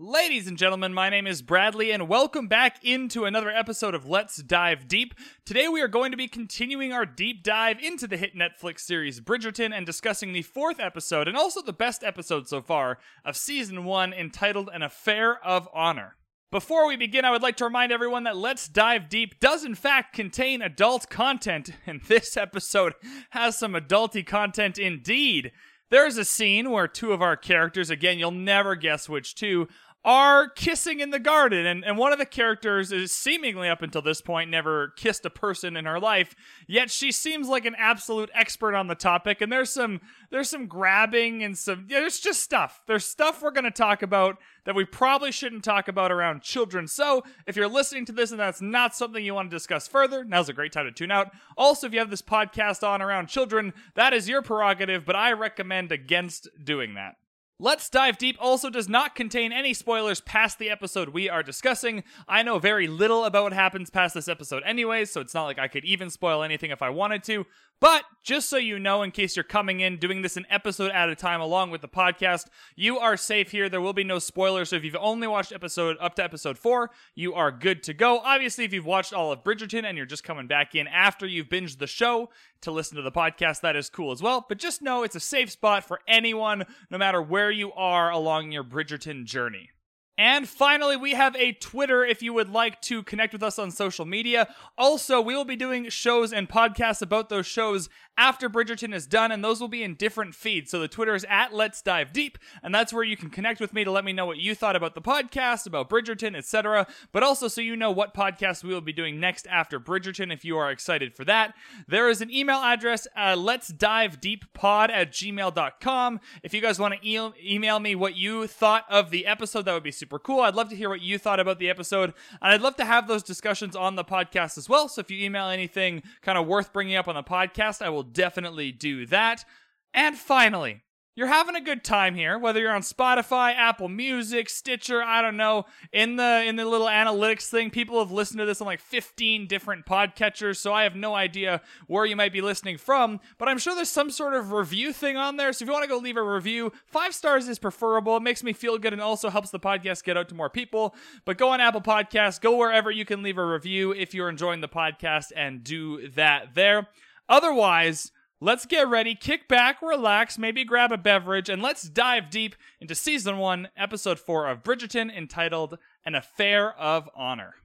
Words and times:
Ladies 0.00 0.46
and 0.46 0.56
gentlemen, 0.56 0.94
my 0.94 1.10
name 1.10 1.26
is 1.26 1.42
Bradley, 1.42 1.90
and 1.90 2.08
welcome 2.08 2.46
back 2.46 2.84
into 2.84 3.24
another 3.24 3.50
episode 3.50 3.96
of 3.96 4.08
Let's 4.08 4.40
Dive 4.40 4.86
Deep. 4.86 5.12
Today, 5.44 5.66
we 5.66 5.80
are 5.80 5.88
going 5.88 6.12
to 6.12 6.16
be 6.16 6.28
continuing 6.28 6.92
our 6.92 7.04
deep 7.04 7.42
dive 7.42 7.80
into 7.82 8.06
the 8.06 8.16
hit 8.16 8.36
Netflix 8.36 8.82
series 8.82 9.20
Bridgerton 9.20 9.76
and 9.76 9.84
discussing 9.84 10.32
the 10.32 10.42
fourth 10.42 10.78
episode, 10.78 11.26
and 11.26 11.36
also 11.36 11.60
the 11.60 11.72
best 11.72 12.04
episode 12.04 12.46
so 12.46 12.62
far, 12.62 12.98
of 13.24 13.36
season 13.36 13.84
one, 13.84 14.12
entitled 14.12 14.70
An 14.72 14.82
Affair 14.82 15.44
of 15.44 15.68
Honor. 15.74 16.14
Before 16.52 16.86
we 16.86 16.94
begin, 16.94 17.24
I 17.24 17.32
would 17.32 17.42
like 17.42 17.56
to 17.56 17.64
remind 17.64 17.90
everyone 17.90 18.22
that 18.22 18.36
Let's 18.36 18.68
Dive 18.68 19.08
Deep 19.08 19.40
does 19.40 19.64
in 19.64 19.74
fact 19.74 20.14
contain 20.14 20.62
adult 20.62 21.10
content, 21.10 21.70
and 21.88 22.02
this 22.02 22.36
episode 22.36 22.94
has 23.30 23.58
some 23.58 23.72
adulty 23.72 24.24
content 24.24 24.78
indeed. 24.78 25.50
There 25.90 26.06
is 26.06 26.18
a 26.18 26.24
scene 26.24 26.70
where 26.70 26.86
two 26.86 27.12
of 27.12 27.22
our 27.22 27.36
characters, 27.36 27.88
again, 27.88 28.18
you'll 28.18 28.30
never 28.30 28.74
guess 28.74 29.08
which 29.08 29.34
two, 29.34 29.68
are 30.08 30.48
kissing 30.48 31.00
in 31.00 31.10
the 31.10 31.18
garden. 31.18 31.66
And, 31.66 31.84
and 31.84 31.98
one 31.98 32.14
of 32.14 32.18
the 32.18 32.24
characters 32.24 32.92
is 32.92 33.12
seemingly, 33.12 33.68
up 33.68 33.82
until 33.82 34.00
this 34.00 34.22
point, 34.22 34.50
never 34.50 34.94
kissed 34.96 35.26
a 35.26 35.30
person 35.30 35.76
in 35.76 35.84
her 35.84 36.00
life. 36.00 36.34
Yet 36.66 36.90
she 36.90 37.12
seems 37.12 37.46
like 37.46 37.66
an 37.66 37.74
absolute 37.76 38.30
expert 38.32 38.74
on 38.74 38.86
the 38.86 38.94
topic. 38.94 39.42
And 39.42 39.52
there's 39.52 39.68
some 39.68 40.00
there's 40.30 40.48
some 40.48 40.66
grabbing 40.66 41.42
and 41.44 41.58
some 41.58 41.88
yeah, 41.90 42.00
there's 42.00 42.20
just 42.20 42.42
stuff. 42.42 42.80
There's 42.86 43.04
stuff 43.04 43.42
we're 43.42 43.50
gonna 43.50 43.70
talk 43.70 44.00
about 44.00 44.38
that 44.64 44.74
we 44.74 44.86
probably 44.86 45.30
shouldn't 45.30 45.62
talk 45.62 45.88
about 45.88 46.10
around 46.10 46.40
children. 46.40 46.88
So 46.88 47.22
if 47.46 47.54
you're 47.54 47.68
listening 47.68 48.06
to 48.06 48.12
this 48.12 48.30
and 48.30 48.40
that's 48.40 48.62
not 48.62 48.96
something 48.96 49.22
you 49.22 49.34
want 49.34 49.50
to 49.50 49.56
discuss 49.56 49.86
further, 49.86 50.24
now's 50.24 50.48
a 50.48 50.54
great 50.54 50.72
time 50.72 50.86
to 50.86 50.90
tune 50.92 51.10
out. 51.10 51.32
Also, 51.54 51.86
if 51.86 51.92
you 51.92 51.98
have 51.98 52.08
this 52.08 52.22
podcast 52.22 52.82
on 52.82 53.02
around 53.02 53.26
children, 53.26 53.74
that 53.94 54.14
is 54.14 54.26
your 54.26 54.40
prerogative, 54.40 55.04
but 55.04 55.16
I 55.16 55.32
recommend 55.32 55.92
against 55.92 56.48
doing 56.64 56.94
that. 56.94 57.16
Let's 57.60 57.90
Dive 57.90 58.18
Deep 58.18 58.36
also 58.38 58.70
does 58.70 58.88
not 58.88 59.16
contain 59.16 59.52
any 59.52 59.74
spoilers 59.74 60.20
past 60.20 60.60
the 60.60 60.70
episode 60.70 61.08
we 61.08 61.28
are 61.28 61.42
discussing. 61.42 62.04
I 62.28 62.44
know 62.44 62.60
very 62.60 62.86
little 62.86 63.24
about 63.24 63.42
what 63.42 63.52
happens 63.52 63.90
past 63.90 64.14
this 64.14 64.28
episode 64.28 64.62
anyways, 64.64 65.10
so 65.10 65.20
it's 65.20 65.34
not 65.34 65.42
like 65.42 65.58
I 65.58 65.66
could 65.66 65.84
even 65.84 66.08
spoil 66.08 66.44
anything 66.44 66.70
if 66.70 66.82
I 66.82 66.90
wanted 66.90 67.24
to. 67.24 67.46
But 67.80 68.04
just 68.22 68.48
so 68.48 68.56
you 68.56 68.78
know, 68.78 69.02
in 69.02 69.12
case 69.12 69.36
you're 69.36 69.44
coming 69.44 69.80
in, 69.80 69.98
doing 69.98 70.22
this 70.22 70.36
an 70.36 70.46
episode 70.50 70.90
at 70.90 71.08
a 71.08 71.14
time 71.14 71.40
along 71.40 71.70
with 71.70 71.80
the 71.80 71.88
podcast, 71.88 72.46
you 72.74 72.98
are 72.98 73.16
safe 73.16 73.52
here. 73.52 73.68
There 73.68 73.80
will 73.80 73.92
be 73.92 74.04
no 74.04 74.18
spoilers. 74.18 74.70
So 74.70 74.76
if 74.76 74.84
you've 74.84 74.96
only 74.98 75.28
watched 75.28 75.52
episode 75.52 75.96
up 76.00 76.16
to 76.16 76.24
episode 76.24 76.58
four, 76.58 76.90
you 77.14 77.34
are 77.34 77.52
good 77.52 77.84
to 77.84 77.94
go. 77.94 78.18
Obviously, 78.18 78.64
if 78.64 78.72
you've 78.72 78.84
watched 78.84 79.12
all 79.12 79.30
of 79.30 79.44
Bridgerton 79.44 79.84
and 79.84 79.96
you're 79.96 80.06
just 80.06 80.24
coming 80.24 80.48
back 80.48 80.74
in 80.74 80.88
after 80.88 81.26
you've 81.26 81.48
binged 81.48 81.78
the 81.78 81.86
show 81.86 82.30
to 82.62 82.72
listen 82.72 82.96
to 82.96 83.02
the 83.02 83.12
podcast, 83.12 83.60
that 83.60 83.76
is 83.76 83.88
cool 83.88 84.10
as 84.10 84.20
well. 84.20 84.44
But 84.48 84.58
just 84.58 84.82
know 84.82 85.04
it's 85.04 85.16
a 85.16 85.20
safe 85.20 85.50
spot 85.50 85.84
for 85.84 86.00
anyone, 86.08 86.64
no 86.90 86.98
matter 86.98 87.22
where 87.22 87.50
you 87.50 87.72
are 87.72 88.10
along 88.10 88.50
your 88.50 88.64
Bridgerton 88.64 89.24
journey. 89.24 89.70
And 90.18 90.48
finally, 90.48 90.96
we 90.96 91.12
have 91.12 91.36
a 91.36 91.52
Twitter 91.52 92.04
if 92.04 92.22
you 92.22 92.32
would 92.34 92.50
like 92.50 92.82
to 92.82 93.04
connect 93.04 93.32
with 93.32 93.42
us 93.42 93.56
on 93.56 93.70
social 93.70 94.04
media. 94.04 94.52
Also, 94.76 95.20
we 95.20 95.36
will 95.36 95.44
be 95.44 95.54
doing 95.54 95.88
shows 95.90 96.32
and 96.32 96.48
podcasts 96.48 97.00
about 97.00 97.28
those 97.28 97.46
shows 97.46 97.88
after 98.16 98.50
Bridgerton 98.50 98.92
is 98.92 99.06
done, 99.06 99.30
and 99.30 99.44
those 99.44 99.60
will 99.60 99.68
be 99.68 99.84
in 99.84 99.94
different 99.94 100.34
feeds. 100.34 100.72
So 100.72 100.80
the 100.80 100.88
Twitter 100.88 101.14
is 101.14 101.24
at 101.28 101.54
Let's 101.54 101.80
Dive 101.80 102.12
Deep, 102.12 102.36
and 102.64 102.74
that's 102.74 102.92
where 102.92 103.04
you 103.04 103.16
can 103.16 103.30
connect 103.30 103.60
with 103.60 103.72
me 103.72 103.84
to 103.84 103.92
let 103.92 104.04
me 104.04 104.12
know 104.12 104.26
what 104.26 104.38
you 104.38 104.56
thought 104.56 104.74
about 104.74 104.96
the 104.96 105.00
podcast, 105.00 105.68
about 105.68 105.88
Bridgerton, 105.88 106.34
etc. 106.36 106.88
But 107.12 107.22
also 107.22 107.46
so 107.46 107.60
you 107.60 107.76
know 107.76 107.92
what 107.92 108.14
podcast 108.14 108.64
we 108.64 108.74
will 108.74 108.80
be 108.80 108.92
doing 108.92 109.20
next 109.20 109.46
after 109.46 109.78
Bridgerton 109.78 110.32
if 110.32 110.44
you 110.44 110.58
are 110.58 110.72
excited 110.72 111.14
for 111.14 111.24
that. 111.26 111.54
There 111.86 112.08
is 112.08 112.20
an 112.20 112.32
email 112.32 112.58
address, 112.58 113.06
uh, 113.16 113.36
Let's 113.38 113.68
Dive 113.68 114.20
Deep 114.20 114.52
Pod 114.52 114.90
at 114.90 115.12
gmail.com. 115.12 116.20
If 116.42 116.52
you 116.52 116.60
guys 116.60 116.80
want 116.80 116.94
to 117.00 117.08
e- 117.08 117.54
email 117.54 117.78
me 117.78 117.94
what 117.94 118.16
you 118.16 118.48
thought 118.48 118.84
of 118.90 119.10
the 119.10 119.26
episode, 119.26 119.64
that 119.66 119.74
would 119.74 119.84
be 119.84 119.92
super 119.92 120.07
cool. 120.16 120.40
I'd 120.40 120.54
love 120.54 120.68
to 120.68 120.76
hear 120.76 120.88
what 120.88 121.02
you 121.02 121.18
thought 121.18 121.40
about 121.40 121.58
the 121.58 121.68
episode, 121.68 122.14
and 122.40 122.52
I'd 122.52 122.62
love 122.62 122.76
to 122.76 122.84
have 122.84 123.08
those 123.08 123.22
discussions 123.22 123.76
on 123.76 123.96
the 123.96 124.04
podcast 124.04 124.56
as 124.56 124.68
well. 124.68 124.88
So 124.88 125.00
if 125.00 125.10
you 125.10 125.24
email 125.24 125.48
anything 125.48 126.02
kind 126.22 126.38
of 126.38 126.46
worth 126.46 126.72
bringing 126.72 126.96
up 126.96 127.08
on 127.08 127.16
the 127.16 127.22
podcast, 127.22 127.82
I 127.82 127.88
will 127.88 128.04
definitely 128.04 128.72
do 128.72 129.04
that. 129.06 129.44
And 129.92 130.16
finally, 130.16 130.82
you're 131.18 131.26
having 131.26 131.56
a 131.56 131.60
good 131.60 131.82
time 131.82 132.14
here 132.14 132.38
whether 132.38 132.60
you're 132.60 132.72
on 132.72 132.80
spotify 132.80 133.52
apple 133.56 133.88
music 133.88 134.48
stitcher 134.48 135.02
i 135.02 135.20
don't 135.20 135.36
know 135.36 135.64
in 135.92 136.14
the 136.14 136.44
in 136.46 136.54
the 136.54 136.64
little 136.64 136.86
analytics 136.86 137.48
thing 137.48 137.70
people 137.70 137.98
have 137.98 138.12
listened 138.12 138.38
to 138.38 138.46
this 138.46 138.60
on 138.60 138.66
like 138.68 138.78
15 138.78 139.48
different 139.48 139.84
podcatchers 139.84 140.58
so 140.58 140.72
i 140.72 140.84
have 140.84 140.94
no 140.94 141.16
idea 141.16 141.60
where 141.88 142.06
you 142.06 142.14
might 142.14 142.32
be 142.32 142.40
listening 142.40 142.78
from 142.78 143.18
but 143.36 143.48
i'm 143.48 143.58
sure 143.58 143.74
there's 143.74 143.88
some 143.88 144.10
sort 144.10 144.32
of 144.32 144.52
review 144.52 144.92
thing 144.92 145.16
on 145.16 145.36
there 145.36 145.52
so 145.52 145.64
if 145.64 145.66
you 145.66 145.72
want 145.72 145.82
to 145.82 145.88
go 145.88 145.98
leave 145.98 146.16
a 146.16 146.22
review 146.22 146.72
five 146.86 147.12
stars 147.12 147.48
is 147.48 147.58
preferable 147.58 148.16
it 148.16 148.22
makes 148.22 148.44
me 148.44 148.52
feel 148.52 148.78
good 148.78 148.92
and 148.92 149.02
also 149.02 149.28
helps 149.28 149.50
the 149.50 149.58
podcast 149.58 150.04
get 150.04 150.16
out 150.16 150.28
to 150.28 150.36
more 150.36 150.48
people 150.48 150.94
but 151.24 151.36
go 151.36 151.48
on 151.48 151.60
apple 151.60 151.80
podcasts 151.80 152.40
go 152.40 152.56
wherever 152.56 152.92
you 152.92 153.04
can 153.04 153.24
leave 153.24 153.38
a 153.38 153.44
review 153.44 153.90
if 153.90 154.14
you're 154.14 154.28
enjoying 154.28 154.60
the 154.60 154.68
podcast 154.68 155.32
and 155.34 155.64
do 155.64 156.08
that 156.10 156.54
there. 156.54 156.88
Otherwise 157.28 158.12
Let's 158.40 158.66
get 158.66 158.88
ready, 158.88 159.16
kick 159.16 159.48
back, 159.48 159.82
relax, 159.82 160.38
maybe 160.38 160.62
grab 160.64 160.92
a 160.92 160.96
beverage, 160.96 161.48
and 161.48 161.60
let's 161.60 161.82
dive 161.82 162.30
deep 162.30 162.54
into 162.80 162.94
season 162.94 163.38
one, 163.38 163.68
episode 163.76 164.20
four 164.20 164.46
of 164.46 164.62
Bridgerton, 164.62 165.12
entitled 165.12 165.76
An 166.04 166.14
Affair 166.14 166.72
of 166.78 167.08
Honor. 167.16 167.56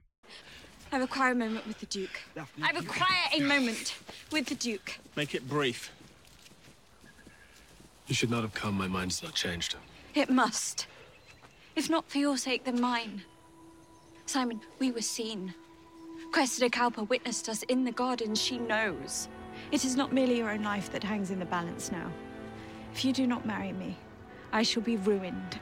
I 0.90 0.98
require 0.98 1.30
a 1.30 1.36
moment 1.36 1.68
with 1.68 1.78
the 1.78 1.86
Duke. 1.86 2.22
I 2.60 2.72
require 2.72 3.28
a 3.32 3.40
moment 3.40 3.94
with 4.32 4.46
the 4.46 4.56
Duke. 4.56 4.98
Make 5.14 5.32
it 5.36 5.48
brief. 5.48 5.92
You 8.08 8.14
should 8.16 8.30
not 8.30 8.42
have 8.42 8.54
come. 8.54 8.76
My 8.76 8.88
mind's 8.88 9.22
not 9.22 9.34
changed. 9.34 9.76
It 10.12 10.28
must. 10.28 10.88
If 11.76 11.88
not 11.88 12.10
for 12.10 12.18
your 12.18 12.36
sake, 12.36 12.64
then 12.64 12.80
mine. 12.80 13.22
Simon, 14.26 14.60
we 14.80 14.90
were 14.90 15.02
seen. 15.02 15.54
Cressida 16.32 16.68
Cowper 16.68 17.04
witnessed 17.04 17.48
us 17.48 17.62
in 17.64 17.84
the 17.84 17.92
garden. 17.92 18.34
She 18.34 18.58
knows. 18.58 19.28
It 19.72 19.84
is 19.84 19.96
not 19.96 20.12
merely 20.12 20.36
your 20.38 20.50
own 20.50 20.62
life 20.62 20.90
that 20.92 21.02
hangs 21.02 21.30
in 21.30 21.38
the 21.38 21.46
balance 21.46 21.90
now. 21.90 22.10
If 22.92 23.04
you 23.04 23.12
do 23.12 23.26
not 23.26 23.44
marry 23.46 23.72
me, 23.72 23.96
I 24.52 24.62
shall 24.62 24.82
be 24.82 24.96
ruined. 24.96 25.58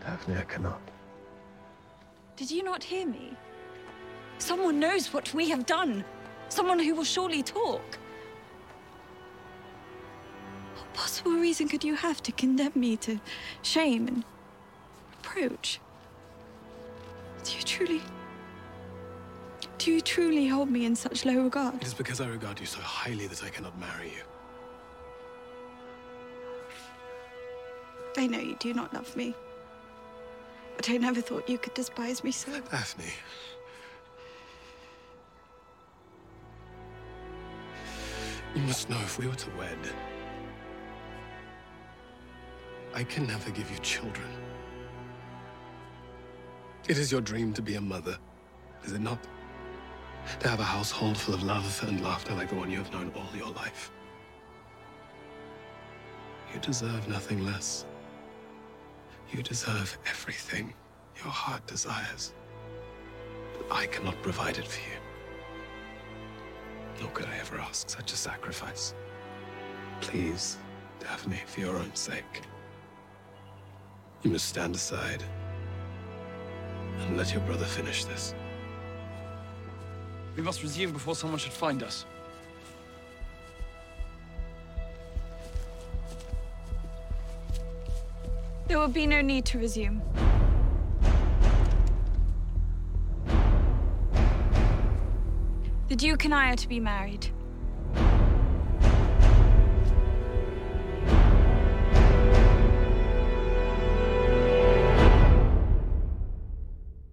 Daphne, 0.00 0.36
I 0.36 0.42
cannot. 0.42 0.80
Did 2.36 2.50
you 2.50 2.62
not 2.62 2.84
hear 2.84 3.06
me? 3.06 3.32
Someone 4.38 4.78
knows 4.78 5.12
what 5.12 5.32
we 5.34 5.48
have 5.50 5.66
done. 5.66 6.04
Someone 6.48 6.78
who 6.78 6.94
will 6.94 7.04
surely 7.04 7.42
talk. 7.42 7.98
What 10.76 10.92
possible 10.94 11.32
reason 11.32 11.68
could 11.68 11.82
you 11.82 11.96
have 11.96 12.22
to 12.22 12.32
condemn 12.32 12.72
me 12.76 12.96
to 12.98 13.18
shame 13.62 14.06
and 14.06 14.24
reproach? 15.10 15.80
Do 17.42 17.56
you 17.56 17.62
truly 17.62 18.02
do 19.78 19.92
you 19.92 20.00
truly 20.00 20.46
hold 20.48 20.70
me 20.70 20.84
in 20.86 20.96
such 20.96 21.24
low 21.24 21.42
regard? 21.42 21.74
It 21.76 21.86
is 21.86 21.94
because 21.94 22.20
I 22.20 22.28
regard 22.28 22.58
you 22.60 22.66
so 22.66 22.80
highly 22.80 23.26
that 23.26 23.44
I 23.44 23.48
cannot 23.48 23.78
marry 23.78 24.08
you. 24.08 24.22
I 28.16 28.26
know 28.26 28.38
you 28.38 28.56
do 28.58 28.72
not 28.72 28.92
love 28.94 29.14
me. 29.16 29.34
But 30.76 30.90
I 30.90 30.96
never 30.96 31.20
thought 31.20 31.48
you 31.48 31.58
could 31.58 31.74
despise 31.74 32.24
me 32.24 32.32
so. 32.32 32.60
Daphne. 32.70 33.04
You 38.54 38.62
must 38.62 38.88
know 38.88 38.96
if 39.00 39.18
we 39.18 39.26
were 39.26 39.34
to 39.34 39.50
wed, 39.58 39.78
I 42.94 43.04
can 43.04 43.26
never 43.26 43.50
give 43.50 43.70
you 43.70 43.78
children. 43.78 44.28
It 46.88 46.96
is 46.96 47.12
your 47.12 47.20
dream 47.20 47.52
to 47.52 47.60
be 47.60 47.74
a 47.74 47.80
mother, 47.80 48.16
is 48.84 48.92
it 48.92 49.00
not? 49.00 49.18
To 50.40 50.48
have 50.48 50.60
a 50.60 50.64
household 50.64 51.16
full 51.16 51.34
of 51.34 51.42
love 51.42 51.84
and 51.86 52.02
laughter 52.02 52.34
like 52.34 52.48
the 52.48 52.56
one 52.56 52.70
you 52.70 52.78
have 52.78 52.92
known 52.92 53.12
all 53.14 53.36
your 53.36 53.50
life. 53.50 53.90
You 56.52 56.60
deserve 56.60 57.08
nothing 57.08 57.44
less. 57.44 57.86
You 59.30 59.42
deserve 59.42 59.98
everything 60.06 60.74
your 61.22 61.32
heart 61.32 61.66
desires. 61.66 62.32
But 63.56 63.74
I 63.74 63.86
cannot 63.86 64.20
provide 64.22 64.58
it 64.58 64.66
for 64.66 64.80
you. 64.80 64.96
Nor 67.00 67.10
could 67.10 67.26
I 67.26 67.38
ever 67.38 67.58
ask 67.58 67.88
such 67.88 68.12
a 68.12 68.16
sacrifice. 68.16 68.94
Please, 70.00 70.58
Daphne, 71.00 71.40
for 71.46 71.60
your 71.60 71.76
own 71.76 71.94
sake. 71.94 72.42
You 74.22 74.30
must 74.30 74.48
stand 74.48 74.74
aside 74.74 75.22
and 77.00 77.16
let 77.16 77.32
your 77.32 77.42
brother 77.42 77.64
finish 77.64 78.04
this. 78.04 78.34
We 80.36 80.42
must 80.42 80.62
resume 80.62 80.92
before 80.92 81.16
someone 81.16 81.38
should 81.38 81.52
find 81.52 81.82
us. 81.82 82.04
There 88.68 88.78
will 88.78 88.88
be 88.88 89.06
no 89.06 89.22
need 89.22 89.46
to 89.46 89.58
resume. 89.58 90.02
The 95.88 95.96
Duke 95.96 96.24
and 96.24 96.34
I 96.34 96.50
are 96.50 96.56
to 96.56 96.68
be 96.68 96.80
married. 96.80 97.28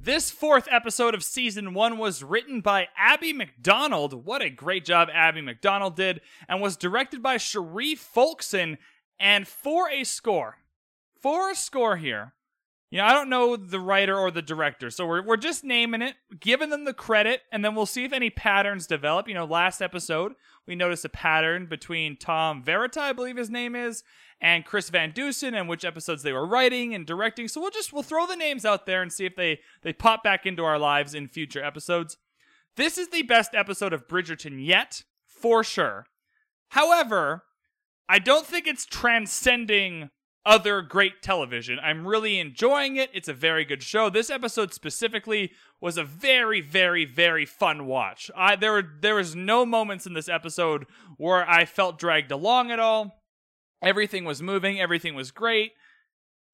This 0.03 0.29
fourth 0.29 0.67
episode 0.69 1.15
of 1.15 1.23
season 1.23 1.73
one 1.73 1.97
was 1.97 2.25
written 2.25 2.59
by 2.59 2.89
Abby 2.97 3.31
McDonald. 3.31 4.25
What 4.25 4.41
a 4.41 4.50
great 4.50 4.83
job 4.83 5.07
Abby 5.13 5.39
McDonald 5.39 5.95
did, 5.95 6.19
and 6.45 6.59
was 6.59 6.75
directed 6.75 7.23
by 7.23 7.38
Sharif 7.38 8.05
Folkson. 8.13 8.79
And 9.17 9.47
for 9.47 9.89
a 9.89 10.03
score, 10.03 10.57
for 11.21 11.50
a 11.50 11.55
score 11.55 11.95
here, 11.95 12.33
you 12.93 12.99
know, 12.99 13.05
I 13.05 13.13
don't 13.13 13.29
know 13.29 13.55
the 13.55 13.79
writer 13.79 14.15
or 14.15 14.29
the 14.29 14.43
director, 14.43 14.91
so 14.91 15.07
we're, 15.07 15.23
we're 15.23 15.35
just 15.35 15.63
naming 15.63 16.03
it, 16.03 16.13
giving 16.39 16.69
them 16.69 16.85
the 16.85 16.93
credit, 16.93 17.41
and 17.51 17.65
then 17.65 17.73
we'll 17.73 17.87
see 17.87 18.03
if 18.03 18.13
any 18.13 18.29
patterns 18.29 18.85
develop. 18.85 19.27
You 19.27 19.33
know, 19.33 19.45
last 19.45 19.81
episode, 19.81 20.33
we 20.67 20.75
noticed 20.75 21.03
a 21.03 21.09
pattern 21.09 21.65
between 21.65 22.17
Tom 22.17 22.61
Verica, 22.63 22.99
I 22.99 23.11
believe 23.13 23.35
his 23.35 23.49
name 23.49 23.75
is, 23.75 24.03
and 24.39 24.63
Chris 24.63 24.91
Van 24.91 25.09
Dusen, 25.09 25.55
and 25.55 25.67
which 25.67 25.83
episodes 25.83 26.21
they 26.21 26.33
were 26.33 26.45
writing 26.45 26.93
and 26.93 27.07
directing. 27.07 27.47
So 27.47 27.59
we'll 27.59 27.71
just 27.71 27.93
we'll 27.93 28.03
throw 28.03 28.27
the 28.27 28.35
names 28.35 28.63
out 28.63 28.85
there 28.85 29.01
and 29.01 29.11
see 29.11 29.25
if 29.25 29.35
they 29.35 29.61
they 29.81 29.91
pop 29.91 30.23
back 30.23 30.45
into 30.45 30.63
our 30.63 30.77
lives 30.77 31.15
in 31.15 31.27
future 31.27 31.63
episodes. 31.63 32.17
This 32.75 32.99
is 32.99 33.07
the 33.07 33.23
best 33.23 33.55
episode 33.55 33.93
of 33.93 34.07
Bridgerton 34.07 34.63
yet, 34.63 35.01
for 35.25 35.63
sure. 35.63 36.05
However, 36.69 37.45
I 38.07 38.19
don't 38.19 38.45
think 38.45 38.67
it's 38.67 38.85
transcending 38.85 40.11
other 40.45 40.81
great 40.81 41.21
television. 41.21 41.79
I'm 41.81 42.05
really 42.05 42.39
enjoying 42.39 42.97
it. 42.97 43.09
It's 43.13 43.27
a 43.27 43.33
very 43.33 43.63
good 43.65 43.81
show. 43.81 44.09
This 44.09 44.29
episode 44.29 44.73
specifically 44.73 45.51
was 45.79 45.97
a 45.97 46.03
very, 46.03 46.61
very, 46.61 47.05
very 47.05 47.45
fun 47.45 47.85
watch. 47.85 48.29
I 48.35 48.55
there 48.55 48.73
were 48.73 48.85
there 49.01 49.15
was 49.15 49.35
no 49.35 49.65
moments 49.65 50.05
in 50.05 50.13
this 50.13 50.29
episode 50.29 50.85
where 51.17 51.49
I 51.49 51.65
felt 51.65 51.99
dragged 51.99 52.31
along 52.31 52.71
at 52.71 52.79
all. 52.79 53.21
Everything 53.81 54.25
was 54.25 54.41
moving, 54.41 54.79
everything 54.79 55.15
was 55.15 55.31
great. 55.31 55.73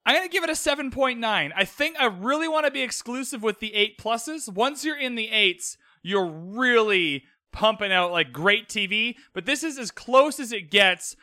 I'm 0.06 0.24
to 0.24 0.30
give 0.30 0.44
it 0.44 0.50
a 0.50 0.53
7.9. 0.53 1.51
I 1.56 1.65
think 1.65 2.00
I 2.00 2.06
really 2.06 2.47
want 2.47 2.65
to 2.65 2.71
be 2.71 2.81
exclusive 2.81 3.44
with 3.44 3.59
the 3.59 3.75
8 3.75 4.00
pluses. 4.00 4.51
Once 4.51 4.83
you're 4.83 4.97
in 4.97 5.13
the 5.15 5.27
8s, 5.27 5.77
you're 6.01 6.25
really 6.25 7.25
pumping 7.51 7.91
out 7.91 8.12
like 8.12 8.31
great 8.31 8.69
TV, 8.69 9.15
but 9.33 9.45
this 9.45 9.63
is 9.63 9.77
as 9.77 9.91
close 9.91 10.39
as 10.39 10.51
it 10.51 10.71
gets 10.71 11.15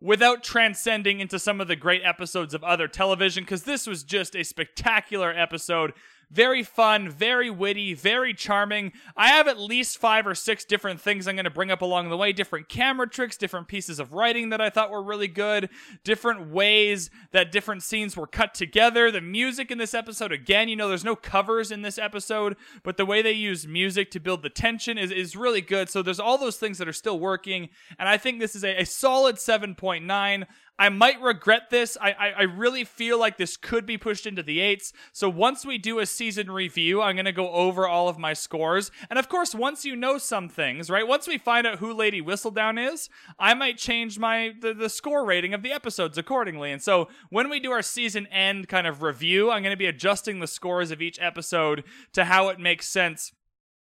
without 0.00 0.44
transcending 0.44 1.20
into 1.20 1.38
some 1.38 1.60
of 1.60 1.68
the 1.68 1.76
great 1.76 2.02
episodes 2.04 2.54
of 2.54 2.62
other 2.62 2.86
television 2.86 3.44
because 3.44 3.64
this 3.64 3.86
was 3.86 4.04
just 4.04 4.36
a 4.36 4.44
spectacular 4.44 5.32
episode 5.36 5.92
very 6.30 6.62
fun, 6.62 7.08
very 7.08 7.50
witty, 7.50 7.94
very 7.94 8.34
charming. 8.34 8.92
I 9.16 9.28
have 9.28 9.48
at 9.48 9.58
least 9.58 9.98
five 9.98 10.26
or 10.26 10.34
six 10.34 10.64
different 10.64 11.00
things 11.00 11.26
I'm 11.26 11.36
going 11.36 11.44
to 11.44 11.50
bring 11.50 11.70
up 11.70 11.82
along 11.82 12.08
the 12.08 12.16
way 12.16 12.32
different 12.32 12.68
camera 12.68 13.08
tricks, 13.08 13.36
different 13.36 13.68
pieces 13.68 13.98
of 13.98 14.12
writing 14.12 14.50
that 14.50 14.60
I 14.60 14.70
thought 14.70 14.90
were 14.90 15.02
really 15.02 15.28
good, 15.28 15.70
different 16.04 16.50
ways 16.50 17.10
that 17.32 17.50
different 17.50 17.82
scenes 17.82 18.16
were 18.16 18.26
cut 18.26 18.54
together. 18.54 19.10
The 19.10 19.20
music 19.20 19.70
in 19.70 19.78
this 19.78 19.94
episode, 19.94 20.32
again, 20.32 20.68
you 20.68 20.76
know, 20.76 20.88
there's 20.88 21.04
no 21.04 21.16
covers 21.16 21.70
in 21.70 21.82
this 21.82 21.98
episode, 21.98 22.56
but 22.82 22.96
the 22.96 23.06
way 23.06 23.22
they 23.22 23.32
use 23.32 23.66
music 23.66 24.10
to 24.10 24.20
build 24.20 24.42
the 24.42 24.50
tension 24.50 24.98
is, 24.98 25.10
is 25.10 25.36
really 25.36 25.62
good. 25.62 25.88
So 25.88 26.02
there's 26.02 26.20
all 26.20 26.38
those 26.38 26.56
things 26.56 26.78
that 26.78 26.88
are 26.88 26.92
still 26.92 27.18
working. 27.18 27.70
And 27.98 28.08
I 28.08 28.18
think 28.18 28.38
this 28.38 28.54
is 28.54 28.64
a, 28.64 28.82
a 28.82 28.84
solid 28.84 29.36
7.9. 29.36 30.46
I 30.78 30.88
might 30.90 31.20
regret 31.20 31.70
this. 31.70 31.96
I, 32.00 32.12
I, 32.12 32.28
I 32.38 32.42
really 32.42 32.84
feel 32.84 33.18
like 33.18 33.36
this 33.36 33.56
could 33.56 33.84
be 33.84 33.98
pushed 33.98 34.26
into 34.26 34.42
the 34.42 34.60
eights. 34.60 34.92
So 35.12 35.28
once 35.28 35.66
we 35.66 35.76
do 35.76 35.98
a 35.98 36.06
season 36.06 36.50
review, 36.50 37.02
I'm 37.02 37.16
gonna 37.16 37.32
go 37.32 37.50
over 37.50 37.88
all 37.88 38.08
of 38.08 38.18
my 38.18 38.32
scores. 38.32 38.90
And 39.10 39.18
of 39.18 39.28
course, 39.28 39.54
once 39.54 39.84
you 39.84 39.96
know 39.96 40.18
some 40.18 40.48
things, 40.48 40.88
right? 40.88 41.06
Once 41.06 41.26
we 41.26 41.36
find 41.36 41.66
out 41.66 41.78
who 41.78 41.92
Lady 41.92 42.22
Whistledown 42.22 42.92
is, 42.92 43.08
I 43.38 43.54
might 43.54 43.76
change 43.76 44.18
my 44.18 44.54
the, 44.60 44.72
the 44.72 44.88
score 44.88 45.24
rating 45.24 45.52
of 45.52 45.62
the 45.62 45.72
episodes 45.72 46.16
accordingly. 46.16 46.70
And 46.70 46.82
so 46.82 47.08
when 47.30 47.48
we 47.48 47.58
do 47.58 47.72
our 47.72 47.82
season 47.82 48.26
end 48.28 48.68
kind 48.68 48.86
of 48.86 49.02
review, 49.02 49.50
I'm 49.50 49.62
gonna 49.62 49.76
be 49.76 49.86
adjusting 49.86 50.38
the 50.38 50.46
scores 50.46 50.90
of 50.90 51.02
each 51.02 51.18
episode 51.20 51.84
to 52.12 52.26
how 52.26 52.48
it 52.50 52.60
makes 52.60 52.86
sense 52.86 53.32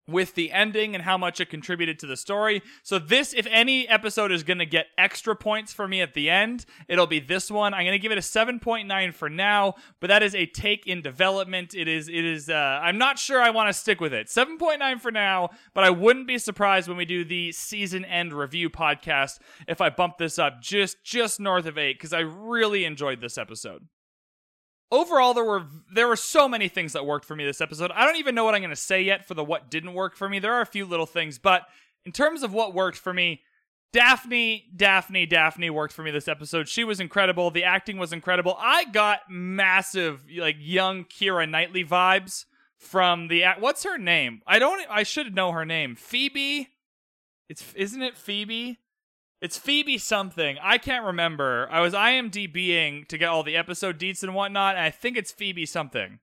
with 0.09 0.35
the 0.35 0.51
ending 0.51 0.95
and 0.95 1.05
how 1.05 1.17
much 1.17 1.41
it 1.41 1.49
contributed 1.49 1.99
to 2.01 2.07
the 2.07 2.17
story. 2.17 2.63
So 2.83 2.99
this, 2.99 3.33
if 3.33 3.47
any 3.51 3.89
episode 3.89 4.33
is 4.33 4.43
going 4.43 4.59
to 4.59 4.67
get 4.67 4.87
extra 4.99 5.37
points 5.37 5.73
for 5.73 5.87
me 5.87 6.01
at 6.01 6.15
the 6.15 6.29
end, 6.29 6.65
it'll 6.89 7.07
be 7.07 7.21
this 7.21 7.51
one. 7.51 7.73
I'm 7.73 7.85
going 7.85 7.93
to 7.93 7.99
give 7.99 8.13
it 8.13 8.19
a 8.19 8.23
7.9 8.23 9.15
for 9.15 9.31
now, 9.31 9.75
but 10.01 10.09
that 10.09 10.23
is 10.23 10.35
a 10.35 10.47
take 10.47 10.87
in 10.87 11.03
development. 11.03 11.75
It 11.75 11.89
is, 11.89 12.09
it 12.09 12.25
is, 12.25 12.49
uh, 12.49 12.81
I'm 12.83 12.99
not 12.99 13.19
sure 13.19 13.41
I 13.41 13.51
want 13.51 13.69
to 13.69 13.73
stick 13.73 14.01
with 14.01 14.13
it. 14.13 14.27
7.9 14.27 15.01
for 15.01 15.13
now, 15.13 15.51
but 15.75 15.85
I 15.85 15.91
wouldn't 15.91 16.27
be 16.27 16.39
surprised 16.39 16.89
when 16.89 16.97
we 16.97 17.05
do 17.05 17.25
the 17.25 17.53
season 17.53 18.05
end 18.05 18.33
review 18.33 18.71
podcast 18.71 19.39
if 19.69 19.81
I 19.81 19.91
bump 19.91 20.19
this 20.19 20.39
up 20.39 20.61
just, 20.61 21.03
just 21.05 21.39
north 21.39 21.67
of 21.67 21.79
8 21.79 21.97
because 21.97 22.13
I 22.13 22.21
really 22.21 22.85
enjoyed 22.85 23.21
this 23.21 23.39
episode 23.39 23.87
overall 24.93 25.35
there 25.35 25.45
were 25.45 25.65
there 25.93 26.07
were 26.07 26.15
so 26.15 26.47
many 26.47 26.69
things 26.69 26.93
that 26.93 27.05
worked 27.05 27.25
for 27.25 27.35
me 27.35 27.45
this 27.45 27.61
episode. 27.61 27.91
I 27.93 28.05
don't 28.05 28.19
even 28.19 28.37
know 28.37 28.45
what 28.45 28.55
I'm 28.55 28.61
going 28.61 28.71
to 28.71 28.77
say 28.77 29.03
yet 29.03 29.27
for 29.27 29.35
the 29.35 29.43
what 29.43 29.71
didn't 29.71 29.95
work 29.95 30.15
for 30.15 30.29
me. 30.29 30.39
There 30.39 30.53
are 30.53 30.61
a 30.61 30.67
few 30.67 30.85
little 30.85 31.07
things, 31.07 31.39
but 31.39 31.67
in 32.05 32.13
terms 32.13 32.45
of 32.45 32.53
what 32.53 32.75
worked 32.75 32.99
for 32.99 33.13
me, 33.13 33.41
Daphne, 33.93 34.65
Daphne, 34.75 35.27
Daphne 35.27 35.71
worked 35.71 35.93
for 35.93 36.03
me 36.03 36.11
this 36.11 36.29
episode. 36.29 36.69
She 36.69 36.85
was 36.85 37.01
incredible. 37.01 37.51
The 37.51 37.65
acting 37.65 37.99
was 37.99 38.13
incredible. 38.13 38.57
I 38.59 38.85
got 38.85 39.21
massive 39.29 40.25
like 40.37 40.57
young 40.59 41.05
Keira 41.05 41.49
Knightley 41.49 41.85
vibes 41.85 42.45
from 42.79 43.29
the 43.29 43.45
what's 43.59 43.85
her 43.85 43.99
name? 43.99 44.43
I 44.47 44.59
don't 44.59 44.83
I 44.91 45.03
should 45.03 45.35
know 45.35 45.53
her 45.53 45.65
name. 45.65 45.97
Phoebe. 45.97 46.69
It's 47.49 47.73
isn't 47.75 48.03
it 48.03 48.17
Phoebe? 48.17 48.79
It's 49.43 49.59
Phoebe 49.59 49.99
something. 49.99 50.57
I 50.63 50.79
can't 50.79 51.05
remember. 51.05 51.67
I 51.69 51.81
was 51.81 51.95
IMDBing 51.95 53.09
to 53.09 53.19
get 53.19 53.29
all 53.29 53.43
the 53.43 53.57
episode 53.57 53.99
deets 53.99 54.23
and 54.23 54.37
whatnot, 54.37 54.77
and 54.77 54.85
I 54.85 54.91
think 54.91 55.17
it's 55.17 55.33
Phoebe 55.33 55.67
something. 55.67 56.21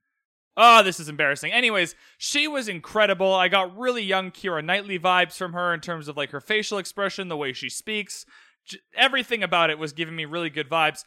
Oh, 0.56 0.84
this 0.84 1.02
is 1.02 1.10
embarrassing. 1.10 1.52
Anyways, 1.52 1.96
she 2.18 2.48
was 2.48 2.70
incredible. 2.70 3.34
I 3.34 3.50
got 3.50 3.78
really 3.78 4.04
young 4.04 4.32
Keira 4.32 4.64
Knightley 4.64 4.98
vibes 4.98 5.34
from 5.34 5.52
her 5.52 5.74
in 5.74 5.82
terms 5.82 6.08
of 6.08 6.16
like 6.16 6.32
her 6.32 6.40
facial 6.40 6.78
expression, 6.78 7.28
the 7.28 7.36
way 7.36 7.52
she 7.52 7.68
speaks. 7.68 8.26
J- 8.66 8.80
everything 8.96 9.44
about 9.44 9.70
it 9.70 9.78
was 9.78 9.92
giving 9.92 10.16
me 10.16 10.24
really 10.24 10.50
good 10.50 10.70
vibes. 10.70 11.04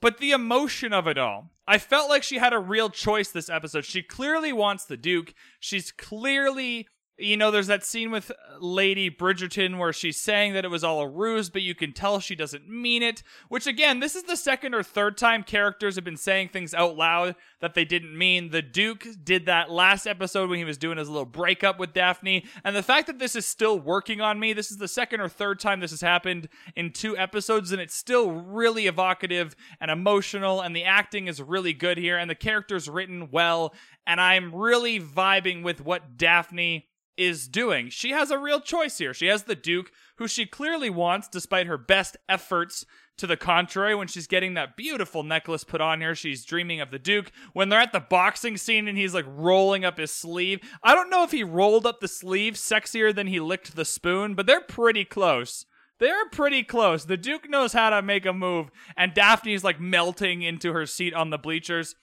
But 0.00 0.18
the 0.18 0.32
emotion 0.32 0.92
of 0.92 1.06
it 1.06 1.16
all, 1.16 1.52
I 1.64 1.78
felt 1.78 2.10
like 2.10 2.24
she 2.24 2.38
had 2.38 2.52
a 2.52 2.58
real 2.58 2.90
choice 2.90 3.30
this 3.30 3.48
episode. 3.48 3.84
She 3.84 4.02
clearly 4.02 4.52
wants 4.52 4.84
the 4.84 4.96
Duke. 4.96 5.32
She's 5.60 5.92
clearly 5.92 6.88
you 7.18 7.36
know, 7.36 7.50
there's 7.50 7.66
that 7.66 7.84
scene 7.84 8.10
with 8.10 8.30
uh, 8.30 8.58
Lady 8.58 9.10
Bridgerton 9.10 9.78
where 9.78 9.92
she's 9.92 10.20
saying 10.20 10.54
that 10.54 10.64
it 10.64 10.70
was 10.70 10.82
all 10.82 11.00
a 11.00 11.08
ruse, 11.08 11.50
but 11.50 11.62
you 11.62 11.74
can 11.74 11.92
tell 11.92 12.20
she 12.20 12.34
doesn't 12.34 12.68
mean 12.68 13.02
it. 13.02 13.22
Which, 13.48 13.66
again, 13.66 14.00
this 14.00 14.16
is 14.16 14.22
the 14.24 14.36
second 14.36 14.74
or 14.74 14.82
third 14.82 15.18
time 15.18 15.42
characters 15.42 15.94
have 15.96 16.04
been 16.04 16.16
saying 16.16 16.48
things 16.48 16.72
out 16.72 16.96
loud 16.96 17.36
that 17.60 17.74
they 17.74 17.84
didn't 17.84 18.16
mean. 18.16 18.50
The 18.50 18.62
Duke 18.62 19.06
did 19.22 19.46
that 19.46 19.70
last 19.70 20.06
episode 20.06 20.48
when 20.48 20.58
he 20.58 20.64
was 20.64 20.78
doing 20.78 20.98
his 20.98 21.08
little 21.08 21.26
breakup 21.26 21.78
with 21.78 21.92
Daphne. 21.92 22.44
And 22.64 22.74
the 22.74 22.82
fact 22.82 23.06
that 23.08 23.18
this 23.18 23.36
is 23.36 23.46
still 23.46 23.78
working 23.78 24.20
on 24.20 24.40
me, 24.40 24.52
this 24.52 24.70
is 24.70 24.78
the 24.78 24.88
second 24.88 25.20
or 25.20 25.28
third 25.28 25.60
time 25.60 25.80
this 25.80 25.90
has 25.90 26.00
happened 26.00 26.48
in 26.74 26.92
two 26.92 27.16
episodes, 27.16 27.72
and 27.72 27.80
it's 27.80 27.94
still 27.94 28.32
really 28.32 28.86
evocative 28.86 29.54
and 29.80 29.90
emotional, 29.90 30.60
and 30.60 30.74
the 30.74 30.84
acting 30.84 31.28
is 31.28 31.42
really 31.42 31.74
good 31.74 31.98
here, 31.98 32.16
and 32.16 32.30
the 32.30 32.34
character's 32.34 32.88
written 32.88 33.28
well. 33.30 33.74
And 34.06 34.20
I'm 34.20 34.54
really 34.54 34.98
vibing 34.98 35.62
with 35.62 35.84
what 35.84 36.16
Daphne 36.16 36.88
is 37.16 37.48
doing. 37.48 37.88
She 37.88 38.10
has 38.10 38.30
a 38.30 38.38
real 38.38 38.60
choice 38.60 38.98
here. 38.98 39.14
She 39.14 39.26
has 39.26 39.44
the 39.44 39.54
Duke, 39.54 39.90
who 40.16 40.26
she 40.28 40.46
clearly 40.46 40.90
wants, 40.90 41.28
despite 41.28 41.66
her 41.66 41.78
best 41.78 42.16
efforts 42.28 42.84
to 43.18 43.26
the 43.26 43.36
contrary. 43.36 43.94
When 43.94 44.08
she's 44.08 44.26
getting 44.26 44.54
that 44.54 44.76
beautiful 44.76 45.22
necklace 45.22 45.64
put 45.64 45.80
on 45.80 46.00
here, 46.00 46.14
she's 46.14 46.44
dreaming 46.44 46.80
of 46.80 46.90
the 46.90 46.98
Duke. 46.98 47.30
When 47.52 47.68
they're 47.68 47.80
at 47.80 47.92
the 47.92 48.00
boxing 48.00 48.56
scene 48.56 48.88
and 48.88 48.96
he's 48.96 49.14
like 49.14 49.26
rolling 49.28 49.84
up 49.84 49.98
his 49.98 50.10
sleeve, 50.10 50.60
I 50.82 50.94
don't 50.94 51.10
know 51.10 51.22
if 51.22 51.32
he 51.32 51.44
rolled 51.44 51.86
up 51.86 52.00
the 52.00 52.08
sleeve 52.08 52.54
sexier 52.54 53.14
than 53.14 53.26
he 53.26 53.40
licked 53.40 53.76
the 53.76 53.84
spoon, 53.84 54.34
but 54.34 54.46
they're 54.46 54.60
pretty 54.60 55.04
close. 55.04 55.66
They're 55.98 56.28
pretty 56.30 56.64
close. 56.64 57.04
The 57.04 57.16
Duke 57.16 57.48
knows 57.48 57.74
how 57.74 57.90
to 57.90 58.02
make 58.02 58.26
a 58.26 58.32
move, 58.32 58.70
and 58.96 59.14
Daphne's 59.14 59.62
like 59.62 59.80
melting 59.80 60.42
into 60.42 60.72
her 60.72 60.86
seat 60.86 61.14
on 61.14 61.30
the 61.30 61.38
bleachers 61.38 61.94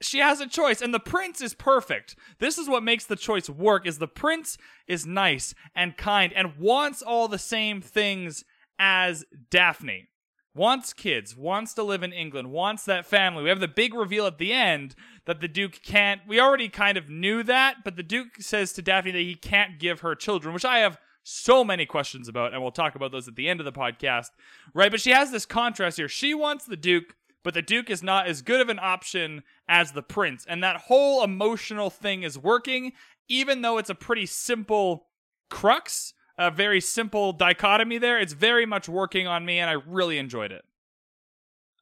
she 0.00 0.18
has 0.18 0.40
a 0.40 0.46
choice 0.46 0.82
and 0.82 0.92
the 0.92 1.00
prince 1.00 1.40
is 1.40 1.54
perfect. 1.54 2.16
This 2.38 2.58
is 2.58 2.68
what 2.68 2.82
makes 2.82 3.06
the 3.06 3.16
choice 3.16 3.48
work 3.48 3.86
is 3.86 3.98
the 3.98 4.08
prince 4.08 4.58
is 4.86 5.06
nice 5.06 5.54
and 5.74 5.96
kind 5.96 6.32
and 6.34 6.56
wants 6.56 7.02
all 7.02 7.28
the 7.28 7.38
same 7.38 7.80
things 7.80 8.44
as 8.78 9.24
daphne. 9.50 10.08
Wants 10.54 10.94
kids 10.94 11.36
wants 11.36 11.74
to 11.74 11.82
live 11.82 12.02
in 12.02 12.14
england 12.14 12.50
wants 12.50 12.84
that 12.84 13.04
family. 13.04 13.42
We 13.42 13.50
have 13.50 13.60
the 13.60 13.68
big 13.68 13.94
reveal 13.94 14.26
at 14.26 14.38
the 14.38 14.54
end 14.54 14.94
that 15.26 15.40
the 15.40 15.48
duke 15.48 15.80
can't 15.82 16.22
we 16.26 16.40
already 16.40 16.70
kind 16.70 16.96
of 16.96 17.10
knew 17.10 17.42
that 17.42 17.84
but 17.84 17.96
the 17.96 18.02
duke 18.02 18.40
says 18.40 18.72
to 18.72 18.82
daphne 18.82 19.10
that 19.12 19.18
he 19.18 19.34
can't 19.34 19.78
give 19.78 20.00
her 20.00 20.14
children 20.14 20.54
which 20.54 20.64
i 20.64 20.78
have 20.78 20.98
so 21.22 21.62
many 21.62 21.84
questions 21.84 22.26
about 22.26 22.54
and 22.54 22.62
we'll 22.62 22.70
talk 22.70 22.94
about 22.94 23.12
those 23.12 23.28
at 23.28 23.36
the 23.36 23.48
end 23.48 23.60
of 23.60 23.66
the 23.66 23.72
podcast 23.72 24.28
right? 24.72 24.90
But 24.90 25.00
she 25.00 25.10
has 25.10 25.30
this 25.30 25.46
contrast 25.46 25.96
here. 25.96 26.08
She 26.08 26.34
wants 26.34 26.64
the 26.64 26.76
duke 26.76 27.16
but 27.46 27.54
the 27.54 27.62
Duke 27.62 27.90
is 27.90 28.02
not 28.02 28.26
as 28.26 28.42
good 28.42 28.60
of 28.60 28.68
an 28.68 28.80
option 28.82 29.44
as 29.68 29.92
the 29.92 30.02
Prince. 30.02 30.44
And 30.48 30.64
that 30.64 30.78
whole 30.88 31.22
emotional 31.22 31.90
thing 31.90 32.24
is 32.24 32.36
working, 32.36 32.90
even 33.28 33.62
though 33.62 33.78
it's 33.78 33.88
a 33.88 33.94
pretty 33.94 34.26
simple 34.26 35.06
crux, 35.48 36.12
a 36.36 36.50
very 36.50 36.80
simple 36.80 37.32
dichotomy 37.32 37.98
there. 37.98 38.18
It's 38.18 38.32
very 38.32 38.66
much 38.66 38.88
working 38.88 39.28
on 39.28 39.46
me, 39.46 39.60
and 39.60 39.70
I 39.70 39.74
really 39.74 40.18
enjoyed 40.18 40.50
it. 40.50 40.64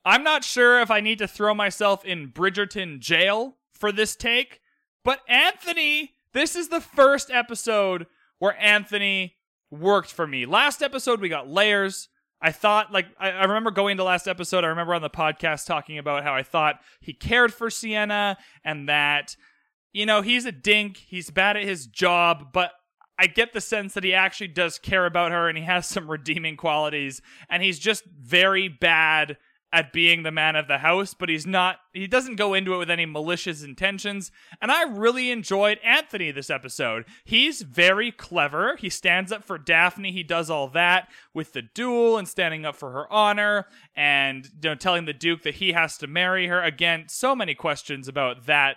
I'm 0.04 0.22
not 0.22 0.44
sure 0.44 0.82
if 0.82 0.90
I 0.90 1.00
need 1.00 1.16
to 1.20 1.26
throw 1.26 1.54
myself 1.54 2.04
in 2.04 2.30
Bridgerton 2.30 2.98
jail 2.98 3.56
for 3.72 3.90
this 3.90 4.14
take, 4.14 4.60
But 5.02 5.20
Anthony, 5.28 6.12
this 6.34 6.54
is 6.54 6.68
the 6.68 6.82
first 6.82 7.30
episode 7.30 8.06
where 8.38 8.60
Anthony 8.60 9.36
worked 9.70 10.12
for 10.12 10.26
me. 10.26 10.44
Last 10.44 10.82
episode, 10.82 11.22
we 11.22 11.30
got 11.30 11.48
layers. 11.48 12.10
I 12.44 12.52
thought, 12.52 12.92
like, 12.92 13.06
I, 13.18 13.30
I 13.30 13.44
remember 13.44 13.70
going 13.70 13.96
to 13.96 14.04
last 14.04 14.28
episode. 14.28 14.64
I 14.64 14.66
remember 14.66 14.92
on 14.92 15.00
the 15.00 15.08
podcast 15.08 15.64
talking 15.64 15.96
about 15.96 16.24
how 16.24 16.34
I 16.34 16.42
thought 16.42 16.78
he 17.00 17.14
cared 17.14 17.54
for 17.54 17.70
Siena 17.70 18.36
and 18.62 18.86
that, 18.86 19.34
you 19.94 20.04
know, 20.04 20.20
he's 20.20 20.44
a 20.44 20.52
dink. 20.52 20.98
He's 20.98 21.30
bad 21.30 21.56
at 21.56 21.64
his 21.64 21.86
job, 21.86 22.52
but 22.52 22.72
I 23.18 23.28
get 23.28 23.54
the 23.54 23.62
sense 23.62 23.94
that 23.94 24.04
he 24.04 24.12
actually 24.12 24.48
does 24.48 24.78
care 24.78 25.06
about 25.06 25.32
her 25.32 25.48
and 25.48 25.56
he 25.56 25.64
has 25.64 25.86
some 25.88 26.10
redeeming 26.10 26.58
qualities. 26.58 27.22
And 27.48 27.62
he's 27.62 27.78
just 27.78 28.04
very 28.04 28.68
bad 28.68 29.38
at 29.74 29.92
being 29.92 30.22
the 30.22 30.30
man 30.30 30.54
of 30.54 30.68
the 30.68 30.78
house, 30.78 31.14
but 31.14 31.28
he's 31.28 31.44
not, 31.44 31.80
he 31.92 32.06
doesn't 32.06 32.36
go 32.36 32.54
into 32.54 32.72
it 32.74 32.78
with 32.78 32.88
any 32.88 33.04
malicious 33.04 33.64
intentions. 33.64 34.30
And 34.62 34.70
I 34.70 34.84
really 34.84 35.32
enjoyed 35.32 35.80
Anthony 35.82 36.30
this 36.30 36.48
episode. 36.48 37.04
He's 37.24 37.62
very 37.62 38.12
clever. 38.12 38.76
He 38.76 38.88
stands 38.88 39.32
up 39.32 39.42
for 39.42 39.58
Daphne. 39.58 40.12
He 40.12 40.22
does 40.22 40.48
all 40.48 40.68
that 40.68 41.08
with 41.34 41.54
the 41.54 41.62
duel 41.62 42.16
and 42.16 42.28
standing 42.28 42.64
up 42.64 42.76
for 42.76 42.92
her 42.92 43.12
honor 43.12 43.66
and, 43.96 44.44
you 44.62 44.70
know, 44.70 44.74
telling 44.76 45.06
the 45.06 45.12
Duke 45.12 45.42
that 45.42 45.56
he 45.56 45.72
has 45.72 45.98
to 45.98 46.06
marry 46.06 46.46
her. 46.46 46.62
Again, 46.62 47.06
so 47.08 47.34
many 47.34 47.56
questions 47.56 48.06
about 48.06 48.46
that. 48.46 48.76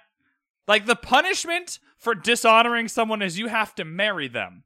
Like 0.68 0.88
the 0.88 0.96
punishment 0.96 1.77
for 1.96 2.16
dishonoring 2.16 2.88
someone 2.88 3.22
is 3.22 3.38
you 3.38 3.50
have 3.50 3.75
to 3.75 3.86
marry 3.86 4.27
them. 4.27 4.63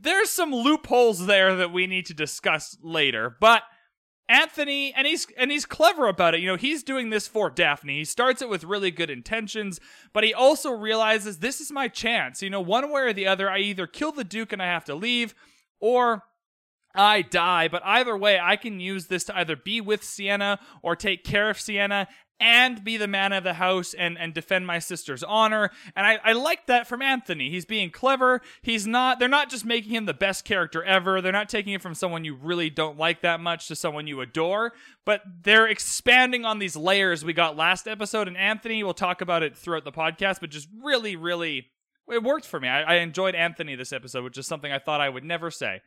There's 0.00 0.30
some 0.30 0.52
loopholes 0.52 1.26
there 1.26 1.54
that 1.54 1.72
we 1.72 1.86
need 1.86 2.06
to 2.06 2.14
discuss 2.14 2.76
later, 2.82 3.36
but 3.40 3.62
Anthony, 4.28 4.92
and 4.94 5.06
he's 5.06 5.26
and 5.36 5.50
he's 5.50 5.64
clever 5.64 6.08
about 6.08 6.34
it. 6.34 6.40
You 6.40 6.48
know, 6.48 6.56
he's 6.56 6.82
doing 6.82 7.10
this 7.10 7.28
for 7.28 7.48
Daphne. 7.48 7.98
He 7.98 8.04
starts 8.04 8.42
it 8.42 8.48
with 8.48 8.64
really 8.64 8.90
good 8.90 9.10
intentions, 9.10 9.78
but 10.12 10.24
he 10.24 10.34
also 10.34 10.72
realizes 10.72 11.38
this 11.38 11.60
is 11.60 11.70
my 11.70 11.86
chance. 11.88 12.42
You 12.42 12.50
know, 12.50 12.60
one 12.60 12.90
way 12.90 13.02
or 13.02 13.12
the 13.12 13.26
other, 13.26 13.48
I 13.50 13.58
either 13.58 13.86
kill 13.86 14.12
the 14.12 14.24
Duke 14.24 14.52
and 14.52 14.60
I 14.60 14.66
have 14.66 14.84
to 14.86 14.94
leave, 14.94 15.34
or 15.78 16.24
I 16.96 17.22
die. 17.22 17.68
But 17.68 17.82
either 17.84 18.16
way, 18.16 18.38
I 18.38 18.56
can 18.56 18.80
use 18.80 19.06
this 19.06 19.24
to 19.24 19.36
either 19.36 19.56
be 19.56 19.80
with 19.80 20.02
Siena 20.02 20.58
or 20.82 20.96
take 20.96 21.24
care 21.24 21.50
of 21.50 21.60
Siena 21.60 22.08
and 22.38 22.84
be 22.84 22.96
the 22.96 23.08
man 23.08 23.32
of 23.32 23.44
the 23.44 23.54
house 23.54 23.94
and, 23.94 24.18
and 24.18 24.34
defend 24.34 24.66
my 24.66 24.78
sister's 24.78 25.22
honor. 25.22 25.70
And 25.94 26.06
I, 26.06 26.18
I 26.22 26.32
like 26.32 26.66
that 26.66 26.86
from 26.86 27.00
Anthony. 27.00 27.50
He's 27.50 27.64
being 27.64 27.90
clever. 27.90 28.42
He's 28.62 28.86
not, 28.86 29.18
they're 29.18 29.28
not 29.28 29.48
just 29.48 29.64
making 29.64 29.92
him 29.92 30.04
the 30.04 30.14
best 30.14 30.44
character 30.44 30.84
ever. 30.84 31.20
They're 31.20 31.32
not 31.32 31.48
taking 31.48 31.72
it 31.72 31.82
from 31.82 31.94
someone 31.94 32.24
you 32.24 32.34
really 32.34 32.68
don't 32.68 32.98
like 32.98 33.22
that 33.22 33.40
much 33.40 33.68
to 33.68 33.76
someone 33.76 34.06
you 34.06 34.20
adore, 34.20 34.72
but 35.04 35.22
they're 35.42 35.66
expanding 35.66 36.44
on 36.44 36.58
these 36.58 36.76
layers 36.76 37.24
we 37.24 37.32
got 37.32 37.56
last 37.56 37.88
episode. 37.88 38.28
And 38.28 38.36
Anthony 38.36 38.82
we'll 38.84 38.94
talk 38.94 39.20
about 39.20 39.42
it 39.42 39.56
throughout 39.56 39.84
the 39.84 39.92
podcast, 39.92 40.40
but 40.40 40.50
just 40.50 40.68
really, 40.82 41.16
really, 41.16 41.68
it 42.10 42.22
worked 42.22 42.46
for 42.46 42.60
me. 42.60 42.68
I, 42.68 42.82
I 42.82 42.94
enjoyed 42.96 43.34
Anthony 43.34 43.76
this 43.76 43.92
episode, 43.92 44.24
which 44.24 44.36
is 44.36 44.46
something 44.46 44.70
I 44.70 44.78
thought 44.78 45.00
I 45.00 45.08
would 45.08 45.24
never 45.24 45.50
say. 45.50 45.80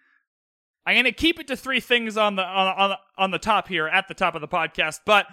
I'm 0.89 0.96
going 0.96 1.05
to 1.05 1.12
keep 1.12 1.39
it 1.39 1.46
to 1.48 1.55
three 1.55 1.79
things 1.79 2.17
on 2.17 2.36
the, 2.36 2.41
on, 2.41 2.67
on, 2.67 2.98
on 3.15 3.31
the 3.31 3.38
top 3.38 3.67
here 3.67 3.88
at 3.88 4.08
the 4.08 4.15
top 4.15 4.34
of 4.34 4.41
the 4.41 4.48
podcast, 4.48 5.01
but 5.05 5.27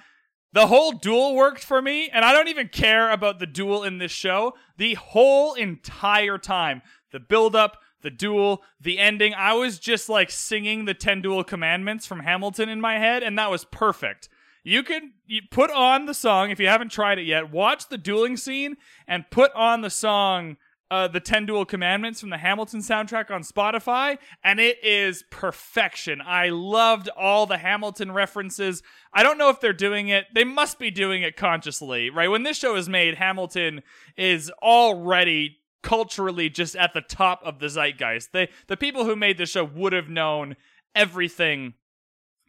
the 0.52 0.66
whole 0.66 0.92
duel 0.92 1.34
worked 1.34 1.64
for 1.64 1.80
me, 1.80 2.10
and 2.10 2.26
I 2.26 2.34
don't 2.34 2.48
even 2.48 2.68
care 2.68 3.10
about 3.10 3.38
the 3.38 3.46
duel 3.46 3.82
in 3.82 3.96
this 3.96 4.12
show. 4.12 4.52
The 4.76 4.94
whole 4.94 5.54
entire 5.54 6.36
time, 6.36 6.82
the 7.10 7.20
build 7.20 7.56
up, 7.56 7.78
the 8.02 8.10
duel, 8.10 8.62
the 8.78 8.98
ending, 8.98 9.32
I 9.32 9.54
was 9.54 9.78
just 9.78 10.10
like 10.10 10.30
singing 10.30 10.84
the 10.84 10.92
10 10.92 11.22
duel 11.22 11.42
commandments 11.42 12.04
from 12.04 12.20
Hamilton 12.20 12.68
in 12.68 12.78
my 12.78 12.98
head, 12.98 13.22
and 13.22 13.38
that 13.38 13.50
was 13.50 13.64
perfect. 13.64 14.28
You 14.62 14.82
can 14.82 15.14
you 15.26 15.40
put 15.50 15.70
on 15.70 16.04
the 16.04 16.12
song 16.12 16.50
if 16.50 16.60
you 16.60 16.66
haven't 16.66 16.92
tried 16.92 17.18
it 17.18 17.24
yet. 17.24 17.50
Watch 17.50 17.88
the 17.88 17.96
dueling 17.96 18.36
scene 18.36 18.76
and 19.08 19.30
put 19.30 19.52
on 19.54 19.80
the 19.80 19.88
song 19.88 20.58
uh, 20.90 21.08
the 21.08 21.20
10 21.20 21.46
Duel 21.46 21.64
Commandments 21.64 22.20
from 22.20 22.30
the 22.30 22.38
Hamilton 22.38 22.80
soundtrack 22.80 23.30
on 23.30 23.42
Spotify, 23.42 24.18
and 24.44 24.60
it 24.60 24.82
is 24.84 25.24
perfection. 25.30 26.20
I 26.24 26.50
loved 26.50 27.08
all 27.16 27.46
the 27.46 27.58
Hamilton 27.58 28.12
references. 28.12 28.82
I 29.12 29.22
don't 29.22 29.38
know 29.38 29.48
if 29.48 29.60
they're 29.60 29.72
doing 29.72 30.08
it, 30.08 30.26
they 30.34 30.44
must 30.44 30.78
be 30.78 30.90
doing 30.90 31.22
it 31.22 31.36
consciously, 31.36 32.10
right? 32.10 32.28
When 32.28 32.44
this 32.44 32.58
show 32.58 32.76
is 32.76 32.88
made, 32.88 33.16
Hamilton 33.16 33.82
is 34.16 34.50
already 34.62 35.58
culturally 35.82 36.48
just 36.48 36.76
at 36.76 36.94
the 36.94 37.00
top 37.00 37.40
of 37.44 37.58
the 37.58 37.68
zeitgeist. 37.68 38.32
They, 38.32 38.48
the 38.68 38.76
people 38.76 39.04
who 39.04 39.16
made 39.16 39.38
this 39.38 39.50
show 39.50 39.64
would 39.64 39.92
have 39.92 40.08
known 40.08 40.56
everything 40.94 41.74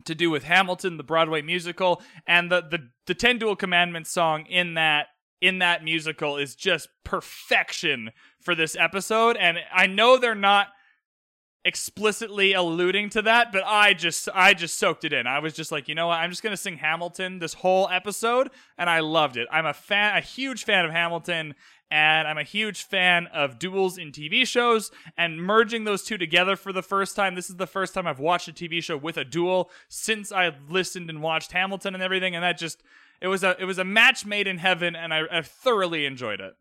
to 0.05 0.15
do 0.15 0.29
with 0.29 0.43
Hamilton, 0.43 0.97
the 0.97 1.03
Broadway 1.03 1.41
musical, 1.41 2.01
and 2.25 2.51
the, 2.51 2.61
the, 2.61 2.89
the 3.07 3.13
10 3.13 3.39
Duel 3.39 3.55
Commandments 3.55 4.11
song 4.11 4.45
in 4.45 4.75
that 4.75 5.07
in 5.41 5.59
that 5.59 5.83
musical 5.83 6.37
is 6.37 6.55
just 6.55 6.89
perfection 7.03 8.11
for 8.41 8.55
this 8.55 8.75
episode 8.75 9.37
and 9.37 9.57
I 9.73 9.87
know 9.87 10.17
they're 10.17 10.35
not 10.35 10.67
explicitly 11.65 12.53
alluding 12.53 13.09
to 13.09 13.21
that 13.21 13.51
but 13.51 13.63
I 13.65 13.93
just 13.93 14.29
I 14.33 14.53
just 14.53 14.77
soaked 14.77 15.03
it 15.03 15.11
in. 15.11 15.27
I 15.27 15.39
was 15.39 15.53
just 15.53 15.71
like, 15.71 15.87
you 15.87 15.95
know 15.95 16.07
what? 16.07 16.19
I'm 16.19 16.29
just 16.29 16.43
going 16.43 16.53
to 16.53 16.57
sing 16.57 16.77
Hamilton 16.77 17.39
this 17.39 17.55
whole 17.55 17.89
episode 17.89 18.49
and 18.77 18.89
I 18.89 19.01
loved 19.01 19.37
it. 19.37 19.47
I'm 19.51 19.65
a 19.65 19.73
fan 19.73 20.15
a 20.15 20.21
huge 20.21 20.63
fan 20.63 20.85
of 20.85 20.91
Hamilton 20.91 21.55
and 21.89 22.27
I'm 22.27 22.37
a 22.37 22.43
huge 22.43 22.83
fan 22.83 23.27
of 23.27 23.59
duels 23.59 23.97
in 23.97 24.11
TV 24.11 24.45
shows 24.45 24.91
and 25.17 25.41
merging 25.41 25.83
those 25.83 26.03
two 26.03 26.17
together 26.17 26.55
for 26.55 26.71
the 26.71 26.83
first 26.83 27.15
time. 27.15 27.35
This 27.35 27.49
is 27.49 27.55
the 27.55 27.67
first 27.67 27.93
time 27.93 28.07
I've 28.07 28.19
watched 28.19 28.47
a 28.47 28.53
TV 28.53 28.81
show 28.83 28.97
with 28.97 29.17
a 29.17 29.25
duel 29.25 29.69
since 29.89 30.31
I 30.31 30.51
listened 30.69 31.09
and 31.09 31.21
watched 31.21 31.51
Hamilton 31.51 31.93
and 31.93 32.03
everything 32.03 32.35
and 32.35 32.43
that 32.43 32.57
just 32.57 32.81
it 33.21 33.27
was 33.27 33.43
a 33.43 33.55
it 33.59 33.65
was 33.65 33.77
a 33.77 33.83
match 33.83 34.25
made 34.25 34.47
in 34.47 34.57
heaven, 34.57 34.95
and 34.95 35.13
I, 35.13 35.23
I 35.31 35.41
thoroughly 35.41 36.05
enjoyed 36.05 36.39
it. 36.39 36.55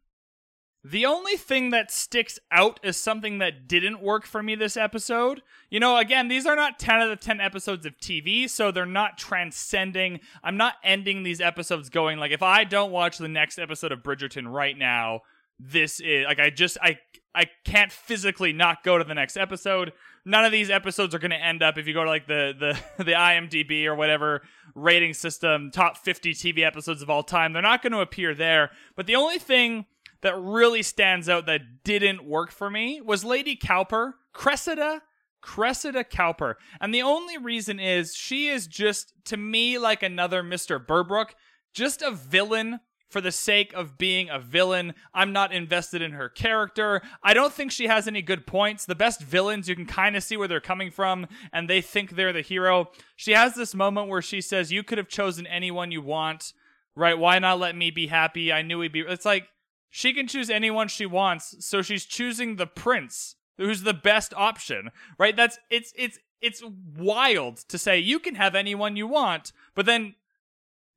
The 0.88 1.04
only 1.04 1.34
thing 1.36 1.70
that 1.70 1.90
sticks 1.90 2.38
out 2.52 2.78
is 2.80 2.96
something 2.96 3.38
that 3.38 3.66
didn't 3.66 4.00
work 4.00 4.24
for 4.24 4.40
me 4.40 4.54
this 4.54 4.76
episode, 4.76 5.42
you 5.68 5.80
know, 5.80 5.96
again, 5.96 6.28
these 6.28 6.46
are 6.46 6.54
not 6.54 6.78
10 6.78 7.00
out 7.00 7.10
of 7.10 7.18
10 7.18 7.40
episodes 7.40 7.84
of 7.86 7.98
TV, 7.98 8.48
so 8.48 8.70
they're 8.70 8.86
not 8.86 9.18
transcending. 9.18 10.20
I'm 10.44 10.56
not 10.56 10.74
ending 10.84 11.24
these 11.24 11.40
episodes 11.40 11.88
going 11.88 12.20
like 12.20 12.30
if 12.30 12.40
I 12.40 12.62
don't 12.62 12.92
watch 12.92 13.18
the 13.18 13.26
next 13.26 13.58
episode 13.58 13.90
of 13.90 14.04
Bridgerton 14.04 14.46
right 14.46 14.78
now, 14.78 15.22
this 15.58 15.98
is 15.98 16.24
like 16.24 16.38
I 16.38 16.50
just 16.50 16.78
I 16.80 16.98
I 17.34 17.46
can't 17.64 17.90
physically 17.90 18.52
not 18.52 18.84
go 18.84 18.96
to 18.96 19.02
the 19.02 19.14
next 19.14 19.36
episode. 19.36 19.92
None 20.24 20.44
of 20.44 20.52
these 20.52 20.70
episodes 20.70 21.16
are 21.16 21.18
going 21.18 21.32
to 21.32 21.44
end 21.44 21.64
up 21.64 21.78
if 21.78 21.88
you 21.88 21.94
go 21.94 22.04
to 22.04 22.10
like 22.10 22.28
the 22.28 22.54
the 22.56 22.78
the 23.04 23.12
IMDb 23.12 23.86
or 23.86 23.96
whatever 23.96 24.42
rating 24.76 25.14
system, 25.14 25.72
top 25.72 25.96
50 25.96 26.32
TV 26.32 26.64
episodes 26.64 27.02
of 27.02 27.10
all 27.10 27.24
time. 27.24 27.52
They're 27.52 27.60
not 27.60 27.82
going 27.82 27.92
to 27.92 28.00
appear 28.00 28.36
there. 28.36 28.70
But 28.94 29.06
the 29.06 29.16
only 29.16 29.40
thing 29.40 29.86
that 30.22 30.38
really 30.38 30.82
stands 30.82 31.28
out 31.28 31.46
that 31.46 31.84
didn't 31.84 32.24
work 32.24 32.50
for 32.50 32.70
me 32.70 33.00
was 33.00 33.24
Lady 33.24 33.56
Cowper, 33.56 34.14
Cressida 34.32 35.02
Cressida 35.46 36.02
Cowper. 36.02 36.56
And 36.80 36.92
the 36.92 37.02
only 37.02 37.38
reason 37.38 37.78
is 37.78 38.16
she 38.16 38.48
is 38.48 38.66
just, 38.66 39.12
to 39.26 39.36
me, 39.36 39.78
like 39.78 40.02
another 40.02 40.42
Mr. 40.42 40.84
Berbrook, 40.84 41.30
just 41.72 42.02
a 42.02 42.10
villain 42.10 42.80
for 43.08 43.20
the 43.20 43.30
sake 43.30 43.72
of 43.72 43.96
being 43.96 44.28
a 44.28 44.40
villain. 44.40 44.92
I'm 45.14 45.32
not 45.32 45.52
invested 45.52 46.02
in 46.02 46.10
her 46.12 46.28
character. 46.28 47.00
I 47.22 47.32
don't 47.32 47.52
think 47.52 47.70
she 47.70 47.86
has 47.86 48.08
any 48.08 48.22
good 48.22 48.44
points. 48.44 48.84
The 48.84 48.96
best 48.96 49.20
villains, 49.20 49.68
you 49.68 49.76
can 49.76 49.86
kind 49.86 50.16
of 50.16 50.24
see 50.24 50.36
where 50.36 50.48
they're 50.48 50.60
coming 50.60 50.90
from, 50.90 51.28
and 51.52 51.70
they 51.70 51.80
think 51.80 52.10
they're 52.10 52.32
the 52.32 52.40
hero. 52.40 52.90
She 53.14 53.30
has 53.30 53.54
this 53.54 53.72
moment 53.72 54.08
where 54.08 54.22
she 54.22 54.40
says, 54.40 54.72
You 54.72 54.82
could 54.82 54.98
have 54.98 55.08
chosen 55.08 55.46
anyone 55.46 55.92
you 55.92 56.02
want, 56.02 56.52
right? 56.96 57.16
Why 57.16 57.38
not 57.38 57.60
let 57.60 57.76
me 57.76 57.92
be 57.92 58.08
happy? 58.08 58.52
I 58.52 58.62
knew 58.62 58.80
he'd 58.80 58.92
be. 58.92 59.00
It's 59.00 59.24
like 59.24 59.46
she 59.90 60.12
can 60.12 60.26
choose 60.26 60.50
anyone 60.50 60.88
she 60.88 61.06
wants, 61.06 61.64
so 61.66 61.82
she's 61.82 62.04
choosing 62.04 62.56
the 62.56 62.66
prince, 62.66 63.36
who's 63.56 63.82
the 63.82 63.94
best 63.94 64.34
option, 64.34 64.90
right? 65.18 65.36
That's 65.36 65.58
it's 65.70 65.92
it's 65.96 66.18
it's 66.40 66.62
wild 66.96 67.58
to 67.68 67.78
say 67.78 67.98
you 67.98 68.18
can 68.18 68.34
have 68.34 68.54
anyone 68.54 68.96
you 68.96 69.06
want, 69.06 69.52
but 69.74 69.86
then 69.86 70.14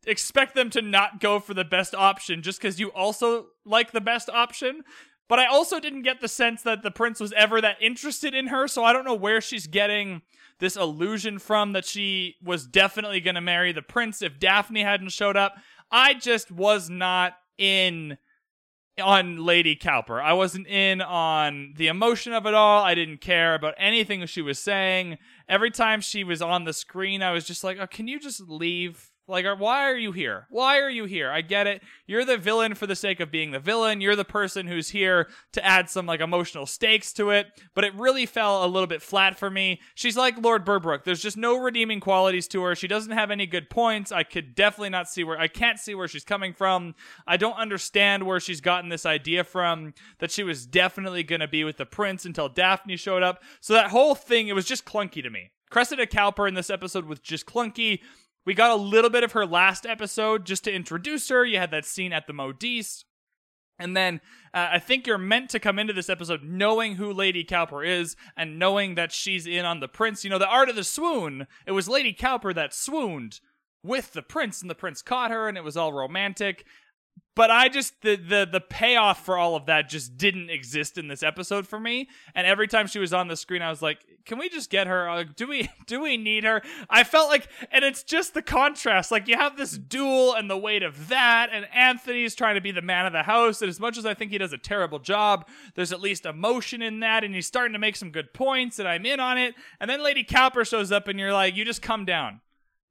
expect 0.05 0.55
them 0.55 0.69
to 0.71 0.81
not 0.81 1.19
go 1.19 1.39
for 1.39 1.53
the 1.53 1.65
best 1.65 1.93
option 1.93 2.41
just 2.41 2.59
because 2.59 2.79
you 2.79 2.89
also 2.89 3.47
like 3.65 3.91
the 3.91 4.01
best 4.01 4.29
option. 4.29 4.83
But 5.27 5.39
I 5.39 5.45
also 5.45 5.79
didn't 5.79 6.01
get 6.01 6.21
the 6.21 6.27
sense 6.27 6.63
that 6.63 6.81
the 6.81 6.89
prince 6.89 7.19
was 7.19 7.31
ever 7.33 7.61
that 7.61 7.77
interested 7.79 8.33
in 8.33 8.47
her, 8.47 8.67
so 8.67 8.83
I 8.83 8.93
don't 8.93 9.05
know 9.05 9.13
where 9.13 9.41
she's 9.41 9.67
getting 9.67 10.23
this 10.59 10.75
illusion 10.75 11.37
from 11.37 11.73
that 11.73 11.85
she 11.85 12.35
was 12.43 12.65
definitely 12.65 13.21
going 13.21 13.35
to 13.35 13.41
marry 13.41 13.71
the 13.71 13.83
prince 13.83 14.21
if 14.21 14.39
Daphne 14.39 14.83
hadn't 14.83 15.09
showed 15.09 15.37
up. 15.37 15.55
I 15.91 16.15
just 16.15 16.51
was 16.51 16.89
not 16.89 17.33
in 17.57 18.17
on 18.99 19.37
Lady 19.37 19.75
Cowper. 19.75 20.21
I 20.21 20.33
wasn't 20.33 20.67
in 20.67 21.01
on 21.01 21.73
the 21.77 21.87
emotion 21.87 22.33
of 22.33 22.45
it 22.45 22.53
all. 22.53 22.83
I 22.83 22.95
didn't 22.95 23.21
care 23.21 23.55
about 23.55 23.75
anything 23.77 24.25
she 24.25 24.41
was 24.41 24.59
saying. 24.59 25.17
Every 25.47 25.71
time 25.71 26.01
she 26.01 26.23
was 26.23 26.41
on 26.41 26.65
the 26.65 26.73
screen, 26.73 27.23
I 27.23 27.31
was 27.31 27.45
just 27.45 27.63
like, 27.63 27.77
oh, 27.79 27.87
can 27.87 28.07
you 28.07 28.19
just 28.19 28.41
leave 28.41 29.11
Like, 29.29 29.45
uh, 29.45 29.55
why 29.55 29.89
are 29.89 29.95
you 29.95 30.11
here? 30.11 30.47
Why 30.49 30.79
are 30.79 30.89
you 30.89 31.05
here? 31.05 31.29
I 31.29 31.41
get 31.41 31.67
it. 31.67 31.83
You're 32.07 32.25
the 32.25 32.37
villain 32.37 32.73
for 32.73 32.87
the 32.87 32.95
sake 32.95 33.19
of 33.19 33.31
being 33.31 33.51
the 33.51 33.59
villain. 33.59 34.01
You're 34.01 34.15
the 34.15 34.25
person 34.25 34.65
who's 34.65 34.89
here 34.89 35.29
to 35.53 35.63
add 35.63 35.89
some 35.89 36.07
like 36.07 36.19
emotional 36.19 36.65
stakes 36.65 37.13
to 37.13 37.29
it. 37.29 37.47
But 37.75 37.83
it 37.83 37.93
really 37.93 38.25
fell 38.25 38.65
a 38.65 38.67
little 38.67 38.87
bit 38.87 39.03
flat 39.03 39.37
for 39.37 39.51
me. 39.51 39.81
She's 39.93 40.17
like 40.17 40.37
Lord 40.41 40.65
Berbrook. 40.65 41.03
There's 41.03 41.21
just 41.21 41.37
no 41.37 41.57
redeeming 41.57 41.99
qualities 41.99 42.47
to 42.49 42.63
her. 42.63 42.75
She 42.75 42.87
doesn't 42.87 43.11
have 43.11 43.29
any 43.29 43.45
good 43.45 43.69
points. 43.69 44.11
I 44.11 44.23
could 44.23 44.55
definitely 44.55 44.89
not 44.89 45.07
see 45.07 45.23
where 45.23 45.39
I 45.39 45.47
can't 45.47 45.79
see 45.79 45.93
where 45.93 46.07
she's 46.07 46.23
coming 46.23 46.53
from. 46.53 46.95
I 47.27 47.37
don't 47.37 47.57
understand 47.57 48.23
where 48.23 48.39
she's 48.39 48.61
gotten 48.61 48.89
this 48.89 49.05
idea 49.05 49.43
from 49.43 49.93
that 50.17 50.31
she 50.31 50.43
was 50.43 50.65
definitely 50.65 51.21
going 51.21 51.41
to 51.41 51.47
be 51.47 51.63
with 51.63 51.77
the 51.77 51.85
prince 51.85 52.25
until 52.25 52.49
Daphne 52.49 52.97
showed 52.97 53.21
up. 53.21 53.43
So 53.61 53.73
that 53.73 53.91
whole 53.91 54.15
thing, 54.15 54.47
it 54.47 54.55
was 54.55 54.65
just 54.65 54.85
clunky 54.85 55.21
to 55.21 55.29
me. 55.29 55.51
Cressida 55.69 56.07
Cowper 56.07 56.47
in 56.47 56.55
this 56.55 56.69
episode 56.71 57.05
was 57.05 57.19
just 57.19 57.45
clunky. 57.45 57.99
We 58.45 58.53
got 58.53 58.71
a 58.71 58.81
little 58.81 59.09
bit 59.09 59.23
of 59.23 59.33
her 59.33 59.45
last 59.45 59.85
episode 59.85 60.45
just 60.45 60.63
to 60.63 60.73
introduce 60.73 61.29
her. 61.29 61.45
You 61.45 61.57
had 61.57 61.71
that 61.71 61.85
scene 61.85 62.13
at 62.13 62.27
the 62.27 62.33
Modiste. 62.33 63.05
And 63.77 63.95
then 63.95 64.19
uh, 64.53 64.69
I 64.73 64.79
think 64.79 65.07
you're 65.07 65.17
meant 65.17 65.49
to 65.51 65.59
come 65.59 65.79
into 65.79 65.93
this 65.93 66.09
episode 66.09 66.43
knowing 66.43 66.95
who 66.95 67.13
Lady 67.13 67.43
Cowper 67.43 67.83
is 67.83 68.15
and 68.35 68.59
knowing 68.59 68.95
that 68.95 69.13
she's 69.13 69.47
in 69.47 69.65
on 69.65 69.79
the 69.79 69.87
prince. 69.87 70.23
You 70.23 70.29
know, 70.29 70.37
the 70.37 70.47
art 70.47 70.69
of 70.69 70.75
the 70.75 70.83
swoon. 70.83 71.47
It 71.65 71.71
was 71.71 71.87
Lady 71.87 72.11
Cowper 72.11 72.53
that 72.53 72.73
swooned 72.73 73.39
with 73.81 74.11
the 74.11 74.21
prince, 74.21 74.61
and 74.61 74.69
the 74.69 74.75
prince 74.75 75.01
caught 75.01 75.31
her, 75.31 75.47
and 75.47 75.57
it 75.57 75.63
was 75.63 75.77
all 75.77 75.93
romantic. 75.93 76.65
But 77.35 77.51
I 77.51 77.69
just 77.69 78.01
the 78.01 78.17
the 78.17 78.47
the 78.51 78.59
payoff 78.59 79.23
for 79.23 79.37
all 79.37 79.55
of 79.55 79.67
that 79.67 79.87
just 79.87 80.17
didn't 80.17 80.49
exist 80.49 80.97
in 80.97 81.07
this 81.07 81.23
episode 81.23 81.67
for 81.67 81.79
me. 81.79 82.09
And 82.35 82.45
every 82.45 82.67
time 82.67 82.85
she 82.87 82.99
was 82.99 83.13
on 83.13 83.29
the 83.29 83.37
screen, 83.37 83.61
I 83.61 83.69
was 83.69 83.81
like, 83.81 83.99
"Can 84.25 84.37
we 84.37 84.49
just 84.49 84.69
get 84.69 84.87
her? 84.87 85.07
Like, 85.07 85.35
do 85.35 85.47
we 85.47 85.69
do 85.87 86.01
we 86.01 86.17
need 86.17 86.43
her?" 86.43 86.61
I 86.89 87.05
felt 87.05 87.29
like, 87.29 87.47
and 87.71 87.85
it's 87.85 88.03
just 88.03 88.33
the 88.33 88.41
contrast. 88.41 89.09
Like 89.09 89.27
you 89.29 89.37
have 89.37 89.55
this 89.55 89.77
duel 89.77 90.33
and 90.33 90.49
the 90.49 90.57
weight 90.57 90.83
of 90.83 91.07
that, 91.07 91.49
and 91.53 91.65
Anthony's 91.73 92.35
trying 92.35 92.55
to 92.55 92.61
be 92.61 92.71
the 92.71 92.81
man 92.81 93.05
of 93.05 93.13
the 93.13 93.23
house. 93.23 93.61
And 93.61 93.69
as 93.69 93.79
much 93.79 93.97
as 93.97 94.05
I 94.05 94.13
think 94.13 94.31
he 94.31 94.37
does 94.37 94.51
a 94.51 94.57
terrible 94.57 94.99
job, 94.99 95.47
there's 95.75 95.93
at 95.93 96.01
least 96.01 96.25
emotion 96.25 96.81
in 96.81 96.99
that, 96.99 97.23
and 97.23 97.33
he's 97.33 97.47
starting 97.47 97.73
to 97.73 97.79
make 97.79 97.95
some 97.95 98.11
good 98.11 98.33
points, 98.33 98.79
and 98.79 98.87
I'm 98.87 99.05
in 99.05 99.21
on 99.21 99.37
it. 99.37 99.55
And 99.79 99.89
then 99.89 100.03
Lady 100.03 100.25
Cowper 100.25 100.65
shows 100.65 100.91
up, 100.91 101.07
and 101.07 101.17
you're 101.17 101.31
like, 101.31 101.55
"You 101.55 101.63
just 101.63 101.81
come 101.81 102.03
down." 102.03 102.41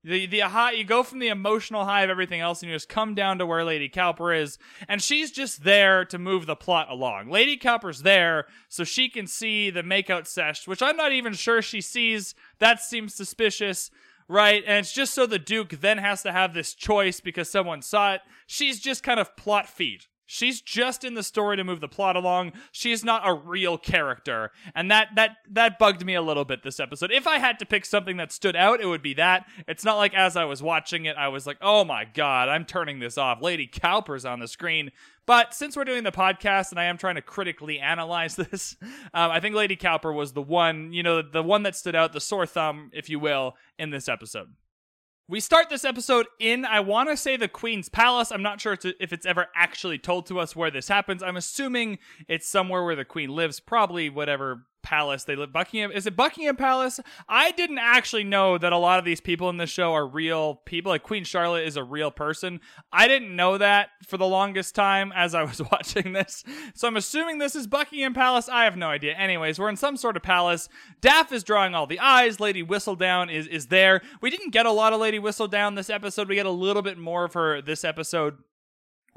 The 0.04 0.26
the 0.26 0.40
high 0.40 0.72
you 0.72 0.84
go 0.84 1.02
from 1.02 1.18
the 1.18 1.28
emotional 1.28 1.84
high 1.84 2.02
of 2.02 2.10
everything 2.10 2.40
else 2.40 2.62
and 2.62 2.70
you 2.70 2.76
just 2.76 2.88
come 2.88 3.14
down 3.14 3.38
to 3.38 3.46
where 3.46 3.64
Lady 3.64 3.88
Cowper 3.88 4.32
is, 4.32 4.58
and 4.86 5.02
she's 5.02 5.30
just 5.30 5.64
there 5.64 6.04
to 6.06 6.18
move 6.18 6.46
the 6.46 6.54
plot 6.56 6.88
along. 6.90 7.30
Lady 7.30 7.56
Cowper's 7.56 8.02
there 8.02 8.46
so 8.68 8.84
she 8.84 9.08
can 9.08 9.26
see 9.26 9.70
the 9.70 9.82
makeout 9.82 10.26
sesh, 10.26 10.68
which 10.68 10.82
I'm 10.82 10.96
not 10.96 11.12
even 11.12 11.32
sure 11.32 11.62
she 11.62 11.80
sees. 11.80 12.34
That 12.60 12.80
seems 12.80 13.14
suspicious, 13.14 13.90
right? 14.28 14.62
And 14.66 14.78
it's 14.78 14.92
just 14.92 15.14
so 15.14 15.26
the 15.26 15.38
Duke 15.38 15.80
then 15.80 15.98
has 15.98 16.22
to 16.22 16.32
have 16.32 16.54
this 16.54 16.74
choice 16.74 17.20
because 17.20 17.50
someone 17.50 17.82
saw 17.82 18.14
it. 18.14 18.20
She's 18.46 18.78
just 18.78 19.02
kind 19.02 19.18
of 19.18 19.36
plot 19.36 19.68
feed. 19.68 20.04
She's 20.30 20.60
just 20.60 21.04
in 21.04 21.14
the 21.14 21.22
story 21.22 21.56
to 21.56 21.64
move 21.64 21.80
the 21.80 21.88
plot 21.88 22.14
along. 22.14 22.52
She's 22.70 23.02
not 23.02 23.26
a 23.26 23.32
real 23.32 23.78
character. 23.78 24.50
And 24.74 24.90
that 24.90 25.08
that 25.16 25.38
that 25.50 25.78
bugged 25.78 26.04
me 26.04 26.14
a 26.14 26.20
little 26.20 26.44
bit 26.44 26.62
this 26.62 26.78
episode. 26.78 27.10
If 27.10 27.26
I 27.26 27.38
had 27.38 27.58
to 27.60 27.66
pick 27.66 27.86
something 27.86 28.18
that 28.18 28.30
stood 28.30 28.54
out, 28.54 28.82
it 28.82 28.86
would 28.86 29.02
be 29.02 29.14
that. 29.14 29.46
It's 29.66 29.86
not 29.86 29.96
like 29.96 30.12
as 30.12 30.36
I 30.36 30.44
was 30.44 30.62
watching 30.62 31.06
it, 31.06 31.16
I 31.16 31.28
was 31.28 31.46
like, 31.46 31.56
"Oh 31.62 31.82
my 31.82 32.04
god, 32.04 32.50
I'm 32.50 32.66
turning 32.66 32.98
this 32.98 33.16
off. 33.16 33.40
Lady 33.40 33.66
Cowper's 33.66 34.26
on 34.26 34.38
the 34.38 34.48
screen." 34.48 34.90
But 35.24 35.54
since 35.54 35.76
we're 35.76 35.84
doing 35.84 36.04
the 36.04 36.12
podcast 36.12 36.72
and 36.72 36.78
I 36.78 36.84
am 36.84 36.98
trying 36.98 37.14
to 37.14 37.22
critically 37.22 37.78
analyze 37.78 38.36
this, 38.50 38.76
um, 39.14 39.30
I 39.30 39.40
think 39.40 39.54
Lady 39.54 39.76
Cowper 39.76 40.12
was 40.12 40.34
the 40.34 40.42
one, 40.42 40.92
you 40.92 41.02
know, 41.02 41.22
the 41.22 41.42
one 41.42 41.62
that 41.62 41.74
stood 41.74 41.96
out, 41.96 42.12
the 42.12 42.20
sore 42.20 42.46
thumb, 42.46 42.90
if 42.92 43.08
you 43.08 43.18
will, 43.18 43.56
in 43.78 43.88
this 43.88 44.10
episode. 44.10 44.48
We 45.30 45.40
start 45.40 45.68
this 45.68 45.84
episode 45.84 46.26
in, 46.38 46.64
I 46.64 46.80
want 46.80 47.10
to 47.10 47.16
say, 47.16 47.36
the 47.36 47.48
Queen's 47.48 47.90
Palace. 47.90 48.32
I'm 48.32 48.42
not 48.42 48.62
sure 48.62 48.78
if 48.82 49.12
it's 49.12 49.26
ever 49.26 49.48
actually 49.54 49.98
told 49.98 50.24
to 50.28 50.40
us 50.40 50.56
where 50.56 50.70
this 50.70 50.88
happens. 50.88 51.22
I'm 51.22 51.36
assuming 51.36 51.98
it's 52.28 52.48
somewhere 52.48 52.82
where 52.82 52.96
the 52.96 53.04
Queen 53.04 53.28
lives, 53.28 53.60
probably 53.60 54.08
whatever 54.08 54.62
palace 54.82 55.24
they 55.24 55.36
live. 55.36 55.52
Buckingham, 55.52 55.92
is 55.92 56.06
it 56.06 56.16
Buckingham 56.16 56.56
Palace? 56.56 57.00
I 57.28 57.50
didn't 57.52 57.78
actually 57.78 58.24
know 58.24 58.58
that 58.58 58.72
a 58.72 58.78
lot 58.78 58.98
of 58.98 59.04
these 59.04 59.20
people 59.20 59.48
in 59.50 59.56
this 59.56 59.70
show 59.70 59.92
are 59.92 60.06
real 60.06 60.56
people. 60.64 60.90
Like 60.90 61.02
Queen 61.02 61.24
Charlotte 61.24 61.66
is 61.66 61.76
a 61.76 61.84
real 61.84 62.10
person. 62.10 62.60
I 62.92 63.08
didn't 63.08 63.34
know 63.34 63.58
that 63.58 63.90
for 64.06 64.16
the 64.16 64.26
longest 64.26 64.74
time 64.74 65.12
as 65.14 65.34
I 65.34 65.42
was 65.42 65.60
watching 65.72 66.12
this. 66.12 66.44
So 66.74 66.88
I'm 66.88 66.96
assuming 66.96 67.38
this 67.38 67.56
is 67.56 67.66
Buckingham 67.66 68.14
Palace. 68.14 68.48
I 68.48 68.64
have 68.64 68.76
no 68.76 68.88
idea. 68.88 69.14
Anyways, 69.14 69.58
we're 69.58 69.68
in 69.68 69.76
some 69.76 69.96
sort 69.96 70.16
of 70.16 70.22
palace. 70.22 70.68
Daff 71.00 71.32
is 71.32 71.44
drawing 71.44 71.74
all 71.74 71.86
the 71.86 72.00
eyes. 72.00 72.40
Lady 72.40 72.64
Whistledown 72.64 73.32
is 73.32 73.46
is 73.46 73.66
there. 73.66 74.00
We 74.20 74.30
didn't 74.30 74.50
get 74.50 74.66
a 74.66 74.72
lot 74.72 74.92
of 74.92 75.00
Lady 75.00 75.18
Whistledown 75.18 75.76
this 75.76 75.90
episode. 75.90 76.28
We 76.28 76.34
get 76.34 76.46
a 76.46 76.50
little 76.50 76.82
bit 76.82 76.98
more 76.98 77.24
of 77.24 77.34
her 77.34 77.60
this 77.60 77.84
episode. 77.84 78.38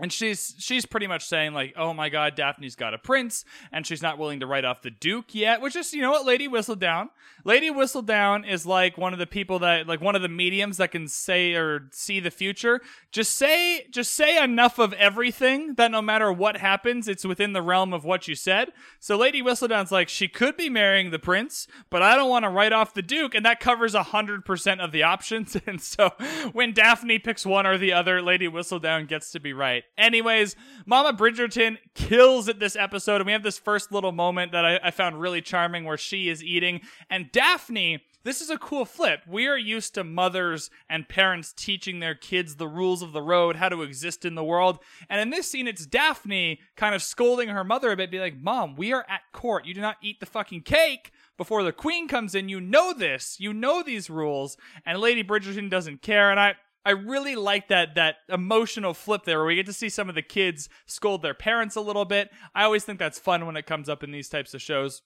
And 0.01 0.11
she's 0.11 0.55
she's 0.57 0.85
pretty 0.87 1.05
much 1.05 1.25
saying 1.25 1.53
like, 1.53 1.73
"Oh 1.77 1.93
my 1.93 2.09
God, 2.09 2.35
Daphne's 2.35 2.75
got 2.75 2.95
a 2.95 2.97
prince, 2.97 3.45
and 3.71 3.85
she's 3.85 4.01
not 4.01 4.17
willing 4.17 4.39
to 4.39 4.47
write 4.47 4.65
off 4.65 4.81
the 4.81 4.89
Duke 4.89 5.35
yet." 5.35 5.61
Which 5.61 5.75
is, 5.75 5.93
you 5.93 6.01
know 6.01 6.09
what, 6.09 6.25
Lady 6.25 6.47
Whistledown. 6.47 7.09
Lady 7.43 7.69
Whistledown 7.69 8.47
is 8.47 8.65
like 8.65 8.97
one 8.97 9.13
of 9.13 9.19
the 9.19 9.27
people 9.27 9.59
that, 9.59 9.87
like 9.87 10.01
one 10.01 10.15
of 10.15 10.21
the 10.21 10.27
mediums 10.29 10.77
that 10.77 10.91
can 10.91 11.07
say 11.07 11.53
or 11.53 11.87
see 11.91 12.19
the 12.19 12.31
future. 12.31 12.81
Just 13.11 13.35
say, 13.35 13.87
just 13.91 14.13
say 14.13 14.43
enough 14.43 14.79
of 14.79 14.93
everything 14.93 15.75
that 15.75 15.91
no 15.91 16.01
matter 16.01 16.31
what 16.31 16.57
happens, 16.57 17.07
it's 17.07 17.25
within 17.25 17.53
the 17.53 17.61
realm 17.61 17.93
of 17.93 18.03
what 18.03 18.27
you 18.27 18.35
said. 18.35 18.71
So 18.99 19.17
Lady 19.17 19.41
Whistledown's 19.41 19.91
like, 19.91 20.09
she 20.09 20.27
could 20.27 20.57
be 20.57 20.69
marrying 20.69 21.11
the 21.11 21.19
prince, 21.19 21.67
but 21.89 22.01
I 22.01 22.15
don't 22.15 22.29
want 22.29 22.43
to 22.43 22.49
write 22.49 22.73
off 22.73 22.93
the 22.93 23.01
Duke, 23.01 23.35
and 23.35 23.45
that 23.45 23.59
covers 23.59 23.95
hundred 23.95 24.45
percent 24.45 24.81
of 24.81 24.91
the 24.91 25.03
options. 25.03 25.55
And 25.67 25.79
so 25.79 26.09
when 26.53 26.73
Daphne 26.73 27.19
picks 27.19 27.45
one 27.45 27.67
or 27.67 27.77
the 27.77 27.93
other, 27.93 28.21
Lady 28.21 28.47
Whistledown 28.47 29.07
gets 29.07 29.31
to 29.31 29.39
be 29.39 29.53
right. 29.53 29.83
Anyways, 29.97 30.55
Mama 30.85 31.17
Bridgerton 31.17 31.77
kills 31.93 32.47
it 32.47 32.59
this 32.59 32.75
episode, 32.75 33.17
and 33.17 33.25
we 33.25 33.33
have 33.33 33.43
this 33.43 33.59
first 33.59 33.91
little 33.91 34.11
moment 34.11 34.51
that 34.51 34.65
I, 34.65 34.79
I 34.83 34.91
found 34.91 35.19
really 35.19 35.41
charming 35.41 35.83
where 35.83 35.97
she 35.97 36.29
is 36.29 36.43
eating, 36.43 36.81
and 37.09 37.31
Daphne. 37.31 38.03
This 38.23 38.39
is 38.39 38.51
a 38.51 38.57
cool 38.59 38.85
flip. 38.85 39.21
We 39.27 39.47
are 39.47 39.57
used 39.57 39.95
to 39.95 40.03
mothers 40.03 40.69
and 40.87 41.09
parents 41.09 41.53
teaching 41.57 41.99
their 41.99 42.13
kids 42.13 42.55
the 42.55 42.67
rules 42.67 43.01
of 43.01 43.13
the 43.13 43.21
road, 43.21 43.55
how 43.55 43.69
to 43.69 43.81
exist 43.81 44.25
in 44.25 44.35
the 44.35 44.43
world. 44.43 44.77
And 45.09 45.19
in 45.19 45.31
this 45.31 45.49
scene, 45.49 45.67
it's 45.67 45.87
Daphne 45.87 46.59
kind 46.75 46.93
of 46.93 47.01
scolding 47.01 47.49
her 47.49 47.63
mother 47.63 47.91
a 47.91 47.97
bit, 47.97 48.11
be 48.11 48.19
like, 48.19 48.39
Mom, 48.39 48.75
we 48.75 48.93
are 48.93 49.07
at 49.09 49.21
court. 49.33 49.65
You 49.65 49.73
do 49.73 49.81
not 49.81 49.97
eat 50.03 50.19
the 50.19 50.27
fucking 50.27 50.61
cake 50.61 51.11
before 51.35 51.63
the 51.63 51.71
queen 51.71 52.07
comes 52.07 52.35
in. 52.35 52.47
You 52.47 52.61
know 52.61 52.93
this. 52.93 53.37
You 53.39 53.53
know 53.53 53.81
these 53.81 54.07
rules. 54.07 54.55
And 54.85 54.99
Lady 54.99 55.23
Bridgerton 55.23 55.71
doesn't 55.71 56.03
care. 56.03 56.29
And 56.29 56.39
I, 56.39 56.53
I 56.85 56.91
really 56.91 57.35
like 57.35 57.67
that 57.67 57.95
that 57.95 58.15
emotional 58.29 58.93
flip 58.93 59.23
there 59.23 59.37
where 59.37 59.47
we 59.47 59.55
get 59.55 59.67
to 59.67 59.73
see 59.73 59.89
some 59.89 60.09
of 60.09 60.15
the 60.15 60.21
kids 60.21 60.67
scold 60.85 61.21
their 61.21 61.33
parents 61.33 61.75
a 61.75 61.81
little 61.81 62.05
bit. 62.05 62.29
I 62.55 62.63
always 62.63 62.83
think 62.83 62.99
that's 62.99 63.19
fun 63.19 63.45
when 63.45 63.55
it 63.55 63.65
comes 63.65 63.87
up 63.87 64.03
in 64.03 64.11
these 64.11 64.29
types 64.29 64.53
of 64.53 64.61
shows. 64.61 65.01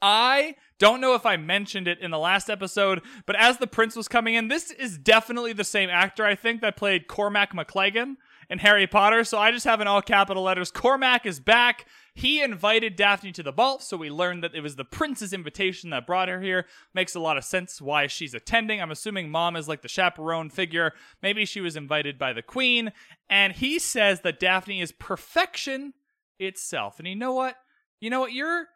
I 0.00 0.56
don't 0.78 1.00
know 1.00 1.14
if 1.14 1.24
I 1.24 1.36
mentioned 1.36 1.88
it 1.88 2.00
in 2.00 2.10
the 2.10 2.18
last 2.18 2.50
episode, 2.50 3.02
but 3.24 3.36
as 3.36 3.58
the 3.58 3.66
prince 3.66 3.96
was 3.96 4.08
coming 4.08 4.34
in, 4.34 4.48
this 4.48 4.70
is 4.70 4.98
definitely 4.98 5.54
the 5.54 5.64
same 5.64 5.88
actor 5.88 6.24
I 6.24 6.34
think 6.34 6.60
that 6.60 6.76
played 6.76 7.08
Cormac 7.08 7.54
McLaggen 7.54 8.16
in 8.50 8.58
Harry 8.58 8.86
Potter. 8.86 9.24
So 9.24 9.38
I 9.38 9.50
just 9.50 9.64
have 9.64 9.80
in 9.80 9.86
all 9.86 10.02
capital 10.02 10.42
letters 10.42 10.70
Cormac 10.70 11.26
is 11.26 11.40
back. 11.40 11.86
He 12.16 12.42
invited 12.42 12.96
Daphne 12.96 13.30
to 13.32 13.42
the 13.42 13.52
ball, 13.52 13.78
so 13.78 13.98
we 13.98 14.08
learned 14.08 14.42
that 14.42 14.54
it 14.54 14.62
was 14.62 14.76
the 14.76 14.86
prince's 14.86 15.34
invitation 15.34 15.90
that 15.90 16.06
brought 16.06 16.30
her 16.30 16.40
here. 16.40 16.64
Makes 16.94 17.14
a 17.14 17.20
lot 17.20 17.36
of 17.36 17.44
sense 17.44 17.78
why 17.78 18.06
she's 18.06 18.32
attending. 18.32 18.80
I'm 18.80 18.90
assuming 18.90 19.30
mom 19.30 19.54
is 19.54 19.68
like 19.68 19.82
the 19.82 19.88
chaperone 19.88 20.48
figure. 20.48 20.94
Maybe 21.22 21.44
she 21.44 21.60
was 21.60 21.76
invited 21.76 22.18
by 22.18 22.32
the 22.32 22.40
queen. 22.40 22.92
And 23.28 23.52
he 23.52 23.78
says 23.78 24.22
that 24.22 24.40
Daphne 24.40 24.80
is 24.80 24.92
perfection 24.92 25.92
itself. 26.38 26.98
And 26.98 27.06
you 27.06 27.16
know 27.16 27.34
what? 27.34 27.56
You 28.00 28.08
know 28.08 28.20
what? 28.20 28.32
You're 28.32 28.68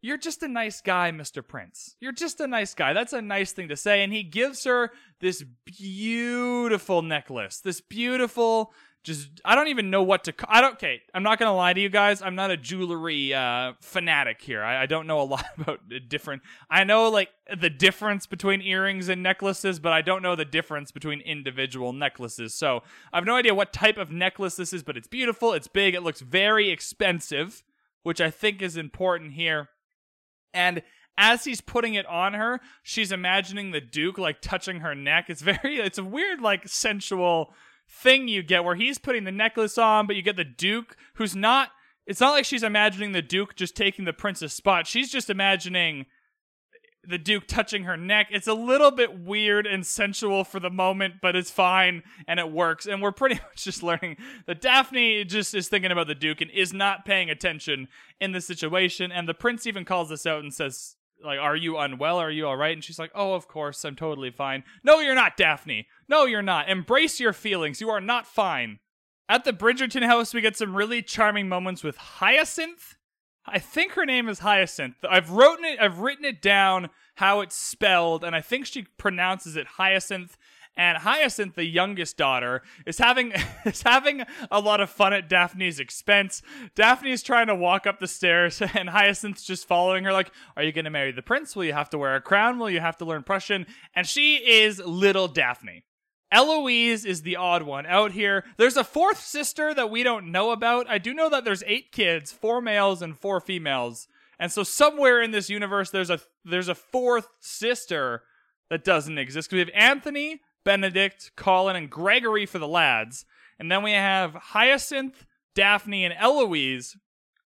you're 0.00 0.16
just 0.16 0.42
a 0.42 0.48
nice 0.48 0.80
guy, 0.80 1.10
Mr. 1.10 1.46
Prince. 1.46 1.96
You're 2.00 2.12
just 2.12 2.40
a 2.40 2.46
nice 2.46 2.72
guy. 2.72 2.94
That's 2.94 3.12
a 3.12 3.20
nice 3.20 3.52
thing 3.52 3.68
to 3.68 3.76
say. 3.76 4.02
And 4.02 4.10
he 4.10 4.22
gives 4.22 4.64
her 4.64 4.90
this 5.20 5.44
beautiful 5.66 7.02
necklace. 7.02 7.60
This 7.60 7.82
beautiful, 7.82 8.72
just, 9.02 9.28
I 9.44 9.54
don't 9.54 9.68
even 9.68 9.88
know 9.88 10.02
what 10.02 10.24
to, 10.24 10.34
I 10.46 10.60
don't, 10.60 10.74
okay, 10.74 11.00
I'm 11.14 11.22
not 11.22 11.38
to 11.38 11.52
lie 11.52 11.72
to 11.72 11.80
you 11.80 11.88
guys. 11.88 12.20
I'm 12.20 12.34
not 12.34 12.50
a 12.50 12.56
jewelry 12.56 13.32
uh, 13.32 13.72
fanatic 13.80 14.42
here. 14.42 14.62
I, 14.62 14.82
I 14.82 14.86
don't 14.86 15.06
know 15.06 15.20
a 15.20 15.22
lot 15.30 15.46
about 15.58 15.80
different, 16.08 16.42
I 16.68 16.84
know 16.84 17.08
like 17.08 17.30
the 17.60 17.70
difference 17.70 18.26
between 18.26 18.60
earrings 18.60 19.08
and 19.08 19.22
necklaces, 19.22 19.80
but 19.80 19.92
I 19.92 20.02
don't 20.02 20.22
know 20.22 20.36
the 20.36 20.44
difference 20.44 20.90
between 20.92 21.20
individual 21.22 21.92
necklaces. 21.92 22.54
So 22.54 22.82
I 23.12 23.16
have 23.16 23.24
no 23.24 23.36
idea 23.36 23.54
what 23.54 23.72
type 23.72 23.96
of 23.96 24.10
necklace 24.10 24.56
this 24.56 24.72
is, 24.72 24.82
but 24.82 24.96
it's 24.96 25.08
beautiful. 25.08 25.54
It's 25.54 25.68
big. 25.68 25.94
It 25.94 26.02
looks 26.02 26.20
very 26.20 26.70
expensive, 26.70 27.62
which 28.02 28.20
I 28.20 28.30
think 28.30 28.60
is 28.60 28.76
important 28.76 29.32
here. 29.32 29.70
And 30.52 30.82
as 31.16 31.44
he's 31.44 31.60
putting 31.60 31.94
it 31.94 32.06
on 32.06 32.34
her, 32.34 32.60
she's 32.82 33.12
imagining 33.12 33.70
the 33.70 33.80
Duke 33.80 34.18
like 34.18 34.42
touching 34.42 34.80
her 34.80 34.94
neck. 34.94 35.26
It's 35.28 35.42
very, 35.42 35.78
it's 35.78 35.98
a 35.98 36.04
weird, 36.04 36.40
like 36.40 36.68
sensual 36.68 37.54
thing 37.90 38.28
you 38.28 38.42
get 38.42 38.64
where 38.64 38.76
he's 38.76 38.98
putting 38.98 39.24
the 39.24 39.32
necklace 39.32 39.76
on, 39.76 40.06
but 40.06 40.16
you 40.16 40.22
get 40.22 40.36
the 40.36 40.44
Duke 40.44 40.96
who's 41.14 41.34
not, 41.34 41.70
it's 42.06 42.20
not 42.20 42.30
like 42.30 42.44
she's 42.44 42.62
imagining 42.62 43.12
the 43.12 43.22
Duke 43.22 43.56
just 43.56 43.76
taking 43.76 44.04
the 44.04 44.12
prince's 44.12 44.52
spot. 44.52 44.86
She's 44.86 45.10
just 45.10 45.28
imagining 45.28 46.06
the 47.02 47.18
Duke 47.18 47.46
touching 47.46 47.84
her 47.84 47.96
neck. 47.96 48.28
It's 48.30 48.46
a 48.46 48.54
little 48.54 48.90
bit 48.90 49.18
weird 49.18 49.66
and 49.66 49.86
sensual 49.86 50.44
for 50.44 50.60
the 50.60 50.70
moment, 50.70 51.14
but 51.22 51.34
it's 51.34 51.50
fine 51.50 52.02
and 52.28 52.38
it 52.38 52.50
works. 52.50 52.86
And 52.86 53.02
we're 53.02 53.12
pretty 53.12 53.34
much 53.50 53.64
just 53.64 53.82
learning 53.82 54.16
that 54.46 54.60
Daphne 54.60 55.24
just 55.24 55.54
is 55.54 55.68
thinking 55.68 55.92
about 55.92 56.06
the 56.06 56.14
Duke 56.14 56.40
and 56.40 56.50
is 56.50 56.72
not 56.72 57.04
paying 57.04 57.30
attention 57.30 57.88
in 58.20 58.32
the 58.32 58.40
situation. 58.40 59.10
And 59.10 59.28
the 59.28 59.34
prince 59.34 59.66
even 59.66 59.84
calls 59.84 60.10
this 60.10 60.26
out 60.26 60.42
and 60.42 60.52
says, 60.52 60.96
like, 61.24 61.38
are 61.38 61.56
you 61.56 61.78
unwell? 61.78 62.18
Are 62.18 62.30
you 62.30 62.46
all 62.46 62.56
right? 62.56 62.72
And 62.72 62.82
she's 62.82 62.98
like, 62.98 63.12
oh, 63.14 63.34
of 63.34 63.48
course, 63.48 63.84
I'm 63.84 63.96
totally 63.96 64.30
fine. 64.30 64.64
No, 64.82 65.00
you're 65.00 65.14
not, 65.14 65.36
Daphne. 65.36 65.86
No, 66.08 66.24
you're 66.24 66.42
not. 66.42 66.68
Embrace 66.68 67.20
your 67.20 67.32
feelings. 67.32 67.80
You 67.80 67.90
are 67.90 68.00
not 68.00 68.26
fine. 68.26 68.78
At 69.28 69.44
the 69.44 69.52
Bridgerton 69.52 70.04
house, 70.04 70.34
we 70.34 70.40
get 70.40 70.56
some 70.56 70.74
really 70.74 71.02
charming 71.02 71.48
moments 71.48 71.84
with 71.84 71.96
Hyacinth. 71.96 72.96
I 73.46 73.58
think 73.58 73.92
her 73.92 74.04
name 74.04 74.28
is 74.28 74.40
Hyacinth. 74.40 74.96
I've 75.08 75.30
written 75.30 75.64
it. 75.64 75.78
I've 75.80 76.00
written 76.00 76.24
it 76.24 76.42
down 76.42 76.90
how 77.16 77.40
it's 77.40 77.56
spelled, 77.56 78.24
and 78.24 78.34
I 78.34 78.40
think 78.40 78.66
she 78.66 78.82
pronounces 78.98 79.56
it 79.56 79.66
Hyacinth. 79.66 80.36
And 80.76 80.98
Hyacinth, 80.98 81.56
the 81.56 81.64
youngest 81.64 82.16
daughter, 82.16 82.62
is 82.86 82.98
having 82.98 83.32
is 83.64 83.82
having 83.82 84.22
a 84.50 84.60
lot 84.60 84.80
of 84.80 84.90
fun 84.90 85.12
at 85.12 85.28
Daphne's 85.28 85.80
expense. 85.80 86.42
Daphne's 86.74 87.22
trying 87.22 87.48
to 87.48 87.54
walk 87.54 87.86
up 87.86 87.98
the 87.98 88.06
stairs, 88.06 88.62
and 88.74 88.88
Hyacinth's 88.88 89.44
just 89.44 89.66
following 89.66 90.04
her. 90.04 90.12
Like, 90.12 90.32
"Are 90.56 90.62
you 90.62 90.72
going 90.72 90.84
to 90.84 90.90
marry 90.90 91.12
the 91.12 91.22
prince? 91.22 91.54
Will 91.54 91.64
you 91.64 91.72
have 91.72 91.90
to 91.90 91.98
wear 91.98 92.14
a 92.14 92.20
crown? 92.20 92.58
Will 92.58 92.70
you 92.70 92.80
have 92.80 92.96
to 92.98 93.04
learn 93.04 93.22
Prussian?" 93.22 93.66
And 93.94 94.06
she 94.06 94.36
is 94.36 94.78
little 94.78 95.28
Daphne. 95.28 95.84
Eloise 96.32 97.04
is 97.04 97.22
the 97.22 97.36
odd 97.36 97.62
one 97.62 97.86
out 97.86 98.12
here. 98.12 98.44
There's 98.56 98.76
a 98.76 98.84
fourth 98.84 99.20
sister 99.20 99.74
that 99.74 99.90
we 99.90 100.04
don't 100.04 100.30
know 100.30 100.52
about. 100.52 100.88
I 100.88 100.98
do 100.98 101.12
know 101.12 101.28
that 101.28 101.44
there's 101.44 101.64
eight 101.66 101.90
kids, 101.90 102.30
four 102.30 102.62
males 102.62 103.02
and 103.02 103.18
four 103.18 103.40
females. 103.40 104.06
And 104.38 104.52
so 104.52 104.62
somewhere 104.62 105.20
in 105.20 105.32
this 105.32 105.50
universe 105.50 105.90
there's 105.90 106.10
a 106.10 106.20
there's 106.44 106.68
a 106.68 106.74
fourth 106.74 107.28
sister 107.40 108.22
that 108.70 108.84
doesn't 108.84 109.18
exist. 109.18 109.52
We 109.52 109.58
have 109.58 109.70
Anthony, 109.74 110.40
Benedict, 110.64 111.32
Colin, 111.36 111.76
and 111.76 111.90
Gregory 111.90 112.46
for 112.46 112.58
the 112.58 112.68
lads. 112.68 113.24
And 113.58 113.70
then 113.70 113.82
we 113.82 113.92
have 113.92 114.34
Hyacinth, 114.34 115.26
Daphne, 115.54 116.04
and 116.04 116.14
Eloise 116.18 116.96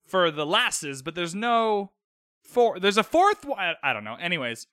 for 0.05 0.31
the 0.31 0.45
lasses, 0.45 1.01
but 1.01 1.15
there's 1.15 1.35
no 1.35 1.91
four 2.41 2.79
there's 2.79 2.97
a 2.97 3.03
fourth 3.03 3.45
one 3.45 3.75
I 3.83 3.93
don't 3.93 4.03
know. 4.03 4.15
Anyways, 4.15 4.67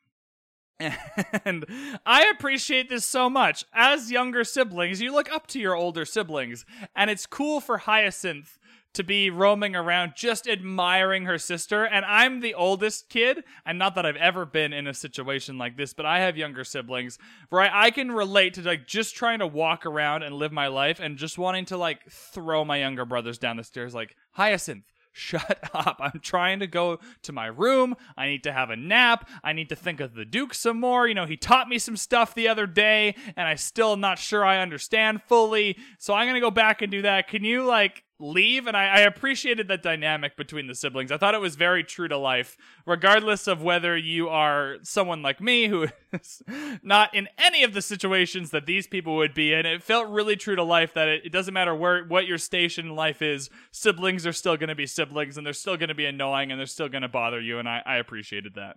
and 0.78 1.64
I 2.04 2.30
appreciate 2.34 2.88
this 2.88 3.04
so 3.04 3.30
much. 3.30 3.64
As 3.72 4.10
younger 4.10 4.44
siblings, 4.44 5.00
you 5.00 5.12
look 5.12 5.30
up 5.30 5.46
to 5.48 5.60
your 5.60 5.74
older 5.74 6.04
siblings, 6.04 6.64
and 6.94 7.10
it's 7.10 7.26
cool 7.26 7.60
for 7.60 7.78
Hyacinth 7.78 8.58
to 8.96 9.04
be 9.04 9.30
roaming 9.30 9.76
around 9.76 10.14
just 10.16 10.48
admiring 10.48 11.26
her 11.26 11.38
sister. 11.38 11.84
And 11.84 12.04
I'm 12.04 12.40
the 12.40 12.54
oldest 12.54 13.08
kid, 13.08 13.44
and 13.64 13.78
not 13.78 13.94
that 13.94 14.06
I've 14.06 14.16
ever 14.16 14.46
been 14.46 14.72
in 14.72 14.86
a 14.86 14.94
situation 14.94 15.58
like 15.58 15.76
this, 15.76 15.92
but 15.92 16.06
I 16.06 16.20
have 16.20 16.36
younger 16.36 16.64
siblings 16.64 17.18
where 17.50 17.60
I, 17.60 17.86
I 17.86 17.90
can 17.90 18.10
relate 18.10 18.54
to 18.54 18.62
like 18.62 18.86
just 18.86 19.14
trying 19.14 19.40
to 19.40 19.46
walk 19.46 19.84
around 19.84 20.22
and 20.22 20.34
live 20.34 20.52
my 20.52 20.68
life 20.68 20.98
and 20.98 21.18
just 21.18 21.36
wanting 21.36 21.66
to 21.66 21.76
like 21.76 22.10
throw 22.10 22.64
my 22.64 22.78
younger 22.78 23.04
brothers 23.04 23.38
down 23.38 23.56
the 23.58 23.64
stairs, 23.64 23.94
like, 23.94 24.16
Hyacinth, 24.32 24.84
shut 25.12 25.58
up. 25.74 25.98
I'm 26.00 26.20
trying 26.20 26.60
to 26.60 26.66
go 26.66 26.98
to 27.22 27.32
my 27.32 27.46
room. 27.46 27.96
I 28.16 28.28
need 28.28 28.44
to 28.44 28.52
have 28.52 28.70
a 28.70 28.76
nap. 28.76 29.28
I 29.44 29.52
need 29.52 29.68
to 29.70 29.76
think 29.76 30.00
of 30.00 30.14
the 30.14 30.24
Duke 30.24 30.54
some 30.54 30.80
more. 30.80 31.06
You 31.06 31.14
know, 31.14 31.26
he 31.26 31.36
taught 31.36 31.68
me 31.68 31.78
some 31.78 31.96
stuff 31.96 32.34
the 32.34 32.48
other 32.48 32.66
day, 32.66 33.14
and 33.36 33.46
I 33.46 33.56
still 33.56 33.96
not 33.96 34.18
sure 34.18 34.44
I 34.44 34.60
understand 34.60 35.22
fully. 35.22 35.76
So 35.98 36.14
I'm 36.14 36.26
gonna 36.26 36.40
go 36.40 36.50
back 36.50 36.82
and 36.82 36.90
do 36.90 37.02
that. 37.02 37.28
Can 37.28 37.44
you 37.44 37.64
like 37.64 38.04
leave? 38.18 38.66
And 38.66 38.76
I, 38.76 38.86
I 38.86 39.00
appreciated 39.00 39.68
that 39.68 39.82
dynamic 39.82 40.36
between 40.36 40.66
the 40.66 40.74
siblings. 40.74 41.12
I 41.12 41.16
thought 41.16 41.34
it 41.34 41.40
was 41.40 41.56
very 41.56 41.84
true 41.84 42.08
to 42.08 42.16
life, 42.16 42.56
regardless 42.86 43.46
of 43.46 43.62
whether 43.62 43.96
you 43.96 44.28
are 44.28 44.76
someone 44.82 45.22
like 45.22 45.40
me 45.40 45.68
who 45.68 45.88
is 46.12 46.42
not 46.82 47.14
in 47.14 47.28
any 47.38 47.62
of 47.62 47.74
the 47.74 47.82
situations 47.82 48.50
that 48.50 48.66
these 48.66 48.86
people 48.86 49.16
would 49.16 49.34
be 49.34 49.52
in. 49.52 49.66
It 49.66 49.82
felt 49.82 50.08
really 50.08 50.36
true 50.36 50.56
to 50.56 50.62
life 50.62 50.94
that 50.94 51.08
it, 51.08 51.26
it 51.26 51.32
doesn't 51.32 51.54
matter 51.54 51.74
where 51.74 52.04
what 52.04 52.26
your 52.26 52.38
station 52.38 52.86
in 52.86 52.94
life 52.94 53.22
is, 53.22 53.50
siblings 53.72 54.26
are 54.26 54.32
still 54.32 54.56
going 54.56 54.68
to 54.68 54.74
be 54.74 54.86
siblings 54.86 55.36
and 55.36 55.46
they're 55.46 55.52
still 55.52 55.76
going 55.76 55.88
to 55.88 55.94
be 55.94 56.06
annoying 56.06 56.50
and 56.50 56.58
they're 56.58 56.66
still 56.66 56.88
going 56.88 57.02
to 57.02 57.08
bother 57.08 57.40
you. 57.40 57.58
And 57.58 57.68
I, 57.68 57.82
I 57.84 57.96
appreciated 57.96 58.54
that. 58.54 58.76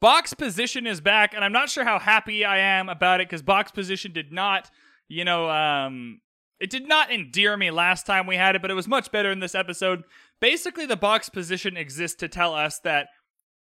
Box 0.00 0.32
position 0.32 0.86
is 0.86 1.00
back, 1.00 1.34
and 1.34 1.44
I'm 1.44 1.52
not 1.52 1.68
sure 1.68 1.84
how 1.84 1.98
happy 1.98 2.44
I 2.44 2.58
am 2.58 2.88
about 2.88 3.20
it 3.20 3.28
because 3.28 3.42
box 3.42 3.72
position 3.72 4.12
did 4.12 4.30
not, 4.30 4.70
you 5.08 5.24
know, 5.24 5.50
um, 5.50 6.20
it 6.60 6.70
did 6.70 6.88
not 6.88 7.12
endear 7.12 7.56
me 7.56 7.70
last 7.70 8.06
time 8.06 8.26
we 8.26 8.36
had 8.36 8.56
it, 8.56 8.62
but 8.62 8.70
it 8.70 8.74
was 8.74 8.88
much 8.88 9.12
better 9.12 9.30
in 9.30 9.40
this 9.40 9.54
episode. 9.54 10.04
Basically, 10.40 10.86
the 10.86 10.96
box 10.96 11.28
position 11.28 11.76
exists 11.76 12.16
to 12.18 12.28
tell 12.28 12.54
us 12.54 12.78
that 12.80 13.08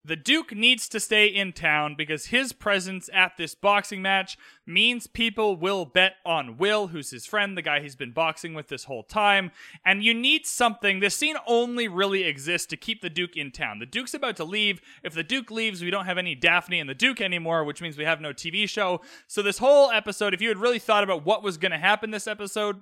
the 0.03 0.17
Duke 0.17 0.55
needs 0.55 0.89
to 0.89 1.01
stay 1.01 1.27
in 1.27 1.53
town 1.53 1.95
because 1.95 2.27
his 2.27 2.55
presence 2.55 3.11
at 3.13 3.37
this 3.37 3.55
boxing 3.55 4.01
match 4.01 4.39
means 4.67 5.07
people 5.07 5.57
will 5.57 5.85
bet 5.85 6.15
on 6.25 6.57
Will, 6.57 6.89
who's 6.89 7.11
his 7.11 7.27
friend, 7.27 7.57
the 7.57 7.63
guy 7.63 7.81
he's 7.81 7.97
been 7.97 8.13
boxing 8.13 8.55
with 8.55 8.69
this 8.69 8.85
whole 8.85 9.03
time. 9.03 9.51
And 9.85 10.03
you 10.03 10.15
need 10.15 10.47
something. 10.47 11.01
This 11.01 11.17
scene 11.17 11.37
only 11.47 11.87
really 11.87 12.25
exists 12.25 12.67
to 12.69 12.79
keep 12.79 13.03
the 13.03 13.11
Duke 13.11 13.37
in 13.37 13.51
town. 13.51 13.79
The 13.79 13.87
Duke's 13.87 14.15
about 14.15 14.37
to 14.37 14.45
leave. 14.45 14.81
If 15.03 15.13
the 15.13 15.23
Duke 15.23 15.51
leaves, 15.51 15.83
we 15.83 15.91
don't 15.91 16.07
have 16.07 16.19
any 16.19 16.35
Daphne 16.35 16.81
and 16.81 16.89
the 16.89 16.95
Duke 16.95 17.21
anymore, 17.21 17.65
which 17.65 17.83
means 17.83 17.99
we 17.99 18.05
have 18.05 18.23
no 18.23 18.33
TV 18.33 18.67
show. 18.67 19.03
So, 19.27 19.43
this 19.43 19.59
whole 19.59 19.91
episode, 19.91 20.33
if 20.33 20.41
you 20.41 20.49
had 20.49 20.59
really 20.59 20.79
thought 20.79 21.05
about 21.05 21.27
what 21.27 21.43
was 21.43 21.59
going 21.59 21.73
to 21.73 21.79
happen 21.79 22.11
this 22.11 22.27
episode, 22.27 22.81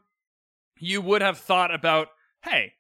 you 0.79 1.01
would 1.01 1.23
have 1.23 1.39
thought 1.39 1.75
about, 1.75 2.09
hey, 2.43 2.75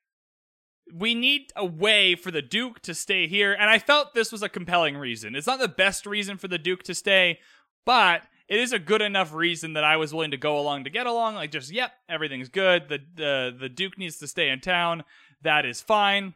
we 0.94 1.14
need 1.14 1.52
a 1.56 1.64
way 1.64 2.14
for 2.14 2.30
the 2.30 2.42
Duke 2.42 2.80
to 2.82 2.94
stay 2.94 3.26
here. 3.26 3.52
And 3.52 3.70
I 3.70 3.78
felt 3.78 4.14
this 4.14 4.32
was 4.32 4.42
a 4.42 4.48
compelling 4.48 4.96
reason. 4.96 5.34
It's 5.34 5.46
not 5.46 5.60
the 5.60 5.68
best 5.68 6.06
reason 6.06 6.36
for 6.36 6.48
the 6.48 6.58
Duke 6.58 6.82
to 6.84 6.94
stay, 6.94 7.38
but 7.84 8.22
it 8.48 8.58
is 8.58 8.72
a 8.72 8.78
good 8.78 9.02
enough 9.02 9.32
reason 9.34 9.74
that 9.74 9.84
I 9.84 9.96
was 9.96 10.14
willing 10.14 10.30
to 10.30 10.36
go 10.36 10.58
along 10.58 10.84
to 10.84 10.90
get 10.90 11.06
along. 11.06 11.34
Like, 11.34 11.50
just, 11.50 11.70
yep, 11.70 11.92
everything's 12.08 12.48
good. 12.48 12.88
The, 12.88 13.00
the, 13.14 13.56
the 13.58 13.68
Duke 13.68 13.98
needs 13.98 14.16
to 14.18 14.26
stay 14.26 14.48
in 14.48 14.60
town. 14.60 15.04
That 15.42 15.66
is 15.66 15.80
fine. 15.80 16.34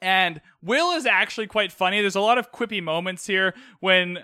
And 0.00 0.40
Will 0.62 0.92
is 0.92 1.06
actually 1.06 1.46
quite 1.46 1.72
funny. 1.72 2.00
There's 2.00 2.14
a 2.14 2.20
lot 2.20 2.38
of 2.38 2.52
quippy 2.52 2.82
moments 2.82 3.26
here 3.26 3.54
when 3.80 4.18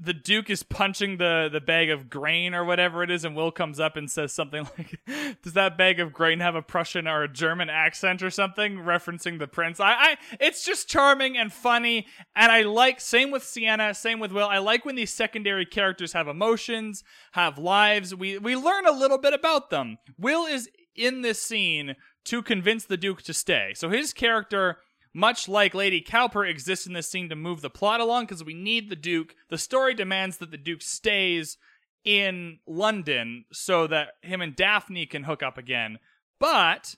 the 0.00 0.14
Duke 0.14 0.48
is 0.48 0.62
punching 0.62 1.16
the 1.16 1.48
the 1.52 1.60
bag 1.60 1.90
of 1.90 2.08
grain 2.08 2.54
or 2.54 2.64
whatever 2.64 3.02
it 3.02 3.10
is, 3.10 3.24
and 3.24 3.34
Will 3.34 3.50
comes 3.50 3.80
up 3.80 3.96
and 3.96 4.08
says 4.08 4.32
something 4.32 4.68
like, 4.78 5.00
"Does 5.42 5.54
that 5.54 5.76
bag 5.76 5.98
of 5.98 6.12
grain 6.12 6.38
have 6.40 6.54
a 6.54 6.62
Prussian 6.62 7.08
or 7.08 7.24
a 7.24 7.28
German 7.28 7.68
accent 7.68 8.22
or 8.22 8.30
something?" 8.30 8.76
Referencing 8.76 9.38
the 9.38 9.48
prince. 9.48 9.80
I, 9.80 9.92
I, 9.92 10.16
it's 10.38 10.64
just 10.64 10.88
charming 10.88 11.36
and 11.36 11.52
funny, 11.52 12.06
and 12.36 12.52
I 12.52 12.62
like. 12.62 13.00
Same 13.00 13.30
with 13.30 13.42
Siena. 13.42 13.92
Same 13.92 14.20
with 14.20 14.30
Will. 14.30 14.46
I 14.46 14.58
like 14.58 14.84
when 14.84 14.94
these 14.94 15.12
secondary 15.12 15.66
characters 15.66 16.12
have 16.12 16.28
emotions, 16.28 17.02
have 17.32 17.58
lives. 17.58 18.14
We 18.14 18.38
we 18.38 18.54
learn 18.54 18.86
a 18.86 18.92
little 18.92 19.18
bit 19.18 19.34
about 19.34 19.70
them. 19.70 19.98
Will 20.16 20.46
is 20.46 20.68
in 20.94 21.22
this 21.22 21.42
scene 21.42 21.96
to 22.26 22.42
convince 22.42 22.84
the 22.84 22.96
Duke 22.96 23.22
to 23.22 23.32
stay. 23.32 23.72
So 23.74 23.88
his 23.88 24.12
character 24.12 24.78
much 25.14 25.48
like 25.48 25.74
Lady 25.74 26.00
Cowper 26.00 26.48
exists 26.48 26.86
in 26.86 26.92
this 26.92 27.08
scene 27.08 27.28
to 27.28 27.36
move 27.36 27.60
the 27.60 27.70
plot 27.70 28.00
along 28.00 28.24
because 28.24 28.44
we 28.44 28.54
need 28.54 28.88
the 28.88 28.96
Duke. 28.96 29.34
The 29.48 29.58
story 29.58 29.94
demands 29.94 30.38
that 30.38 30.50
the 30.50 30.56
Duke 30.56 30.82
stays 30.82 31.56
in 32.04 32.58
London 32.66 33.44
so 33.52 33.86
that 33.86 34.08
him 34.22 34.40
and 34.40 34.54
Daphne 34.54 35.06
can 35.06 35.24
hook 35.24 35.42
up 35.42 35.58
again. 35.58 35.98
But, 36.38 36.94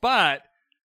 but 0.00 0.42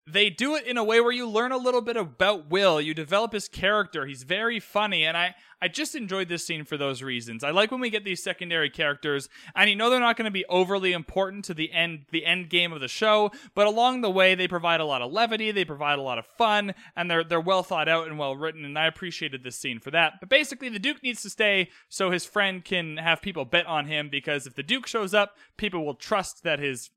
they 0.07 0.29
do 0.29 0.55
it 0.55 0.67
in 0.67 0.77
a 0.77 0.83
way 0.83 1.01
where 1.01 1.11
you 1.11 1.27
learn 1.27 1.51
a 1.51 1.57
little 1.57 1.81
bit 1.81 1.97
about 1.97 2.49
Will. 2.49 2.79
You 2.79 2.93
develop 2.93 3.33
his 3.33 3.47
character. 3.47 4.05
He's 4.05 4.23
very 4.23 4.59
funny, 4.59 5.03
and 5.03 5.17
I 5.17 5.35
I 5.61 5.67
just 5.67 5.95
enjoyed 5.95 6.27
this 6.27 6.45
scene 6.45 6.63
for 6.63 6.77
those 6.77 7.01
reasons. 7.01 7.43
I 7.43 7.49
like 7.49 7.71
when 7.71 7.79
we 7.79 7.89
get 7.89 8.03
these 8.03 8.21
secondary 8.21 8.69
characters, 8.69 9.29
and 9.55 9.67
you 9.67 9.75
know 9.75 9.89
they're 9.89 9.99
not 9.99 10.15
going 10.15 10.25
to 10.25 10.31
be 10.31 10.45
overly 10.45 10.93
important 10.93 11.43
to 11.45 11.55
the 11.55 11.71
end 11.71 12.05
the 12.11 12.25
end 12.25 12.49
game 12.49 12.71
of 12.71 12.81
the 12.81 12.87
show, 12.87 13.31
but 13.55 13.65
along 13.65 14.01
the 14.01 14.11
way 14.11 14.35
they 14.35 14.47
provide 14.47 14.79
a 14.79 14.85
lot 14.85 15.01
of 15.01 15.11
levity, 15.11 15.51
they 15.51 15.65
provide 15.65 15.97
a 15.97 16.03
lot 16.03 16.19
of 16.19 16.27
fun, 16.27 16.75
and 16.95 17.09
they're 17.09 17.23
they're 17.23 17.41
well 17.41 17.63
thought 17.63 17.89
out 17.89 18.07
and 18.07 18.19
well 18.19 18.35
written, 18.35 18.63
and 18.63 18.77
I 18.77 18.85
appreciated 18.85 19.43
this 19.43 19.57
scene 19.57 19.79
for 19.79 19.89
that. 19.89 20.19
But 20.19 20.29
basically, 20.29 20.69
the 20.69 20.77
Duke 20.77 21.01
needs 21.01 21.23
to 21.23 21.31
stay 21.31 21.69
so 21.89 22.11
his 22.11 22.25
friend 22.25 22.63
can 22.63 22.97
have 22.97 23.23
people 23.23 23.45
bet 23.45 23.65
on 23.65 23.87
him 23.87 24.09
because 24.09 24.45
if 24.45 24.53
the 24.53 24.61
Duke 24.61 24.85
shows 24.85 25.15
up, 25.15 25.35
people 25.57 25.83
will 25.83 25.95
trust 25.95 26.43
that 26.43 26.59
his 26.59 26.91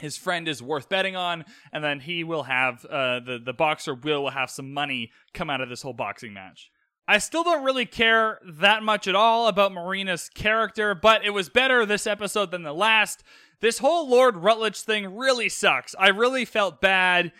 his 0.00 0.16
friend 0.16 0.48
is 0.48 0.62
worth 0.62 0.88
betting 0.88 1.16
on, 1.16 1.44
and 1.72 1.84
then 1.84 2.00
he 2.00 2.24
will 2.24 2.44
have 2.44 2.84
uh, 2.84 3.20
the 3.20 3.38
the 3.44 3.52
boxer 3.52 3.94
will 3.94 4.30
have 4.30 4.50
some 4.50 4.72
money 4.72 5.10
come 5.34 5.50
out 5.50 5.60
of 5.60 5.68
this 5.68 5.82
whole 5.82 5.92
boxing 5.92 6.32
match. 6.32 6.70
I 7.08 7.18
still 7.18 7.42
don't 7.42 7.64
really 7.64 7.86
care 7.86 8.38
that 8.46 8.84
much 8.84 9.08
at 9.08 9.16
all 9.16 9.48
about 9.48 9.72
Marina's 9.72 10.28
character, 10.28 10.94
but 10.94 11.24
it 11.24 11.30
was 11.30 11.48
better 11.48 11.84
this 11.84 12.06
episode 12.06 12.52
than 12.52 12.62
the 12.62 12.72
last. 12.72 13.24
This 13.60 13.78
whole 13.78 14.08
Lord 14.08 14.36
Rutledge 14.36 14.80
thing 14.80 15.16
really 15.16 15.48
sucks. 15.48 15.94
I 15.98 16.08
really 16.08 16.44
felt 16.44 16.80
bad. 16.80 17.32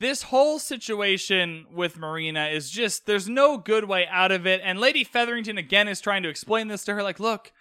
This 0.00 0.22
whole 0.22 0.58
situation 0.58 1.66
with 1.70 1.98
Marina 1.98 2.46
is 2.46 2.70
just, 2.70 3.04
there's 3.04 3.28
no 3.28 3.58
good 3.58 3.84
way 3.84 4.06
out 4.10 4.32
of 4.32 4.46
it. 4.46 4.62
And 4.64 4.80
Lady 4.80 5.04
Featherington 5.04 5.58
again 5.58 5.88
is 5.88 6.00
trying 6.00 6.22
to 6.22 6.30
explain 6.30 6.68
this 6.68 6.82
to 6.84 6.94
her 6.94 7.02
like, 7.02 7.20
look, 7.20 7.52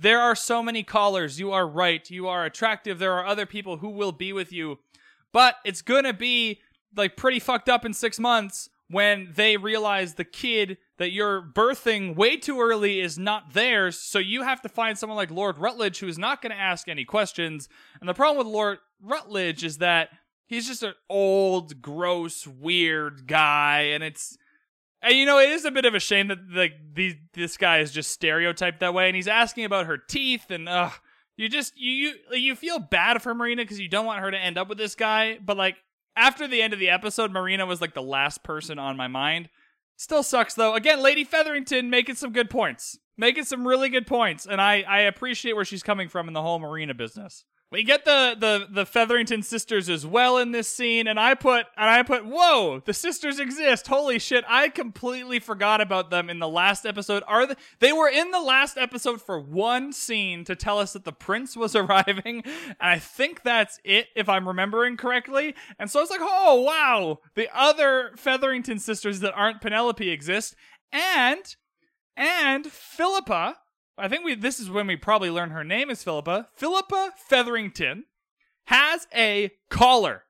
there 0.00 0.20
are 0.20 0.34
so 0.34 0.62
many 0.62 0.82
callers. 0.82 1.38
You 1.38 1.52
are 1.52 1.68
right. 1.68 2.08
You 2.10 2.26
are 2.26 2.44
attractive. 2.44 2.98
There 2.98 3.12
are 3.12 3.26
other 3.26 3.44
people 3.44 3.76
who 3.76 3.90
will 3.90 4.12
be 4.12 4.32
with 4.32 4.50
you. 4.50 4.78
But 5.32 5.56
it's 5.64 5.82
going 5.82 6.04
to 6.04 6.14
be 6.14 6.60
like 6.96 7.16
pretty 7.16 7.38
fucked 7.38 7.68
up 7.68 7.84
in 7.84 7.92
six 7.92 8.18
months 8.18 8.70
when 8.88 9.30
they 9.34 9.56
realize 9.56 10.14
the 10.14 10.24
kid 10.24 10.78
that 10.98 11.12
you're 11.12 11.42
birthing 11.42 12.16
way 12.16 12.36
too 12.36 12.60
early 12.60 13.00
is 13.00 13.18
not 13.18 13.52
theirs, 13.52 13.96
so 13.96 14.18
you 14.18 14.42
have 14.42 14.60
to 14.62 14.68
find 14.68 14.98
someone 14.98 15.16
like 15.16 15.30
Lord 15.30 15.58
Rutledge 15.58 16.00
who 16.00 16.08
is 16.08 16.18
not 16.18 16.42
going 16.42 16.50
to 16.50 16.58
ask 16.58 16.88
any 16.88 17.04
questions. 17.04 17.68
And 18.00 18.08
the 18.08 18.14
problem 18.14 18.44
with 18.44 18.52
Lord 18.52 18.78
Rutledge 19.00 19.62
is 19.62 19.78
that 19.78 20.08
he's 20.46 20.66
just 20.66 20.82
an 20.82 20.94
old, 21.08 21.80
gross, 21.80 22.46
weird 22.46 23.26
guy, 23.26 23.82
and 23.92 24.02
it's. 24.02 24.36
And 25.02 25.16
you 25.16 25.24
know, 25.24 25.38
it 25.38 25.50
is 25.50 25.64
a 25.64 25.70
bit 25.70 25.84
of 25.84 25.94
a 25.94 26.00
shame 26.00 26.28
that 26.28 26.38
like 26.50 26.72
these, 26.94 27.14
this 27.32 27.56
guy 27.56 27.78
is 27.78 27.90
just 27.90 28.10
stereotyped 28.10 28.80
that 28.80 28.94
way, 28.94 29.08
and 29.08 29.16
he's 29.16 29.28
asking 29.28 29.64
about 29.64 29.86
her 29.86 29.96
teeth, 29.96 30.50
and 30.50 30.68
ugh, 30.68 30.92
you 31.36 31.48
just 31.48 31.72
you 31.76 31.90
you 31.90 32.14
you 32.36 32.54
feel 32.54 32.78
bad 32.78 33.22
for 33.22 33.34
Marina 33.34 33.62
because 33.62 33.80
you 33.80 33.88
don't 33.88 34.06
want 34.06 34.20
her 34.20 34.30
to 34.30 34.38
end 34.38 34.58
up 34.58 34.68
with 34.68 34.78
this 34.78 34.94
guy, 34.94 35.38
but 35.44 35.56
like 35.56 35.76
after 36.16 36.46
the 36.46 36.60
end 36.60 36.74
of 36.74 36.78
the 36.78 36.90
episode, 36.90 37.30
Marina 37.30 37.64
was 37.64 37.80
like 37.80 37.94
the 37.94 38.02
last 38.02 38.42
person 38.42 38.78
on 38.78 38.96
my 38.96 39.08
mind. 39.08 39.48
Still 39.96 40.22
sucks 40.22 40.54
though. 40.54 40.74
Again, 40.74 41.02
Lady 41.02 41.24
Featherington 41.24 41.88
making 41.88 42.16
some 42.16 42.32
good 42.32 42.50
points, 42.50 42.98
making 43.16 43.44
some 43.44 43.66
really 43.66 43.88
good 43.88 44.06
points, 44.06 44.46
and 44.46 44.60
I 44.60 44.82
I 44.82 45.00
appreciate 45.00 45.54
where 45.54 45.64
she's 45.64 45.82
coming 45.82 46.08
from 46.08 46.28
in 46.28 46.34
the 46.34 46.42
whole 46.42 46.58
Marina 46.58 46.92
business. 46.94 47.44
We 47.72 47.84
get 47.84 48.04
the 48.04 48.36
the 48.36 48.66
the 48.68 48.84
Featherington 48.84 49.42
sisters 49.42 49.88
as 49.88 50.04
well 50.04 50.38
in 50.38 50.50
this 50.50 50.66
scene, 50.66 51.06
and 51.06 51.20
I 51.20 51.34
put 51.34 51.66
and 51.76 51.88
I 51.88 52.02
put, 52.02 52.26
whoa, 52.26 52.82
the 52.84 52.92
sisters 52.92 53.38
exist. 53.38 53.86
Holy 53.86 54.18
shit! 54.18 54.44
I 54.48 54.70
completely 54.70 55.38
forgot 55.38 55.80
about 55.80 56.10
them 56.10 56.28
in 56.28 56.40
the 56.40 56.48
last 56.48 56.84
episode. 56.84 57.22
Are 57.28 57.46
they? 57.46 57.54
They 57.78 57.92
were 57.92 58.08
in 58.08 58.32
the 58.32 58.40
last 58.40 58.76
episode 58.76 59.22
for 59.22 59.38
one 59.38 59.92
scene 59.92 60.42
to 60.46 60.56
tell 60.56 60.80
us 60.80 60.94
that 60.94 61.04
the 61.04 61.12
prince 61.12 61.56
was 61.56 61.76
arriving, 61.76 62.42
and 62.44 62.76
I 62.80 62.98
think 62.98 63.44
that's 63.44 63.78
it 63.84 64.08
if 64.16 64.28
I'm 64.28 64.48
remembering 64.48 64.96
correctly. 64.96 65.54
And 65.78 65.88
so 65.88 66.00
I 66.00 66.02
was 66.02 66.10
like, 66.10 66.20
oh 66.22 66.62
wow, 66.62 67.20
the 67.36 67.48
other 67.54 68.10
Featherington 68.16 68.80
sisters 68.80 69.20
that 69.20 69.34
aren't 69.34 69.60
Penelope 69.60 70.10
exist, 70.10 70.56
and 70.90 71.54
and 72.16 72.66
Philippa 72.66 73.58
I 74.00 74.08
think 74.08 74.24
we 74.24 74.34
this 74.34 74.58
is 74.58 74.70
when 74.70 74.86
we 74.86 74.96
probably 74.96 75.30
learn 75.30 75.50
her 75.50 75.64
name 75.64 75.90
is 75.90 76.02
Philippa. 76.02 76.48
Philippa 76.54 77.12
Featherington 77.16 78.04
has 78.64 79.06
a 79.14 79.50
collar. 79.68 80.24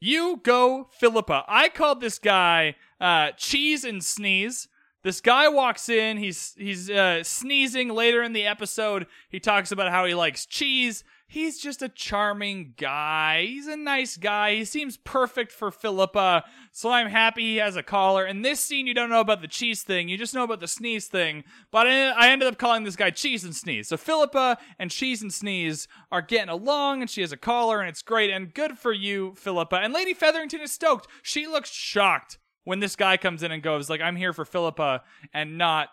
You 0.00 0.40
go, 0.42 0.88
Philippa. 0.98 1.44
I 1.48 1.70
called 1.70 2.00
this 2.00 2.18
guy 2.18 2.76
uh, 3.00 3.30
Cheese 3.36 3.84
and 3.84 4.04
Sneeze. 4.04 4.68
This 5.02 5.20
guy 5.20 5.48
walks 5.48 5.88
in. 5.88 6.18
He's 6.18 6.54
he's 6.58 6.90
uh, 6.90 7.22
sneezing 7.24 7.88
later 7.88 8.22
in 8.22 8.32
the 8.32 8.46
episode. 8.46 9.06
He 9.30 9.40
talks 9.40 9.72
about 9.72 9.90
how 9.90 10.04
he 10.04 10.14
likes 10.14 10.46
cheese 10.46 11.04
he's 11.26 11.58
just 11.58 11.82
a 11.82 11.88
charming 11.88 12.74
guy. 12.76 13.46
He's 13.46 13.66
a 13.66 13.76
nice 13.76 14.16
guy. 14.16 14.54
He 14.56 14.64
seems 14.64 14.96
perfect 14.96 15.50
for 15.52 15.70
Philippa. 15.70 16.44
So 16.72 16.90
I'm 16.90 17.08
happy 17.08 17.42
he 17.42 17.56
has 17.56 17.76
a 17.76 17.82
collar. 17.82 18.26
In 18.26 18.42
this 18.42 18.60
scene, 18.60 18.86
you 18.86 18.94
don't 18.94 19.10
know 19.10 19.20
about 19.20 19.40
the 19.40 19.48
cheese 19.48 19.82
thing. 19.82 20.08
You 20.08 20.16
just 20.16 20.34
know 20.34 20.44
about 20.44 20.60
the 20.60 20.68
sneeze 20.68 21.06
thing. 21.06 21.44
But 21.70 21.86
I 21.86 22.30
ended 22.30 22.48
up 22.48 22.58
calling 22.58 22.84
this 22.84 22.96
guy 22.96 23.10
Cheese 23.10 23.44
and 23.44 23.54
Sneeze. 23.54 23.88
So 23.88 23.96
Philippa 23.96 24.58
and 24.78 24.90
Cheese 24.90 25.22
and 25.22 25.32
Sneeze 25.32 25.88
are 26.12 26.22
getting 26.22 26.48
along, 26.48 27.00
and 27.00 27.10
she 27.10 27.20
has 27.20 27.32
a 27.32 27.36
collar, 27.36 27.80
and 27.80 27.88
it's 27.88 28.02
great. 28.02 28.30
And 28.30 28.54
good 28.54 28.78
for 28.78 28.92
you, 28.92 29.34
Philippa. 29.36 29.76
And 29.76 29.92
Lady 29.92 30.14
Featherington 30.14 30.60
is 30.60 30.72
stoked. 30.72 31.08
She 31.22 31.46
looks 31.46 31.70
shocked 31.70 32.38
when 32.64 32.80
this 32.80 32.96
guy 32.96 33.16
comes 33.16 33.42
in 33.42 33.52
and 33.52 33.62
goes 33.62 33.90
like, 33.90 34.00
"I'm 34.00 34.16
here 34.16 34.32
for 34.32 34.44
Philippa," 34.44 35.02
and 35.32 35.58
not 35.58 35.88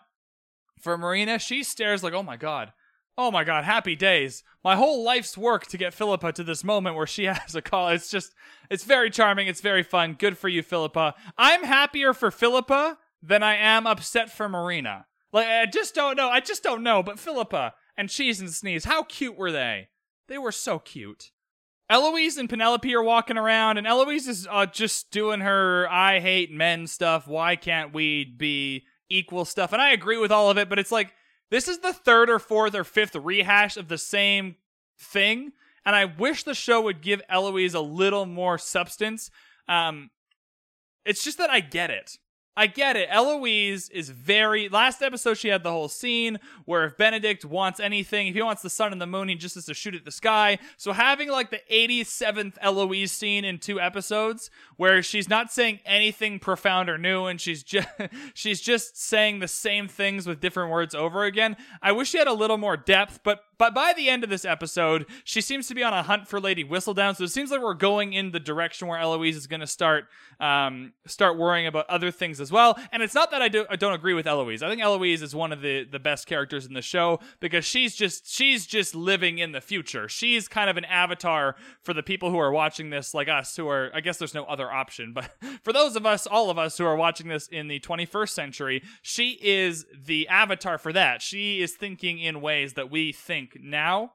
for 0.80 0.96
Marina. 0.96 1.38
She 1.38 1.62
stares 1.62 2.02
like, 2.02 2.14
"Oh 2.14 2.22
my 2.22 2.36
god." 2.36 2.72
Oh 3.18 3.30
my 3.30 3.44
god, 3.44 3.64
happy 3.64 3.94
days. 3.94 4.42
My 4.64 4.76
whole 4.76 5.04
life's 5.04 5.36
work 5.36 5.66
to 5.66 5.78
get 5.78 5.92
Philippa 5.92 6.32
to 6.32 6.44
this 6.44 6.64
moment 6.64 6.96
where 6.96 7.06
she 7.06 7.24
has 7.26 7.54
a 7.54 7.62
call. 7.62 7.88
It's 7.88 8.10
just, 8.10 8.34
it's 8.70 8.84
very 8.84 9.10
charming. 9.10 9.48
It's 9.48 9.60
very 9.60 9.82
fun. 9.82 10.14
Good 10.18 10.38
for 10.38 10.48
you, 10.48 10.62
Philippa. 10.62 11.14
I'm 11.36 11.64
happier 11.64 12.14
for 12.14 12.30
Philippa 12.30 12.98
than 13.22 13.42
I 13.42 13.56
am 13.56 13.86
upset 13.86 14.30
for 14.30 14.48
Marina. 14.48 15.06
Like, 15.32 15.46
I 15.46 15.66
just 15.66 15.94
don't 15.94 16.16
know. 16.16 16.28
I 16.28 16.40
just 16.40 16.62
don't 16.62 16.82
know. 16.82 17.02
But 17.02 17.18
Philippa 17.18 17.74
and 17.96 18.08
Cheese 18.08 18.40
and 18.40 18.50
Sneeze, 18.50 18.84
how 18.84 19.02
cute 19.02 19.36
were 19.36 19.52
they? 19.52 19.88
They 20.28 20.38
were 20.38 20.52
so 20.52 20.78
cute. 20.78 21.30
Eloise 21.90 22.38
and 22.38 22.48
Penelope 22.48 22.94
are 22.94 23.02
walking 23.02 23.36
around, 23.36 23.76
and 23.76 23.86
Eloise 23.86 24.26
is 24.26 24.48
uh, 24.50 24.64
just 24.64 25.10
doing 25.10 25.40
her 25.40 25.86
I 25.90 26.20
hate 26.20 26.50
men 26.50 26.86
stuff. 26.86 27.28
Why 27.28 27.54
can't 27.56 27.92
we 27.92 28.24
be 28.24 28.86
equal 29.10 29.44
stuff? 29.44 29.74
And 29.74 29.82
I 29.82 29.90
agree 29.90 30.16
with 30.16 30.32
all 30.32 30.50
of 30.50 30.56
it, 30.56 30.70
but 30.70 30.78
it's 30.78 30.92
like, 30.92 31.12
this 31.52 31.68
is 31.68 31.80
the 31.80 31.92
third 31.92 32.30
or 32.30 32.38
fourth 32.38 32.74
or 32.74 32.82
fifth 32.82 33.14
rehash 33.14 33.76
of 33.76 33.88
the 33.88 33.98
same 33.98 34.56
thing, 34.98 35.52
and 35.84 35.94
I 35.94 36.06
wish 36.06 36.44
the 36.44 36.54
show 36.54 36.80
would 36.80 37.02
give 37.02 37.20
Eloise 37.28 37.74
a 37.74 37.80
little 37.80 38.24
more 38.24 38.56
substance. 38.56 39.30
Um, 39.68 40.08
it's 41.04 41.22
just 41.22 41.36
that 41.36 41.50
I 41.50 41.60
get 41.60 41.90
it. 41.90 42.16
I 42.54 42.66
get 42.66 42.96
it. 42.96 43.08
Eloise 43.10 43.88
is 43.88 44.10
very. 44.10 44.68
Last 44.68 45.00
episode, 45.00 45.38
she 45.38 45.48
had 45.48 45.62
the 45.62 45.70
whole 45.70 45.88
scene 45.88 46.38
where 46.66 46.84
if 46.84 46.98
Benedict 46.98 47.46
wants 47.46 47.80
anything, 47.80 48.26
if 48.26 48.34
he 48.34 48.42
wants 48.42 48.60
the 48.60 48.68
sun 48.68 48.92
and 48.92 49.00
the 49.00 49.06
moon, 49.06 49.28
he 49.28 49.34
just 49.34 49.54
has 49.54 49.64
to 49.66 49.74
shoot 49.74 49.94
at 49.94 50.04
the 50.04 50.10
sky. 50.10 50.58
So 50.76 50.92
having 50.92 51.30
like 51.30 51.50
the 51.50 51.60
87th 51.70 52.54
Eloise 52.60 53.10
scene 53.10 53.46
in 53.46 53.58
two 53.58 53.80
episodes, 53.80 54.50
where 54.76 55.02
she's 55.02 55.30
not 55.30 55.50
saying 55.50 55.80
anything 55.86 56.38
profound 56.38 56.90
or 56.90 56.98
new, 56.98 57.24
and 57.24 57.40
she's 57.40 57.62
just 57.62 57.88
she's 58.34 58.60
just 58.60 59.00
saying 59.00 59.38
the 59.38 59.48
same 59.48 59.88
things 59.88 60.26
with 60.26 60.40
different 60.40 60.70
words 60.70 60.94
over 60.94 61.24
again. 61.24 61.56
I 61.80 61.92
wish 61.92 62.10
she 62.10 62.18
had 62.18 62.26
a 62.26 62.34
little 62.34 62.58
more 62.58 62.76
depth, 62.76 63.20
but 63.22 63.44
but 63.62 63.74
by 63.74 63.92
the 63.96 64.08
end 64.08 64.24
of 64.24 64.28
this 64.28 64.44
episode, 64.44 65.06
she 65.22 65.40
seems 65.40 65.68
to 65.68 65.74
be 65.76 65.84
on 65.84 65.92
a 65.92 66.02
hunt 66.02 66.26
for 66.26 66.40
Lady 66.40 66.64
Whistledown. 66.64 67.14
So 67.14 67.22
it 67.22 67.30
seems 67.30 67.52
like 67.52 67.62
we're 67.62 67.74
going 67.74 68.12
in 68.12 68.32
the 68.32 68.40
direction 68.40 68.88
where 68.88 68.98
Eloise 68.98 69.36
is 69.36 69.46
going 69.46 69.60
to 69.60 69.68
start 69.68 70.06
um, 70.40 70.94
start 71.06 71.38
worrying 71.38 71.68
about 71.68 71.88
other 71.88 72.10
things 72.10 72.40
as 72.40 72.50
well. 72.50 72.76
And 72.90 73.04
it's 73.04 73.14
not 73.14 73.30
that 73.30 73.40
I, 73.40 73.46
do, 73.46 73.64
I 73.70 73.76
don't 73.76 73.92
agree 73.92 74.14
with 74.14 74.26
Eloise. 74.26 74.64
I 74.64 74.68
think 74.68 74.82
Eloise 74.82 75.22
is 75.22 75.32
one 75.32 75.52
of 75.52 75.60
the 75.60 75.84
the 75.84 76.00
best 76.00 76.26
characters 76.26 76.66
in 76.66 76.74
the 76.74 76.82
show 76.82 77.20
because 77.38 77.64
she's 77.64 77.94
just 77.94 78.28
she's 78.28 78.66
just 78.66 78.96
living 78.96 79.38
in 79.38 79.52
the 79.52 79.60
future. 79.60 80.08
She's 80.08 80.48
kind 80.48 80.68
of 80.68 80.76
an 80.76 80.84
avatar 80.86 81.54
for 81.82 81.94
the 81.94 82.02
people 82.02 82.32
who 82.32 82.40
are 82.40 82.50
watching 82.50 82.90
this, 82.90 83.14
like 83.14 83.28
us, 83.28 83.54
who 83.54 83.68
are 83.68 83.92
I 83.94 84.00
guess 84.00 84.16
there's 84.16 84.34
no 84.34 84.42
other 84.46 84.72
option, 84.72 85.12
but 85.12 85.30
for 85.62 85.72
those 85.72 85.94
of 85.94 86.04
us, 86.04 86.26
all 86.26 86.50
of 86.50 86.58
us 86.58 86.76
who 86.76 86.84
are 86.84 86.96
watching 86.96 87.28
this 87.28 87.46
in 87.46 87.68
the 87.68 87.78
21st 87.78 88.30
century, 88.30 88.82
she 89.02 89.38
is 89.40 89.86
the 90.04 90.26
avatar 90.26 90.78
for 90.78 90.92
that. 90.92 91.22
She 91.22 91.62
is 91.62 91.74
thinking 91.74 92.18
in 92.18 92.40
ways 92.40 92.72
that 92.72 92.90
we 92.90 93.12
think 93.12 93.51
now. 93.60 94.12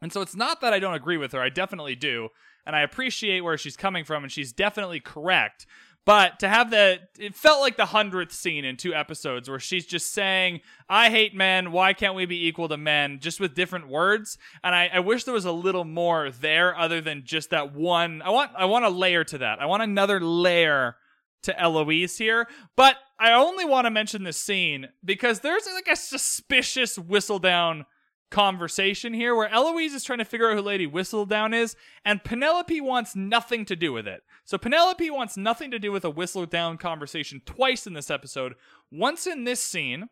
And 0.00 0.12
so 0.12 0.20
it's 0.20 0.34
not 0.34 0.60
that 0.60 0.72
I 0.72 0.78
don't 0.78 0.94
agree 0.94 1.16
with 1.16 1.32
her, 1.32 1.40
I 1.40 1.48
definitely 1.48 1.94
do. 1.94 2.28
And 2.64 2.76
I 2.76 2.82
appreciate 2.82 3.40
where 3.40 3.58
she's 3.58 3.76
coming 3.76 4.04
from, 4.04 4.22
and 4.22 4.30
she's 4.32 4.52
definitely 4.52 5.00
correct. 5.00 5.66
But 6.04 6.40
to 6.40 6.48
have 6.48 6.70
the, 6.70 6.98
it 7.18 7.34
felt 7.34 7.60
like 7.60 7.76
the 7.76 7.86
hundredth 7.86 8.32
scene 8.32 8.64
in 8.64 8.76
two 8.76 8.92
episodes 8.92 9.48
where 9.48 9.60
she's 9.60 9.86
just 9.86 10.12
saying, 10.12 10.60
I 10.88 11.10
hate 11.10 11.34
men, 11.34 11.70
why 11.70 11.92
can't 11.92 12.16
we 12.16 12.26
be 12.26 12.46
equal 12.46 12.68
to 12.68 12.76
men, 12.76 13.20
just 13.20 13.38
with 13.38 13.54
different 13.54 13.88
words. 13.88 14.36
And 14.64 14.74
I, 14.74 14.90
I 14.92 14.98
wish 14.98 15.22
there 15.24 15.34
was 15.34 15.44
a 15.44 15.52
little 15.52 15.84
more 15.84 16.30
there 16.30 16.76
other 16.76 17.00
than 17.00 17.22
just 17.24 17.50
that 17.50 17.72
one. 17.72 18.20
I 18.22 18.30
want, 18.30 18.50
I 18.56 18.64
want 18.64 18.84
a 18.84 18.90
layer 18.90 19.22
to 19.24 19.38
that. 19.38 19.60
I 19.60 19.66
want 19.66 19.84
another 19.84 20.20
layer 20.20 20.96
to 21.44 21.60
Eloise 21.60 22.18
here. 22.18 22.48
But 22.76 22.96
I 23.20 23.32
only 23.32 23.64
want 23.64 23.86
to 23.86 23.90
mention 23.90 24.24
this 24.24 24.38
scene 24.38 24.88
because 25.04 25.40
there's 25.40 25.66
like 25.72 25.88
a 25.88 25.96
suspicious 25.96 26.98
Whistledown 26.98 27.84
conversation 28.32 29.14
here 29.14 29.36
where 29.36 29.48
Eloise 29.48 29.94
is 29.94 30.02
trying 30.02 30.18
to 30.18 30.24
figure 30.24 30.50
out 30.50 30.56
who 30.56 30.62
Lady 30.62 30.88
Whistledown 30.88 31.54
is, 31.54 31.76
and 32.04 32.24
Penelope 32.24 32.80
wants 32.80 33.14
nothing 33.14 33.64
to 33.66 33.76
do 33.76 33.92
with 33.92 34.08
it. 34.08 34.24
So 34.44 34.58
Penelope 34.58 35.08
wants 35.10 35.36
nothing 35.36 35.70
to 35.70 35.78
do 35.78 35.92
with 35.92 36.04
a 36.04 36.10
Whistledown 36.10 36.80
conversation 36.80 37.42
twice 37.46 37.86
in 37.86 37.92
this 37.92 38.10
episode. 38.10 38.54
Once 38.90 39.26
in 39.26 39.44
this 39.44 39.62
scene, 39.62 40.08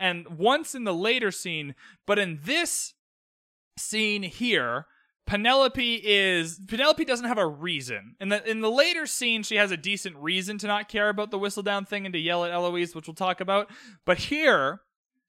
and 0.00 0.38
once 0.38 0.74
in 0.74 0.84
the 0.84 0.94
later 0.94 1.30
scene, 1.30 1.74
but 2.06 2.18
in 2.18 2.40
this 2.44 2.94
scene 3.76 4.22
here, 4.22 4.86
Penelope 5.26 6.02
is 6.04 6.60
Penelope 6.68 7.04
doesn't 7.04 7.26
have 7.26 7.38
a 7.38 7.46
reason. 7.46 8.14
In 8.20 8.28
the 8.28 8.48
in 8.48 8.60
the 8.60 8.70
later 8.70 9.06
scene, 9.06 9.42
she 9.42 9.56
has 9.56 9.72
a 9.72 9.76
decent 9.76 10.16
reason 10.16 10.56
to 10.58 10.68
not 10.68 10.88
care 10.88 11.08
about 11.08 11.32
the 11.32 11.38
Whistledown 11.38 11.86
thing 11.86 12.06
and 12.06 12.12
to 12.12 12.18
yell 12.18 12.44
at 12.44 12.52
Eloise, 12.52 12.94
which 12.94 13.08
we'll 13.08 13.14
talk 13.14 13.40
about. 13.40 13.68
But 14.04 14.18
here, 14.18 14.82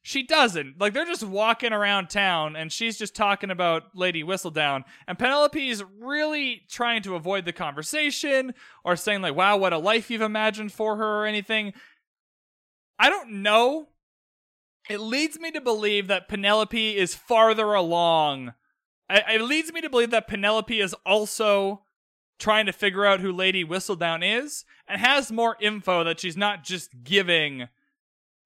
she 0.07 0.23
doesn't. 0.23 0.79
Like 0.79 0.93
they're 0.93 1.03
just 1.03 1.25
walking 1.25 1.73
around 1.73 2.09
town 2.09 2.55
and 2.55 2.71
she's 2.71 2.97
just 2.97 3.13
talking 3.13 3.51
about 3.51 3.93
Lady 3.93 4.23
Whistledown 4.23 4.85
and 5.05 5.19
Penelope 5.19 5.67
is 5.67 5.83
really 5.99 6.61
trying 6.69 7.01
to 7.01 7.15
avoid 7.15 7.43
the 7.43 7.51
conversation 7.51 8.53
or 8.85 8.95
saying 8.95 9.21
like, 9.21 9.35
"Wow, 9.35 9.57
what 9.57 9.73
a 9.73 9.77
life 9.77 10.09
you've 10.09 10.21
imagined 10.21 10.71
for 10.71 10.95
her" 10.95 11.23
or 11.23 11.25
anything. 11.25 11.73
I 12.97 13.09
don't 13.09 13.41
know. 13.41 13.89
It 14.89 15.01
leads 15.01 15.41
me 15.41 15.51
to 15.51 15.59
believe 15.59 16.07
that 16.07 16.29
Penelope 16.29 16.97
is 16.97 17.13
farther 17.13 17.73
along. 17.73 18.53
It 19.09 19.41
leads 19.41 19.73
me 19.73 19.81
to 19.81 19.89
believe 19.89 20.11
that 20.11 20.29
Penelope 20.29 20.79
is 20.79 20.95
also 21.05 21.83
trying 22.39 22.65
to 22.67 22.71
figure 22.71 23.05
out 23.05 23.19
who 23.19 23.33
Lady 23.33 23.65
Whistledown 23.65 24.21
is 24.23 24.63
and 24.87 25.01
has 25.01 25.33
more 25.33 25.57
info 25.59 26.05
that 26.05 26.21
she's 26.21 26.37
not 26.37 26.63
just 26.63 27.03
giving 27.03 27.67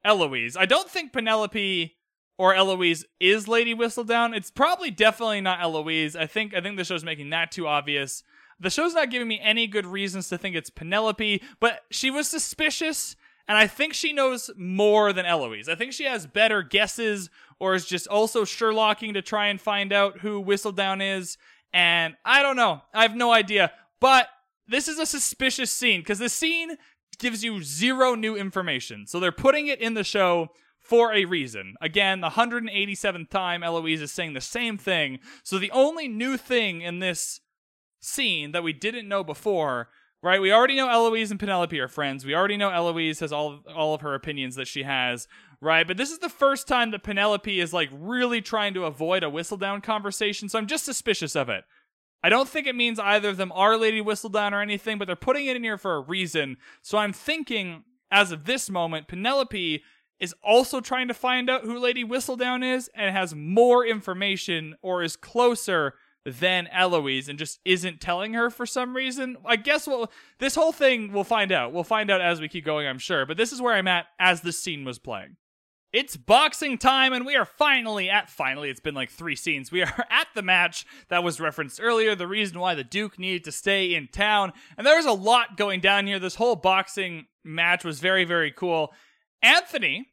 Eloise. 0.03 0.57
I 0.57 0.65
don't 0.65 0.89
think 0.89 1.13
Penelope 1.13 1.95
or 2.37 2.55
Eloise 2.55 3.05
is 3.19 3.47
Lady 3.47 3.75
Whistledown. 3.75 4.35
It's 4.35 4.49
probably 4.51 4.89
definitely 4.91 5.41
not 5.41 5.61
Eloise. 5.61 6.15
I 6.15 6.25
think 6.25 6.53
I 6.53 6.61
think 6.61 6.77
the 6.77 6.83
show's 6.83 7.03
making 7.03 7.29
that 7.31 7.51
too 7.51 7.67
obvious. 7.67 8.23
The 8.59 8.69
show's 8.69 8.93
not 8.93 9.09
giving 9.09 9.27
me 9.27 9.39
any 9.41 9.67
good 9.67 9.85
reasons 9.85 10.29
to 10.29 10.37
think 10.37 10.55
it's 10.55 10.69
Penelope, 10.69 11.41
but 11.59 11.81
she 11.89 12.11
was 12.11 12.27
suspicious 12.27 13.15
And 13.47 13.57
I 13.57 13.67
think 13.67 13.93
she 13.93 14.13
knows 14.13 14.49
more 14.57 15.13
than 15.13 15.25
Eloise. 15.25 15.67
I 15.67 15.75
think 15.75 15.93
she 15.93 16.05
has 16.05 16.25
better 16.25 16.63
guesses 16.63 17.29
or 17.59 17.75
is 17.75 17.85
just 17.85 18.07
also 18.07 18.43
Sherlocking 18.43 19.13
to 19.13 19.21
try 19.21 19.47
and 19.47 19.59
find 19.59 19.91
out 19.91 20.19
who 20.19 20.43
Whistledown 20.43 21.17
is. 21.17 21.37
And 21.73 22.15
I 22.23 22.43
don't 22.43 22.55
know. 22.55 22.81
I 22.93 23.01
have 23.01 23.15
no 23.15 23.31
idea. 23.31 23.71
But 23.99 24.27
this 24.67 24.87
is 24.87 24.99
a 24.99 25.05
suspicious 25.05 25.71
scene 25.71 26.01
because 26.01 26.19
the 26.19 26.29
scene 26.29 26.77
gives 27.21 27.43
you 27.43 27.63
zero 27.63 28.15
new 28.15 28.35
information. 28.35 29.07
So 29.07 29.19
they're 29.19 29.31
putting 29.31 29.67
it 29.67 29.79
in 29.79 29.93
the 29.93 30.03
show 30.03 30.49
for 30.79 31.13
a 31.13 31.23
reason. 31.23 31.75
Again, 31.79 32.19
the 32.19 32.31
187th 32.31 33.29
time 33.29 33.63
Eloise 33.63 34.01
is 34.01 34.11
saying 34.11 34.33
the 34.33 34.41
same 34.41 34.77
thing. 34.77 35.19
So 35.43 35.57
the 35.57 35.71
only 35.71 36.09
new 36.09 36.35
thing 36.35 36.81
in 36.81 36.99
this 36.99 37.39
scene 38.01 38.51
that 38.51 38.63
we 38.63 38.73
didn't 38.73 39.07
know 39.07 39.23
before 39.23 39.87
right? 40.23 40.41
We 40.41 40.51
already 40.51 40.75
know 40.75 40.89
Eloise 40.89 41.31
and 41.31 41.39
Penelope 41.39 41.79
are 41.79 41.87
friends. 41.87 42.25
We 42.25 42.35
already 42.35 42.57
know 42.57 42.69
Eloise 42.69 43.19
has 43.21 43.33
all 43.33 43.53
of, 43.53 43.59
all 43.67 43.93
of 43.93 44.01
her 44.01 44.13
opinions 44.13 44.55
that 44.55 44.67
she 44.67 44.83
has, 44.83 45.27
right? 45.59 45.87
But 45.87 45.97
this 45.97 46.11
is 46.11 46.19
the 46.19 46.29
first 46.29 46.67
time 46.67 46.91
that 46.91 47.03
Penelope 47.03 47.59
is 47.59 47.73
like 47.73 47.89
really 47.91 48.41
trying 48.41 48.73
to 48.75 48.85
avoid 48.85 49.23
a 49.23 49.27
Whistledown 49.31 49.81
conversation, 49.81 50.47
so 50.47 50.59
I'm 50.59 50.67
just 50.67 50.85
suspicious 50.85 51.35
of 51.35 51.49
it. 51.49 51.63
I 52.23 52.29
don't 52.29 52.47
think 52.47 52.67
it 52.67 52.75
means 52.75 52.99
either 52.99 53.29
of 53.29 53.37
them 53.37 53.51
are 53.53 53.77
Lady 53.77 54.01
Whistledown 54.01 54.51
or 54.51 54.61
anything, 54.61 54.97
but 54.97 55.05
they're 55.05 55.15
putting 55.15 55.47
it 55.47 55.55
in 55.55 55.63
here 55.63 55.77
for 55.77 55.95
a 55.95 56.01
reason. 56.01 56.57
So 56.81 56.97
I'm 56.97 57.13
thinking, 57.13 57.83
as 58.11 58.31
of 58.31 58.45
this 58.45 58.69
moment, 58.69 59.07
Penelope 59.07 59.83
is 60.19 60.35
also 60.43 60.79
trying 60.79 61.07
to 61.07 61.13
find 61.15 61.49
out 61.49 61.63
who 61.63 61.79
Lady 61.79 62.05
Whistledown 62.05 62.63
is 62.63 62.89
and 62.93 63.15
has 63.15 63.33
more 63.33 63.85
information 63.85 64.75
or 64.83 65.01
is 65.01 65.15
closer 65.15 65.95
than 66.23 66.67
Eloise 66.67 67.27
and 67.27 67.39
just 67.39 67.59
isn't 67.65 67.99
telling 67.99 68.33
her 68.33 68.51
for 68.51 68.67
some 68.67 68.95
reason. 68.95 69.37
I 69.43 69.55
guess 69.55 69.87
we'll 69.87 70.11
this 70.37 70.53
whole 70.53 70.71
thing 70.71 71.11
we'll 71.11 71.23
find 71.23 71.51
out. 71.51 71.73
We'll 71.73 71.83
find 71.83 72.11
out 72.11 72.21
as 72.21 72.39
we 72.39 72.47
keep 72.47 72.63
going, 72.63 72.87
I'm 72.87 72.99
sure. 72.99 73.25
But 73.25 73.37
this 73.37 73.51
is 73.51 73.61
where 73.61 73.73
I'm 73.73 73.87
at 73.87 74.05
as 74.19 74.41
the 74.41 74.51
scene 74.51 74.85
was 74.85 74.99
playing. 74.99 75.37
It's 75.93 76.15
boxing 76.15 76.77
time, 76.77 77.11
and 77.11 77.25
we 77.25 77.35
are 77.35 77.43
finally 77.43 78.09
at 78.09 78.29
finally. 78.29 78.69
It's 78.69 78.79
been 78.79 78.95
like 78.95 79.09
three 79.09 79.35
scenes. 79.35 79.71
We 79.71 79.81
are 79.81 80.05
at 80.09 80.27
the 80.33 80.41
match 80.41 80.85
that 81.09 81.23
was 81.23 81.41
referenced 81.41 81.81
earlier. 81.81 82.15
The 82.15 82.27
reason 82.27 82.59
why 82.59 82.75
the 82.75 82.83
Duke 82.83 83.19
needed 83.19 83.43
to 83.43 83.51
stay 83.51 83.93
in 83.93 84.07
town, 84.07 84.53
and 84.77 84.87
there 84.87 84.95
was 84.95 85.05
a 85.05 85.11
lot 85.11 85.57
going 85.57 85.81
down 85.81 86.07
here. 86.07 86.19
This 86.19 86.35
whole 86.35 86.55
boxing 86.55 87.25
match 87.43 87.83
was 87.83 87.99
very, 87.99 88.23
very 88.23 88.51
cool. 88.51 88.93
Anthony, 89.41 90.07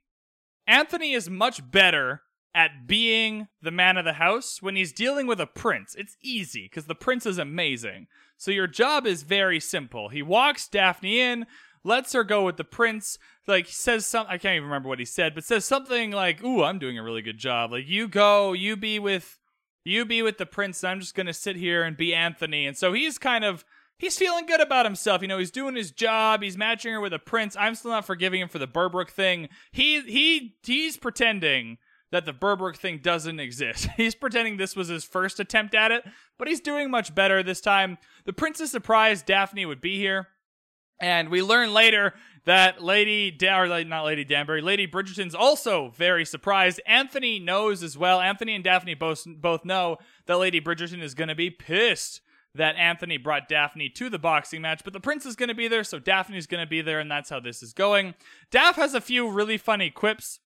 Anthony 0.66 1.12
is 1.12 1.30
much 1.30 1.70
better 1.70 2.22
at 2.54 2.88
being 2.88 3.46
the 3.62 3.70
man 3.70 3.96
of 3.96 4.04
the 4.04 4.14
house 4.14 4.60
when 4.60 4.74
he's 4.74 4.92
dealing 4.92 5.28
with 5.28 5.40
a 5.40 5.46
prince. 5.46 5.94
It's 5.96 6.16
easy 6.22 6.64
because 6.64 6.86
the 6.86 6.94
prince 6.94 7.24
is 7.24 7.38
amazing. 7.38 8.08
So 8.36 8.50
your 8.50 8.66
job 8.66 9.06
is 9.06 9.22
very 9.22 9.60
simple. 9.60 10.08
He 10.08 10.22
walks 10.22 10.66
Daphne 10.66 11.20
in, 11.20 11.46
lets 11.88 12.12
her 12.12 12.22
go 12.22 12.44
with 12.44 12.56
the 12.56 12.64
prince. 12.64 13.18
Like 13.46 13.66
says 13.66 14.06
something. 14.06 14.32
I 14.32 14.38
can't 14.38 14.56
even 14.56 14.68
remember 14.68 14.88
what 14.88 14.98
he 14.98 15.04
said, 15.04 15.34
but 15.34 15.44
says 15.44 15.64
something 15.64 16.12
like, 16.12 16.44
"Ooh, 16.44 16.62
I'm 16.62 16.78
doing 16.78 16.98
a 16.98 17.02
really 17.02 17.22
good 17.22 17.38
job. 17.38 17.72
Like 17.72 17.88
you 17.88 18.06
go, 18.06 18.52
you 18.52 18.76
be 18.76 18.98
with, 18.98 19.38
you 19.84 20.04
be 20.04 20.22
with 20.22 20.38
the 20.38 20.46
prince. 20.46 20.84
I'm 20.84 21.00
just 21.00 21.14
gonna 21.14 21.34
sit 21.34 21.56
here 21.56 21.82
and 21.82 21.96
be 21.96 22.14
Anthony." 22.14 22.66
And 22.66 22.76
so 22.76 22.92
he's 22.92 23.18
kind 23.18 23.44
of 23.44 23.64
he's 23.98 24.18
feeling 24.18 24.46
good 24.46 24.60
about 24.60 24.86
himself. 24.86 25.22
You 25.22 25.28
know, 25.28 25.38
he's 25.38 25.50
doing 25.50 25.74
his 25.74 25.90
job. 25.90 26.42
He's 26.42 26.56
matching 26.56 26.92
her 26.92 27.00
with 27.00 27.12
a 27.12 27.18
prince. 27.18 27.56
I'm 27.58 27.74
still 27.74 27.90
not 27.90 28.04
forgiving 28.04 28.40
him 28.40 28.48
for 28.48 28.58
the 28.58 28.68
Berbrook 28.68 29.10
thing. 29.10 29.48
He 29.72 30.00
he 30.02 30.56
he's 30.62 30.96
pretending 30.96 31.78
that 32.10 32.24
the 32.24 32.32
Berbrook 32.32 32.76
thing 32.76 33.00
doesn't 33.02 33.40
exist. 33.40 33.86
He's 33.96 34.14
pretending 34.14 34.56
this 34.56 34.74
was 34.74 34.88
his 34.88 35.04
first 35.04 35.40
attempt 35.40 35.74
at 35.74 35.92
it, 35.92 36.04
but 36.38 36.48
he's 36.48 36.60
doing 36.60 36.90
much 36.90 37.14
better 37.14 37.42
this 37.42 37.60
time. 37.60 37.98
The 38.24 38.32
prince 38.32 38.60
is 38.60 38.70
surprised 38.70 39.26
Daphne 39.26 39.66
would 39.66 39.80
be 39.80 39.98
here, 39.98 40.28
and 41.00 41.28
we 41.28 41.42
learn 41.42 41.72
later 41.72 42.14
that 42.44 42.82
Lady 42.82 43.30
da- 43.30 43.60
or 43.60 43.84
not 43.84 44.04
Lady 44.04 44.24
Danbury, 44.24 44.62
Lady 44.62 44.86
Bridgerton's 44.86 45.34
also 45.34 45.92
very 45.96 46.24
surprised. 46.24 46.80
Anthony 46.86 47.38
knows 47.38 47.82
as 47.82 47.98
well. 47.98 48.20
Anthony 48.20 48.54
and 48.54 48.64
Daphne 48.64 48.94
both 48.94 49.24
both 49.26 49.64
know 49.64 49.98
that 50.26 50.38
Lady 50.38 50.60
Bridgerton 50.60 51.02
is 51.02 51.14
going 51.14 51.28
to 51.28 51.34
be 51.34 51.50
pissed 51.50 52.20
that 52.54 52.76
Anthony 52.76 53.18
brought 53.18 53.48
Daphne 53.48 53.88
to 53.90 54.08
the 54.08 54.18
boxing 54.18 54.62
match, 54.62 54.80
but 54.82 54.92
the 54.92 55.00
prince 55.00 55.26
is 55.26 55.36
going 55.36 55.50
to 55.50 55.54
be 55.54 55.68
there, 55.68 55.84
so 55.84 55.98
Daphne's 55.98 56.46
going 56.46 56.64
to 56.64 56.68
be 56.68 56.80
there, 56.80 56.98
and 56.98 57.10
that's 57.10 57.30
how 57.30 57.38
this 57.38 57.62
is 57.62 57.72
going. 57.72 58.14
Daph 58.50 58.76
has 58.76 58.94
a 58.94 59.00
few 59.00 59.30
really 59.30 59.58
funny 59.58 59.90
quips 59.90 60.40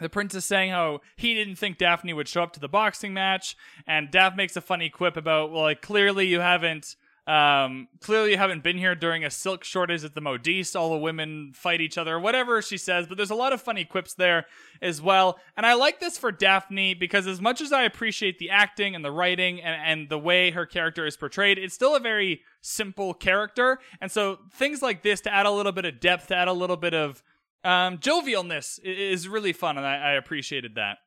the 0.00 0.08
prince 0.08 0.34
is 0.34 0.44
saying 0.44 0.70
how 0.70 1.00
he 1.16 1.34
didn't 1.34 1.56
think 1.56 1.78
Daphne 1.78 2.12
would 2.12 2.28
show 2.28 2.42
up 2.42 2.52
to 2.54 2.60
the 2.60 2.68
boxing 2.68 3.12
match, 3.12 3.56
and 3.86 4.10
Daph 4.10 4.36
makes 4.36 4.56
a 4.56 4.60
funny 4.60 4.88
quip 4.88 5.16
about, 5.16 5.52
well, 5.52 5.62
like 5.62 5.82
clearly 5.82 6.26
you 6.26 6.40
haven't, 6.40 6.96
um, 7.26 7.86
clearly 8.00 8.32
you 8.32 8.36
haven't 8.36 8.64
been 8.64 8.78
here 8.78 8.94
during 8.94 9.24
a 9.24 9.30
silk 9.30 9.62
shortage 9.62 10.02
at 10.04 10.14
the 10.14 10.20
Modiste. 10.20 10.74
All 10.74 10.90
the 10.90 10.98
women 10.98 11.52
fight 11.54 11.80
each 11.80 11.96
other, 11.96 12.18
whatever 12.18 12.60
she 12.60 12.76
says. 12.76 13.06
But 13.06 13.16
there's 13.16 13.30
a 13.30 13.36
lot 13.36 13.52
of 13.52 13.62
funny 13.62 13.84
quips 13.84 14.14
there 14.14 14.46
as 14.80 15.00
well, 15.00 15.38
and 15.56 15.64
I 15.64 15.74
like 15.74 16.00
this 16.00 16.18
for 16.18 16.32
Daphne 16.32 16.94
because 16.94 17.26
as 17.26 17.40
much 17.40 17.60
as 17.60 17.72
I 17.72 17.82
appreciate 17.82 18.38
the 18.38 18.50
acting 18.50 18.94
and 18.96 19.04
the 19.04 19.12
writing 19.12 19.60
and 19.60 19.80
and 19.82 20.08
the 20.08 20.18
way 20.18 20.50
her 20.50 20.66
character 20.66 21.06
is 21.06 21.16
portrayed, 21.16 21.58
it's 21.58 21.74
still 21.74 21.94
a 21.94 22.00
very 22.00 22.42
simple 22.60 23.14
character, 23.14 23.78
and 24.00 24.10
so 24.10 24.38
things 24.54 24.82
like 24.82 25.02
this 25.02 25.20
to 25.22 25.32
add 25.32 25.46
a 25.46 25.50
little 25.50 25.72
bit 25.72 25.84
of 25.84 26.00
depth, 26.00 26.26
to 26.28 26.36
add 26.36 26.48
a 26.48 26.52
little 26.52 26.76
bit 26.76 26.94
of 26.94 27.22
um, 27.64 27.98
jovialness 27.98 28.80
is 28.82 29.28
really 29.28 29.52
fun, 29.52 29.76
and 29.78 29.86
I, 29.86 29.94
I 29.96 30.12
appreciated 30.12 30.74
that. 30.74 30.98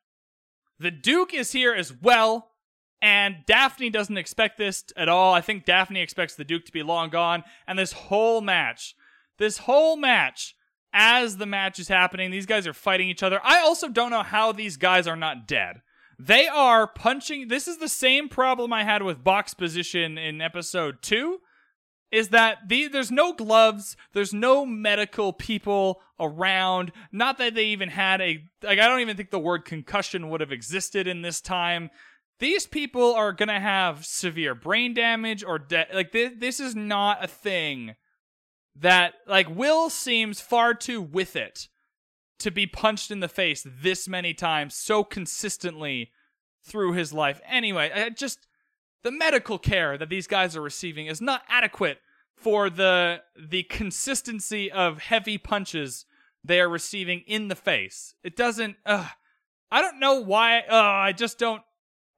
The 0.79 0.91
Duke 0.91 1.33
is 1.33 1.51
here 1.51 1.73
as 1.73 1.93
well, 1.93 2.51
and 3.01 3.37
Daphne 3.45 3.89
doesn't 3.89 4.17
expect 4.17 4.57
this 4.57 4.83
at 4.95 5.09
all. 5.09 5.33
I 5.33 5.41
think 5.41 5.65
Daphne 5.65 6.01
expects 6.01 6.35
the 6.35 6.43
Duke 6.43 6.65
to 6.65 6.71
be 6.71 6.83
long 6.83 7.09
gone, 7.09 7.43
and 7.67 7.77
this 7.77 7.93
whole 7.93 8.41
match, 8.41 8.95
this 9.37 9.59
whole 9.59 9.95
match, 9.95 10.55
as 10.93 11.37
the 11.37 11.45
match 11.45 11.79
is 11.79 11.87
happening, 11.87 12.31
these 12.31 12.45
guys 12.45 12.65
are 12.65 12.73
fighting 12.73 13.09
each 13.09 13.23
other. 13.23 13.39
I 13.43 13.59
also 13.59 13.89
don't 13.89 14.11
know 14.11 14.23
how 14.23 14.51
these 14.51 14.77
guys 14.77 15.07
are 15.07 15.17
not 15.17 15.47
dead. 15.47 15.81
They 16.17 16.47
are 16.47 16.87
punching. 16.87 17.49
This 17.49 17.67
is 17.67 17.77
the 17.77 17.89
same 17.89 18.29
problem 18.29 18.71
I 18.71 18.85
had 18.85 19.03
with 19.03 19.23
box 19.23 19.53
position 19.53 20.17
in 20.17 20.41
episode 20.41 21.01
two 21.01 21.39
is 22.11 22.29
that 22.29 22.69
the, 22.69 22.87
there's 22.87 23.11
no 23.11 23.33
gloves, 23.33 23.97
there's 24.13 24.33
no 24.33 24.65
medical 24.65 25.33
people 25.33 26.01
around. 26.17 26.93
Not 27.11 27.37
that 27.39 27.55
they 27.55 27.65
even 27.65 27.89
had 27.89 28.21
a 28.21 28.45
like 28.63 28.79
I 28.79 28.87
don't 28.87 29.01
even 29.01 29.17
think 29.17 29.31
the 29.31 29.39
word 29.39 29.65
concussion 29.65 30.29
would 30.29 30.39
have 30.39 30.51
existed 30.51 31.07
in 31.07 31.21
this 31.21 31.41
time. 31.41 31.89
These 32.39 32.67
people 32.67 33.13
are 33.13 33.31
going 33.31 33.49
to 33.49 33.59
have 33.59 34.05
severe 34.05 34.55
brain 34.55 34.93
damage 34.93 35.43
or 35.43 35.57
de- 35.57 35.87
like 35.93 36.11
this, 36.11 36.31
this 36.37 36.59
is 36.59 36.75
not 36.75 37.23
a 37.23 37.27
thing 37.27 37.95
that 38.75 39.13
like 39.25 39.49
Will 39.49 39.89
seems 39.89 40.41
far 40.41 40.73
too 40.73 41.01
with 41.01 41.35
it 41.35 41.69
to 42.39 42.51
be 42.51 42.67
punched 42.67 43.09
in 43.09 43.21
the 43.21 43.29
face 43.29 43.65
this 43.65 44.07
many 44.07 44.33
times 44.33 44.75
so 44.75 45.03
consistently 45.03 46.11
through 46.63 46.93
his 46.93 47.13
life. 47.13 47.39
Anyway, 47.47 47.91
I 47.93 48.09
just 48.09 48.47
the 49.03 49.11
medical 49.11 49.57
care 49.57 49.97
that 49.97 50.09
these 50.09 50.27
guys 50.27 50.57
are 50.57 50.61
receiving 50.61 51.07
is 51.07 51.21
not 51.21 51.43
adequate 51.47 51.99
for 52.35 52.69
the 52.69 53.21
the 53.39 53.63
consistency 53.63 54.71
of 54.71 54.99
heavy 54.99 55.37
punches 55.37 56.05
they 56.43 56.59
are 56.59 56.69
receiving 56.69 57.21
in 57.25 57.47
the 57.47 57.55
face. 57.55 58.15
It 58.23 58.35
doesn't. 58.35 58.75
I 58.85 59.81
don't 59.81 59.99
know 59.99 60.21
why. 60.21 60.59
Uh, 60.59 60.75
I 60.75 61.11
just 61.11 61.39
don't. 61.39 61.61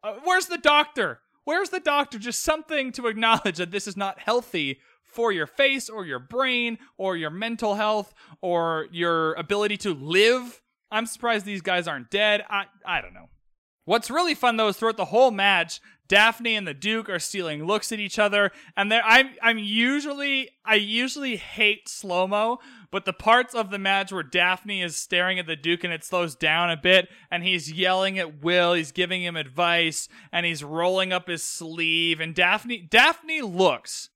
Uh, 0.07 0.13
where's 0.23 0.45
the 0.45 0.57
doctor? 0.57 1.19
Where's 1.43 1.69
the 1.69 1.81
doctor? 1.81 2.17
Just 2.17 2.41
something 2.41 2.93
to 2.93 3.07
acknowledge 3.07 3.57
that 3.57 3.71
this 3.71 3.87
is 3.87 3.97
not 3.97 4.19
healthy 4.19 4.79
for 5.03 5.33
your 5.33 5.47
face 5.47 5.89
or 5.89 6.05
your 6.05 6.19
brain 6.19 6.77
or 6.97 7.17
your 7.17 7.29
mental 7.29 7.75
health 7.75 8.13
or 8.41 8.87
your 8.91 9.33
ability 9.33 9.75
to 9.77 9.93
live. 9.93 10.61
I'm 10.91 11.05
surprised 11.05 11.45
these 11.45 11.61
guys 11.61 11.87
aren't 11.87 12.09
dead. 12.09 12.45
I 12.49 12.65
I 12.85 13.01
don't 13.01 13.13
know. 13.13 13.27
What's 13.83 14.09
really 14.09 14.35
fun 14.35 14.55
though 14.55 14.69
is 14.69 14.77
throughout 14.77 14.97
the 14.97 15.05
whole 15.05 15.31
match, 15.31 15.81
Daphne 16.07 16.55
and 16.55 16.67
the 16.67 16.73
Duke 16.73 17.09
are 17.09 17.19
stealing 17.19 17.65
looks 17.65 17.91
at 17.91 17.99
each 17.99 18.17
other, 18.19 18.51
and 18.75 18.91
there 18.91 19.03
I'm 19.05 19.31
I'm 19.41 19.57
usually 19.57 20.49
I 20.65 20.75
usually 20.75 21.35
hate 21.35 21.89
slow 21.89 22.27
mo, 22.27 22.59
but 22.91 23.05
the 23.05 23.13
parts 23.13 23.53
of 23.53 23.69
the 23.69 23.79
match 23.79 24.11
where 24.11 24.23
Daphne 24.23 24.81
is 24.81 24.95
staring 24.95 25.39
at 25.39 25.47
the 25.47 25.55
Duke 25.55 25.83
and 25.83 25.93
it 25.93 26.03
slows 26.03 26.35
down 26.35 26.69
a 26.69 26.77
bit, 26.77 27.09
and 27.29 27.43
he's 27.43 27.71
yelling 27.71 28.17
at 28.19 28.41
Will, 28.43 28.73
he's 28.73 28.91
giving 28.91 29.23
him 29.23 29.35
advice, 29.35 30.07
and 30.31 30.45
he's 30.45 30.63
rolling 30.63 31.11
up 31.11 31.27
his 31.27 31.43
sleeve, 31.43 32.19
and 32.19 32.33
Daphne 32.33 32.87
Daphne 32.89 33.41
looks 33.41 34.09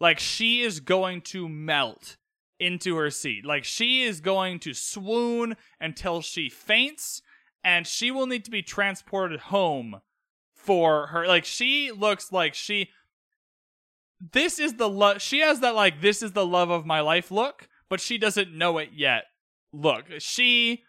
like 0.00 0.18
she 0.18 0.62
is 0.62 0.80
going 0.80 1.20
to 1.20 1.48
melt 1.48 2.16
into 2.58 2.96
her 2.96 3.10
seat, 3.10 3.44
like 3.44 3.64
she 3.64 4.02
is 4.02 4.20
going 4.20 4.58
to 4.60 4.74
swoon 4.74 5.56
until 5.80 6.20
she 6.20 6.48
faints 6.48 7.22
and 7.62 7.86
she 7.86 8.10
will 8.10 8.26
need 8.26 8.44
to 8.44 8.50
be 8.50 8.62
transported 8.62 9.40
home 9.40 10.00
for 10.62 11.08
her 11.08 11.26
like 11.26 11.44
she 11.44 11.90
looks 11.90 12.32
like 12.32 12.54
she 12.54 12.88
this 14.32 14.58
is 14.58 14.74
the 14.74 14.88
love 14.88 15.20
she 15.20 15.40
has 15.40 15.60
that 15.60 15.74
like 15.74 16.00
this 16.00 16.22
is 16.22 16.32
the 16.32 16.46
love 16.46 16.70
of 16.70 16.86
my 16.86 17.00
life 17.00 17.30
look 17.30 17.68
but 17.88 18.00
she 18.00 18.18
doesn't 18.18 18.54
know 18.56 18.78
it 18.78 18.90
yet 18.94 19.24
look 19.72 20.06
she 20.18 20.82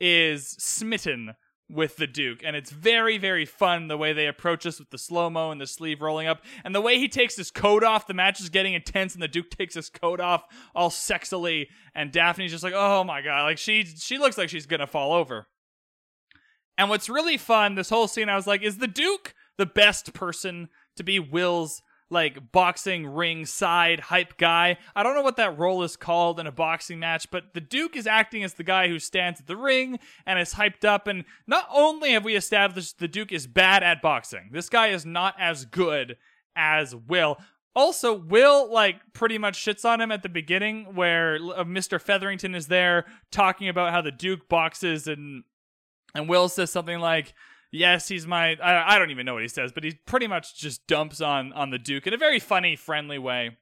is 0.00 0.48
smitten 0.58 1.34
with 1.68 1.96
the 1.96 2.06
Duke, 2.06 2.42
and 2.44 2.54
it's 2.54 2.70
very, 2.70 3.18
very 3.18 3.44
fun 3.44 3.88
the 3.88 3.96
way 3.96 4.12
they 4.12 4.26
approach 4.26 4.66
us 4.66 4.78
with 4.78 4.90
the 4.90 4.98
slow 4.98 5.28
mo 5.28 5.50
and 5.50 5.60
the 5.60 5.66
sleeve 5.66 6.00
rolling 6.00 6.28
up, 6.28 6.42
and 6.64 6.74
the 6.74 6.80
way 6.80 6.98
he 6.98 7.08
takes 7.08 7.36
his 7.36 7.50
coat 7.50 7.82
off. 7.82 8.06
The 8.06 8.14
match 8.14 8.40
is 8.40 8.48
getting 8.50 8.74
intense, 8.74 9.14
and 9.14 9.22
the 9.22 9.28
Duke 9.28 9.50
takes 9.50 9.74
his 9.74 9.90
coat 9.90 10.20
off 10.20 10.44
all 10.74 10.90
sexily, 10.90 11.66
and 11.94 12.12
Daphne's 12.12 12.52
just 12.52 12.62
like, 12.62 12.74
"Oh 12.74 13.02
my 13.04 13.20
god!" 13.20 13.42
Like 13.42 13.58
she 13.58 13.84
she 13.84 14.18
looks 14.18 14.38
like 14.38 14.48
she's 14.48 14.66
gonna 14.66 14.86
fall 14.86 15.12
over. 15.12 15.48
And 16.78 16.88
what's 16.90 17.08
really 17.08 17.36
fun, 17.36 17.74
this 17.74 17.90
whole 17.90 18.08
scene, 18.08 18.28
I 18.28 18.36
was 18.36 18.46
like, 18.46 18.62
is 18.62 18.78
the 18.78 18.86
Duke 18.86 19.34
the 19.56 19.66
best 19.66 20.12
person 20.12 20.68
to 20.96 21.02
be 21.02 21.18
Will's 21.18 21.82
like 22.10 22.52
boxing 22.52 23.06
ring 23.06 23.44
side 23.46 23.98
hype 23.98 24.36
guy. 24.36 24.78
I 24.94 25.02
don't 25.02 25.14
know 25.14 25.22
what 25.22 25.36
that 25.36 25.58
role 25.58 25.82
is 25.82 25.96
called 25.96 26.38
in 26.38 26.46
a 26.46 26.52
boxing 26.52 27.00
match, 27.00 27.30
but 27.30 27.54
the 27.54 27.60
Duke 27.60 27.96
is 27.96 28.06
acting 28.06 28.44
as 28.44 28.54
the 28.54 28.62
guy 28.62 28.88
who 28.88 28.98
stands 28.98 29.40
at 29.40 29.46
the 29.46 29.56
ring 29.56 29.98
and 30.24 30.38
is 30.38 30.54
hyped 30.54 30.84
up. 30.84 31.08
And 31.08 31.24
not 31.46 31.66
only 31.72 32.12
have 32.12 32.24
we 32.24 32.36
established 32.36 32.98
the 32.98 33.08
Duke 33.08 33.32
is 33.32 33.46
bad 33.46 33.82
at 33.82 34.02
boxing, 34.02 34.50
this 34.52 34.68
guy 34.68 34.88
is 34.88 35.04
not 35.04 35.34
as 35.38 35.64
good 35.64 36.16
as 36.54 36.94
Will. 36.94 37.38
Also, 37.74 38.14
Will 38.14 38.72
like 38.72 38.96
pretty 39.12 39.36
much 39.36 39.62
shits 39.62 39.84
on 39.84 40.00
him 40.00 40.10
at 40.10 40.22
the 40.22 40.28
beginning, 40.30 40.94
where 40.94 41.34
uh, 41.34 41.64
Mr. 41.64 42.00
Featherington 42.00 42.54
is 42.54 42.68
there 42.68 43.04
talking 43.30 43.68
about 43.68 43.90
how 43.90 44.00
the 44.00 44.12
Duke 44.12 44.48
boxes, 44.48 45.06
and 45.06 45.44
and 46.16 46.28
Will 46.28 46.48
says 46.48 46.70
something 46.70 46.98
like, 46.98 47.34
yes, 47.70 48.08
he's 48.08 48.26
my. 48.26 48.56
I, 48.56 48.94
I 48.94 48.98
don't 48.98 49.10
even 49.10 49.26
know 49.26 49.34
what 49.34 49.42
he 49.42 49.48
says, 49.48 49.72
but 49.72 49.84
he 49.84 49.92
pretty 50.06 50.26
much 50.26 50.56
just 50.56 50.86
dumps 50.86 51.20
on 51.20 51.52
on 51.52 51.70
the 51.70 51.78
Duke 51.78 52.06
in 52.06 52.14
a 52.14 52.18
very 52.18 52.40
funny, 52.40 52.76
friendly 52.76 53.18
way. 53.18 53.56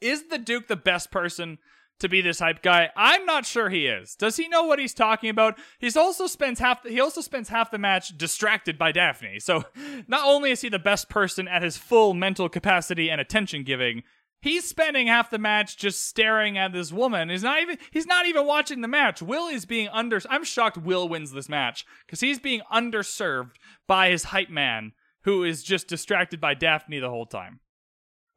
Is 0.00 0.28
the 0.28 0.38
Duke 0.38 0.68
the 0.68 0.76
best 0.76 1.10
person 1.10 1.58
to 2.00 2.08
be 2.08 2.22
this 2.22 2.40
hype 2.40 2.62
guy? 2.62 2.90
I'm 2.96 3.26
not 3.26 3.46
sure 3.46 3.68
he 3.68 3.86
is. 3.86 4.14
Does 4.14 4.36
he 4.36 4.48
know 4.48 4.64
what 4.64 4.78
he's 4.78 4.94
talking 4.94 5.30
about? 5.30 5.58
He's 5.78 5.96
also 5.96 6.26
spends 6.26 6.58
half. 6.58 6.82
The, 6.82 6.90
he 6.90 7.00
also 7.00 7.20
spends 7.20 7.48
half 7.48 7.70
the 7.70 7.78
match 7.78 8.16
distracted 8.16 8.78
by 8.78 8.92
Daphne. 8.92 9.38
So 9.40 9.64
not 10.08 10.26
only 10.26 10.50
is 10.50 10.62
he 10.62 10.68
the 10.68 10.78
best 10.78 11.08
person 11.08 11.46
at 11.46 11.62
his 11.62 11.76
full 11.76 12.14
mental 12.14 12.48
capacity 12.48 13.10
and 13.10 13.20
attention 13.20 13.62
giving, 13.62 14.02
He's 14.42 14.66
spending 14.66 15.06
half 15.06 15.28
the 15.28 15.38
match 15.38 15.76
just 15.76 16.06
staring 16.06 16.56
at 16.56 16.72
this 16.72 16.92
woman. 16.92 17.28
He's 17.28 17.42
not 17.42 17.60
even 17.60 17.78
he's 17.90 18.06
not 18.06 18.26
even 18.26 18.46
watching 18.46 18.80
the 18.80 18.88
match. 18.88 19.20
Will 19.20 19.48
is 19.48 19.66
being 19.66 19.88
under 19.88 20.20
I'm 20.30 20.44
shocked 20.44 20.78
Will 20.78 21.08
wins 21.08 21.32
this 21.32 21.48
match 21.48 21.84
cuz 22.08 22.20
he's 22.20 22.38
being 22.38 22.62
underserved 22.72 23.56
by 23.86 24.08
his 24.08 24.24
hype 24.24 24.48
man 24.48 24.92
who 25.24 25.44
is 25.44 25.62
just 25.62 25.88
distracted 25.88 26.40
by 26.40 26.54
Daphne 26.54 26.98
the 26.98 27.10
whole 27.10 27.26
time. 27.26 27.60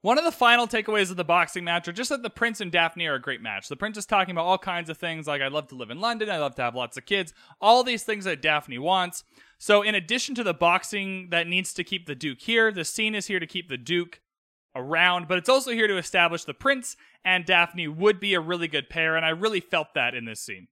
One 0.02 0.18
of 0.18 0.26
the 0.26 0.34
final 0.34 0.68
takeaways 0.68 1.12
of 1.12 1.16
the 1.16 1.24
boxing 1.24 1.64
match 1.64 1.88
are 1.88 1.94
just 1.94 2.10
that 2.10 2.24
the 2.24 2.30
prince 2.30 2.60
and 2.60 2.70
Daphne 2.70 3.08
are 3.08 3.16
a 3.16 3.22
great 3.22 3.42
match. 3.42 3.70
The 3.70 3.78
prince 3.78 3.98
is 3.98 4.06
talking 4.06 4.34
about 4.34 4.44
all 4.44 4.58
kinds 4.58 4.90
of 4.90 4.98
things 4.98 5.28
like 5.28 5.42
I'd 5.42 5.54
love 5.54 5.70
to 5.70 5.76
live 5.76 5.90
in 5.90 6.02
London, 6.02 6.30
I'd 6.30 6.40
love 6.40 6.56
to 6.56 6.62
have 6.62 6.76
lots 6.76 6.98
of 6.98 7.06
kids, 7.06 7.34
all 7.62 7.86
these 7.86 8.04
things 8.04 8.26
that 8.26 8.42
Daphne 8.42 8.80
wants. 8.80 9.24
So 9.58 9.82
in 9.82 9.96
addition 9.96 10.36
to 10.36 10.44
the 10.44 10.54
boxing 10.54 11.30
that 11.30 11.48
needs 11.48 11.74
to 11.76 11.86
keep 11.86 12.06
the 12.06 12.16
Duke 12.16 12.42
here, 12.42 12.70
the 12.70 12.84
scene 12.84 13.16
is 13.16 13.28
here 13.28 13.40
to 13.40 13.48
keep 13.48 13.70
the 13.70 13.78
Duke 13.78 14.20
around, 14.76 15.28
but 15.28 15.38
it's 15.38 15.50
also 15.50 15.72
here 15.72 15.88
to 15.88 15.98
establish 15.98 16.44
the 16.44 16.54
prince 16.54 16.96
and 17.26 17.46
Daphne 17.46 17.88
would 17.88 18.20
be 18.20 18.34
a 18.34 18.40
really 18.40 18.68
good 18.68 18.90
pair, 18.90 19.16
and 19.16 19.26
I 19.26 19.30
really 19.30 19.60
felt 19.60 19.94
that 19.96 20.16
in 20.16 20.26
this 20.26 20.42
scene. 20.42 20.68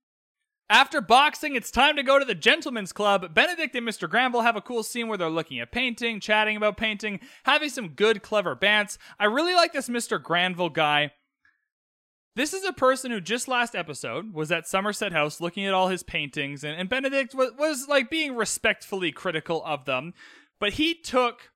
After 0.69 1.01
boxing, 1.01 1.55
it's 1.55 1.69
time 1.69 1.97
to 1.97 2.03
go 2.03 2.17
to 2.17 2.23
the 2.23 2.35
gentleman's 2.35 2.93
club. 2.93 3.33
Benedict 3.33 3.75
and 3.75 3.85
Mr. 3.85 4.09
Granville 4.09 4.41
have 4.41 4.55
a 4.55 4.61
cool 4.61 4.83
scene 4.83 5.09
where 5.09 5.17
they're 5.17 5.29
looking 5.29 5.59
at 5.59 5.71
painting, 5.71 6.21
chatting 6.21 6.55
about 6.55 6.77
painting, 6.77 7.19
having 7.43 7.69
some 7.69 7.89
good, 7.89 8.23
clever 8.23 8.55
bants. 8.55 8.97
I 9.19 9.25
really 9.25 9.53
like 9.53 9.73
this 9.73 9.89
Mr. 9.89 10.21
Granville 10.21 10.69
guy. 10.69 11.11
This 12.37 12.53
is 12.53 12.63
a 12.63 12.71
person 12.71 13.11
who 13.11 13.19
just 13.19 13.49
last 13.49 13.75
episode 13.75 14.33
was 14.33 14.49
at 14.49 14.65
Somerset 14.65 15.11
House 15.11 15.41
looking 15.41 15.65
at 15.65 15.73
all 15.73 15.89
his 15.89 16.03
paintings, 16.03 16.63
and, 16.63 16.79
and 16.79 16.87
Benedict 16.87 17.35
was, 17.35 17.51
was 17.57 17.89
like 17.89 18.09
being 18.09 18.37
respectfully 18.37 19.11
critical 19.11 19.61
of 19.65 19.83
them. 19.83 20.13
But 20.57 20.73
he 20.73 20.93
took 20.93 21.50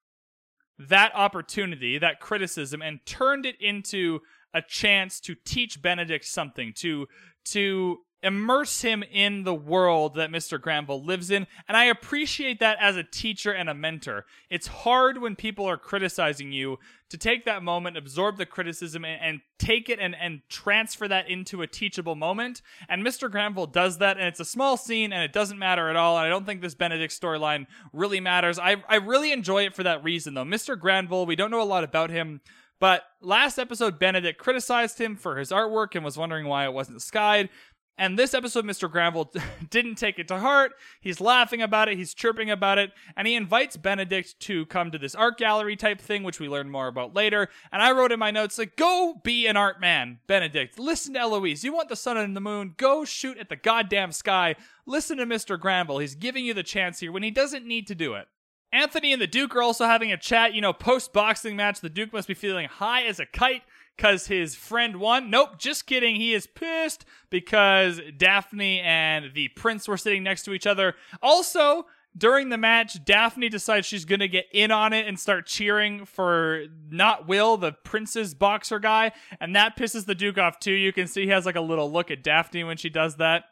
that 0.78 1.12
opportunity, 1.16 1.98
that 1.98 2.20
criticism, 2.20 2.82
and 2.82 3.00
turned 3.06 3.46
it 3.46 3.56
into 3.60 4.20
a 4.54 4.62
chance 4.62 5.20
to 5.22 5.36
teach 5.46 5.82
Benedict 5.82 6.26
something, 6.26 6.74
to 6.78 7.08
to 7.46 8.00
immerse 8.26 8.82
him 8.82 9.04
in 9.04 9.44
the 9.44 9.54
world 9.54 10.16
that 10.16 10.32
Mr. 10.32 10.60
Granville 10.60 11.04
lives 11.04 11.30
in. 11.30 11.46
And 11.68 11.78
I 11.78 11.86
appreciate 11.86 12.60
that 12.60 12.78
as 12.82 12.98
a 12.98 13.04
teacher 13.04 13.52
and 13.52 13.70
a 13.70 13.74
mentor. 13.74 14.26
It's 14.50 14.68
hard 14.68 15.22
when 15.22 15.36
people 15.36 15.66
are 15.66 15.78
criticizing 15.78 16.52
you 16.52 16.80
to 17.10 17.18
take 17.18 17.46
that 17.46 17.62
moment, 17.62 17.98
absorb 17.98 18.38
the 18.38 18.48
criticism, 18.48 19.06
and, 19.06 19.22
and 19.22 19.42
take 19.60 19.90
it 19.90 20.00
and, 20.00 20.16
and 20.16 20.42
transfer 20.50 21.08
that 21.08 21.30
into 21.30 21.62
a 21.62 21.68
teachable 21.68 22.16
moment. 22.16 22.64
And 22.90 23.06
Mr. 23.06 23.30
Granville 23.30 23.68
does 23.68 24.00
that, 24.00 24.18
and 24.18 24.28
it's 24.28 24.40
a 24.40 24.46
small 24.46 24.76
scene, 24.76 25.14
and 25.14 25.24
it 25.24 25.32
doesn't 25.32 25.60
matter 25.60 25.88
at 25.88 25.96
all. 25.96 26.18
And 26.18 26.26
I 26.26 26.30
don't 26.30 26.46
think 26.46 26.62
this 26.62 26.74
Benedict 26.74 27.14
storyline 27.14 27.68
really 27.94 28.20
matters. 28.20 28.58
I, 28.58 28.78
I 28.90 28.96
really 28.96 29.32
enjoy 29.32 29.66
it 29.66 29.76
for 29.76 29.84
that 29.84 30.04
reason, 30.04 30.34
though. 30.34 30.44
Mr. 30.44 30.78
Granville, 30.78 31.28
we 31.28 31.36
don't 31.36 31.52
know 31.52 31.62
a 31.62 31.64
lot 31.64 31.84
about 31.84 32.10
him. 32.10 32.42
But 32.80 33.04
last 33.22 33.58
episode, 33.58 34.00
Benedict 34.00 34.38
criticized 34.40 35.00
him 35.00 35.16
for 35.16 35.38
his 35.38 35.52
artwork 35.52 35.96
and 35.96 36.04
was 36.04 36.18
wondering 36.18 36.48
why 36.48 36.66
it 36.66 36.74
wasn't 36.74 37.02
skied. 37.02 37.50
And 37.98 38.20
this 38.20 38.34
episode, 38.34 38.66
Mr. 38.66 38.91
Granville 38.91 39.32
didn't 39.70 39.96
take 39.96 40.20
it 40.20 40.28
to 40.28 40.39
heart. 40.39 40.74
He's 41.00 41.22
laughing 41.22 41.62
about 41.62 41.88
it, 41.88 41.98
he's 41.98 42.14
chirping 42.14 42.52
about 42.52 42.78
it, 42.78 42.91
and 43.16 43.26
he 43.26 43.36
invites 43.36 43.78
Benedict 43.78 44.38
to 44.41 44.66
come 44.66 44.91
to 44.91 44.98
this 44.98 45.16
art 45.16 45.38
gallery 45.38 45.78
type 45.78 46.02
thing, 46.02 46.24
which 46.24 46.39
we 46.39 46.50
learn 46.50 46.70
more 46.70 46.88
about 46.88 47.16
later. 47.16 47.50
And 47.72 47.82
I 47.82 47.93
wrote 47.93 48.12
in 48.12 48.20
my 48.20 48.32
notes, 48.32 48.58
like, 48.58 48.76
go 48.76 49.22
be 49.24 49.48
an 49.48 49.56
art 49.56 49.80
man, 49.80 50.20
Benedict. 50.28 50.78
Listen 50.78 51.14
to 51.14 51.22
Eloise. 51.22 51.64
You 51.64 51.74
want 51.74 51.88
the 51.88 51.96
sun 51.96 52.18
and 52.18 52.36
the 52.36 52.41
moon? 52.41 52.76
Go 52.76 53.06
shoot 53.06 53.38
at 53.38 53.48
the 53.48 53.56
goddamn 53.56 54.12
sky. 54.12 54.56
Listen 54.86 55.18
to 55.18 55.26
Mr. 55.26 55.58
Granville. 55.58 56.00
He's 56.00 56.16
giving 56.16 56.46
you 56.46 56.54
the 56.54 56.64
chance 56.64 57.00
here 57.00 57.14
when 57.14 57.24
he 57.24 57.32
doesn't 57.32 57.66
need 57.66 57.88
to 57.88 57.96
do 57.96 58.16
it. 58.16 58.28
Anthony 58.74 59.14
and 59.14 59.22
the 59.22 59.28
Duke 59.28 59.56
are 59.56 59.62
also 59.62 59.86
having 59.86 60.12
a 60.12 60.18
chat. 60.18 60.54
You 60.54 60.60
know, 60.60 60.74
post 60.74 61.14
boxing 61.14 61.56
match, 61.56 61.80
the 61.80 61.89
Duke 61.89 62.12
must 62.12 62.28
be 62.28 62.34
feeling 62.34 62.68
high 62.68 63.04
as 63.04 63.22
a 63.22 63.26
kite 63.26 63.62
because 63.96 64.28
his 64.28 64.56
friend 64.56 64.98
won. 64.98 65.30
Nope, 65.30 65.58
just 65.58 65.88
kidding. 65.88 66.16
He 66.16 66.34
is 66.34 66.48
pissed 66.48 67.06
because 67.30 68.02
Daphne 68.18 68.82
and 68.82 69.34
the 69.34 69.50
prince 69.50 69.88
were 69.88 69.98
sitting 69.98 70.24
next 70.24 70.43
to 70.43 70.54
each 70.54 70.68
other. 70.68 70.96
Also, 71.22 71.86
during 72.18 72.50
the 72.50 72.58
match, 72.58 73.04
Daphne 73.04 73.50
decides 73.50 73.86
she's 73.86 74.06
going 74.06 74.20
to 74.20 74.28
get 74.28 74.46
in 74.52 74.72
on 74.72 74.93
it 74.93 75.08
and 75.08 75.20
start 75.20 75.46
cheering 75.46 76.06
for 76.06 76.66
not 76.89 77.28
Will, 77.28 77.58
the 77.58 77.74
prince's 77.74 78.34
boxer 78.34 78.80
guy. 78.80 79.12
And 79.39 79.56
that 79.56 79.78
pisses 79.78 80.06
the 80.06 80.16
Duke 80.16 80.38
off 80.38 80.60
too. 80.60 80.72
You 80.72 80.93
can 80.93 81.08
see 81.08 81.24
he 81.24 81.30
has 81.30 81.46
like 81.46 81.56
a 81.56 81.62
little 81.62 81.91
look 81.91 82.12
at 82.12 82.24
Daphne 82.24 82.64
when 82.64 82.78
she 82.78 82.89
does 82.89 83.18
that. 83.18 83.46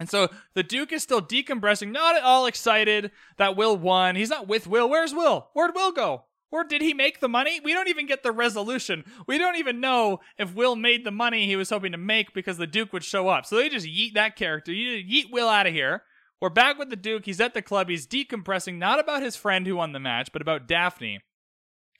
And 0.00 0.10
so 0.10 0.28
the 0.54 0.64
Duke 0.64 0.92
is 0.92 1.04
still 1.04 1.22
decompressing, 1.22 1.92
not 1.92 2.16
at 2.16 2.24
all 2.24 2.46
excited 2.46 3.12
that 3.36 3.56
Will 3.56 3.76
won. 3.76 4.16
He's 4.16 4.30
not 4.30 4.48
with 4.48 4.66
Will. 4.66 4.88
Where's 4.88 5.14
Will? 5.14 5.48
Where'd 5.52 5.74
Will 5.74 5.92
go? 5.92 6.24
Or 6.54 6.62
did 6.62 6.82
he 6.82 6.94
make 6.94 7.18
the 7.18 7.28
money? 7.28 7.58
We 7.58 7.72
don't 7.72 7.88
even 7.88 8.06
get 8.06 8.22
the 8.22 8.30
resolution. 8.30 9.02
We 9.26 9.38
don't 9.38 9.56
even 9.56 9.80
know 9.80 10.20
if 10.38 10.54
Will 10.54 10.76
made 10.76 11.04
the 11.04 11.10
money 11.10 11.46
he 11.46 11.56
was 11.56 11.70
hoping 11.70 11.90
to 11.90 11.98
make 11.98 12.32
because 12.32 12.58
the 12.58 12.66
Duke 12.68 12.92
would 12.92 13.02
show 13.02 13.26
up. 13.26 13.44
So 13.44 13.56
they 13.56 13.68
just 13.68 13.88
yeet 13.88 14.14
that 14.14 14.36
character. 14.36 14.72
You 14.72 15.04
yeet 15.04 15.32
Will 15.32 15.48
out 15.48 15.66
of 15.66 15.72
here. 15.72 16.04
We're 16.40 16.50
back 16.50 16.78
with 16.78 16.90
the 16.90 16.96
Duke. 16.96 17.24
He's 17.24 17.40
at 17.40 17.54
the 17.54 17.60
club. 17.60 17.88
He's 17.88 18.06
decompressing, 18.06 18.78
not 18.78 19.00
about 19.00 19.20
his 19.20 19.34
friend 19.34 19.66
who 19.66 19.74
won 19.74 19.90
the 19.90 19.98
match, 19.98 20.30
but 20.32 20.42
about 20.42 20.68
Daphne. 20.68 21.18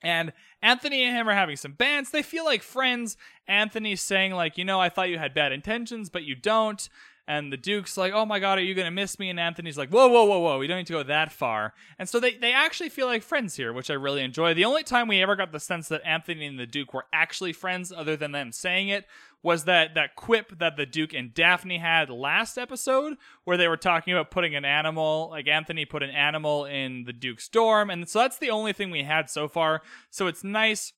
And 0.05 0.33
Anthony 0.63 1.03
and 1.03 1.17
him 1.17 1.29
are 1.29 1.35
having 1.35 1.57
some 1.57 1.73
bants. 1.73 2.13
They 2.13 2.23
feel 2.23 2.45
like 2.45 2.63
friends. 2.63 3.17
Anthony's 3.49 4.03
saying, 4.03 4.35
like, 4.35 4.57
you 4.57 4.65
know, 4.65 4.81
I 4.81 4.89
thought 4.89 5.09
you 5.09 5.19
had 5.19 5.35
bad 5.35 5.51
intentions, 5.51 6.11
but 6.11 6.23
you 6.23 6.37
don't. 6.37 6.89
And 7.27 7.51
the 7.51 7.57
Duke's 7.57 7.97
like, 7.97 8.13
oh 8.13 8.27
my 8.27 8.39
God, 8.39 8.59
are 8.59 8.63
you 8.63 8.75
going 8.75 8.85
to 8.85 8.91
miss 8.91 9.19
me? 9.19 9.31
And 9.31 9.41
Anthony's 9.41 9.79
like, 9.79 9.89
whoa, 9.89 10.09
whoa, 10.09 10.25
whoa, 10.25 10.41
whoa, 10.41 10.59
we 10.59 10.67
don't 10.67 10.77
need 10.77 10.87
to 10.89 10.93
go 10.93 11.03
that 11.03 11.33
far. 11.33 11.73
And 11.99 12.07
so 12.07 12.21
they, 12.21 12.37
they 12.37 12.53
actually 12.53 12.91
feel 12.91 13.07
like 13.07 13.23
friends 13.23 13.57
here, 13.57 13.73
which 13.73 13.91
I 13.91 13.95
really 13.95 14.23
enjoy. 14.23 14.53
The 14.53 14.67
only 14.67 14.83
time 14.83 15.09
we 15.09 15.23
ever 15.23 15.35
got 15.35 15.51
the 15.51 15.59
sense 15.59 15.89
that 15.89 16.05
Anthony 16.05 16.45
and 16.45 16.59
the 16.59 16.67
Duke 16.67 16.93
were 16.93 17.07
actually 17.15 17.55
friends, 17.55 17.91
other 17.91 18.15
than 18.15 18.33
them 18.33 18.53
saying 18.53 18.89
it, 18.89 19.07
was 19.43 19.65
that, 19.65 19.95
that 19.95 20.17
quip 20.17 20.59
that 20.59 20.77
the 20.77 20.87
Duke 20.87 21.15
and 21.15 21.33
Daphne 21.33 21.79
had 21.79 22.11
last 22.11 22.59
episode, 22.59 23.17
where 23.45 23.57
they 23.57 23.69
were 23.69 23.77
talking 23.79 24.13
about 24.13 24.31
putting 24.31 24.55
an 24.55 24.65
animal, 24.67 25.29
like 25.31 25.49
Anthony 25.49 25.87
put 25.87 26.03
an 26.03 26.11
animal 26.11 26.67
in 26.67 27.05
the 27.05 27.13
Duke's 27.13 27.49
dorm. 27.49 27.89
And 27.89 28.07
so 28.07 28.19
that's 28.19 28.39
the 28.39 28.51
only 28.51 28.75
thing 28.75 28.91
we 28.91 29.03
had 29.03 29.31
so 29.31 29.49
far. 29.49 29.81
So 30.11 30.27
it's 30.27 30.45
nice 30.45 30.93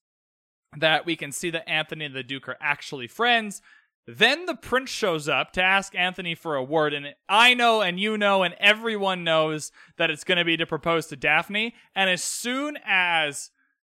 that 0.77 1.07
we 1.07 1.14
can 1.14 1.31
see 1.31 1.51
that 1.51 1.68
Anthony 1.68 2.05
and 2.05 2.14
the 2.14 2.22
Duke 2.22 2.49
are 2.49 2.59
actually 2.61 3.07
friends. 3.07 3.62
Then 4.07 4.47
the 4.47 4.55
prince 4.55 4.91
shows 4.91 5.29
up 5.29 5.53
to 5.53 5.63
ask 5.63 5.95
Anthony 5.97 6.37
for 6.37 6.55
a 6.55 6.63
word, 6.63 6.95
and 6.95 7.15
I 7.29 7.55
know, 7.55 7.81
and 7.81 7.99
you 7.99 8.17
know, 8.17 8.45
and 8.45 8.55
everyone 8.61 9.25
knows 9.25 9.73
that 9.99 10.11
it's 10.11 10.23
going 10.23 10.39
to 10.39 10.45
be 10.45 10.57
to 10.57 10.67
propose 10.67 11.09
to 11.09 11.17
Daphne. 11.17 11.75
And 11.95 12.09
as 12.09 12.23
soon 12.23 12.79
as 12.85 13.51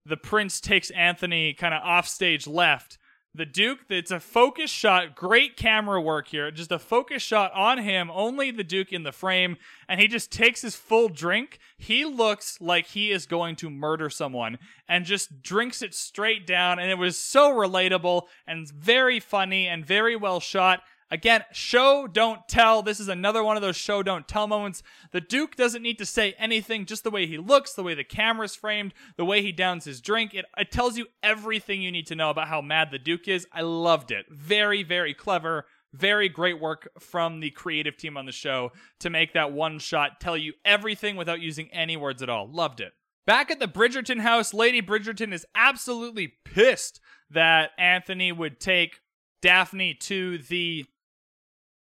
the 0.07 0.17
prince 0.17 0.61
takes 0.61 0.91
Anthony 0.91 1.53
kind 1.53 1.75
of 1.75 1.83
off 1.83 2.09
stage 2.09 2.47
left, 2.47 2.97
the 3.35 3.47
Duke, 3.47 3.81
it's 3.89 4.11
a 4.11 4.21
focus 4.21 4.71
shot, 4.71 5.15
great 5.15 5.57
camera 5.57 6.01
work 6.01 6.29
here. 6.29 6.51
Just 6.51 6.73
a 6.73 6.79
focus 6.79 7.23
shot 7.23 7.53
on 7.53 7.79
him, 7.79 8.11
only 8.13 8.51
the 8.51 8.65
Duke 8.65 8.93
in 8.93 9.03
the 9.03 9.13
frame, 9.13 9.57
and 9.89 10.01
he 10.01 10.09
just 10.09 10.33
takes 10.33 10.63
his 10.63 10.75
full 10.75 11.09
drink. 11.09 11.59
He 11.77 12.05
looks 12.05 12.61
like 12.61 12.87
he 12.89 13.11
is 13.11 13.27
going 13.27 13.57
to 13.57 13.71
murder 13.71 14.11
someone 14.11 14.59
and 14.89 15.05
just 15.05 15.43
drinks 15.43 15.83
it 15.83 15.95
straight 15.95 16.47
down. 16.47 16.79
And 16.79 16.91
it 16.91 16.99
was 16.99 17.19
so 17.19 17.53
relatable 17.53 18.23
and 18.47 18.69
very 18.71 19.21
funny 19.21 19.69
and 19.69 19.87
very 19.87 20.17
well 20.17 20.41
shot. 20.41 20.81
Again, 21.11 21.45
show 21.53 22.07
don't 22.07 22.47
tell. 22.49 22.83
This 22.83 23.01
is 23.01 23.09
another 23.09 23.43
one 23.43 23.57
of 23.57 23.63
those 23.63 23.77
show 23.77 24.03
don't 24.03 24.29
tell 24.29 24.47
moments. 24.47 24.83
The 25.13 25.23
Duke 25.23 25.57
doesn't 25.57 25.83
need 25.83 25.99
to 25.99 26.07
say 26.07 26.35
anything, 26.39 26.85
just 26.85 27.03
the 27.03 27.11
way 27.11 27.27
he 27.27 27.39
looks, 27.39 27.73
the 27.73 27.83
way 27.83 27.95
the 27.95 28.05
camera's 28.05 28.55
framed, 28.55 28.93
the 29.17 29.25
way 29.25 29.41
he 29.41 29.51
downs 29.51 29.85
his 29.85 30.03
drink. 30.03 30.35
It, 30.35 30.45
it 30.59 30.71
tells 30.71 30.99
you 30.99 31.07
everything 31.23 31.81
you 31.81 31.91
need 31.91 32.07
to 32.09 32.15
know 32.15 32.29
about 32.29 32.49
how 32.49 32.61
mad 32.61 32.91
the 32.91 32.99
Duke 32.99 33.27
is. 33.27 33.47
I 33.53 33.63
loved 33.63 34.11
it. 34.11 34.27
Very, 34.29 34.83
very 34.83 35.15
clever. 35.15 35.65
Very 35.95 36.29
great 36.29 36.61
work 36.61 36.91
from 36.99 37.41
the 37.41 37.51
creative 37.51 37.97
team 37.97 38.19
on 38.19 38.27
the 38.27 38.33
show 38.33 38.73
to 39.01 39.09
make 39.09 39.33
that 39.33 39.53
one 39.53 39.79
shot 39.79 40.21
tell 40.21 40.37
you 40.37 40.53
everything 40.63 41.17
without 41.17 41.41
using 41.41 41.71
any 41.73 41.97
words 41.97 42.23
at 42.23 42.29
all. 42.29 42.47
Loved 42.47 42.81
it. 42.81 42.93
Back 43.27 43.51
at 43.51 43.59
the 43.59 43.69
Bridgerton 43.69 44.21
house, 44.21 44.53
Lady 44.53 44.83
Bridgerton 44.83 45.33
is 45.33 45.47
absolutely 45.55 46.35
pissed 46.45 47.01
that 47.31 47.71
Anthony 47.79 48.33
would 48.33 48.61
take 48.61 49.01
Daphne 49.41 49.95
to 49.95 50.39
the 50.39 50.85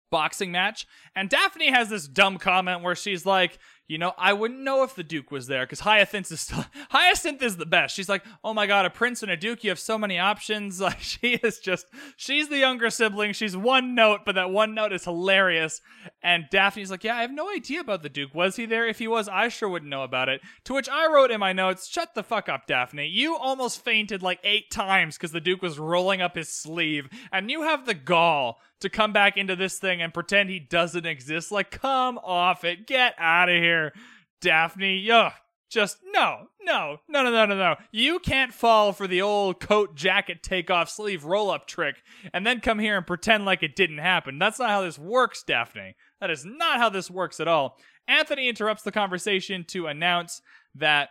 boxing 0.10 0.52
match. 0.52 0.88
And 1.16 1.30
Daphne 1.30 1.72
has 1.72 1.90
this 1.90 2.08
dumb 2.08 2.38
comment 2.38 2.84
where 2.84 2.96
she's 2.96 3.26
like, 3.26 3.60
you 3.88 3.98
know, 3.98 4.14
I 4.18 4.34
wouldn't 4.34 4.60
know 4.60 4.84
if 4.84 4.96
the 4.96 5.04
Duke 5.04 5.32
was 5.32 5.48
there 5.48 5.66
because 5.66 5.80
Hyacinth 5.80 6.32
is 6.32 6.42
still 6.42 6.66
Hyacinth 6.90 7.42
is 7.42 7.58
the 7.58 7.66
best. 7.66 7.96
She's 7.96 8.10
like, 8.10 8.24
oh 8.44 8.54
my 8.54 8.68
god, 8.68 8.86
a 8.86 8.90
prince 8.90 9.24
and 9.24 9.32
a 9.32 9.38
duke, 9.38 9.64
you 9.64 9.70
have 9.70 9.80
so 9.80 9.98
many 9.98 10.20
options. 10.20 10.82
Like 10.88 11.02
she 11.02 11.34
is 11.34 11.60
just 11.60 11.88
she's 12.16 12.48
the 12.48 12.60
younger 12.60 12.90
sibling. 12.90 13.34
She's 13.34 13.58
one 13.58 13.94
note, 13.94 14.22
but 14.26 14.36
that 14.36 14.52
one 14.52 14.74
note 14.74 14.94
is 14.94 15.04
hilarious. 15.04 15.82
And 16.24 16.46
Daphne's 16.50 16.90
like, 16.90 17.04
yeah, 17.04 17.18
I 17.18 17.22
have 17.24 17.32
no 17.32 17.52
idea 17.52 17.82
about 17.82 18.04
the 18.04 18.10
Duke. 18.10 18.34
Was 18.34 18.56
he 18.56 18.66
there? 18.66 18.88
If 18.88 19.00
he 19.00 19.08
was, 19.08 19.28
I 19.28 19.50
sure 19.50 19.68
wouldn't 19.68 19.90
know 19.90 20.04
about 20.04 20.30
it. 20.30 20.40
To 20.66 20.74
which 20.74 20.88
I 20.88 21.12
wrote 21.12 21.32
in 21.32 21.42
my 21.42 21.52
notes, 21.52 21.90
shut 21.90 22.16
the 22.16 22.24
fuck 22.24 22.48
up, 22.48 22.68
Daphne. 22.68 23.06
You 23.06 23.36
almost 23.36 23.84
fainted 23.84 24.24
like 24.24 24.40
eight 24.46 24.72
times 24.72 25.18
because 25.18 25.34
the 25.34 25.42
Duke 25.42 25.62
was 25.62 25.78
rolling 25.78 26.22
up 26.22 26.36
his 26.36 26.48
sleeve, 26.48 27.10
and 27.34 27.52
you 27.52 27.64
have 27.64 27.86
the 27.86 27.94
gall 27.94 28.62
to 28.80 28.90
come 28.90 29.12
back 29.12 29.38
into 29.38 29.56
this 29.56 29.80
thing 29.80 30.02
and 30.02 30.14
pretend 30.14 30.50
he 30.50 30.60
doesn't 30.60 31.06
exist. 31.06 31.52
Like, 31.52 31.72
come 31.72 32.18
off 32.20 32.64
it. 32.64 32.86
Get 32.86 33.16
out 33.18 33.50
of 33.50 33.56
here, 33.78 33.94
Daphne. 34.42 35.10
Ugh. 35.12 35.34
Just 35.70 35.98
no, 36.14 36.48
no, 36.62 37.00
no, 37.10 37.24
no, 37.24 37.30
no, 37.30 37.46
no, 37.46 37.56
no. 37.56 37.76
You 37.92 38.20
can't 38.20 38.54
fall 38.54 38.94
for 38.94 39.06
the 39.06 39.22
old 39.22 39.60
coat 39.60 39.96
jacket 39.96 40.42
take 40.42 40.72
off 40.72 40.90
sleeve 40.90 41.26
roll 41.26 41.52
up 41.52 41.68
trick 41.68 41.98
and 42.34 42.48
then 42.48 42.62
come 42.62 42.80
here 42.80 42.96
and 42.96 43.06
pretend 43.06 43.44
like 43.44 43.64
it 43.64 43.76
didn't 43.76 43.98
happen. 43.98 44.40
That's 44.40 44.60
not 44.60 44.70
how 44.70 44.82
this 44.82 44.98
works, 44.98 45.44
Daphne. 45.44 45.96
That 46.22 46.32
is 46.32 46.46
not 46.46 46.78
how 46.78 46.88
this 46.90 47.12
works 47.12 47.42
at 47.42 47.50
all. 47.50 47.78
Anthony 48.08 48.48
interrupts 48.48 48.84
the 48.84 48.94
conversation 48.94 49.66
to 49.66 49.88
announce 49.88 50.42
that 50.76 51.10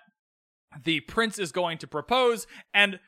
the 0.84 1.00
prince 1.00 1.38
is 1.38 1.52
going 1.52 1.76
to 1.78 1.86
propose 1.86 2.46
and 2.72 2.98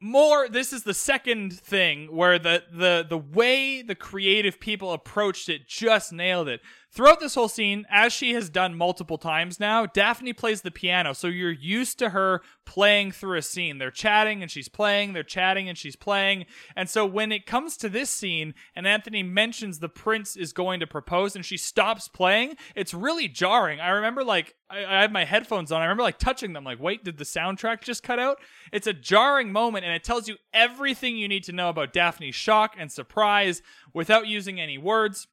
more 0.00 0.48
this 0.48 0.72
is 0.72 0.82
the 0.82 0.94
second 0.94 1.52
thing 1.52 2.14
where 2.14 2.38
the 2.38 2.62
the 2.70 3.04
the 3.08 3.18
way 3.18 3.80
the 3.80 3.94
creative 3.94 4.60
people 4.60 4.92
approached 4.92 5.48
it 5.48 5.66
just 5.66 6.12
nailed 6.12 6.48
it 6.48 6.60
throughout 6.96 7.20
this 7.20 7.34
whole 7.34 7.48
scene 7.48 7.84
as 7.90 8.10
she 8.10 8.32
has 8.32 8.48
done 8.48 8.74
multiple 8.74 9.18
times 9.18 9.60
now 9.60 9.84
daphne 9.84 10.32
plays 10.32 10.62
the 10.62 10.70
piano 10.70 11.12
so 11.12 11.26
you're 11.26 11.50
used 11.50 11.98
to 11.98 12.08
her 12.08 12.40
playing 12.64 13.12
through 13.12 13.36
a 13.36 13.42
scene 13.42 13.76
they're 13.76 13.90
chatting 13.90 14.40
and 14.40 14.50
she's 14.50 14.68
playing 14.68 15.12
they're 15.12 15.22
chatting 15.22 15.68
and 15.68 15.76
she's 15.76 15.94
playing 15.94 16.46
and 16.74 16.88
so 16.88 17.04
when 17.04 17.30
it 17.30 17.44
comes 17.44 17.76
to 17.76 17.90
this 17.90 18.08
scene 18.08 18.54
and 18.74 18.86
anthony 18.86 19.22
mentions 19.22 19.78
the 19.78 19.90
prince 19.90 20.36
is 20.36 20.54
going 20.54 20.80
to 20.80 20.86
propose 20.86 21.36
and 21.36 21.44
she 21.44 21.58
stops 21.58 22.08
playing 22.08 22.54
it's 22.74 22.94
really 22.94 23.28
jarring 23.28 23.78
i 23.78 23.90
remember 23.90 24.24
like 24.24 24.54
I, 24.68 24.84
I 24.84 25.06
my 25.08 25.24
headphones 25.24 25.70
on. 25.70 25.80
I 25.80 25.84
remember 25.84 26.02
like 26.02 26.18
touching 26.18 26.52
them, 26.52 26.64
like, 26.64 26.80
wait, 26.80 27.04
did 27.04 27.18
the 27.18 27.24
soundtrack 27.24 27.82
just 27.82 28.02
cut 28.02 28.18
out? 28.18 28.38
It's 28.72 28.86
a 28.86 28.92
jarring 28.92 29.52
moment, 29.52 29.84
and 29.84 29.94
it 29.94 30.02
tells 30.02 30.26
you 30.26 30.36
everything 30.52 31.16
you 31.16 31.28
need 31.28 31.44
to 31.44 31.52
know 31.52 31.68
about 31.68 31.92
Daphne's 31.92 32.34
shock 32.34 32.74
and 32.76 32.90
surprise 32.90 33.62
without 33.94 34.26
using 34.26 34.60
any 34.60 34.76
words. 34.76 35.28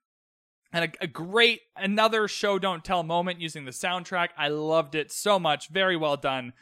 And 0.74 0.86
a, 0.86 1.04
a 1.04 1.08
great, 1.08 1.62
another 1.78 2.28
show 2.28 2.60
don't 2.60 2.84
tell 2.84 3.04
moment 3.04 3.40
using 3.40 3.66
the 3.66 3.72
soundtrack. 3.72 4.30
I 4.36 4.48
loved 4.50 4.96
it 4.96 5.12
so 5.12 5.40
much. 5.40 5.70
Very 5.70 5.96
well 5.96 6.18
done. 6.18 6.54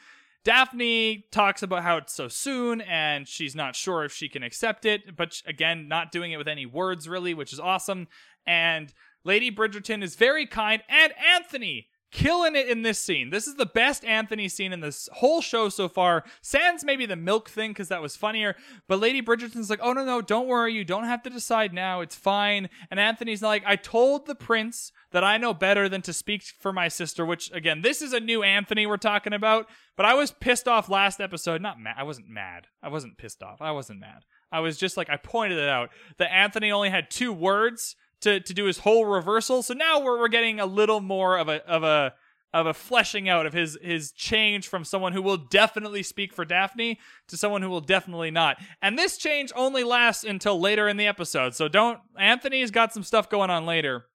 Daphne 0.44 1.24
talks 1.30 1.62
about 1.62 1.82
how 1.82 1.96
it's 1.96 2.12
so 2.12 2.28
soon 2.28 2.80
and 2.80 3.26
she's 3.26 3.54
not 3.54 3.76
sure 3.76 4.04
if 4.04 4.12
she 4.12 4.28
can 4.28 4.42
accept 4.42 4.84
it, 4.84 5.16
but 5.16 5.40
again, 5.46 5.88
not 5.88 6.12
doing 6.12 6.32
it 6.32 6.36
with 6.36 6.48
any 6.48 6.66
words 6.66 7.08
really, 7.08 7.32
which 7.32 7.52
is 7.52 7.60
awesome. 7.60 8.08
And 8.46 8.92
Lady 9.24 9.50
Bridgerton 9.50 10.02
is 10.02 10.16
very 10.16 10.46
kind, 10.46 10.82
and 10.88 11.12
Anthony 11.16 11.86
killing 12.12 12.54
it 12.54 12.68
in 12.68 12.82
this 12.82 13.00
scene. 13.00 13.30
This 13.30 13.48
is 13.48 13.56
the 13.56 13.66
best 13.66 14.04
Anthony 14.04 14.48
scene 14.48 14.72
in 14.72 14.80
this 14.80 15.08
whole 15.14 15.40
show 15.40 15.68
so 15.68 15.88
far. 15.88 16.24
Sans 16.42 16.84
maybe 16.84 17.06
the 17.06 17.16
milk 17.16 17.48
thing 17.50 17.70
because 17.70 17.88
that 17.88 18.02
was 18.02 18.14
funnier, 18.14 18.54
but 18.86 19.00
Lady 19.00 19.20
Bridgerton's 19.20 19.70
like, 19.70 19.80
"Oh 19.82 19.92
no, 19.92 20.04
no, 20.04 20.20
don't 20.20 20.46
worry, 20.46 20.72
you 20.74 20.84
don't 20.84 21.04
have 21.04 21.22
to 21.24 21.30
decide 21.30 21.72
now. 21.72 22.00
It's 22.00 22.14
fine." 22.14 22.68
And 22.90 23.00
Anthony's 23.00 23.42
like, 23.42 23.64
"I 23.66 23.76
told 23.76 24.26
the 24.26 24.34
prince 24.34 24.92
that 25.10 25.24
I 25.24 25.38
know 25.38 25.54
better 25.54 25.88
than 25.88 26.02
to 26.02 26.12
speak 26.12 26.42
for 26.60 26.72
my 26.72 26.88
sister." 26.88 27.26
Which 27.26 27.50
again, 27.52 27.80
this 27.80 28.02
is 28.02 28.12
a 28.12 28.20
new 28.20 28.42
Anthony 28.42 28.86
we're 28.86 28.98
talking 28.98 29.32
about. 29.32 29.68
But 29.96 30.06
I 30.06 30.14
was 30.14 30.30
pissed 30.30 30.68
off 30.68 30.88
last 30.88 31.20
episode. 31.20 31.60
Not 31.60 31.80
mad. 31.80 31.96
I 31.98 32.02
wasn't 32.04 32.28
mad. 32.28 32.66
I 32.82 32.88
wasn't 32.88 33.18
pissed 33.18 33.42
off. 33.42 33.60
I 33.60 33.72
wasn't 33.72 34.00
mad. 34.00 34.24
I 34.50 34.60
was 34.60 34.76
just 34.76 34.96
like 34.96 35.08
I 35.08 35.16
pointed 35.16 35.58
it 35.58 35.68
out 35.68 35.90
that 36.18 36.32
Anthony 36.32 36.70
only 36.70 36.90
had 36.90 37.10
two 37.10 37.32
words 37.32 37.96
to, 38.22 38.40
to 38.40 38.54
do 38.54 38.64
his 38.64 38.78
whole 38.78 39.04
reversal. 39.04 39.62
So 39.62 39.74
now 39.74 40.00
we're, 40.00 40.18
we're 40.18 40.28
getting 40.28 40.58
a 40.58 40.66
little 40.66 41.00
more 41.00 41.36
of 41.36 41.48
a 41.48 41.64
of 41.66 41.82
a 41.82 42.14
of 42.54 42.66
a 42.66 42.74
fleshing 42.74 43.28
out 43.28 43.46
of 43.46 43.52
his 43.52 43.78
his 43.82 44.12
change 44.12 44.68
from 44.68 44.84
someone 44.84 45.12
who 45.12 45.22
will 45.22 45.36
definitely 45.36 46.02
speak 46.02 46.32
for 46.32 46.44
Daphne 46.44 46.98
to 47.28 47.36
someone 47.36 47.62
who 47.62 47.70
will 47.70 47.80
definitely 47.80 48.30
not. 48.30 48.58
And 48.80 48.98
this 48.98 49.16
change 49.16 49.52
only 49.54 49.84
lasts 49.84 50.24
until 50.24 50.60
later 50.60 50.88
in 50.88 50.96
the 50.96 51.06
episode. 51.06 51.54
So 51.54 51.68
don't 51.68 52.00
Anthony's 52.18 52.70
got 52.70 52.92
some 52.92 53.04
stuff 53.04 53.28
going 53.28 53.50
on 53.50 53.66
later. 53.66 54.06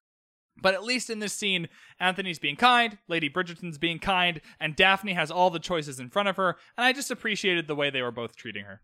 But 0.60 0.74
at 0.74 0.84
least 0.84 1.12
in 1.12 1.20
this 1.20 1.34
scene, 1.34 1.68
Anthony's 2.00 2.40
being 2.40 2.56
kind, 2.56 2.98
Lady 3.08 3.30
Bridgerton's 3.30 3.78
being 3.78 4.00
kind, 4.00 4.42
and 4.60 4.76
Daphne 4.76 5.14
has 5.14 5.30
all 5.30 5.52
the 5.52 5.60
choices 5.60 6.00
in 6.00 6.10
front 6.10 6.30
of 6.30 6.36
her, 6.38 6.58
and 6.76 6.84
I 6.84 6.94
just 6.94 7.12
appreciated 7.12 7.68
the 7.68 7.76
way 7.76 7.92
they 7.92 8.02
were 8.02 8.10
both 8.10 8.36
treating 8.36 8.66
her. 8.66 8.82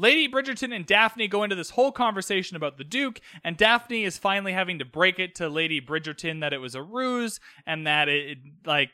Lady 0.00 0.26
Bridgerton 0.26 0.74
and 0.74 0.86
Daphne 0.86 1.28
go 1.28 1.42
into 1.42 1.54
this 1.54 1.70
whole 1.70 1.92
conversation 1.92 2.56
about 2.56 2.78
the 2.78 2.84
Duke, 2.84 3.20
and 3.44 3.58
Daphne 3.58 4.04
is 4.04 4.16
finally 4.16 4.54
having 4.54 4.78
to 4.78 4.84
break 4.86 5.18
it 5.18 5.34
to 5.34 5.48
Lady 5.50 5.78
Bridgerton 5.78 6.40
that 6.40 6.54
it 6.54 6.58
was 6.58 6.74
a 6.74 6.82
ruse 6.82 7.38
and 7.66 7.86
that 7.86 8.08
it, 8.08 8.38
like, 8.64 8.88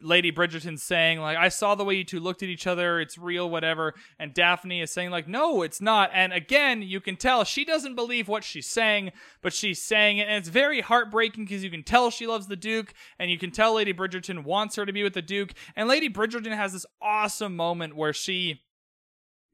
Lady 0.00 0.30
Bridgerton's 0.30 0.82
saying, 0.82 1.18
like, 1.18 1.36
I 1.36 1.48
saw 1.48 1.74
the 1.74 1.84
way 1.84 1.94
you 1.94 2.04
two 2.04 2.20
looked 2.20 2.44
at 2.44 2.48
each 2.48 2.68
other, 2.68 3.00
it's 3.00 3.18
real, 3.18 3.50
whatever. 3.50 3.94
And 4.20 4.32
Daphne 4.32 4.80
is 4.80 4.92
saying, 4.92 5.10
like, 5.10 5.26
no, 5.26 5.62
it's 5.62 5.80
not. 5.80 6.10
And 6.12 6.32
again, 6.32 6.82
you 6.82 7.00
can 7.00 7.16
tell 7.16 7.42
she 7.42 7.64
doesn't 7.64 7.96
believe 7.96 8.28
what 8.28 8.44
she's 8.44 8.66
saying, 8.68 9.10
but 9.42 9.52
she's 9.52 9.82
saying 9.82 10.18
it. 10.18 10.28
And 10.28 10.36
it's 10.36 10.48
very 10.48 10.80
heartbreaking 10.80 11.44
because 11.44 11.64
you 11.64 11.70
can 11.70 11.82
tell 11.82 12.10
she 12.10 12.26
loves 12.28 12.46
the 12.46 12.56
Duke, 12.56 12.94
and 13.18 13.32
you 13.32 13.38
can 13.38 13.50
tell 13.50 13.74
Lady 13.74 13.92
Bridgerton 13.92 14.44
wants 14.44 14.76
her 14.76 14.86
to 14.86 14.92
be 14.92 15.02
with 15.02 15.14
the 15.14 15.22
Duke. 15.22 15.54
And 15.74 15.88
Lady 15.88 16.08
Bridgerton 16.08 16.54
has 16.54 16.72
this 16.72 16.86
awesome 17.00 17.56
moment 17.56 17.96
where 17.96 18.12
she 18.12 18.62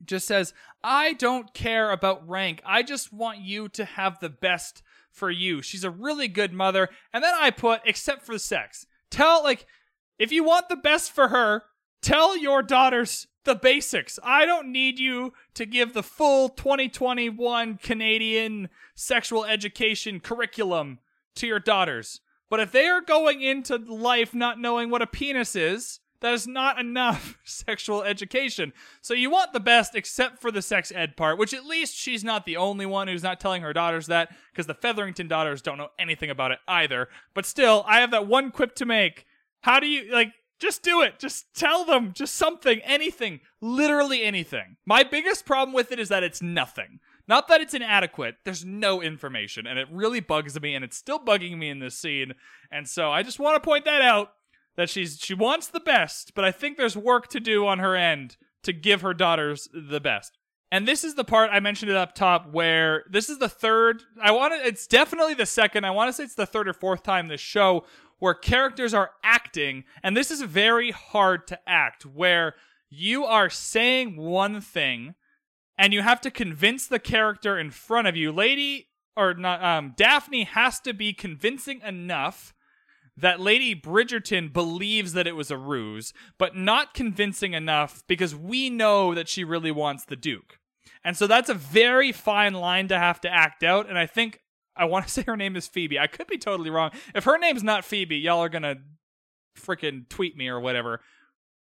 just 0.05 0.26
says, 0.26 0.55
I 0.82 1.12
don't 1.14 1.53
care 1.55 1.90
about 1.90 2.28
rank. 2.28 2.62
I 2.64 2.82
just 2.82 3.12
want 3.12 3.40
you 3.40 3.68
to 3.70 3.84
have 3.84 4.20
the 4.20 4.28
best 4.28 4.82
for 5.11 5.30
you. 5.30 5.62
She's 5.62 5.84
a 5.84 5.90
really 5.90 6.28
good 6.28 6.53
mother. 6.53 6.88
And 7.12 7.22
then 7.22 7.34
I 7.36 7.51
put, 7.51 7.80
except 7.84 8.24
for 8.24 8.38
sex. 8.38 8.86
Tell, 9.11 9.42
like, 9.42 9.66
if 10.18 10.32
you 10.32 10.44
want 10.44 10.68
the 10.68 10.76
best 10.76 11.12
for 11.12 11.28
her, 11.28 11.64
tell 12.03 12.36
your 12.36 12.62
daughters 12.62 13.26
the 13.44 13.55
basics. 13.55 14.18
I 14.22 14.46
don't 14.46 14.70
need 14.70 14.99
you 14.99 15.32
to 15.55 15.64
give 15.64 15.94
the 15.94 16.03
full 16.03 16.51
2021 16.51 17.78
Canadian 17.78 18.68
sexual 18.94 19.44
education 19.44 20.20
curriculum 20.20 20.99
to 21.36 21.46
your 21.46 21.61
daughters. 21.61 22.20
But 22.51 22.61
if 22.61 22.72
they 22.72 22.86
are 22.86 23.01
going 23.01 23.42
into 23.42 23.76
life 23.76 24.34
not 24.34 24.61
knowing 24.61 24.90
what 24.90 25.03
a 25.03 25.07
penis 25.07 25.57
is, 25.57 26.01
that 26.20 26.34
is 26.34 26.46
not 26.46 26.78
enough 26.78 27.38
sexual 27.44 28.02
education. 28.02 28.72
So 29.00 29.14
you 29.14 29.30
want 29.30 29.52
the 29.52 29.60
best 29.60 29.94
except 29.94 30.40
for 30.40 30.50
the 30.50 30.62
sex 30.62 30.92
ed 30.94 31.16
part, 31.16 31.38
which 31.38 31.54
at 31.54 31.66
least 31.66 31.94
she's 31.94 32.24
not 32.24 32.44
the 32.44 32.56
only 32.56 32.86
one 32.86 33.08
who's 33.08 33.22
not 33.22 33.40
telling 33.40 33.62
her 33.62 33.72
daughters 33.72 34.06
that, 34.06 34.34
because 34.52 34.66
the 34.66 34.74
Featherington 34.74 35.28
daughters 35.28 35.62
don't 35.62 35.78
know 35.78 35.90
anything 35.98 36.30
about 36.30 36.50
it 36.50 36.58
either. 36.66 37.08
But 37.34 37.46
still, 37.46 37.84
I 37.86 38.00
have 38.00 38.10
that 38.10 38.26
one 38.26 38.50
quip 38.50 38.74
to 38.76 38.86
make. 38.86 39.26
How 39.62 39.80
do 39.80 39.86
you, 39.86 40.12
like, 40.12 40.32
just 40.58 40.82
do 40.82 41.02
it. 41.02 41.18
Just 41.18 41.54
tell 41.54 41.84
them. 41.84 42.12
Just 42.12 42.34
something. 42.34 42.80
Anything. 42.80 43.40
Literally 43.60 44.24
anything. 44.24 44.76
My 44.84 45.04
biggest 45.04 45.46
problem 45.46 45.72
with 45.72 45.92
it 45.92 46.00
is 46.00 46.08
that 46.08 46.24
it's 46.24 46.42
nothing. 46.42 46.98
Not 47.28 47.48
that 47.48 47.60
it's 47.60 47.74
inadequate. 47.74 48.36
There's 48.44 48.64
no 48.64 49.02
information, 49.02 49.66
and 49.66 49.78
it 49.78 49.86
really 49.92 50.20
bugs 50.20 50.58
me, 50.60 50.74
and 50.74 50.82
it's 50.82 50.96
still 50.96 51.18
bugging 51.18 51.58
me 51.58 51.68
in 51.68 51.78
this 51.78 51.94
scene. 51.94 52.32
And 52.72 52.88
so 52.88 53.10
I 53.10 53.22
just 53.22 53.38
want 53.38 53.62
to 53.62 53.66
point 53.66 53.84
that 53.84 54.00
out 54.00 54.32
that 54.79 54.89
she's 54.89 55.18
she 55.18 55.35
wants 55.35 55.66
the 55.66 55.81
best, 55.81 56.35
but 56.37 56.45
I 56.45 56.53
think 56.53 56.76
there's 56.76 56.97
work 56.97 57.26
to 57.31 57.41
do 57.41 57.66
on 57.66 57.81
her 57.81 57.97
end 57.97 58.37
to 58.62 58.72
give 58.72 59.01
her 59.01 59.12
daughters 59.12 59.68
the 59.74 59.99
best. 59.99 60.39
And 60.70 60.87
this 60.87 61.03
is 61.03 61.16
the 61.16 61.24
part 61.24 61.51
I 61.53 61.59
mentioned 61.59 61.91
it 61.91 61.97
up 61.97 62.14
top 62.14 62.53
where 62.53 63.05
this 63.11 63.29
is 63.29 63.39
the 63.39 63.49
third 63.49 64.05
I 64.22 64.31
want 64.31 64.55
to 64.55 64.64
it's 64.64 64.87
definitely 64.87 65.35
the 65.35 65.47
second. 65.47 65.85
I 65.85 65.91
want 65.91 66.09
to 66.09 66.12
say 66.12 66.22
it's 66.22 66.37
the 66.37 66.47
third 66.47 66.68
or 66.68 66.72
fourth 66.72 67.03
time 67.03 67.26
this 67.26 67.41
show 67.41 67.87
where 68.20 68.35
characters 68.35 68.95
are 68.95 69.11
acting 69.24 69.83
and 70.05 70.16
this 70.16 70.31
is 70.31 70.43
very 70.43 70.93
hard 70.93 71.49
to 71.49 71.59
act 71.66 72.07
where 72.07 72.55
you 72.89 73.24
are 73.24 73.51
saying 73.51 74.16
one 74.16 74.61
thing 74.61 75.16
and 75.76 75.93
you 75.93 76.03
have 76.03 76.20
to 76.20 76.31
convince 76.31 76.87
the 76.87 77.01
character 77.01 77.59
in 77.59 77.72
front 77.72 78.07
of 78.07 78.16
you. 78.16 78.31
Lady 78.31 78.91
or 79.16 79.35
not 79.35 79.61
um 79.61 79.95
Daphne 79.97 80.45
has 80.45 80.79
to 80.79 80.95
be 80.95 81.12
convincing 81.12 81.81
enough 81.81 82.55
that 83.20 83.40
Lady 83.40 83.74
Bridgerton 83.74 84.52
believes 84.52 85.12
that 85.12 85.26
it 85.26 85.36
was 85.36 85.50
a 85.50 85.58
ruse, 85.58 86.12
but 86.38 86.56
not 86.56 86.94
convincing 86.94 87.52
enough 87.52 88.04
because 88.06 88.34
we 88.34 88.70
know 88.70 89.14
that 89.14 89.28
she 89.28 89.44
really 89.44 89.72
wants 89.72 90.04
the 90.04 90.16
Duke. 90.16 90.58
And 91.04 91.16
so 91.16 91.26
that's 91.26 91.48
a 91.48 91.54
very 91.54 92.12
fine 92.12 92.54
line 92.54 92.88
to 92.88 92.98
have 92.98 93.20
to 93.22 93.32
act 93.32 93.62
out. 93.64 93.88
And 93.88 93.98
I 93.98 94.06
think 94.06 94.40
I 94.76 94.84
want 94.84 95.06
to 95.06 95.12
say 95.12 95.24
her 95.26 95.36
name 95.36 95.56
is 95.56 95.66
Phoebe. 95.66 95.98
I 95.98 96.06
could 96.06 96.26
be 96.26 96.38
totally 96.38 96.70
wrong. 96.70 96.92
If 97.14 97.24
her 97.24 97.38
name's 97.38 97.64
not 97.64 97.84
Phoebe, 97.84 98.16
y'all 98.16 98.42
are 98.42 98.48
to 98.48 98.78
freaking 99.58 100.08
tweet 100.08 100.36
me 100.36 100.48
or 100.48 100.60
whatever. 100.60 101.00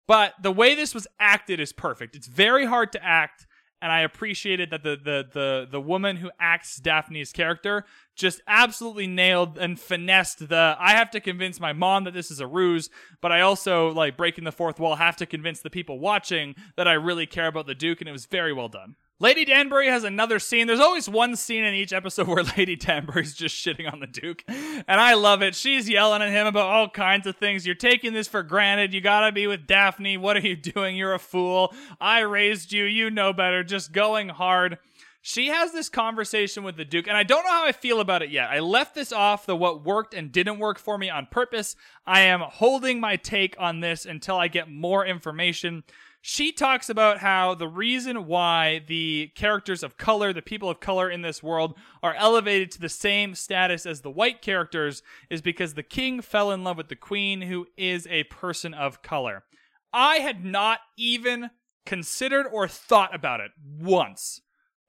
But 0.07 0.33
the 0.41 0.51
way 0.51 0.75
this 0.75 0.93
was 0.93 1.07
acted 1.19 1.59
is 1.59 1.73
perfect. 1.73 2.15
It's 2.15 2.27
very 2.27 2.65
hard 2.65 2.91
to 2.93 3.03
act, 3.03 3.46
and 3.81 3.91
I 3.91 4.01
appreciated 4.01 4.69
that 4.71 4.83
the 4.83 4.95
the 4.95 5.25
the 5.31 5.67
the 5.69 5.81
woman 5.81 6.17
who 6.17 6.31
acts 6.39 6.77
Daphne's 6.77 7.31
character 7.31 7.85
just 8.15 8.41
absolutely 8.47 9.07
nailed 9.07 9.57
and 9.57 9.79
finessed 9.79 10.49
the 10.49 10.75
I 10.79 10.91
have 10.91 11.11
to 11.11 11.19
convince 11.19 11.59
my 11.59 11.73
mom 11.73 12.03
that 12.05 12.13
this 12.13 12.31
is 12.31 12.39
a 12.39 12.47
ruse, 12.47 12.89
but 13.21 13.31
I 13.31 13.41
also 13.41 13.89
like 13.89 14.17
breaking 14.17 14.43
the 14.43 14.51
fourth 14.51 14.79
wall 14.79 14.95
have 14.95 15.17
to 15.17 15.25
convince 15.25 15.61
the 15.61 15.69
people 15.69 15.99
watching 15.99 16.55
that 16.75 16.87
I 16.87 16.93
really 16.93 17.25
care 17.25 17.47
about 17.47 17.67
the 17.67 17.75
Duke, 17.75 18.01
and 18.01 18.09
it 18.09 18.13
was 18.13 18.25
very 18.25 18.53
well 18.53 18.69
done. 18.69 18.95
Lady 19.19 19.45
Danbury 19.45 19.87
has 19.87 20.03
another 20.03 20.37
scene. 20.37 20.67
There's 20.67 20.79
always 20.79 21.09
one 21.09 21.35
scene 21.35 21.63
in 21.63 21.73
each 21.73 21.91
episode 21.91 22.27
where 22.27 22.43
Lady 22.55 22.75
Danbury's 22.75 23.33
just 23.33 23.55
shitting 23.55 23.91
on 23.91 23.99
the 23.99 24.07
Duke. 24.07 24.43
And 24.47 24.85
I 25.01 25.15
love 25.15 25.41
it. 25.41 25.55
She's 25.55 25.89
yelling 25.89 26.21
at 26.21 26.29
him 26.29 26.45
about 26.45 26.69
all 26.69 26.87
kinds 26.87 27.25
of 27.25 27.35
things. 27.35 27.65
You're 27.65 27.75
taking 27.75 28.13
this 28.13 28.27
for 28.27 28.43
granted. 28.43 28.93
You 28.93 29.01
gotta 29.01 29.31
be 29.31 29.47
with 29.47 29.65
Daphne. 29.65 30.17
What 30.17 30.37
are 30.37 30.41
you 30.41 30.55
doing? 30.55 30.95
You're 30.95 31.15
a 31.15 31.19
fool. 31.19 31.73
I 31.99 32.19
raised 32.19 32.71
you. 32.71 32.83
You 32.83 33.09
know 33.09 33.33
better. 33.33 33.63
Just 33.63 33.91
going 33.91 34.29
hard. 34.29 34.77
She 35.23 35.47
has 35.47 35.73
this 35.73 35.89
conversation 35.89 36.63
with 36.63 36.77
the 36.77 36.85
Duke, 36.85 37.07
and 37.07 37.17
I 37.17 37.23
don't 37.23 37.43
know 37.43 37.51
how 37.51 37.65
I 37.65 37.73
feel 37.73 37.99
about 37.99 38.21
it 38.21 38.29
yet. 38.29 38.49
I 38.49 38.59
left 38.59 38.95
this 38.95 39.11
off 39.11 39.45
the 39.45 39.57
what 39.57 39.83
worked 39.83 40.13
and 40.13 40.31
didn't 40.31 40.57
work 40.57 40.79
for 40.79 40.97
me 40.97 41.09
on 41.09 41.27
purpose. 41.29 41.75
I 42.05 42.21
am 42.21 42.39
holding 42.39 43.01
my 43.01 43.17
take 43.17 43.55
on 43.59 43.81
this 43.81 44.05
until 44.05 44.37
I 44.37 44.47
get 44.47 44.69
more 44.69 45.05
information 45.05 45.83
she 46.29 46.51
talks 46.51 46.89
about 46.89 47.19
how 47.19 47.55
the 47.55 47.69
reason 47.69 48.27
why 48.27 48.81
the 48.85 49.31
characters 49.33 49.81
of 49.81 49.95
color, 49.95 50.33
the 50.33 50.41
people 50.41 50.69
of 50.69 50.81
color 50.81 51.09
in 51.09 51.21
this 51.21 51.41
world, 51.41 51.73
are 52.03 52.15
elevated 52.15 52.69
to 52.69 52.81
the 52.81 52.89
same 52.89 53.33
status 53.33 53.85
as 53.85 54.01
the 54.01 54.11
white 54.11 54.41
characters 54.41 55.01
is 55.29 55.41
because 55.41 55.75
the 55.75 55.83
king 55.83 56.19
fell 56.19 56.51
in 56.51 56.65
love 56.65 56.75
with 56.75 56.89
the 56.89 56.97
queen, 56.97 57.43
who 57.43 57.65
is 57.77 58.05
a 58.07 58.25
person 58.25 58.73
of 58.73 59.01
color. 59.01 59.45
I 59.93 60.17
had 60.17 60.43
not 60.43 60.79
even 60.97 61.49
considered 61.85 62.45
or 62.51 62.67
thought 62.67 63.15
about 63.15 63.39
it 63.39 63.51
once 63.79 64.41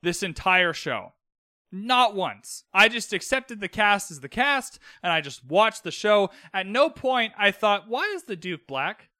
this 0.02 0.24
entire 0.24 0.72
show. 0.72 1.12
Not 1.70 2.16
once. 2.16 2.64
I 2.74 2.88
just 2.88 3.12
accepted 3.12 3.60
the 3.60 3.68
cast 3.68 4.10
as 4.10 4.18
the 4.18 4.28
cast 4.28 4.80
and 5.04 5.12
I 5.12 5.20
just 5.20 5.44
watched 5.44 5.84
the 5.84 5.92
show. 5.92 6.30
At 6.52 6.66
no 6.66 6.90
point 6.90 7.32
I 7.38 7.52
thought, 7.52 7.88
why 7.88 8.12
is 8.16 8.24
the 8.24 8.34
Duke 8.34 8.66
black? 8.66 9.10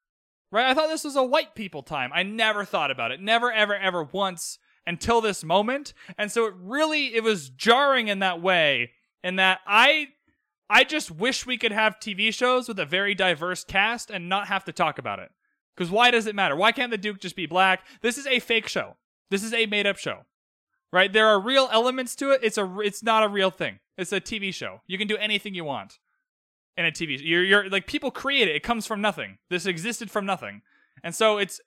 Right? 0.51 0.67
I 0.67 0.73
thought 0.73 0.89
this 0.89 1.03
was 1.03 1.15
a 1.15 1.23
white 1.23 1.53
people 1.53 1.83
time. 1.83 2.11
I 2.13 2.23
never 2.23 2.65
thought 2.65 2.91
about 2.91 3.11
it. 3.11 3.21
Never, 3.21 3.51
ever, 3.51 3.75
ever 3.75 4.03
once 4.03 4.57
until 4.87 5.21
this 5.21 5.43
moment. 5.43 5.93
And 6.17 6.31
so 6.31 6.45
it 6.45 6.53
really 6.57 7.15
it 7.15 7.23
was 7.23 7.49
jarring 7.49 8.07
in 8.07 8.19
that 8.19 8.41
way. 8.41 8.91
In 9.23 9.35
that 9.35 9.59
I 9.67 10.07
I 10.69 10.83
just 10.83 11.11
wish 11.11 11.45
we 11.45 11.57
could 11.57 11.71
have 11.71 11.99
TV 11.99 12.33
shows 12.33 12.67
with 12.67 12.79
a 12.79 12.85
very 12.85 13.13
diverse 13.13 13.63
cast 13.63 14.09
and 14.09 14.29
not 14.29 14.47
have 14.47 14.65
to 14.65 14.71
talk 14.71 14.97
about 14.97 15.19
it. 15.19 15.29
Because 15.75 15.91
why 15.91 16.11
does 16.11 16.25
it 16.25 16.35
matter? 16.35 16.55
Why 16.55 16.71
can't 16.71 16.91
the 16.91 16.97
Duke 16.97 17.19
just 17.19 17.35
be 17.35 17.45
black? 17.45 17.85
This 18.01 18.17
is 18.17 18.27
a 18.27 18.39
fake 18.39 18.67
show. 18.67 18.97
This 19.29 19.43
is 19.43 19.53
a 19.53 19.67
made 19.67 19.85
up 19.85 19.97
show. 19.97 20.25
Right? 20.91 21.13
There 21.13 21.27
are 21.27 21.39
real 21.39 21.69
elements 21.71 22.15
to 22.17 22.31
it. 22.31 22.39
It's 22.41 22.57
a 22.57 22.79
it's 22.79 23.03
not 23.03 23.23
a 23.23 23.27
real 23.27 23.51
thing. 23.51 23.79
It's 23.97 24.11
a 24.11 24.19
TV 24.19 24.51
show. 24.51 24.81
You 24.87 24.97
can 24.97 25.07
do 25.07 25.17
anything 25.17 25.53
you 25.53 25.65
want 25.65 25.99
in 26.77 26.85
a 26.85 26.91
TV. 26.91 27.19
You're 27.21 27.43
you're 27.43 27.69
like 27.69 27.87
people 27.87 28.11
create 28.11 28.47
it. 28.47 28.55
It 28.55 28.63
comes 28.63 28.85
from 28.85 29.01
nothing. 29.01 29.37
This 29.49 29.65
existed 29.65 30.09
from 30.09 30.25
nothing, 30.25 30.61
and 31.03 31.13
so 31.13 31.37
it's 31.37 31.59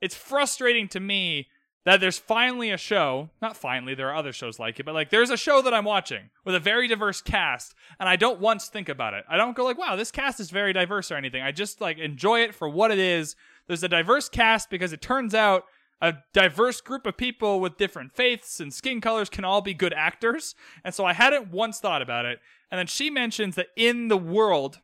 it's 0.00 0.14
frustrating 0.14 0.88
to 0.88 1.00
me 1.00 1.48
that 1.84 2.00
there's 2.00 2.18
finally 2.18 2.70
a 2.70 2.76
show. 2.76 3.30
Not 3.40 3.56
finally, 3.56 3.94
there 3.94 4.08
are 4.08 4.16
other 4.16 4.32
shows 4.32 4.58
like 4.58 4.78
it, 4.78 4.86
but 4.86 4.94
like 4.94 5.10
there's 5.10 5.30
a 5.30 5.36
show 5.36 5.62
that 5.62 5.72
I'm 5.72 5.84
watching 5.84 6.30
with 6.44 6.54
a 6.54 6.60
very 6.60 6.88
diverse 6.88 7.20
cast, 7.20 7.74
and 7.98 8.08
I 8.08 8.16
don't 8.16 8.40
once 8.40 8.68
think 8.68 8.88
about 8.88 9.14
it. 9.14 9.24
I 9.28 9.36
don't 9.36 9.56
go 9.56 9.64
like, 9.64 9.78
wow, 9.78 9.96
this 9.96 10.10
cast 10.10 10.40
is 10.40 10.50
very 10.50 10.72
diverse 10.72 11.10
or 11.10 11.16
anything. 11.16 11.42
I 11.42 11.52
just 11.52 11.80
like 11.80 11.98
enjoy 11.98 12.40
it 12.40 12.54
for 12.54 12.68
what 12.68 12.90
it 12.90 12.98
is. 12.98 13.36
There's 13.66 13.82
a 13.82 13.88
diverse 13.88 14.28
cast 14.28 14.70
because 14.70 14.92
it 14.92 15.00
turns 15.00 15.34
out 15.34 15.64
a 16.00 16.14
diverse 16.32 16.80
group 16.80 17.06
of 17.06 17.16
people 17.16 17.60
with 17.60 17.76
different 17.76 18.14
faiths 18.14 18.60
and 18.60 18.72
skin 18.72 19.00
colors 19.00 19.28
can 19.28 19.44
all 19.44 19.60
be 19.60 19.74
good 19.74 19.92
actors. 19.92 20.54
And 20.84 20.94
so 20.94 21.04
I 21.04 21.12
hadn't 21.12 21.50
once 21.50 21.80
thought 21.80 22.02
about 22.02 22.24
it. 22.24 22.40
And 22.70 22.78
then 22.78 22.86
she 22.86 23.10
mentions 23.10 23.56
that 23.56 23.68
in 23.76 24.08
the 24.08 24.16
world, 24.16 24.80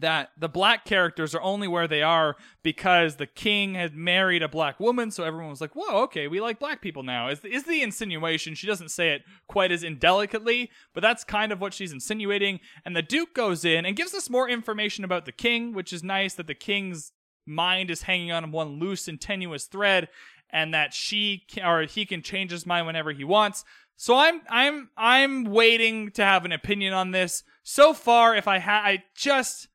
that 0.00 0.30
the 0.38 0.48
black 0.48 0.84
characters 0.84 1.34
are 1.34 1.42
only 1.42 1.66
where 1.66 1.88
they 1.88 2.02
are 2.02 2.36
because 2.62 3.16
the 3.16 3.26
king 3.26 3.74
had 3.74 3.94
married 3.94 4.42
a 4.42 4.48
black 4.48 4.78
woman, 4.78 5.10
so 5.10 5.24
everyone 5.24 5.50
was 5.50 5.60
like, 5.60 5.74
"Whoa, 5.74 6.02
okay, 6.02 6.28
we 6.28 6.40
like 6.40 6.58
black 6.58 6.80
people 6.80 7.02
now." 7.02 7.28
Is 7.28 7.40
is 7.44 7.64
the 7.64 7.82
insinuation? 7.82 8.54
She 8.54 8.66
doesn't 8.66 8.90
say 8.90 9.10
it 9.10 9.22
quite 9.48 9.72
as 9.72 9.82
indelicately, 9.82 10.70
but 10.94 11.00
that's 11.00 11.24
kind 11.24 11.52
of 11.52 11.60
what 11.60 11.74
she's 11.74 11.92
insinuating. 11.92 12.60
And 12.84 12.94
the 12.94 13.02
duke 13.02 13.34
goes 13.34 13.64
in 13.64 13.84
and 13.84 13.96
gives 13.96 14.14
us 14.14 14.30
more 14.30 14.48
information 14.48 15.04
about 15.04 15.24
the 15.24 15.32
king, 15.32 15.72
which 15.72 15.92
is 15.92 16.04
nice. 16.04 16.34
That 16.34 16.46
the 16.46 16.54
king's 16.54 17.12
mind 17.48 17.90
is 17.90 18.02
hanging 18.02 18.30
on 18.32 18.52
one 18.52 18.78
loose 18.78 19.08
and 19.08 19.20
tenuous 19.20 19.64
thread, 19.64 20.08
and 20.50 20.72
that 20.74 20.94
she 20.94 21.44
can, 21.48 21.66
or 21.66 21.82
he 21.82 22.06
can 22.06 22.22
change 22.22 22.50
his 22.50 22.66
mind 22.66 22.86
whenever 22.86 23.12
he 23.12 23.24
wants. 23.24 23.64
So 23.96 24.16
I'm 24.16 24.42
I'm 24.48 24.90
I'm 24.96 25.44
waiting 25.44 26.10
to 26.12 26.24
have 26.24 26.44
an 26.44 26.52
opinion 26.52 26.94
on 26.94 27.10
this. 27.10 27.42
So 27.64 27.92
far, 27.92 28.34
if 28.34 28.46
I 28.46 28.58
had, 28.58 28.82
I 28.82 29.04
just 29.16 29.68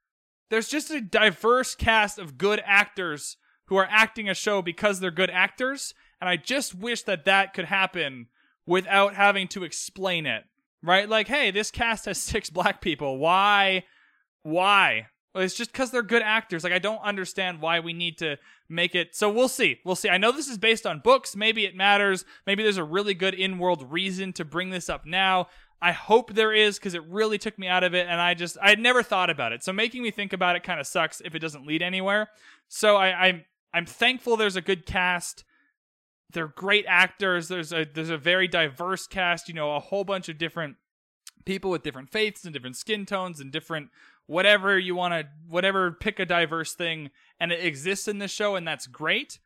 there's 0.49 0.69
just 0.69 0.91
a 0.91 1.01
diverse 1.01 1.75
cast 1.75 2.17
of 2.17 2.37
good 2.37 2.61
actors 2.65 3.37
who 3.65 3.75
are 3.75 3.87
acting 3.89 4.29
a 4.29 4.33
show 4.33 4.61
because 4.61 4.99
they're 4.99 5.11
good 5.11 5.29
actors, 5.29 5.93
and 6.21 6.29
I 6.29 6.37
just 6.37 6.73
wish 6.73 7.03
that 7.03 7.25
that 7.25 7.53
could 7.53 7.65
happen 7.65 8.27
without 8.65 9.15
having 9.15 9.47
to 9.49 9.63
explain 9.63 10.25
it. 10.25 10.43
Right? 10.81 11.07
Like, 11.07 11.27
hey, 11.27 11.51
this 11.51 11.71
cast 11.71 12.05
has 12.05 12.17
six 12.17 12.49
black 12.51 12.81
people. 12.81 13.17
Why? 13.17 13.83
Why? 14.43 15.07
It's 15.35 15.55
just 15.55 15.71
because 15.71 15.89
they're 15.89 16.03
good 16.03 16.21
actors. 16.21 16.63
Like 16.63 16.73
I 16.73 16.79
don't 16.79 17.01
understand 17.01 17.59
why 17.59 17.79
we 17.79 17.93
need 17.93 18.17
to 18.19 18.37
make 18.69 18.93
it. 18.93 19.15
So 19.15 19.31
we'll 19.31 19.47
see. 19.47 19.79
We'll 19.83 19.95
see. 19.95 20.09
I 20.09 20.17
know 20.17 20.31
this 20.31 20.47
is 20.47 20.57
based 20.57 20.85
on 20.85 20.99
books. 20.99 21.35
Maybe 21.35 21.65
it 21.65 21.75
matters. 21.75 22.23
Maybe 22.45 22.61
there's 22.61 22.77
a 22.77 22.83
really 22.83 23.13
good 23.13 23.33
in-world 23.33 23.91
reason 23.91 24.33
to 24.33 24.45
bring 24.45 24.69
this 24.69 24.89
up 24.89 25.05
now. 25.05 25.47
I 25.81 25.91
hope 25.91 26.33
there 26.33 26.53
is 26.53 26.77
because 26.79 26.93
it 26.93 27.03
really 27.09 27.37
took 27.37 27.59
me 27.59 27.67
out 27.67 27.83
of 27.83 27.93
it, 27.93 28.07
and 28.07 28.21
I 28.21 28.35
just 28.35 28.57
I 28.61 28.69
had 28.69 28.79
never 28.79 29.03
thought 29.03 29.29
about 29.29 29.51
it. 29.51 29.63
So 29.63 29.73
making 29.73 30.01
me 30.01 30.11
think 30.11 30.31
about 30.31 30.55
it 30.55 30.63
kind 30.63 30.79
of 30.79 30.87
sucks 30.87 31.21
if 31.25 31.35
it 31.35 31.39
doesn't 31.39 31.67
lead 31.67 31.81
anywhere. 31.81 32.29
So 32.69 32.95
I, 32.95 33.27
I'm 33.27 33.45
I'm 33.73 33.85
thankful 33.85 34.37
there's 34.37 34.55
a 34.55 34.61
good 34.61 34.85
cast. 34.85 35.43
They're 36.31 36.47
great 36.47 36.85
actors. 36.87 37.49
There's 37.49 37.73
a 37.73 37.85
there's 37.85 38.09
a 38.09 38.17
very 38.17 38.47
diverse 38.47 39.07
cast. 39.07 39.49
You 39.49 39.55
know, 39.55 39.75
a 39.75 39.81
whole 39.81 40.05
bunch 40.05 40.29
of 40.29 40.37
different 40.37 40.77
people 41.45 41.69
with 41.69 41.83
different 41.83 42.09
faiths 42.09 42.45
and 42.45 42.53
different 42.53 42.77
skin 42.77 43.05
tones 43.05 43.41
and 43.41 43.51
different 43.51 43.89
whatever 44.27 44.77
you 44.77 44.95
want 44.95 45.13
to 45.13 45.27
whatever 45.47 45.91
pick 45.91 46.19
a 46.19 46.25
diverse 46.25 46.73
thing 46.73 47.09
and 47.39 47.51
it 47.51 47.63
exists 47.63 48.07
in 48.07 48.19
the 48.19 48.27
show 48.27 48.55
and 48.55 48.67
that's 48.67 48.87
great. 48.87 49.39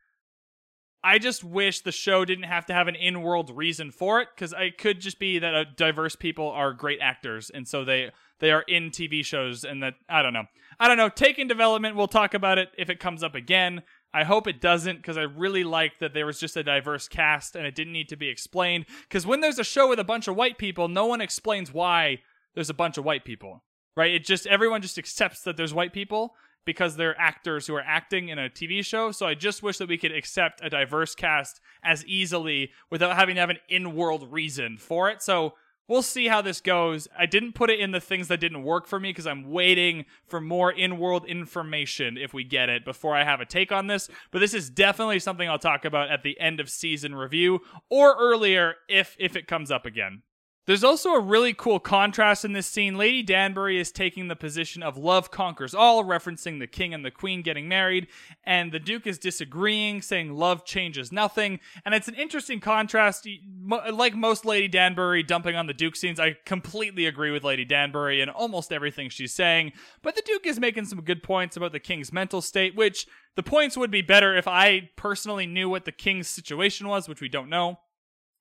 I 1.03 1.19
just 1.19 1.43
wish 1.43 1.82
the 1.82 1.91
show 1.91 2.25
didn't 2.25 2.45
have 2.45 2.65
to 2.65 2.73
have 2.73 2.88
an 2.88 2.95
in-world 2.95 3.55
reason 3.55 3.91
for 3.91 4.19
it 4.19 4.30
because 4.36 4.53
it 4.57 4.78
could 4.78 4.99
just 4.99 5.19
be 5.19 5.39
that 5.39 5.55
uh, 5.55 5.63
diverse 5.75 6.15
people 6.15 6.49
are 6.49 6.73
great 6.73 6.99
actors 7.01 7.49
and 7.53 7.67
so 7.67 7.86
they 7.86 8.11
they 8.39 8.51
are 8.51 8.63
in 8.63 8.89
tv 8.89 9.23
shows 9.23 9.63
and 9.63 9.82
that 9.82 9.95
i 10.09 10.21
don't 10.21 10.34
know. 10.34 10.45
I 10.80 10.88
don't 10.88 10.97
know. 10.97 11.09
Taking 11.09 11.47
development. 11.47 11.95
We'll 11.95 12.07
talk 12.07 12.34
about 12.34 12.57
it 12.57 12.69
if 12.78 12.89
it 12.89 12.99
comes 12.99 13.23
up 13.23 13.36
again. 13.36 13.82
I 14.13 14.23
hope 14.23 14.47
it 14.47 14.61
doesn't 14.61 14.97
because 14.97 15.17
I 15.17 15.23
really 15.23 15.63
like 15.63 15.99
that 15.99 16.13
there 16.13 16.25
was 16.25 16.39
just 16.39 16.55
a 16.55 16.63
diverse 16.63 17.07
cast 17.07 17.55
and 17.55 17.65
it 17.65 17.75
didn't 17.75 17.93
need 17.93 18.09
to 18.09 18.15
be 18.15 18.30
explained. 18.30 18.86
Because 19.01 19.25
when 19.25 19.41
there's 19.41 19.59
a 19.59 19.63
show 19.63 19.89
with 19.89 19.99
a 19.99 20.03
bunch 20.03 20.28
of 20.28 20.36
white 20.36 20.57
people, 20.57 20.88
no 20.88 21.05
one 21.05 21.21
explains 21.21 21.73
why 21.73 22.19
there's 22.53 22.69
a 22.69 22.75
bunch 22.75 22.97
of 22.97 23.05
white 23.05 23.25
people 23.25 23.63
right? 23.98 24.14
It 24.14 24.24
just 24.24 24.48
everyone 24.48 24.82
just 24.82 24.98
accepts 24.98 25.41
that 25.41 25.58
there's 25.58 25.74
white 25.74 25.91
people 25.91 26.36
because 26.66 26.95
they're 26.95 27.20
actors 27.20 27.66
who 27.66 27.74
are 27.76 27.84
acting 27.86 28.30
in 28.30 28.38
a 28.38 28.50
TV 28.50 28.86
show. 28.86 29.12
So 29.12 29.26
I 29.26 29.34
just 29.34 29.64
wish 29.64 29.80
that 29.80 29.89
we 29.89 29.98
could 29.98 30.12
accept 30.12 30.64
a 30.64 30.70
diverse 30.70 31.16
cast 31.16 31.60
as 31.84 32.06
easily 32.06 32.72
without 32.91 33.16
having 33.16 33.36
to 33.36 33.41
have 33.41 33.50
an 33.50 33.58
in-world 33.70 34.32
reason 34.32 34.78
for 34.78 35.10
it. 35.10 35.22
So 35.22 35.54
we'll 35.88 36.02
see 36.02 36.28
how 36.28 36.41
this 36.41 36.60
goes. 36.62 37.08
I 37.18 37.26
didn't 37.26 37.54
put 37.54 37.70
it 37.70 37.80
in 37.80 37.91
the 37.91 38.02
things 38.02 38.28
that 38.28 38.41
didn't 38.41 38.64
work 38.64 38.86
for 38.86 39.00
me 39.00 39.10
because 39.10 39.26
I'm 39.26 39.50
waiting 39.50 40.06
for 40.28 40.41
more 40.41 40.72
in-world 40.72 41.26
information 41.26 42.18
if 42.18 42.34
we 42.34 42.43
get 42.43 42.70
it 42.70 42.86
before 42.86 43.16
I 43.16 43.24
have 43.24 43.39
a 43.39 43.45
take 43.45 43.72
on 43.72 43.88
this. 43.88 44.10
But 44.30 44.39
this 44.39 44.54
is 44.54 44.70
definitely 44.70 45.20
something 45.20 45.50
I'll 45.50 45.58
talk 45.58 45.86
about 45.86 46.12
at 46.12 46.22
the 46.22 46.39
end 46.39 46.60
of 46.60 46.70
season 46.70 47.16
review 47.16 47.62
or 47.89 48.16
earlier 48.20 48.76
if 48.88 49.16
if 49.18 49.36
it 49.36 49.48
comes 49.48 49.72
up 49.72 49.86
again. 49.86 50.22
There's 50.68 50.84
also 50.84 51.11
a 51.11 51.22
really 51.22 51.53
cool 51.53 51.80
contrast 51.80 52.43
in 52.43 52.51
this 52.51 52.68
scene. 52.68 52.97
Lady 52.97 53.24
Danbury 53.24 53.80
is 53.80 53.89
taking 53.89 54.28
the 54.28 54.36
position 54.36 54.84
of 54.84 54.97
love 54.97 55.32
conquers 55.32 55.74
all, 55.74 56.03
referencing 56.03 56.59
the 56.59 56.68
king 56.68 56.93
and 56.93 57.05
the 57.05 57.09
queen 57.09 57.41
getting 57.41 57.70
married, 57.70 58.07
and 58.43 58.74
the 58.74 58.80
duke 58.80 59.07
is 59.07 59.18
disagreeing, 59.18 60.01
saying 60.01 60.34
love 60.34 60.65
changes 60.65 61.09
nothing. 61.09 61.61
And 61.86 61.95
it's 61.95 62.09
an 62.09 62.15
interesting 62.15 62.59
contrast. 62.59 63.26
Like 63.65 64.13
most 64.13 64.43
Lady 64.43 64.68
Danbury 64.68 65.24
dumping 65.24 65.55
on 65.55 65.68
the 65.68 65.74
duke 65.74 65.95
scenes, 65.95 66.20
I 66.20 66.36
completely 66.45 67.05
agree 67.05 67.32
with 67.32 67.45
Lady 67.45 67.63
Danbury 67.63 68.20
in 68.20 68.28
almost 68.28 68.74
everything 68.74 69.07
she's 69.07 69.34
saying. 69.34 69.72
But 70.01 70.18
the 70.18 70.22
duke 70.22 70.45
is 70.45 70.59
making 70.59 70.84
some 70.86 70.99
good 70.99 71.24
points 71.24 71.55
about 71.55 71.72
the 71.72 71.80
king's 71.80 72.11
mental 72.11 72.41
state, 72.41 72.76
which 72.76 73.07
the 73.38 73.43
points 73.43 73.78
would 73.78 73.89
be 73.89 74.01
better 74.01 74.36
if 74.36 74.49
I 74.49 74.89
personally 74.97 75.45
knew 75.45 75.70
what 75.70 75.86
the 75.86 75.93
king's 75.93 76.28
situation 76.28 76.89
was, 76.89 77.07
which 77.07 77.22
we 77.22 77.30
don't 77.30 77.49
know. 77.49 77.80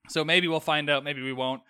So 0.08 0.24
maybe 0.24 0.48
we'll 0.48 0.58
find 0.58 0.90
out, 0.90 1.04
maybe 1.04 1.22
we 1.22 1.32
won't. 1.32 1.62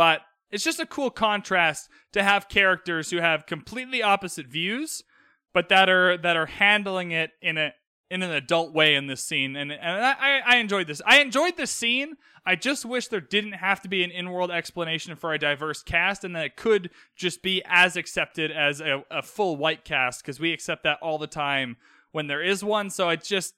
But 0.00 0.22
it's 0.50 0.64
just 0.64 0.80
a 0.80 0.86
cool 0.86 1.10
contrast 1.10 1.90
to 2.12 2.22
have 2.22 2.48
characters 2.48 3.10
who 3.10 3.18
have 3.18 3.44
completely 3.44 4.02
opposite 4.02 4.46
views, 4.46 5.04
but 5.52 5.68
that 5.68 5.90
are 5.90 6.16
that 6.16 6.38
are 6.38 6.46
handling 6.46 7.10
it 7.10 7.32
in 7.42 7.58
a 7.58 7.74
in 8.10 8.22
an 8.22 8.30
adult 8.30 8.72
way 8.72 8.94
in 8.94 9.08
this 9.08 9.22
scene. 9.22 9.56
And 9.56 9.70
and 9.70 9.82
I, 10.02 10.40
I 10.46 10.56
enjoyed 10.56 10.86
this. 10.86 11.02
I 11.04 11.20
enjoyed 11.20 11.58
this 11.58 11.70
scene. 11.70 12.14
I 12.46 12.56
just 12.56 12.86
wish 12.86 13.08
there 13.08 13.20
didn't 13.20 13.52
have 13.52 13.82
to 13.82 13.90
be 13.90 14.02
an 14.02 14.10
in-world 14.10 14.50
explanation 14.50 15.16
for 15.16 15.34
a 15.34 15.38
diverse 15.38 15.82
cast, 15.82 16.24
and 16.24 16.34
that 16.34 16.46
it 16.46 16.56
could 16.56 16.88
just 17.14 17.42
be 17.42 17.62
as 17.66 17.98
accepted 17.98 18.50
as 18.50 18.80
a, 18.80 19.04
a 19.10 19.20
full 19.20 19.58
white 19.58 19.84
cast 19.84 20.22
because 20.22 20.40
we 20.40 20.54
accept 20.54 20.84
that 20.84 20.96
all 21.02 21.18
the 21.18 21.26
time 21.26 21.76
when 22.12 22.26
there 22.26 22.42
is 22.42 22.64
one. 22.64 22.88
So 22.88 23.10
it's 23.10 23.28
just 23.28 23.52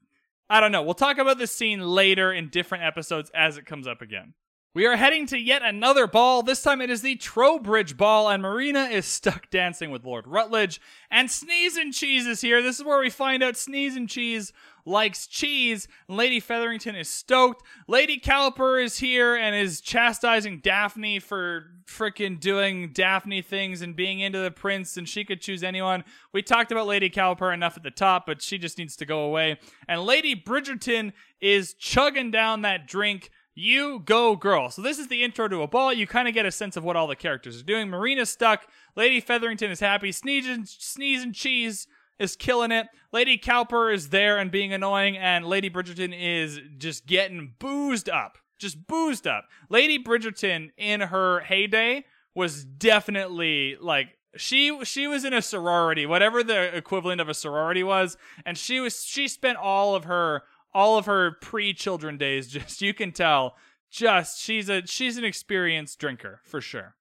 I 0.50 0.58
don't 0.58 0.72
know. 0.72 0.82
We'll 0.82 0.94
talk 0.94 1.18
about 1.18 1.38
this 1.38 1.54
scene 1.54 1.82
later 1.82 2.32
in 2.32 2.48
different 2.48 2.82
episodes 2.82 3.30
as 3.32 3.58
it 3.58 3.64
comes 3.64 3.86
up 3.86 4.02
again. 4.02 4.34
We 4.74 4.86
are 4.86 4.96
heading 4.96 5.26
to 5.26 5.38
yet 5.38 5.60
another 5.62 6.06
ball. 6.06 6.42
This 6.42 6.62
time 6.62 6.80
it 6.80 6.88
is 6.88 7.02
the 7.02 7.16
Trowbridge 7.16 7.98
Ball, 7.98 8.30
and 8.30 8.42
Marina 8.42 8.84
is 8.84 9.04
stuck 9.04 9.50
dancing 9.50 9.90
with 9.90 10.06
Lord 10.06 10.26
Rutledge. 10.26 10.80
And 11.10 11.30
Sneeze 11.30 11.76
and 11.76 11.92
Cheese 11.92 12.26
is 12.26 12.40
here. 12.40 12.62
This 12.62 12.78
is 12.78 12.84
where 12.84 12.98
we 12.98 13.10
find 13.10 13.42
out 13.42 13.58
Sneeze 13.58 13.96
and 13.96 14.08
Cheese 14.08 14.50
likes 14.86 15.26
cheese. 15.26 15.88
Lady 16.08 16.40
Featherington 16.40 16.94
is 16.94 17.10
stoked. 17.10 17.62
Lady 17.86 18.18
Cowper 18.18 18.82
is 18.82 18.98
here 18.98 19.36
and 19.36 19.54
is 19.54 19.82
chastising 19.82 20.60
Daphne 20.60 21.18
for 21.18 21.66
freaking 21.84 22.40
doing 22.40 22.94
Daphne 22.94 23.42
things 23.42 23.82
and 23.82 23.94
being 23.94 24.20
into 24.20 24.38
the 24.38 24.50
prince, 24.50 24.96
and 24.96 25.06
she 25.06 25.22
could 25.22 25.42
choose 25.42 25.62
anyone. 25.62 26.02
We 26.32 26.40
talked 26.40 26.72
about 26.72 26.86
Lady 26.86 27.10
Cowper 27.10 27.52
enough 27.52 27.76
at 27.76 27.82
the 27.82 27.90
top, 27.90 28.24
but 28.24 28.40
she 28.40 28.56
just 28.56 28.78
needs 28.78 28.96
to 28.96 29.04
go 29.04 29.20
away. 29.20 29.58
And 29.86 30.00
Lady 30.00 30.34
Bridgerton 30.34 31.12
is 31.42 31.74
chugging 31.74 32.30
down 32.30 32.62
that 32.62 32.86
drink 32.86 33.30
you 33.54 34.00
go, 34.04 34.34
girl. 34.36 34.70
So 34.70 34.82
this 34.82 34.98
is 34.98 35.08
the 35.08 35.22
intro 35.22 35.48
to 35.48 35.62
a 35.62 35.68
ball. 35.68 35.92
You 35.92 36.06
kind 36.06 36.28
of 36.28 36.34
get 36.34 36.46
a 36.46 36.50
sense 36.50 36.76
of 36.76 36.84
what 36.84 36.96
all 36.96 37.06
the 37.06 37.16
characters 37.16 37.60
are 37.60 37.64
doing. 37.64 37.88
Marina's 37.88 38.30
stuck. 38.30 38.66
Lady 38.96 39.20
Featherington 39.20 39.70
is 39.70 39.80
happy. 39.80 40.12
Sneezing, 40.12 40.66
and 40.98 41.34
Cheese 41.34 41.86
is 42.18 42.36
killing 42.36 42.72
it. 42.72 42.86
Lady 43.12 43.36
Cowper 43.36 43.92
is 43.92 44.08
there 44.08 44.38
and 44.38 44.50
being 44.50 44.72
annoying, 44.72 45.16
and 45.18 45.44
Lady 45.44 45.68
Bridgerton 45.68 46.14
is 46.18 46.60
just 46.78 47.06
getting 47.06 47.54
boozed 47.58 48.08
up. 48.08 48.38
Just 48.58 48.86
boozed 48.86 49.26
up. 49.26 49.44
Lady 49.68 50.02
Bridgerton 50.02 50.70
in 50.78 51.00
her 51.00 51.40
heyday 51.40 52.04
was 52.34 52.64
definitely 52.64 53.76
like 53.80 54.16
she 54.36 54.82
she 54.84 55.06
was 55.06 55.24
in 55.24 55.34
a 55.34 55.42
sorority, 55.42 56.06
whatever 56.06 56.42
the 56.42 56.74
equivalent 56.74 57.20
of 57.20 57.28
a 57.28 57.34
sorority 57.34 57.82
was, 57.82 58.16
and 58.46 58.56
she 58.56 58.80
was 58.80 59.04
she 59.04 59.28
spent 59.28 59.58
all 59.58 59.94
of 59.94 60.04
her 60.04 60.44
all 60.74 60.96
of 60.96 61.06
her 61.06 61.32
pre-children 61.40 62.16
days 62.16 62.48
just 62.48 62.82
you 62.82 62.94
can 62.94 63.12
tell 63.12 63.56
just 63.90 64.40
she's 64.40 64.68
a 64.68 64.86
she's 64.86 65.16
an 65.16 65.24
experienced 65.24 65.98
drinker 65.98 66.40
for 66.44 66.60
sure 66.60 66.96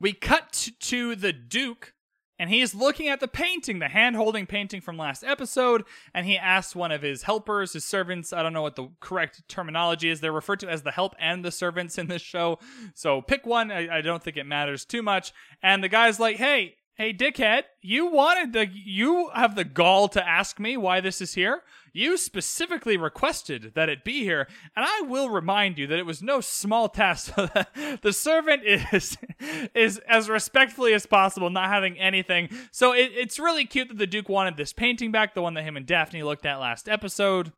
we 0.00 0.12
cut 0.12 0.70
to 0.80 1.14
the 1.14 1.32
duke 1.32 1.92
and 2.36 2.50
he's 2.50 2.74
looking 2.74 3.08
at 3.08 3.20
the 3.20 3.28
painting 3.28 3.78
the 3.78 3.88
hand-holding 3.88 4.46
painting 4.46 4.80
from 4.80 4.96
last 4.96 5.22
episode 5.22 5.84
and 6.12 6.26
he 6.26 6.36
asks 6.36 6.74
one 6.74 6.90
of 6.90 7.02
his 7.02 7.22
helpers 7.22 7.72
his 7.72 7.84
servants 7.84 8.32
i 8.32 8.42
don't 8.42 8.52
know 8.52 8.62
what 8.62 8.74
the 8.74 8.88
correct 9.00 9.42
terminology 9.48 10.10
is 10.10 10.20
they're 10.20 10.32
referred 10.32 10.60
to 10.60 10.68
as 10.68 10.82
the 10.82 10.90
help 10.90 11.14
and 11.20 11.44
the 11.44 11.52
servants 11.52 11.98
in 11.98 12.08
this 12.08 12.22
show 12.22 12.58
so 12.94 13.22
pick 13.22 13.46
one 13.46 13.70
i, 13.70 13.98
I 13.98 14.00
don't 14.00 14.22
think 14.22 14.36
it 14.36 14.44
matters 14.46 14.84
too 14.84 15.02
much 15.02 15.32
and 15.62 15.84
the 15.84 15.88
guy's 15.88 16.18
like 16.18 16.36
hey 16.36 16.74
Hey, 16.96 17.12
dickhead, 17.12 17.64
you 17.82 18.06
wanted 18.06 18.52
the 18.52 18.68
you 18.68 19.28
have 19.34 19.56
the 19.56 19.64
gall 19.64 20.06
to 20.10 20.24
ask 20.24 20.60
me 20.60 20.76
why 20.76 21.00
this 21.00 21.20
is 21.20 21.34
here. 21.34 21.62
You 21.96 22.16
specifically 22.16 22.96
requested 22.96 23.70
that 23.76 23.88
it 23.88 24.02
be 24.02 24.24
here, 24.24 24.48
and 24.74 24.84
I 24.84 25.02
will 25.02 25.30
remind 25.30 25.78
you 25.78 25.86
that 25.86 25.98
it 25.98 26.04
was 26.04 26.24
no 26.24 26.40
small 26.40 26.88
task. 26.88 27.32
the 28.02 28.12
servant 28.12 28.64
is 28.64 29.16
is 29.74 29.98
as 30.08 30.28
respectfully 30.28 30.92
as 30.92 31.06
possible, 31.06 31.50
not 31.50 31.68
having 31.68 31.96
anything. 31.96 32.48
So 32.72 32.92
it, 32.92 33.12
it's 33.14 33.38
really 33.38 33.64
cute 33.64 33.88
that 33.90 33.98
the 33.98 34.08
Duke 34.08 34.28
wanted 34.28 34.56
this 34.56 34.72
painting 34.72 35.12
back, 35.12 35.34
the 35.34 35.42
one 35.42 35.54
that 35.54 35.62
him 35.62 35.76
and 35.76 35.86
Daphne 35.86 36.24
looked 36.24 36.44
at 36.44 36.58
last 36.58 36.88
episode. 36.88 37.52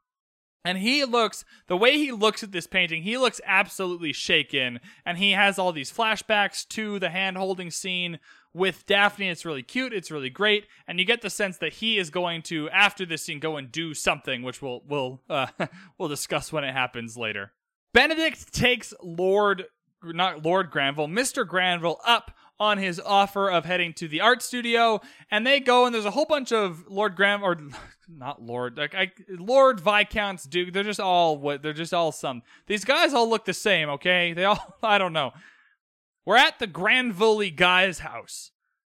And 0.67 0.79
he 0.79 1.05
looks, 1.05 1.45
the 1.69 1.77
way 1.77 1.97
he 1.97 2.11
looks 2.11 2.43
at 2.43 2.51
this 2.51 2.67
painting, 2.67 3.05
he 3.05 3.17
looks 3.17 3.41
absolutely 3.47 4.13
shaken. 4.13 4.81
And 5.07 5.17
he 5.17 5.31
has 5.31 5.61
all 5.61 5.73
these 5.73 5.93
flashbacks 5.93 6.67
to 6.71 6.99
the 6.99 7.09
hand 7.09 7.37
holding 7.37 7.71
scene 7.71 8.19
with 8.57 8.87
Daphne. 8.87 9.29
It's 9.29 9.45
really 9.45 9.63
cute. 9.63 9.93
It's 9.93 10.11
really 10.11 10.31
great, 10.31 10.67
and 10.89 10.99
you 10.99 11.05
get 11.05 11.21
the 11.21 11.31
sense 11.31 11.59
that 11.59 11.75
he 11.75 11.99
is 11.99 12.11
going 12.11 12.43
to, 12.43 12.69
after 12.71 13.05
this 13.05 13.23
scene, 13.23 13.39
go 13.39 13.57
and 13.57 13.71
do 13.71 13.95
something, 13.95 14.43
which 14.43 14.63
we'll 14.63 14.83
we'll 14.89 15.21
uh, 15.29 15.47
we'll 15.99 16.09
discuss 16.09 16.53
when 16.53 16.65
it 16.65 16.73
happens 16.73 17.17
later. 17.17 17.53
Benedict 17.93 18.53
takes 18.53 18.93
Lord, 19.03 19.65
not 20.03 20.43
Lord 20.43 20.71
Granville, 20.71 21.07
Mister 21.07 21.45
Granville 21.45 22.01
up 22.05 22.33
on 22.59 22.79
his 22.79 22.99
offer 22.99 23.51
of 23.51 23.67
heading 23.67 23.93
to 23.93 24.09
the 24.09 24.23
art 24.23 24.43
studio, 24.43 25.01
and 25.31 25.47
they 25.47 25.61
go, 25.61 25.85
and 25.85 25.95
there's 25.95 26.07
a 26.07 26.11
whole 26.11 26.25
bunch 26.25 26.53
of 26.53 26.87
Lord 26.89 27.15
Graham 27.15 27.43
or 27.43 27.59
not 28.09 28.43
Lord, 28.43 28.79
like 28.79 28.95
I, 28.95 29.13
Lord 29.29 29.81
Viscounts, 29.81 30.45
Duke. 30.45 30.73
They're 30.73 30.83
just 30.83 31.01
all 31.01 31.37
what 31.37 31.63
they're 31.63 31.75
just 31.75 31.95
all 31.95 32.13
some. 32.13 32.43
These 32.67 32.85
guys 32.85 33.13
all 33.13 33.29
look 33.29 33.45
the 33.45 33.53
same, 33.55 33.91
okay? 33.91 34.33
They 34.33 34.45
all 34.45 34.77
I 34.83 34.97
don't 34.99 35.13
know. 35.13 35.33
We're 36.27 36.37
at 36.37 36.59
the 36.59 36.67
Granville 36.67 37.49
guy's 37.51 38.01
house. 38.01 38.51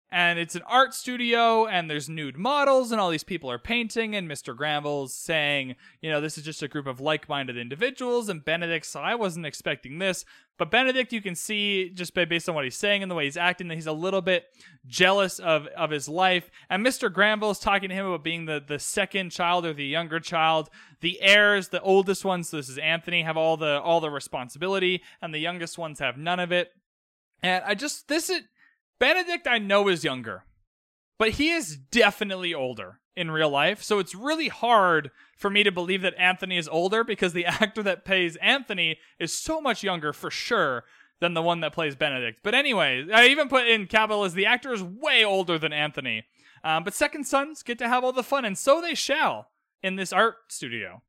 And 0.09 0.39
it's 0.39 0.55
an 0.55 0.61
art 0.65 0.93
studio, 0.93 1.65
and 1.65 1.89
there's 1.89 2.07
nude 2.07 2.37
models, 2.37 2.93
and 2.93 3.01
all 3.01 3.09
these 3.09 3.25
people 3.25 3.51
are 3.51 3.59
painting. 3.59 4.15
And 4.15 4.29
Mr. 4.29 4.55
Granville's 4.55 5.13
saying, 5.13 5.75
you 5.99 6.09
know, 6.09 6.21
this 6.21 6.37
is 6.37 6.45
just 6.45 6.63
a 6.63 6.69
group 6.69 6.87
of 6.87 7.01
like 7.01 7.27
minded 7.27 7.57
individuals. 7.57 8.29
And 8.29 8.45
Benedict, 8.45 8.85
so 8.85 9.01
I 9.01 9.15
wasn't 9.15 9.45
expecting 9.45 9.99
this. 9.99 10.23
But 10.57 10.71
Benedict, 10.71 11.11
you 11.11 11.21
can 11.21 11.35
see 11.35 11.89
just 11.89 12.13
based 12.13 12.47
on 12.47 12.55
what 12.55 12.63
he's 12.63 12.77
saying 12.77 13.01
and 13.01 13.11
the 13.11 13.15
way 13.15 13.25
he's 13.25 13.35
acting 13.35 13.67
that 13.67 13.75
he's 13.75 13.87
a 13.87 13.91
little 13.91 14.21
bit 14.21 14.45
jealous 14.87 15.37
of, 15.39 15.67
of 15.75 15.89
his 15.89 16.07
life. 16.07 16.49
And 16.69 16.85
Mr. 16.85 17.11
Granville's 17.11 17.59
talking 17.59 17.89
to 17.89 17.95
him 17.95 18.05
about 18.05 18.23
being 18.23 18.45
the, 18.45 18.63
the 18.65 18.79
second 18.79 19.31
child 19.31 19.65
or 19.65 19.73
the 19.73 19.85
younger 19.85 20.21
child. 20.21 20.69
The 21.01 21.21
heirs, 21.21 21.67
the 21.69 21.81
oldest 21.81 22.23
ones, 22.23 22.47
so 22.47 22.57
this 22.57 22.69
is 22.69 22.77
Anthony, 22.77 23.23
have 23.23 23.35
all 23.35 23.57
the 23.57 23.81
all 23.81 23.99
the 23.99 24.09
responsibility, 24.09 25.01
and 25.21 25.33
the 25.33 25.39
youngest 25.39 25.77
ones 25.77 25.99
have 25.99 26.17
none 26.17 26.39
of 26.39 26.53
it. 26.53 26.71
And 27.45 27.63
I 27.63 27.75
just 27.75 28.07
this 28.07 28.27
is 28.31 28.41
Benedict 28.99 29.45
I 29.47 29.59
know 29.59 29.87
is 29.87 30.03
younger, 30.03 30.45
but 31.19 31.31
he 31.31 31.51
is 31.51 31.77
definitely 31.77 32.55
older 32.55 33.01
in 33.15 33.29
real 33.29 33.51
life. 33.51 33.83
So 33.83 33.99
it's 33.99 34.15
really 34.15 34.47
hard 34.47 35.11
for 35.37 35.51
me 35.51 35.61
to 35.61 35.71
believe 35.71 36.01
that 36.01 36.17
Anthony 36.17 36.57
is 36.57 36.67
older 36.67 37.03
because 37.03 37.33
the 37.33 37.45
actor 37.61 37.83
that 37.83 38.03
plays 38.03 38.35
Anthony 38.37 38.97
is 39.19 39.31
so 39.31 39.61
much 39.61 39.83
younger 39.83 40.11
for 40.11 40.31
sure 40.31 40.85
than 41.19 41.35
the 41.35 41.41
one 41.43 41.59
that 41.59 41.71
plays 41.71 41.95
Benedict. 41.95 42.39
But 42.41 42.55
anyway, 42.55 43.05
I 43.13 43.27
even 43.27 43.47
put 43.47 43.67
in 43.67 43.85
capital 43.85 44.23
as 44.23 44.33
the 44.33 44.47
actor 44.47 44.73
is 44.73 44.81
way 44.81 45.23
older 45.23 45.59
than 45.59 45.71
Anthony. 45.71 46.23
Um, 46.63 46.83
but 46.83 46.95
second 46.95 47.25
sons 47.25 47.61
get 47.61 47.77
to 47.77 47.87
have 47.87 48.03
all 48.03 48.11
the 48.11 48.23
fun, 48.23 48.43
and 48.43 48.57
so 48.57 48.81
they 48.81 48.95
shall 48.95 49.49
in 49.83 49.97
this 49.97 50.11
art 50.11 50.37
studio. 50.47 51.03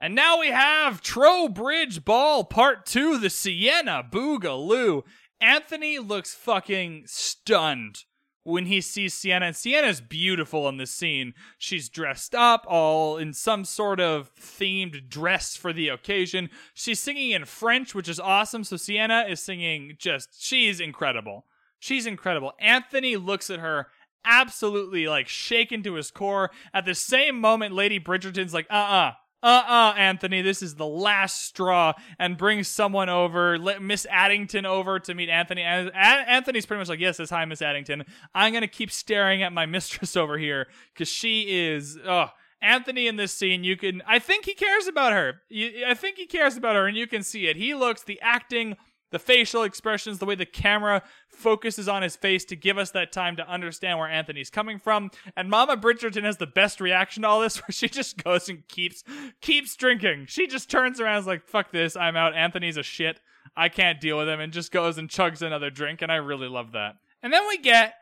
And 0.00 0.14
now 0.14 0.40
we 0.40 0.48
have 0.48 1.00
Trowbridge 1.00 2.04
Ball 2.04 2.44
Part 2.44 2.84
2, 2.84 3.18
the 3.18 3.30
Siena 3.30 4.06
Boogaloo. 4.10 5.02
Anthony 5.40 5.98
looks 5.98 6.34
fucking 6.34 7.04
stunned 7.06 8.04
when 8.46 8.66
he 8.66 8.80
sees 8.80 9.12
Siena. 9.12 9.46
And 9.46 9.56
Siena's 9.56 10.00
beautiful 10.00 10.68
in 10.68 10.76
this 10.76 10.92
scene. 10.92 11.34
She's 11.58 11.88
dressed 11.88 12.34
up, 12.34 12.64
all 12.68 13.16
in 13.16 13.32
some 13.32 13.64
sort 13.64 13.98
of 13.98 14.32
themed 14.36 15.08
dress 15.08 15.56
for 15.56 15.72
the 15.72 15.88
occasion. 15.88 16.48
She's 16.72 17.00
singing 17.00 17.32
in 17.32 17.44
French, 17.44 17.94
which 17.94 18.08
is 18.08 18.20
awesome. 18.20 18.62
So 18.62 18.76
Siena 18.76 19.26
is 19.28 19.40
singing 19.40 19.96
just, 19.98 20.40
she's 20.40 20.80
incredible. 20.80 21.44
She's 21.80 22.06
incredible. 22.06 22.52
Anthony 22.60 23.16
looks 23.16 23.50
at 23.50 23.58
her 23.58 23.88
absolutely 24.24 25.08
like 25.08 25.28
shaken 25.28 25.82
to 25.82 25.94
his 25.94 26.10
core. 26.10 26.50
At 26.72 26.84
the 26.84 26.94
same 26.94 27.40
moment, 27.40 27.74
Lady 27.74 27.98
Bridgerton's 27.98 28.54
like, 28.54 28.66
uh 28.70 28.74
uh-uh, 28.74 29.08
uh 29.08 29.12
uh-uh, 29.46 29.94
Anthony, 29.96 30.42
this 30.42 30.60
is 30.60 30.74
the 30.74 30.86
last 30.86 31.42
straw, 31.42 31.92
and 32.18 32.36
brings 32.36 32.66
someone 32.66 33.08
over, 33.08 33.58
let 33.58 33.80
Miss 33.80 34.04
Addington 34.10 34.66
over 34.66 34.98
to 34.98 35.14
meet 35.14 35.28
Anthony. 35.28 35.62
And 35.62 35.94
Anthony's 35.94 36.66
pretty 36.66 36.80
much 36.80 36.88
like, 36.88 36.98
yes, 36.98 37.20
it's 37.20 37.30
hi, 37.30 37.44
Miss 37.44 37.62
Addington. 37.62 38.04
I'm 38.34 38.52
gonna 38.52 38.66
keep 38.66 38.90
staring 38.90 39.42
at 39.44 39.52
my 39.52 39.64
mistress 39.66 40.16
over 40.16 40.36
here 40.36 40.66
because 40.92 41.08
she 41.08 41.42
is, 41.42 41.98
oh. 42.04 42.30
Anthony 42.62 43.06
in 43.06 43.16
this 43.16 43.34
scene, 43.34 43.64
you 43.64 43.76
can, 43.76 44.02
I 44.06 44.18
think 44.18 44.46
he 44.46 44.54
cares 44.54 44.86
about 44.86 45.12
her. 45.12 45.42
I 45.86 45.92
think 45.92 46.16
he 46.16 46.26
cares 46.26 46.56
about 46.56 46.74
her, 46.74 46.86
and 46.86 46.96
you 46.96 47.06
can 47.06 47.22
see 47.22 47.48
it. 47.48 47.56
He 47.56 47.74
looks, 47.74 48.02
the 48.02 48.18
acting 48.22 48.76
the 49.10 49.18
facial 49.18 49.62
expressions, 49.62 50.18
the 50.18 50.26
way 50.26 50.34
the 50.34 50.46
camera 50.46 51.02
focuses 51.36 51.88
on 51.88 52.02
his 52.02 52.16
face 52.16 52.44
to 52.46 52.56
give 52.56 52.78
us 52.78 52.90
that 52.92 53.12
time 53.12 53.36
to 53.36 53.48
understand 53.48 53.98
where 53.98 54.08
Anthony's 54.08 54.50
coming 54.50 54.78
from. 54.78 55.10
And 55.36 55.48
Mama 55.50 55.76
Bridgerton 55.76 56.24
has 56.24 56.38
the 56.38 56.46
best 56.46 56.80
reaction 56.80 57.22
to 57.22 57.28
all 57.28 57.40
this, 57.40 57.58
where 57.62 57.72
she 57.72 57.88
just 57.88 58.22
goes 58.22 58.48
and 58.48 58.66
keeps 58.68 59.04
keeps 59.40 59.76
drinking. 59.76 60.26
She 60.28 60.46
just 60.46 60.70
turns 60.70 61.00
around 61.00 61.16
and 61.16 61.20
is 61.22 61.26
like, 61.26 61.46
"Fuck 61.46 61.72
this, 61.72 61.96
I'm 61.96 62.16
out. 62.16 62.34
Anthony's 62.34 62.76
a 62.76 62.82
shit. 62.82 63.20
I 63.56 63.68
can't 63.68 64.00
deal 64.00 64.18
with 64.18 64.28
him," 64.28 64.40
and 64.40 64.52
just 64.52 64.72
goes 64.72 64.98
and 64.98 65.08
chugs 65.08 65.42
another 65.42 65.70
drink. 65.70 66.02
And 66.02 66.10
I 66.10 66.16
really 66.16 66.48
love 66.48 66.72
that. 66.72 66.96
And 67.22 67.32
then 67.32 67.46
we 67.48 67.58
get 67.58 67.94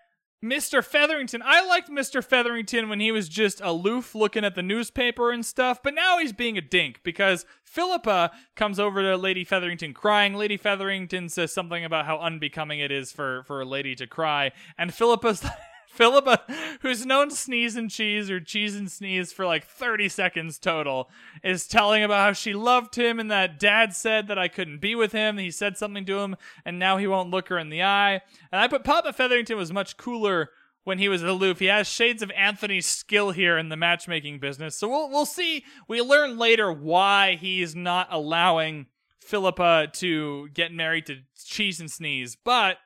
Mr. 0.44 0.84
Featherington. 0.84 1.42
I 1.44 1.66
liked 1.66 1.88
Mr. 1.88 2.22
Featherington 2.22 2.88
when 2.88 3.00
he 3.00 3.10
was 3.10 3.28
just 3.28 3.60
aloof 3.62 4.14
looking 4.14 4.44
at 4.44 4.54
the 4.54 4.62
newspaper 4.62 5.32
and 5.32 5.44
stuff, 5.44 5.82
but 5.82 5.94
now 5.94 6.18
he's 6.18 6.34
being 6.34 6.58
a 6.58 6.60
dink 6.60 7.00
because 7.02 7.46
Philippa 7.64 8.30
comes 8.54 8.78
over 8.78 9.00
to 9.02 9.16
Lady 9.16 9.42
Featherington 9.42 9.94
crying. 9.94 10.34
Lady 10.34 10.58
Featherington 10.58 11.30
says 11.30 11.52
something 11.52 11.84
about 11.84 12.04
how 12.04 12.18
unbecoming 12.18 12.80
it 12.80 12.92
is 12.92 13.10
for, 13.10 13.42
for 13.44 13.62
a 13.62 13.64
lady 13.64 13.94
to 13.94 14.06
cry, 14.06 14.52
and 14.76 14.92
Philippa's 14.92 15.44
Philippa, 15.94 16.42
who's 16.82 17.06
known 17.06 17.30
sneeze 17.30 17.76
and 17.76 17.90
cheese 17.90 18.30
or 18.30 18.40
cheese 18.40 18.74
and 18.74 18.90
sneeze 18.90 19.32
for 19.32 19.46
like 19.46 19.64
30 19.64 20.08
seconds 20.08 20.58
total, 20.58 21.08
is 21.42 21.66
telling 21.66 22.02
about 22.02 22.20
how 22.20 22.32
she 22.32 22.52
loved 22.52 22.96
him 22.96 23.20
and 23.20 23.30
that 23.30 23.58
dad 23.58 23.94
said 23.94 24.28
that 24.28 24.38
I 24.38 24.48
couldn't 24.48 24.80
be 24.80 24.94
with 24.94 25.12
him. 25.12 25.38
He 25.38 25.50
said 25.50 25.76
something 25.76 26.04
to 26.06 26.18
him 26.18 26.36
and 26.64 26.78
now 26.78 26.96
he 26.96 27.06
won't 27.06 27.30
look 27.30 27.48
her 27.48 27.58
in 27.58 27.68
the 27.68 27.82
eye. 27.82 28.20
And 28.50 28.60
I 28.60 28.68
put 28.68 28.84
Papa 28.84 29.12
Featherington 29.12 29.56
was 29.56 29.72
much 29.72 29.96
cooler 29.96 30.50
when 30.84 30.98
he 30.98 31.08
was 31.08 31.22
aloof. 31.22 31.58
He 31.58 31.66
has 31.66 31.86
shades 31.88 32.22
of 32.22 32.30
Anthony's 32.32 32.86
skill 32.86 33.30
here 33.30 33.56
in 33.56 33.68
the 33.68 33.76
matchmaking 33.76 34.38
business. 34.38 34.76
So 34.76 34.88
we'll 34.88 35.10
we'll 35.10 35.26
see. 35.26 35.64
We 35.88 36.00
learn 36.00 36.38
later 36.38 36.72
why 36.72 37.36
he's 37.36 37.74
not 37.74 38.08
allowing 38.10 38.86
Philippa 39.20 39.88
to 39.94 40.48
get 40.50 40.72
married 40.72 41.06
to 41.06 41.20
Cheese 41.42 41.80
and 41.80 41.90
Sneeze. 41.90 42.36
But 42.36 42.76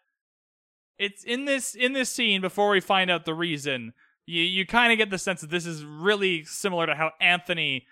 it's 0.99 1.25
in 1.25 1.45
this 1.45 1.75
in 1.75 1.93
this 1.93 2.11
scene 2.11 2.41
before 2.41 2.71
we 2.71 2.81
find 2.81 3.11
out 3.11 3.25
the 3.25 3.35
reason. 3.35 3.93
You 4.27 4.43
you 4.43 4.67
kind 4.67 4.93
of 4.93 4.99
get 4.99 5.11
the 5.11 5.19
sense 5.19 5.41
that 5.41 5.51
this 5.51 5.67
is 5.67 5.85
really 5.85 6.45
similar 6.45 6.87
to 6.87 6.95
how 6.95 7.13
Anthony 7.21 7.87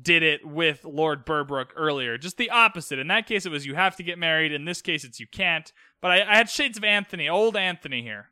did 0.00 0.22
it 0.22 0.46
with 0.46 0.84
Lord 0.84 1.24
Berbrook 1.24 1.68
earlier. 1.76 2.18
Just 2.18 2.36
the 2.36 2.50
opposite. 2.50 2.98
In 2.98 3.08
that 3.08 3.26
case, 3.26 3.46
it 3.46 3.52
was 3.52 3.66
you 3.66 3.74
have 3.74 3.96
to 3.96 4.02
get 4.02 4.18
married. 4.18 4.52
In 4.52 4.64
this 4.64 4.82
case, 4.82 5.04
it's 5.04 5.20
you 5.20 5.26
can't. 5.26 5.72
But 6.02 6.10
I, 6.10 6.22
I 6.22 6.36
had 6.36 6.50
shades 6.50 6.76
of 6.76 6.84
Anthony, 6.84 7.28
old 7.28 7.56
Anthony 7.56 8.02
here. 8.02 8.30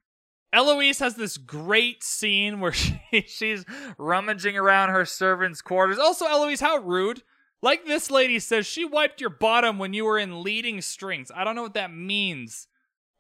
Eloise 0.53 1.01
has 1.01 1.17
this 1.17 1.37
great 1.37 2.05
scene 2.05 2.61
where 2.61 2.73
she, 2.73 3.01
she's 3.27 3.65
rummaging 3.99 4.57
around 4.57 4.91
her 4.91 5.05
servants' 5.05 5.63
quarters. 5.63 5.99
Also, 5.99 6.27
Eloise, 6.27 6.61
how 6.61 6.77
rude. 6.79 7.23
Like 7.61 7.87
this 7.87 8.11
lady 8.11 8.39
says, 8.39 8.67
she 8.67 8.85
wiped 8.85 9.21
your 9.21 9.31
bottom 9.31 9.79
when 9.79 9.95
you 9.95 10.05
were 10.05 10.19
in 10.19 10.43
leading 10.43 10.83
strings. 10.83 11.31
I 11.35 11.45
don't 11.45 11.57
know 11.57 11.63
what 11.63 11.75
that 11.75 11.95
means, 11.95 12.69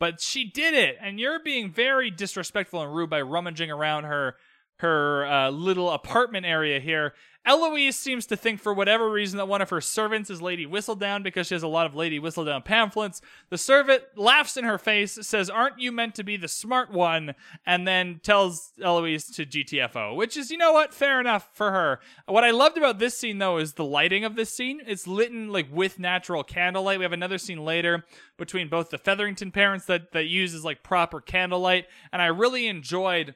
but 0.04 0.20
she 0.20 0.44
did 0.44 0.74
it, 0.74 0.98
and 1.00 1.18
you're 1.18 1.40
being 1.42 1.72
very 1.72 2.10
disrespectful 2.10 2.82
and 2.82 2.94
rude 2.94 3.08
by 3.08 3.22
rummaging 3.22 3.70
around 3.70 4.04
her 4.04 4.34
her 4.80 5.24
uh, 5.24 5.48
little 5.48 5.90
apartment 5.90 6.44
area 6.44 6.78
here. 6.78 7.14
Eloise 7.46 7.96
seems 7.96 8.24
to 8.26 8.36
think, 8.36 8.60
for 8.60 8.72
whatever 8.72 9.10
reason, 9.10 9.36
that 9.36 9.48
one 9.48 9.60
of 9.60 9.70
her 9.70 9.80
servants 9.80 10.30
is 10.30 10.40
Lady 10.40 10.66
Whistledown 10.66 11.22
because 11.22 11.46
she 11.46 11.54
has 11.54 11.62
a 11.62 11.68
lot 11.68 11.84
of 11.84 11.94
Lady 11.94 12.18
Whistledown 12.18 12.64
pamphlets. 12.64 13.20
The 13.50 13.58
servant 13.58 14.02
laughs 14.16 14.56
in 14.56 14.64
her 14.64 14.78
face, 14.78 15.18
says, 15.20 15.50
Aren't 15.50 15.78
you 15.78 15.92
meant 15.92 16.14
to 16.14 16.24
be 16.24 16.38
the 16.38 16.48
smart 16.48 16.90
one? 16.90 17.34
And 17.66 17.86
then 17.86 18.20
tells 18.22 18.72
Eloise 18.82 19.26
to 19.32 19.44
GTFO, 19.44 20.16
which 20.16 20.36
is, 20.36 20.50
you 20.50 20.56
know 20.56 20.72
what, 20.72 20.94
fair 20.94 21.20
enough 21.20 21.50
for 21.52 21.70
her. 21.70 22.00
What 22.26 22.44
I 22.44 22.50
loved 22.50 22.78
about 22.78 22.98
this 22.98 23.18
scene, 23.18 23.38
though, 23.38 23.58
is 23.58 23.74
the 23.74 23.84
lighting 23.84 24.24
of 24.24 24.36
this 24.36 24.50
scene. 24.50 24.80
It's 24.86 25.06
lit 25.06 25.30
in, 25.30 25.52
like, 25.52 25.68
with 25.70 25.98
natural 25.98 26.44
candlelight. 26.44 26.98
We 26.98 27.04
have 27.04 27.12
another 27.12 27.38
scene 27.38 27.62
later 27.62 28.04
between 28.38 28.68
both 28.68 28.88
the 28.88 28.98
Featherington 28.98 29.50
parents 29.50 29.84
that, 29.86 30.12
that 30.12 30.26
uses, 30.26 30.64
like, 30.64 30.82
proper 30.82 31.20
candlelight. 31.20 31.86
And 32.10 32.22
I 32.22 32.26
really 32.26 32.68
enjoyed 32.68 33.34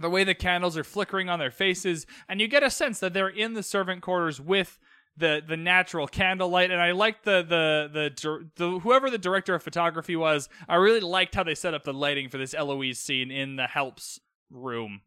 the 0.00 0.10
way 0.10 0.24
the 0.24 0.34
candles 0.34 0.76
are 0.76 0.84
flickering 0.84 1.28
on 1.28 1.38
their 1.38 1.50
faces, 1.50 2.06
and 2.28 2.40
you 2.40 2.48
get 2.48 2.62
a 2.62 2.70
sense 2.70 2.98
that 3.00 3.14
they're 3.14 3.28
in 3.28 3.54
the 3.54 3.62
servant 3.62 4.02
quarters 4.02 4.40
with 4.40 4.78
the 5.16 5.42
the 5.46 5.56
natural 5.56 6.06
candlelight. 6.06 6.70
And 6.70 6.80
I 6.80 6.92
liked 6.92 7.24
the 7.24 7.42
the 7.42 7.90
the, 7.92 8.48
the 8.56 8.78
whoever 8.80 9.10
the 9.10 9.18
director 9.18 9.54
of 9.54 9.62
photography 9.62 10.16
was. 10.16 10.48
I 10.68 10.76
really 10.76 11.00
liked 11.00 11.34
how 11.34 11.44
they 11.44 11.54
set 11.54 11.74
up 11.74 11.84
the 11.84 11.94
lighting 11.94 12.28
for 12.28 12.38
this 12.38 12.54
Eloise 12.54 12.98
scene 12.98 13.30
in 13.30 13.56
the 13.56 13.66
helps 13.66 14.20
room. 14.50 15.02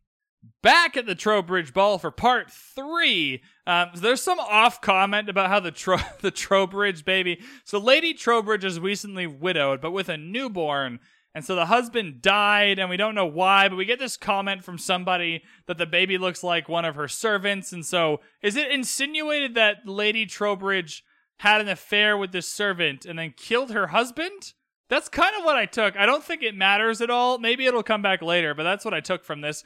Back 0.61 0.95
at 0.95 1.05
the 1.05 1.15
Trowbridge 1.15 1.73
Ball 1.73 1.97
for 1.97 2.11
part 2.11 2.49
three. 2.51 3.41
Um, 3.65 3.89
there's 3.95 4.21
some 4.21 4.39
off 4.39 4.79
comment 4.79 5.27
about 5.27 5.49
how 5.49 5.59
the 5.59 5.71
Tro- 5.71 5.97
the 6.21 6.31
Trowbridge 6.31 7.03
baby. 7.03 7.41
So 7.65 7.77
Lady 7.77 8.13
Trowbridge 8.13 8.63
is 8.63 8.79
recently 8.79 9.27
widowed, 9.27 9.81
but 9.81 9.91
with 9.91 10.07
a 10.07 10.15
newborn 10.15 10.99
and 11.37 11.45
so 11.45 11.53
the 11.53 11.67
husband 11.67 12.23
died, 12.23 12.79
and 12.79 12.89
we 12.89 12.97
don't 12.97 13.13
know 13.13 13.27
why, 13.27 13.69
but 13.69 13.75
we 13.75 13.85
get 13.85 13.99
this 13.99 14.17
comment 14.17 14.63
from 14.63 14.79
somebody 14.79 15.43
that 15.67 15.77
the 15.77 15.85
baby 15.85 16.17
looks 16.17 16.43
like 16.43 16.67
one 16.67 16.83
of 16.83 16.95
her 16.95 17.07
servants. 17.07 17.71
And 17.71 17.85
so, 17.85 18.21
is 18.41 18.55
it 18.55 18.71
insinuated 18.71 19.53
that 19.53 19.85
Lady 19.87 20.25
Trowbridge 20.25 21.03
had 21.37 21.61
an 21.61 21.69
affair 21.69 22.17
with 22.17 22.31
this 22.31 22.51
servant 22.51 23.05
and 23.05 23.19
then 23.19 23.35
killed 23.37 23.69
her 23.69 23.85
husband? 23.85 24.53
That's 24.89 25.09
kind 25.09 25.35
of 25.37 25.45
what 25.45 25.57
I 25.57 25.67
took. 25.67 25.95
I 25.95 26.07
don't 26.07 26.23
think 26.23 26.41
it 26.41 26.55
matters 26.55 27.01
at 27.01 27.11
all. 27.11 27.37
Maybe 27.37 27.67
it'll 27.67 27.83
come 27.83 28.01
back 28.01 28.23
later, 28.23 28.55
but 28.55 28.63
that's 28.63 28.83
what 28.83 28.95
I 28.95 28.99
took 28.99 29.23
from 29.23 29.41
this. 29.41 29.63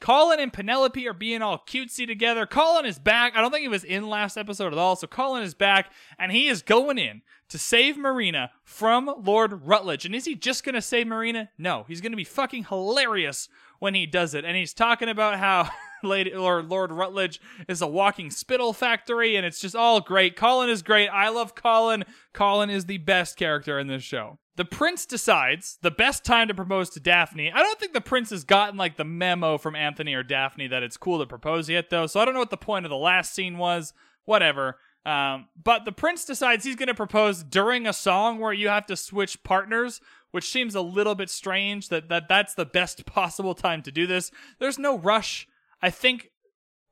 Colin 0.00 0.40
and 0.40 0.52
Penelope 0.52 1.08
are 1.08 1.14
being 1.14 1.40
all 1.40 1.64
cutesy 1.66 2.06
together. 2.06 2.46
Colin 2.46 2.84
is 2.84 2.98
back. 2.98 3.34
I 3.34 3.40
don't 3.40 3.50
think 3.50 3.62
he 3.62 3.68
was 3.68 3.84
in 3.84 4.08
last 4.08 4.36
episode 4.36 4.72
at 4.72 4.78
all. 4.78 4.96
So 4.96 5.06
Colin 5.06 5.42
is 5.42 5.54
back 5.54 5.90
and 6.18 6.30
he 6.30 6.48
is 6.48 6.62
going 6.62 6.98
in 6.98 7.22
to 7.48 7.58
save 7.58 7.96
Marina 7.96 8.50
from 8.64 9.14
Lord 9.22 9.66
Rutledge. 9.66 10.04
And 10.04 10.14
is 10.14 10.24
he 10.24 10.34
just 10.34 10.64
going 10.64 10.74
to 10.74 10.82
save 10.82 11.06
Marina? 11.06 11.50
No, 11.56 11.84
he's 11.88 12.00
going 12.00 12.12
to 12.12 12.16
be 12.16 12.24
fucking 12.24 12.64
hilarious 12.64 13.48
when 13.78 13.94
he 13.94 14.06
does 14.06 14.34
it. 14.34 14.44
And 14.44 14.56
he's 14.56 14.74
talking 14.74 15.08
about 15.08 15.38
how 15.38 15.70
Lady 16.04 16.32
or 16.32 16.62
Lord 16.62 16.92
Rutledge 16.92 17.40
is 17.68 17.82
a 17.82 17.86
walking 17.86 18.30
spittle 18.30 18.72
factory 18.72 19.36
and 19.36 19.44
it's 19.44 19.60
just 19.60 19.76
all 19.76 20.00
great. 20.00 20.36
Colin 20.36 20.70
is 20.70 20.82
great. 20.82 21.08
I 21.08 21.28
love 21.28 21.54
Colin. 21.54 22.04
Colin 22.32 22.70
is 22.70 22.86
the 22.86 22.98
best 22.98 23.36
character 23.36 23.78
in 23.78 23.86
this 23.86 24.02
show. 24.02 24.38
The 24.56 24.64
prince 24.64 25.04
decides 25.04 25.78
the 25.82 25.90
best 25.90 26.24
time 26.24 26.46
to 26.46 26.54
propose 26.54 26.90
to 26.90 27.00
Daphne. 27.00 27.50
I 27.50 27.58
don't 27.58 27.78
think 27.80 27.92
the 27.92 28.00
prince 28.00 28.30
has 28.30 28.44
gotten 28.44 28.76
like 28.76 28.96
the 28.96 29.04
memo 29.04 29.58
from 29.58 29.74
Anthony 29.74 30.14
or 30.14 30.22
Daphne 30.22 30.68
that 30.68 30.84
it's 30.84 30.96
cool 30.96 31.18
to 31.18 31.26
propose 31.26 31.68
yet, 31.68 31.90
though. 31.90 32.06
So 32.06 32.20
I 32.20 32.24
don't 32.24 32.34
know 32.34 32.40
what 32.40 32.50
the 32.50 32.56
point 32.56 32.86
of 32.86 32.90
the 32.90 32.96
last 32.96 33.34
scene 33.34 33.58
was. 33.58 33.92
Whatever. 34.26 34.78
Um, 35.04 35.48
but 35.62 35.84
the 35.84 35.92
prince 35.92 36.24
decides 36.24 36.64
he's 36.64 36.76
going 36.76 36.88
to 36.88 36.94
propose 36.94 37.42
during 37.42 37.86
a 37.86 37.92
song 37.92 38.38
where 38.38 38.52
you 38.52 38.68
have 38.68 38.86
to 38.86 38.96
switch 38.96 39.42
partners, 39.42 40.00
which 40.30 40.48
seems 40.48 40.74
a 40.74 40.80
little 40.80 41.14
bit 41.14 41.30
strange. 41.30 41.88
That 41.88 42.08
that 42.08 42.28
that's 42.28 42.54
the 42.54 42.64
best 42.64 43.04
possible 43.06 43.54
time 43.54 43.82
to 43.82 43.92
do 43.92 44.06
this. 44.06 44.30
There's 44.60 44.78
no 44.78 44.96
rush. 44.96 45.48
I 45.84 45.90
think 45.90 46.30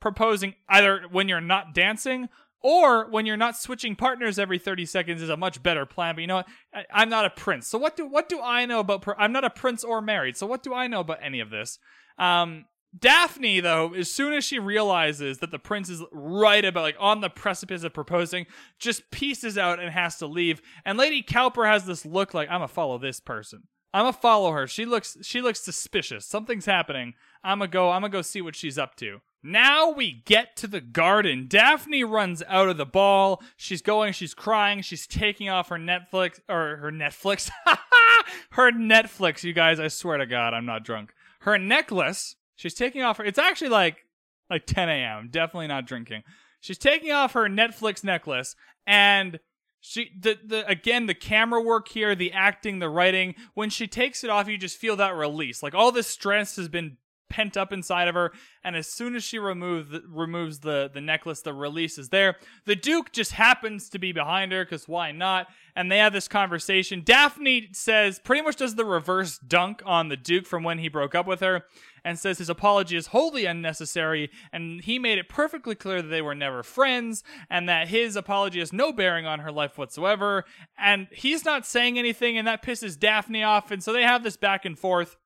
proposing 0.01 0.55
either 0.69 1.05
when 1.11 1.27
you're 1.27 1.41
not 1.41 1.73
dancing 1.73 2.29
or 2.61 3.09
when 3.11 3.25
you're 3.25 3.39
not 3.39 3.57
switching 3.57 3.97
partners 3.97 4.39
every 4.39 4.59
30 4.59 4.85
seconds 4.85 5.23
is 5.23 5.31
a 5.31 5.37
much 5.37 5.63
better 5.63 5.87
plan. 5.87 6.15
But 6.15 6.21
you 6.21 6.27
know 6.27 6.37
what? 6.37 6.49
I, 6.75 7.03
am 7.03 7.09
not 7.09 7.25
a 7.25 7.31
prince, 7.31 7.67
so 7.67 7.79
what 7.79 7.97
do 7.97 8.07
what 8.07 8.29
do 8.29 8.39
I 8.43 8.67
know 8.67 8.81
about? 8.81 9.03
I'm 9.17 9.33
not 9.33 9.45
a 9.45 9.51
prince 9.51 9.83
or 9.83 10.03
married, 10.03 10.37
so 10.37 10.47
what 10.47 10.63
do 10.63 10.75
I 10.75 10.89
know 10.89 11.01
about 11.01 11.21
any 11.23 11.41
of 11.41 11.49
this? 11.49 11.79
Um, 12.19 12.67
Daphne, 12.97 13.61
though, 13.61 13.95
as 13.95 14.11
soon 14.11 14.35
as 14.35 14.45
she 14.45 14.59
realizes 14.59 15.39
that 15.39 15.51
the 15.51 15.59
prince 15.59 15.89
is 15.89 16.03
right 16.13 16.63
about 16.63 16.83
like 16.83 16.97
on 17.01 17.23
the 17.23 17.31
precipice 17.31 17.83
of 17.83 17.95
proposing, 17.95 18.45
just 18.79 19.11
pieces 19.11 19.57
out 19.57 19.81
and 19.81 19.91
has 19.91 20.19
to 20.19 20.27
leave. 20.27 20.61
And 20.85 20.99
Lady 20.99 21.23
Cowper 21.23 21.67
has 21.67 21.87
this 21.87 22.05
look 22.05 22.35
like 22.35 22.51
I'm 22.51 22.57
gonna 22.57 22.69
follow 22.69 22.99
this 22.99 23.21
person. 23.21 23.63
I'm 23.95 24.03
gonna 24.03 24.13
follow 24.13 24.53
her. 24.53 24.67
She 24.67 24.85
looks 24.85 25.17
she 25.23 25.41
looks 25.41 25.61
suspicious. 25.61 26.27
Something's 26.27 26.67
happening. 26.67 27.15
I'm 27.45 27.59
gonna 27.59 27.69
go. 27.69 27.91
I'm 27.91 28.03
gonna 28.03 28.13
go 28.13 28.23
see 28.23 28.43
what 28.43 28.57
she's 28.57 28.79
up 28.79 28.97
to. 28.97 29.21
Now 29.43 29.91
we 29.91 30.23
get 30.25 30.57
to 30.59 30.69
the 30.69 30.81
garden. 30.81 31.47
Daphne 31.49 32.05
runs 32.05 32.45
out 32.47 32.69
of 32.69 32.77
the 32.77 32.87
ball. 32.87 33.43
She's 33.57 33.83
going, 33.83 34.13
she's 34.13 34.35
crying, 34.35 34.83
she's 34.83 35.07
taking 35.07 35.49
off 35.49 35.69
her 35.71 35.79
Netflix 35.79 36.39
or 36.49 36.77
her 36.77 36.93
Netflix. 36.93 37.51
her 38.51 38.71
Netflix, 38.71 39.43
you 39.43 39.53
guys, 39.53 39.81
I 39.81 39.89
swear 39.89 40.19
to 40.19 40.27
God, 40.27 40.55
I'm 40.55 40.67
not 40.67 40.85
drunk. 40.85 41.13
Her 41.41 41.59
necklace. 41.59 42.37
She's 42.55 42.75
taking 42.75 43.03
off 43.03 43.17
her 43.17 43.25
it's 43.25 43.39
actually 43.39 43.71
like 43.71 44.07
like 44.49 44.67
10 44.67 44.89
a.m. 44.89 45.29
Definitely 45.31 45.67
not 45.67 45.87
drinking. 45.87 46.23
She's 46.61 46.79
taking 46.79 47.11
off 47.11 47.33
her 47.33 47.49
Netflix 47.49 48.05
necklace 48.05 48.55
and 48.87 49.41
she 49.81 50.13
the 50.17 50.39
the 50.45 50.65
again 50.69 51.07
the 51.07 51.15
camera 51.15 51.61
work 51.61 51.89
here, 51.89 52.15
the 52.15 52.33
acting, 52.33 52.79
the 52.79 52.89
writing, 52.89 53.35
when 53.55 53.69
she 53.69 53.89
takes 53.89 54.23
it 54.23 54.31
off, 54.31 54.47
you 54.47 54.57
just 54.57 54.79
feel 54.79 54.95
that 54.97 55.17
release. 55.17 55.61
Like 55.61 55.75
all 55.75 55.91
the 55.91 56.05
stress 56.05 56.55
has 56.55 56.69
been 56.69 56.99
pent 57.33 57.57
up 57.57 57.73
inside 57.73 58.09
of 58.09 58.15
her. 58.15 58.31
And 58.63 58.77
as 58.77 58.87
soon 58.87 59.17
as 59.17 59.25
she 59.25 59.39
removes 59.39 59.91
the, 59.91 60.03
removes 60.07 60.61
the 60.61 60.91
the 60.93 61.01
necklace, 61.01 61.41
the 61.41 61.55
release 61.55 61.97
is 61.97 62.11
there. 62.11 62.37
The 62.67 62.77
Duke 62.77 63.11
just 63.11 63.33
happens 63.33 63.89
to 63.89 63.99
be 63.99 64.13
behind 64.13 64.53
her 64.53 64.65
because 64.65 64.87
why 64.87 65.13
not? 65.13 65.49
And 65.75 65.91
they 65.91 65.99
have 65.99 66.13
this 66.13 66.29
conversation. 66.29 67.03
Daphne 67.03 67.71
says 67.73 68.21
pretty 68.23 68.43
much 68.43 68.57
does 68.57 68.75
the 68.75 68.85
reverse 68.85 69.39
dunk 69.39 69.83
on 69.87 70.09
the 70.09 70.17
Duke 70.17 70.47
from 70.47 70.63
when 70.63 70.79
he 70.79 70.89
broke 70.89 71.15
up 71.15 71.27
with 71.27 71.41
her 71.41 71.65
and 72.05 72.19
says 72.19 72.39
his 72.39 72.51
apology 72.51 72.97
is 72.97 73.09
wholly 73.09 73.47
unnecessary 73.47 74.31
and 74.53 74.83
he 74.83 74.99
made 74.99 75.19
it 75.19 75.29
perfectly 75.29 75.75
clear 75.75 76.03
that 76.03 76.09
they 76.09 76.23
were 76.23 76.35
never 76.35 76.63
friends 76.63 77.23
and 77.49 77.69
that 77.69 77.89
his 77.89 78.17
apology 78.17 78.59
has 78.59 78.73
no 78.73 78.93
bearing 78.93 79.25
on 79.25 79.41
her 79.41 79.53
life 79.53 79.79
whatsoever 79.79 80.45
and 80.79 81.09
he's 81.13 81.45
not 81.45 81.65
saying 81.65 81.99
anything 81.99 82.37
and 82.37 82.47
that 82.47 82.63
pisses 82.63 82.99
Daphne 82.99 83.43
off 83.43 83.71
and 83.71 83.83
so 83.83 83.93
they 83.93 84.03
have 84.03 84.23
this 84.23 84.37
back 84.37 84.65
and 84.65 84.79
forth 84.79 85.17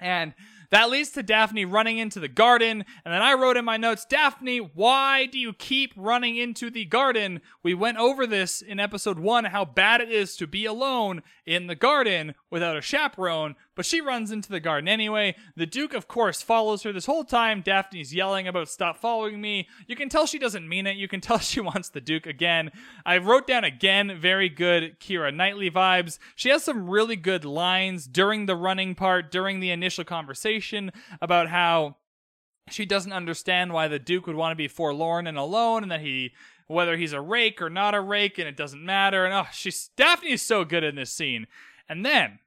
and 0.00 0.34
that 0.70 0.90
leads 0.90 1.10
to 1.10 1.22
Daphne 1.22 1.64
running 1.64 1.98
into 1.98 2.20
the 2.20 2.28
garden. 2.28 2.84
And 3.04 3.14
then 3.14 3.22
I 3.22 3.34
wrote 3.34 3.56
in 3.56 3.64
my 3.64 3.76
notes, 3.76 4.04
Daphne, 4.04 4.58
why 4.58 5.26
do 5.26 5.38
you 5.38 5.52
keep 5.52 5.92
running 5.96 6.36
into 6.36 6.70
the 6.70 6.84
garden? 6.84 7.40
We 7.62 7.74
went 7.74 7.96
over 7.96 8.26
this 8.26 8.60
in 8.60 8.78
episode 8.78 9.18
one, 9.18 9.46
how 9.46 9.64
bad 9.64 10.00
it 10.00 10.10
is 10.10 10.36
to 10.36 10.46
be 10.46 10.66
alone 10.66 11.22
in 11.46 11.66
the 11.66 11.74
garden 11.74 12.34
without 12.50 12.76
a 12.76 12.82
chaperone. 12.82 13.56
But 13.74 13.86
she 13.86 14.00
runs 14.00 14.30
into 14.30 14.50
the 14.50 14.60
garden 14.60 14.88
anyway. 14.88 15.36
The 15.56 15.64
Duke, 15.64 15.94
of 15.94 16.08
course, 16.08 16.42
follows 16.42 16.82
her 16.82 16.92
this 16.92 17.06
whole 17.06 17.24
time. 17.24 17.62
Daphne's 17.62 18.14
yelling 18.14 18.46
about 18.46 18.68
stop 18.68 18.98
following 18.98 19.40
me. 19.40 19.68
You 19.86 19.96
can 19.96 20.08
tell 20.08 20.26
she 20.26 20.38
doesn't 20.38 20.68
mean 20.68 20.86
it. 20.86 20.96
You 20.96 21.08
can 21.08 21.20
tell 21.22 21.38
she 21.38 21.60
wants 21.60 21.88
the 21.88 22.00
Duke 22.00 22.26
again. 22.26 22.72
I 23.06 23.18
wrote 23.18 23.46
down 23.46 23.64
again, 23.64 24.18
very 24.20 24.48
good 24.48 25.00
Keira 25.00 25.34
Knightley 25.34 25.70
vibes. 25.70 26.18
She 26.34 26.50
has 26.50 26.64
some 26.64 26.90
really 26.90 27.16
good 27.16 27.44
lines 27.44 28.06
during 28.06 28.46
the 28.46 28.56
running 28.56 28.94
part, 28.94 29.30
during 29.30 29.60
the 29.60 29.70
initial 29.70 30.04
conversation 30.04 30.57
about 31.20 31.48
how 31.48 31.96
she 32.70 32.84
doesn't 32.86 33.12
understand 33.12 33.72
why 33.72 33.88
the 33.88 33.98
Duke 33.98 34.26
would 34.26 34.36
want 34.36 34.52
to 34.52 34.56
be 34.56 34.68
forlorn 34.68 35.26
and 35.26 35.38
alone 35.38 35.82
and 35.82 35.92
that 35.92 36.00
he 36.00 36.32
whether 36.66 36.98
he's 36.98 37.14
a 37.14 37.20
rake 37.20 37.62
or 37.62 37.70
not 37.70 37.94
a 37.94 38.00
rake 38.00 38.38
and 38.38 38.46
it 38.46 38.56
doesn't 38.56 38.84
matter 38.84 39.24
and 39.24 39.32
oh 39.32 39.46
she's 39.52 39.88
Daphne 39.96 40.32
is 40.32 40.42
so 40.42 40.64
good 40.64 40.84
in 40.84 40.96
this 40.96 41.10
scene. 41.10 41.46
And 41.88 42.04
then 42.04 42.40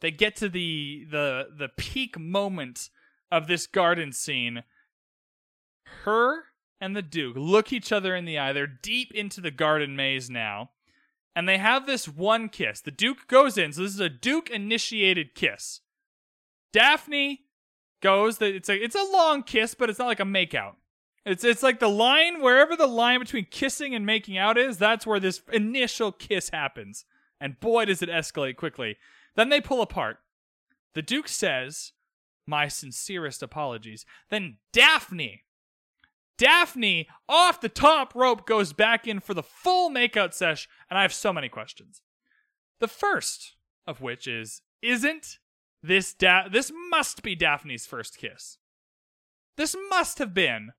they 0.00 0.10
get 0.10 0.36
to 0.36 0.48
the 0.48 1.06
the 1.10 1.48
the 1.56 1.68
peak 1.68 2.18
moment 2.18 2.90
of 3.30 3.46
this 3.46 3.66
garden 3.66 4.12
scene. 4.12 4.64
Her 6.04 6.44
and 6.80 6.96
the 6.96 7.02
Duke 7.02 7.36
look 7.36 7.72
each 7.72 7.92
other 7.92 8.16
in 8.16 8.24
the 8.24 8.38
eye. 8.38 8.52
They're 8.52 8.66
deep 8.66 9.12
into 9.12 9.40
the 9.40 9.50
garden 9.50 9.94
maze 9.94 10.30
now. 10.30 10.70
And 11.36 11.48
they 11.48 11.58
have 11.58 11.86
this 11.86 12.08
one 12.08 12.48
kiss. 12.48 12.80
The 12.80 12.90
Duke 12.90 13.28
goes 13.28 13.56
in. 13.56 13.72
So 13.72 13.82
this 13.82 13.94
is 13.94 14.00
a 14.00 14.08
Duke 14.08 14.50
initiated 14.50 15.34
kiss. 15.34 15.80
Daphne 16.72 17.42
goes 18.00 18.40
it's 18.40 18.68
a 18.68 18.74
it's 18.74 18.94
a 18.94 19.12
long 19.12 19.42
kiss, 19.42 19.74
but 19.74 19.90
it's 19.90 19.98
not 19.98 20.06
like 20.06 20.20
a 20.20 20.24
makeout. 20.24 20.74
It's 21.26 21.44
it's 21.44 21.62
like 21.62 21.80
the 21.80 21.88
line 21.88 22.40
wherever 22.40 22.76
the 22.76 22.86
line 22.86 23.20
between 23.20 23.46
kissing 23.50 23.94
and 23.94 24.06
making 24.06 24.38
out 24.38 24.56
is, 24.56 24.78
that's 24.78 25.06
where 25.06 25.20
this 25.20 25.42
initial 25.52 26.12
kiss 26.12 26.50
happens. 26.50 27.04
And 27.40 27.60
boy 27.60 27.86
does 27.86 28.02
it 28.02 28.08
escalate 28.08 28.56
quickly. 28.56 28.96
Then 29.34 29.48
they 29.48 29.60
pull 29.60 29.80
apart. 29.80 30.18
The 30.94 31.02
Duke 31.02 31.28
says, 31.28 31.92
My 32.46 32.68
sincerest 32.68 33.42
apologies. 33.42 34.04
Then 34.28 34.58
Daphne, 34.72 35.44
Daphne 36.36 37.08
off 37.28 37.60
the 37.60 37.68
top 37.68 38.14
rope 38.14 38.46
goes 38.46 38.72
back 38.72 39.06
in 39.06 39.20
for 39.20 39.34
the 39.34 39.42
full 39.42 39.90
makeout 39.90 40.34
sesh, 40.34 40.68
and 40.88 40.98
I 40.98 41.02
have 41.02 41.12
so 41.12 41.32
many 41.32 41.48
questions. 41.48 42.02
The 42.80 42.88
first 42.88 43.56
of 43.86 44.00
which 44.00 44.26
is, 44.26 44.62
isn't 44.82 45.38
this 45.82 46.14
da- 46.14 46.48
this 46.48 46.70
must 46.90 47.22
be 47.22 47.34
Daphne's 47.34 47.86
first 47.86 48.18
kiss? 48.18 48.58
This 49.56 49.76
must 49.88 50.18
have 50.18 50.34
been 50.34 50.70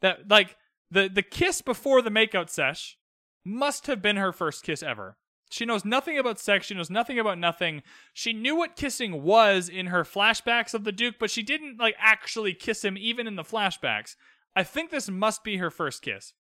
that 0.00 0.28
like 0.28 0.56
the 0.90 1.08
the 1.08 1.22
kiss 1.22 1.62
before 1.62 2.02
the 2.02 2.10
makeout 2.10 2.50
sesh 2.50 2.96
must 3.44 3.86
have 3.86 4.02
been 4.02 4.16
her 4.16 4.32
first 4.32 4.62
kiss 4.62 4.82
ever. 4.82 5.16
She 5.50 5.64
knows 5.64 5.84
nothing 5.84 6.18
about 6.18 6.38
sex. 6.38 6.66
She 6.66 6.74
knows 6.74 6.90
nothing 6.90 7.18
about 7.18 7.38
nothing. 7.38 7.82
She 8.12 8.32
knew 8.32 8.54
what 8.54 8.76
kissing 8.76 9.22
was 9.22 9.68
in 9.68 9.86
her 9.86 10.04
flashbacks 10.04 10.74
of 10.74 10.84
the 10.84 10.92
Duke, 10.92 11.16
but 11.18 11.30
she 11.30 11.42
didn't 11.42 11.78
like 11.78 11.94
actually 11.98 12.52
kiss 12.54 12.84
him 12.84 12.98
even 12.98 13.26
in 13.26 13.36
the 13.36 13.42
flashbacks. 13.42 14.16
I 14.54 14.62
think 14.62 14.90
this 14.90 15.08
must 15.08 15.44
be 15.44 15.56
her 15.56 15.70
first 15.70 16.02
kiss. 16.02 16.34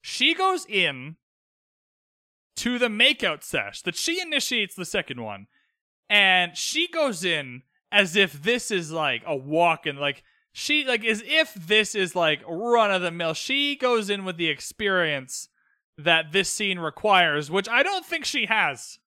She 0.00 0.34
goes 0.34 0.64
in 0.66 1.16
to 2.56 2.78
the 2.78 2.88
makeout 2.88 3.42
sesh 3.42 3.82
that 3.82 3.96
she 3.96 4.20
initiates 4.20 4.74
the 4.74 4.84
second 4.84 5.22
one, 5.22 5.46
and 6.08 6.56
she 6.56 6.88
goes 6.88 7.24
in 7.24 7.62
as 7.90 8.16
if 8.16 8.42
this 8.42 8.70
is 8.70 8.90
like 8.90 9.22
a 9.26 9.36
walk 9.36 9.86
and 9.86 9.98
like 9.98 10.22
she 10.52 10.84
like 10.84 11.04
as 11.04 11.22
if 11.26 11.54
this 11.54 11.94
is 11.94 12.16
like 12.16 12.42
run 12.48 12.90
of 12.90 13.02
the 13.02 13.10
mill. 13.10 13.34
She 13.34 13.76
goes 13.76 14.10
in 14.10 14.24
with 14.24 14.36
the 14.36 14.48
experience 14.48 15.48
that 15.96 16.32
this 16.32 16.48
scene 16.48 16.78
requires, 16.78 17.50
which 17.50 17.68
I 17.68 17.82
don't 17.82 18.06
think 18.06 18.24
she 18.24 18.46
has. 18.46 18.98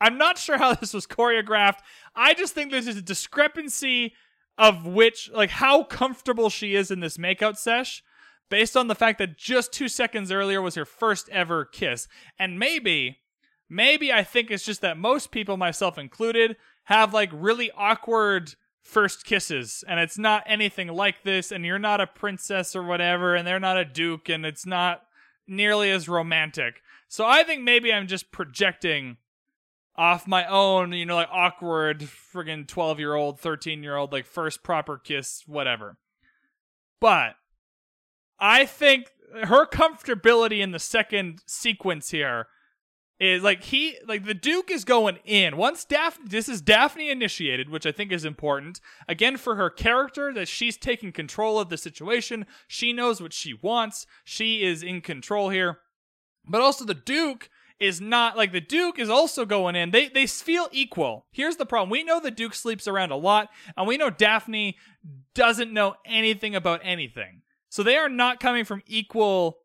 I'm 0.00 0.18
not 0.18 0.38
sure 0.38 0.58
how 0.58 0.74
this 0.80 0.94
was 0.94 1.06
choreographed. 1.06 1.78
I 2.14 2.34
just 2.34 2.54
think 2.54 2.70
there's 2.70 2.86
a 2.86 3.02
discrepancy 3.02 4.14
of 4.56 4.86
which, 4.86 5.30
like, 5.32 5.50
how 5.50 5.84
comfortable 5.84 6.50
she 6.50 6.74
is 6.74 6.90
in 6.90 7.00
this 7.00 7.16
makeout 7.16 7.56
sesh 7.56 8.02
based 8.50 8.76
on 8.76 8.88
the 8.88 8.94
fact 8.94 9.18
that 9.18 9.38
just 9.38 9.72
two 9.72 9.88
seconds 9.88 10.32
earlier 10.32 10.60
was 10.60 10.74
her 10.74 10.84
first 10.84 11.28
ever 11.28 11.64
kiss. 11.64 12.08
And 12.38 12.58
maybe, 12.58 13.18
maybe 13.68 14.12
I 14.12 14.24
think 14.24 14.50
it's 14.50 14.64
just 14.64 14.80
that 14.80 14.96
most 14.98 15.30
people, 15.30 15.56
myself 15.56 15.98
included, 15.98 16.56
have 16.84 17.12
like 17.12 17.30
really 17.32 17.70
awkward 17.76 18.54
first 18.80 19.24
kisses 19.24 19.84
and 19.86 20.00
it's 20.00 20.16
not 20.16 20.42
anything 20.46 20.88
like 20.88 21.22
this 21.22 21.52
and 21.52 21.66
you're 21.66 21.78
not 21.78 22.00
a 22.00 22.06
princess 22.06 22.74
or 22.74 22.82
whatever 22.82 23.34
and 23.34 23.46
they're 23.46 23.60
not 23.60 23.76
a 23.76 23.84
duke 23.84 24.30
and 24.30 24.46
it's 24.46 24.64
not 24.64 25.02
nearly 25.46 25.90
as 25.90 26.08
romantic. 26.08 26.80
So 27.06 27.26
I 27.26 27.42
think 27.42 27.62
maybe 27.62 27.92
I'm 27.92 28.06
just 28.06 28.32
projecting 28.32 29.18
off 29.94 30.26
my 30.26 30.46
own, 30.46 30.92
you 30.92 31.04
know, 31.04 31.16
like 31.16 31.28
awkward 31.30 32.00
friggin' 32.00 32.66
12 32.66 32.98
year 32.98 33.14
old, 33.14 33.40
13 33.40 33.82
year 33.82 33.96
old, 33.96 34.12
like 34.12 34.24
first 34.24 34.62
proper 34.62 34.96
kiss, 34.96 35.42
whatever. 35.46 35.98
But 37.00 37.34
I 38.38 38.64
think 38.64 39.12
her 39.44 39.66
comfortability 39.66 40.60
in 40.60 40.70
the 40.70 40.78
second 40.78 41.42
sequence 41.46 42.10
here 42.10 42.46
is 43.20 43.42
like 43.42 43.64
he 43.64 43.96
like 44.06 44.24
the 44.24 44.34
Duke 44.34 44.70
is 44.70 44.84
going 44.84 45.18
in. 45.24 45.56
Once 45.56 45.84
Daphne 45.84 46.26
this 46.28 46.48
is 46.48 46.60
Daphne 46.60 47.10
initiated, 47.10 47.68
which 47.68 47.86
I 47.86 47.92
think 47.92 48.12
is 48.12 48.24
important. 48.24 48.80
Again 49.08 49.36
for 49.36 49.56
her 49.56 49.70
character 49.70 50.32
that 50.32 50.48
she's 50.48 50.76
taking 50.76 51.12
control 51.12 51.58
of 51.58 51.68
the 51.68 51.76
situation. 51.76 52.46
She 52.66 52.92
knows 52.92 53.20
what 53.20 53.32
she 53.32 53.54
wants. 53.54 54.06
She 54.24 54.64
is 54.64 54.82
in 54.82 55.00
control 55.00 55.48
here. 55.48 55.78
But 56.46 56.60
also 56.60 56.84
the 56.84 56.94
Duke 56.94 57.50
is 57.80 58.00
not 58.00 58.36
like 58.36 58.52
the 58.52 58.60
Duke 58.60 58.98
is 58.98 59.10
also 59.10 59.44
going 59.44 59.74
in. 59.74 59.90
They 59.90 60.08
they 60.08 60.26
feel 60.26 60.68
equal. 60.70 61.26
Here's 61.32 61.56
the 61.56 61.66
problem. 61.66 61.90
We 61.90 62.04
know 62.04 62.20
the 62.20 62.30
Duke 62.30 62.54
sleeps 62.54 62.86
around 62.86 63.10
a 63.10 63.16
lot 63.16 63.48
and 63.76 63.86
we 63.86 63.96
know 63.96 64.10
Daphne 64.10 64.76
doesn't 65.34 65.72
know 65.72 65.94
anything 66.06 66.54
about 66.54 66.80
anything. 66.84 67.42
So 67.68 67.82
they 67.82 67.96
are 67.96 68.08
not 68.08 68.40
coming 68.40 68.64
from 68.64 68.82
equal 68.86 69.58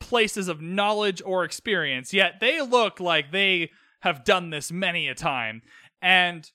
places 0.00 0.48
of 0.48 0.60
knowledge 0.60 1.22
or 1.24 1.44
experience, 1.44 2.12
yet 2.12 2.40
they 2.40 2.60
look 2.60 3.00
like 3.00 3.32
they 3.32 3.70
have 4.00 4.24
done 4.24 4.50
this 4.50 4.70
many 4.70 5.08
a 5.08 5.14
time. 5.14 5.62
And 6.00 6.50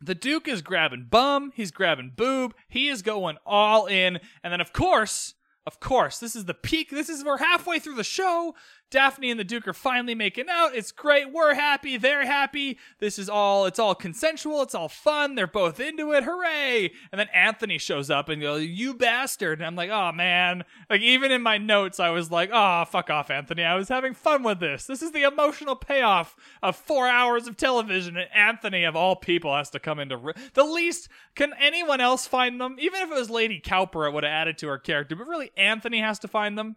the 0.00 0.14
Duke 0.14 0.48
is 0.48 0.62
grabbing 0.62 1.08
bum, 1.10 1.52
he's 1.54 1.70
grabbing 1.70 2.12
boob, 2.16 2.54
he 2.68 2.88
is 2.88 3.02
going 3.02 3.36
all 3.44 3.86
in. 3.86 4.18
And 4.42 4.52
then, 4.52 4.60
of 4.60 4.72
course, 4.72 5.34
of 5.66 5.78
course, 5.78 6.18
this 6.18 6.34
is 6.34 6.46
the 6.46 6.54
peak. 6.54 6.90
This 6.90 7.08
is, 7.08 7.22
we're 7.22 7.38
halfway 7.38 7.78
through 7.78 7.96
the 7.96 8.04
show. 8.04 8.54
Daphne 8.90 9.30
and 9.30 9.38
the 9.38 9.44
Duke 9.44 9.68
are 9.68 9.72
finally 9.72 10.14
making 10.14 10.46
out. 10.50 10.74
It's 10.74 10.92
great. 10.92 11.32
We're 11.32 11.54
happy. 11.54 11.96
They're 11.96 12.26
happy. 12.26 12.78
This 12.98 13.18
is 13.18 13.28
all, 13.28 13.66
it's 13.66 13.78
all 13.78 13.94
consensual. 13.94 14.62
It's 14.62 14.74
all 14.74 14.88
fun. 14.88 15.34
They're 15.36 15.46
both 15.46 15.78
into 15.78 16.12
it. 16.12 16.24
Hooray. 16.24 16.90
And 17.12 17.18
then 17.18 17.28
Anthony 17.32 17.78
shows 17.78 18.10
up 18.10 18.28
and 18.28 18.42
goes, 18.42 18.64
You 18.64 18.94
bastard. 18.94 19.60
And 19.60 19.66
I'm 19.66 19.76
like, 19.76 19.90
Oh 19.90 20.12
man. 20.12 20.64
Like, 20.88 21.00
even 21.02 21.30
in 21.30 21.42
my 21.42 21.58
notes, 21.58 22.00
I 22.00 22.10
was 22.10 22.30
like, 22.30 22.50
Oh, 22.52 22.84
fuck 22.84 23.10
off, 23.10 23.30
Anthony. 23.30 23.62
I 23.62 23.76
was 23.76 23.88
having 23.88 24.14
fun 24.14 24.42
with 24.42 24.60
this. 24.60 24.86
This 24.86 25.02
is 25.02 25.12
the 25.12 25.22
emotional 25.22 25.76
payoff 25.76 26.36
of 26.62 26.76
four 26.76 27.06
hours 27.06 27.46
of 27.46 27.56
television. 27.56 28.16
And 28.16 28.28
Anthony, 28.34 28.84
of 28.84 28.96
all 28.96 29.16
people, 29.16 29.54
has 29.54 29.70
to 29.70 29.78
come 29.78 29.98
into 30.00 30.16
re- 30.16 30.34
the 30.54 30.64
least. 30.64 31.08
Can 31.36 31.52
anyone 31.60 32.00
else 32.00 32.26
find 32.26 32.60
them? 32.60 32.76
Even 32.80 33.02
if 33.02 33.10
it 33.10 33.14
was 33.14 33.30
Lady 33.30 33.60
Cowper, 33.60 34.06
it 34.06 34.12
would 34.12 34.24
have 34.24 34.32
added 34.32 34.58
to 34.58 34.68
her 34.68 34.78
character. 34.78 35.14
But 35.14 35.28
really, 35.28 35.52
Anthony 35.56 36.00
has 36.00 36.18
to 36.20 36.28
find 36.28 36.58
them. 36.58 36.76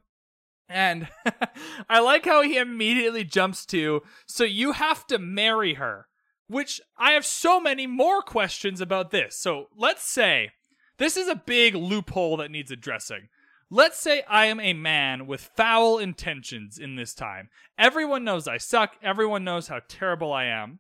And 0.70 1.08
I 1.90 2.00
like 2.00 2.26
how 2.26 2.42
he 2.42 2.58
immediately 2.58 3.24
jumps 3.24 3.66
to, 3.68 4.02
so 4.26 4.44
you 4.44 4.74
have 4.74 5.06
to 5.08 5.20
marry 5.20 5.76
her, 5.76 6.08
which 6.48 6.82
I 6.98 7.12
have 7.12 7.26
so 7.26 7.60
many 7.60 7.88
more 7.88 8.22
questions 8.22 8.82
about 8.82 9.12
this. 9.12 9.36
So 9.38 9.68
let's 9.76 10.04
say 10.04 10.52
this 10.98 11.18
is 11.18 11.28
a 11.28 11.36
big 11.36 11.76
loophole 11.76 12.38
that 12.38 12.52
needs 12.52 12.72
addressing. 12.72 13.30
Let's 13.70 14.00
say 14.00 14.24
I 14.30 14.46
am 14.46 14.60
a 14.60 14.74
man 14.74 15.26
with 15.26 15.50
foul 15.56 15.98
intentions 15.98 16.78
in 16.78 16.96
this 16.96 17.14
time. 17.16 17.50
Everyone 17.78 18.24
knows 18.24 18.48
I 18.48 18.58
suck, 18.58 18.96
everyone 19.02 19.44
knows 19.44 19.68
how 19.68 19.82
terrible 19.88 20.32
I 20.32 20.46
am. 20.46 20.80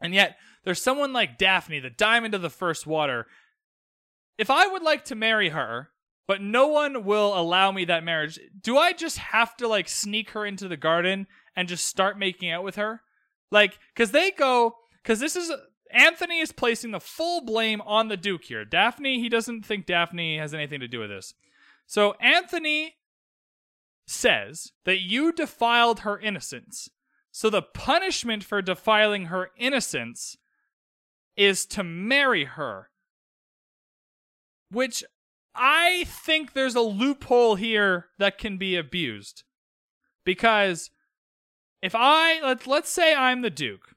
And 0.00 0.14
yet, 0.14 0.36
there's 0.64 0.82
someone 0.82 1.12
like 1.12 1.38
Daphne, 1.38 1.80
the 1.80 1.90
diamond 1.90 2.34
of 2.34 2.42
the 2.42 2.50
first 2.50 2.86
water. 2.86 3.26
If 4.38 4.50
I 4.50 4.66
would 4.66 4.82
like 4.82 5.04
to 5.06 5.14
marry 5.14 5.50
her, 5.50 5.90
but 6.26 6.40
no 6.40 6.68
one 6.68 7.04
will 7.04 7.38
allow 7.38 7.70
me 7.70 7.84
that 7.84 8.04
marriage, 8.04 8.38
do 8.60 8.78
I 8.78 8.92
just 8.92 9.18
have 9.18 9.56
to 9.58 9.68
like 9.68 9.88
sneak 9.88 10.30
her 10.30 10.46
into 10.46 10.68
the 10.68 10.76
garden 10.76 11.26
and 11.54 11.68
just 11.68 11.86
start 11.86 12.18
making 12.18 12.50
out 12.50 12.64
with 12.64 12.76
her? 12.76 13.02
Like, 13.50 13.78
because 13.94 14.10
they 14.10 14.30
go, 14.30 14.76
because 15.02 15.20
this 15.20 15.36
is 15.36 15.52
Anthony 15.90 16.40
is 16.40 16.50
placing 16.50 16.90
the 16.90 17.00
full 17.00 17.44
blame 17.44 17.80
on 17.82 18.08
the 18.08 18.16
Duke 18.16 18.44
here. 18.44 18.64
Daphne, 18.64 19.20
he 19.20 19.28
doesn't 19.28 19.64
think 19.64 19.86
Daphne 19.86 20.38
has 20.38 20.52
anything 20.52 20.80
to 20.80 20.88
do 20.88 20.98
with 21.00 21.10
this. 21.10 21.34
So 21.86 22.14
Anthony 22.14 22.94
says 24.06 24.72
that 24.84 25.00
you 25.00 25.32
defiled 25.32 26.00
her 26.00 26.18
innocence. 26.18 26.88
So 27.30 27.50
the 27.50 27.62
punishment 27.62 28.44
for 28.44 28.62
defiling 28.62 29.26
her 29.26 29.50
innocence 29.58 30.36
is 31.36 31.66
to 31.66 31.84
marry 31.84 32.44
her. 32.44 32.90
Which 34.70 35.04
I 35.54 36.04
think 36.04 36.52
there's 36.52 36.74
a 36.74 36.80
loophole 36.80 37.54
here 37.54 38.06
that 38.18 38.38
can 38.38 38.58
be 38.58 38.76
abused. 38.76 39.44
Because 40.24 40.90
if 41.82 41.94
I 41.94 42.40
let 42.40 42.66
let's 42.66 42.90
say 42.90 43.14
I'm 43.14 43.42
the 43.42 43.50
duke. 43.50 43.94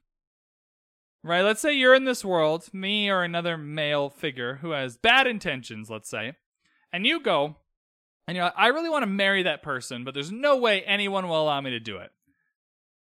Right? 1.24 1.42
Let's 1.42 1.60
say 1.60 1.74
you're 1.74 1.94
in 1.94 2.04
this 2.04 2.24
world, 2.24 2.72
me 2.72 3.10
or 3.10 3.22
another 3.22 3.58
male 3.58 4.08
figure 4.08 4.56
who 4.56 4.70
has 4.70 4.96
bad 4.96 5.26
intentions, 5.26 5.90
let's 5.90 6.08
say, 6.08 6.34
and 6.92 7.04
you 7.04 7.20
go 7.20 7.56
and 8.26 8.36
you're 8.36 8.44
like, 8.44 8.54
I 8.56 8.68
really 8.68 8.88
want 8.88 9.02
to 9.02 9.10
marry 9.10 9.42
that 9.42 9.62
person, 9.62 10.04
but 10.04 10.14
there's 10.14 10.30
no 10.30 10.56
way 10.56 10.82
anyone 10.82 11.26
will 11.26 11.42
allow 11.42 11.60
me 11.60 11.70
to 11.70 11.80
do 11.80 11.96
it. 11.96 12.12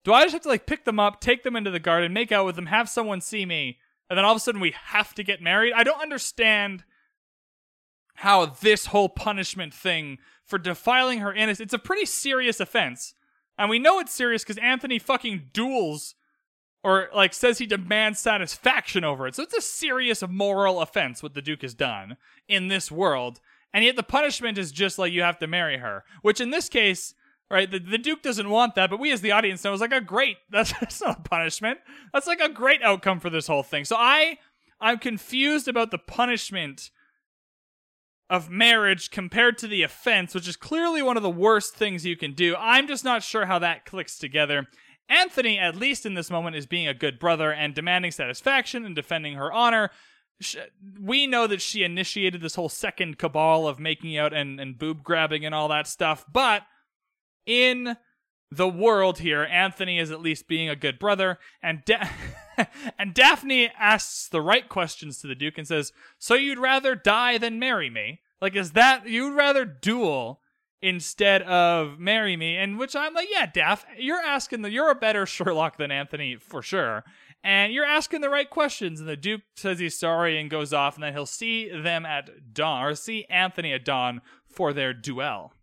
Do 0.06 0.14
I 0.14 0.22
just 0.24 0.34
have 0.34 0.44
to 0.44 0.50
like 0.50 0.68
pick 0.68 0.86
them 0.86 1.00
up, 1.00 1.20
take 1.20 1.44
them 1.44 1.56
into 1.56 1.72
the 1.72 1.80
garden, 1.80 2.14
make 2.14 2.32
out 2.32 2.46
with 2.46 2.56
them, 2.56 2.68
have 2.68 2.88
someone 2.88 3.22
see 3.22 3.46
me, 3.46 3.80
and 4.10 4.18
then 4.18 4.24
all 4.24 4.32
of 4.32 4.38
a 4.38 4.40
sudden 4.40 4.62
we 4.62 4.76
have 4.86 5.14
to 5.16 5.24
get 5.24 5.42
married? 5.42 5.74
I 5.76 5.84
don't 5.84 6.02
understand 6.02 6.84
how 8.16 8.46
this 8.46 8.88
whole 8.88 9.10
punishment 9.10 9.74
thing 9.74 10.18
for 10.46 10.58
defiling 10.58 11.20
her 11.20 11.34
innocence 11.34 11.66
it's 11.66 11.74
a 11.74 11.80
pretty 11.80 12.06
serious 12.06 12.60
offense. 12.60 13.14
And 13.58 13.70
we 13.70 13.80
know 13.80 14.00
it's 14.00 14.14
serious 14.14 14.44
because 14.44 14.58
anthony 14.58 15.00
fucking 15.00 15.50
duels 15.54 16.16
or 16.84 17.10
like 17.16 17.34
says 17.34 17.58
he 17.58 17.66
demands 17.66 18.20
satisfaction 18.20 19.04
over 19.04 19.28
it. 19.28 19.36
So 19.36 19.44
it's 19.44 19.56
a 19.56 19.62
serious 19.62 20.24
moral 20.28 20.82
offense 20.82 21.24
what 21.24 21.34
the 21.34 21.42
duke 21.42 21.64
has 21.64 21.74
done 21.74 22.18
in 22.48 22.68
this 22.68 22.92
world. 22.92 23.42
And 23.74 23.84
yet 23.84 23.96
the 23.96 24.04
punishment 24.04 24.58
is 24.58 24.72
just 24.72 24.98
like 24.98 25.12
you 25.12 25.22
have 25.22 25.40
to 25.40 25.48
marry 25.48 25.78
her 25.78 26.04
which 26.22 26.40
in 26.40 26.52
this 26.52 26.70
case 26.70 27.14
right 27.52 27.70
the, 27.70 27.80
the 27.80 27.98
duke 27.98 28.22
doesn't 28.22 28.50
want 28.50 28.76
that 28.76 28.90
but 28.90 29.00
we 29.00 29.12
as 29.12 29.22
the 29.22 29.32
audience 29.32 29.64
know 29.64 29.74
it's 29.74 29.82
like 29.82 29.92
a 29.92 30.02
great 30.02 30.38
that's, 30.50 30.74
that's 30.80 31.02
not 31.02 31.20
a 31.20 31.30
punishment. 31.30 31.80
That's 32.14 32.28
like 32.28 32.40
a 32.40 32.50
great 32.50 32.82
outcome 32.82 33.20
for 33.20 33.30
this 33.30 33.48
whole 33.48 33.64
thing. 33.64 33.84
So 33.84 33.98
i 33.98 34.38
i'm 34.80 35.00
confused 35.00 35.68
about 35.68 35.92
the 35.92 35.98
punishment 35.98 36.92
of 38.30 38.50
marriage 38.50 39.12
compared 39.12 39.58
to 39.60 39.68
the 39.68 39.84
offense, 39.84 40.34
which 40.34 40.48
is 40.48 40.56
clearly 40.56 41.02
one 41.02 41.18
of 41.18 41.24
the 41.24 41.30
worst 41.30 41.76
things 41.76 42.06
you 42.06 42.18
can 42.18 42.34
do. 42.34 42.56
I'm 42.58 42.88
just 42.88 43.04
not 43.04 43.24
sure 43.24 43.46
how 43.46 43.60
that 43.60 43.86
clicks 43.86 44.18
together. 44.18 44.68
Anthony, 45.08 45.60
at 45.60 45.76
least 45.76 46.06
in 46.06 46.16
this 46.16 46.32
moment, 46.32 46.56
is 46.56 46.66
being 46.66 46.88
a 46.88 46.94
good 46.94 47.20
brother 47.20 47.52
and 47.52 47.76
demanding 47.76 48.12
satisfaction 48.12 48.86
and 48.86 48.96
defending 48.96 49.36
her 49.36 49.54
honor. 49.54 49.92
We 51.00 51.28
know 51.28 51.46
that 51.48 51.62
she 51.62 51.84
initiated 51.84 52.42
this 52.42 52.56
whole 52.56 52.70
second 52.70 53.20
cabal 53.20 53.68
of 53.68 53.80
making 53.80 54.18
out 54.18 54.34
and, 54.34 54.60
and 54.60 54.78
boob 54.78 55.04
grabbing 55.04 55.46
and 55.46 55.54
all 55.54 55.68
that 55.68 55.88
stuff, 55.88 56.26
but 56.32 56.64
in 57.46 57.96
the 58.52 58.68
world 58.68 59.20
here, 59.20 59.44
Anthony 59.44 60.00
is 60.00 60.12
at 60.12 60.22
least 60.22 60.48
being 60.48 60.70
a 60.70 60.76
good 60.76 60.98
brother, 61.00 61.40
and 61.62 61.84
da- 61.86 62.10
and 63.00 63.14
Daphne 63.14 63.70
asks 63.80 64.28
the 64.28 64.42
right 64.42 64.68
questions 64.68 65.20
to 65.20 65.28
the 65.28 65.36
Duke 65.36 65.58
and 65.58 65.68
says, 65.68 65.92
"So 66.18 66.36
you'd 66.36 66.60
rather 66.60 66.96
die 66.96 67.38
than 67.38 67.60
marry 67.60 67.90
me? 67.90 68.22
Like, 68.42 68.56
is 68.56 68.72
that 68.72 69.08
you'd 69.08 69.36
rather 69.36 69.66
duel 69.66 70.42
instead 70.82 71.42
of 71.44 72.00
marry 72.00 72.36
me?" 72.38 72.58
And 72.58 72.78
which 72.78 72.96
I'm 72.96 73.14
like, 73.14 73.28
"Yeah, 73.32 73.46
Daph, 73.46 73.86
you're 73.98 74.22
asking 74.22 74.62
the 74.62 74.72
you're 74.72 74.92
a 74.92 74.96
better 74.96 75.26
Sherlock 75.26 75.78
than 75.78 75.92
Anthony 75.92 76.38
for 76.38 76.62
sure." 76.62 77.04
And 77.44 77.72
you're 77.72 77.86
asking 77.86 78.22
the 78.22 78.30
right 78.32 78.50
questions. 78.50 79.00
And 79.00 79.08
the 79.08 79.16
Duke 79.16 79.42
says 79.56 79.78
he's 79.78 79.98
sorry 79.98 80.40
and 80.40 80.50
goes 80.50 80.74
off, 80.74 80.96
and 80.96 81.04
then 81.04 81.14
he'll 81.14 81.28
see 81.28 81.70
them 81.70 82.04
at 82.04 82.54
dawn, 82.54 82.84
or 82.84 82.96
see 82.96 83.26
Anthony 83.30 83.72
at 83.72 83.86
dawn 83.86 84.22
for 84.48 84.74
their 84.74 84.94
duel. 84.94 85.54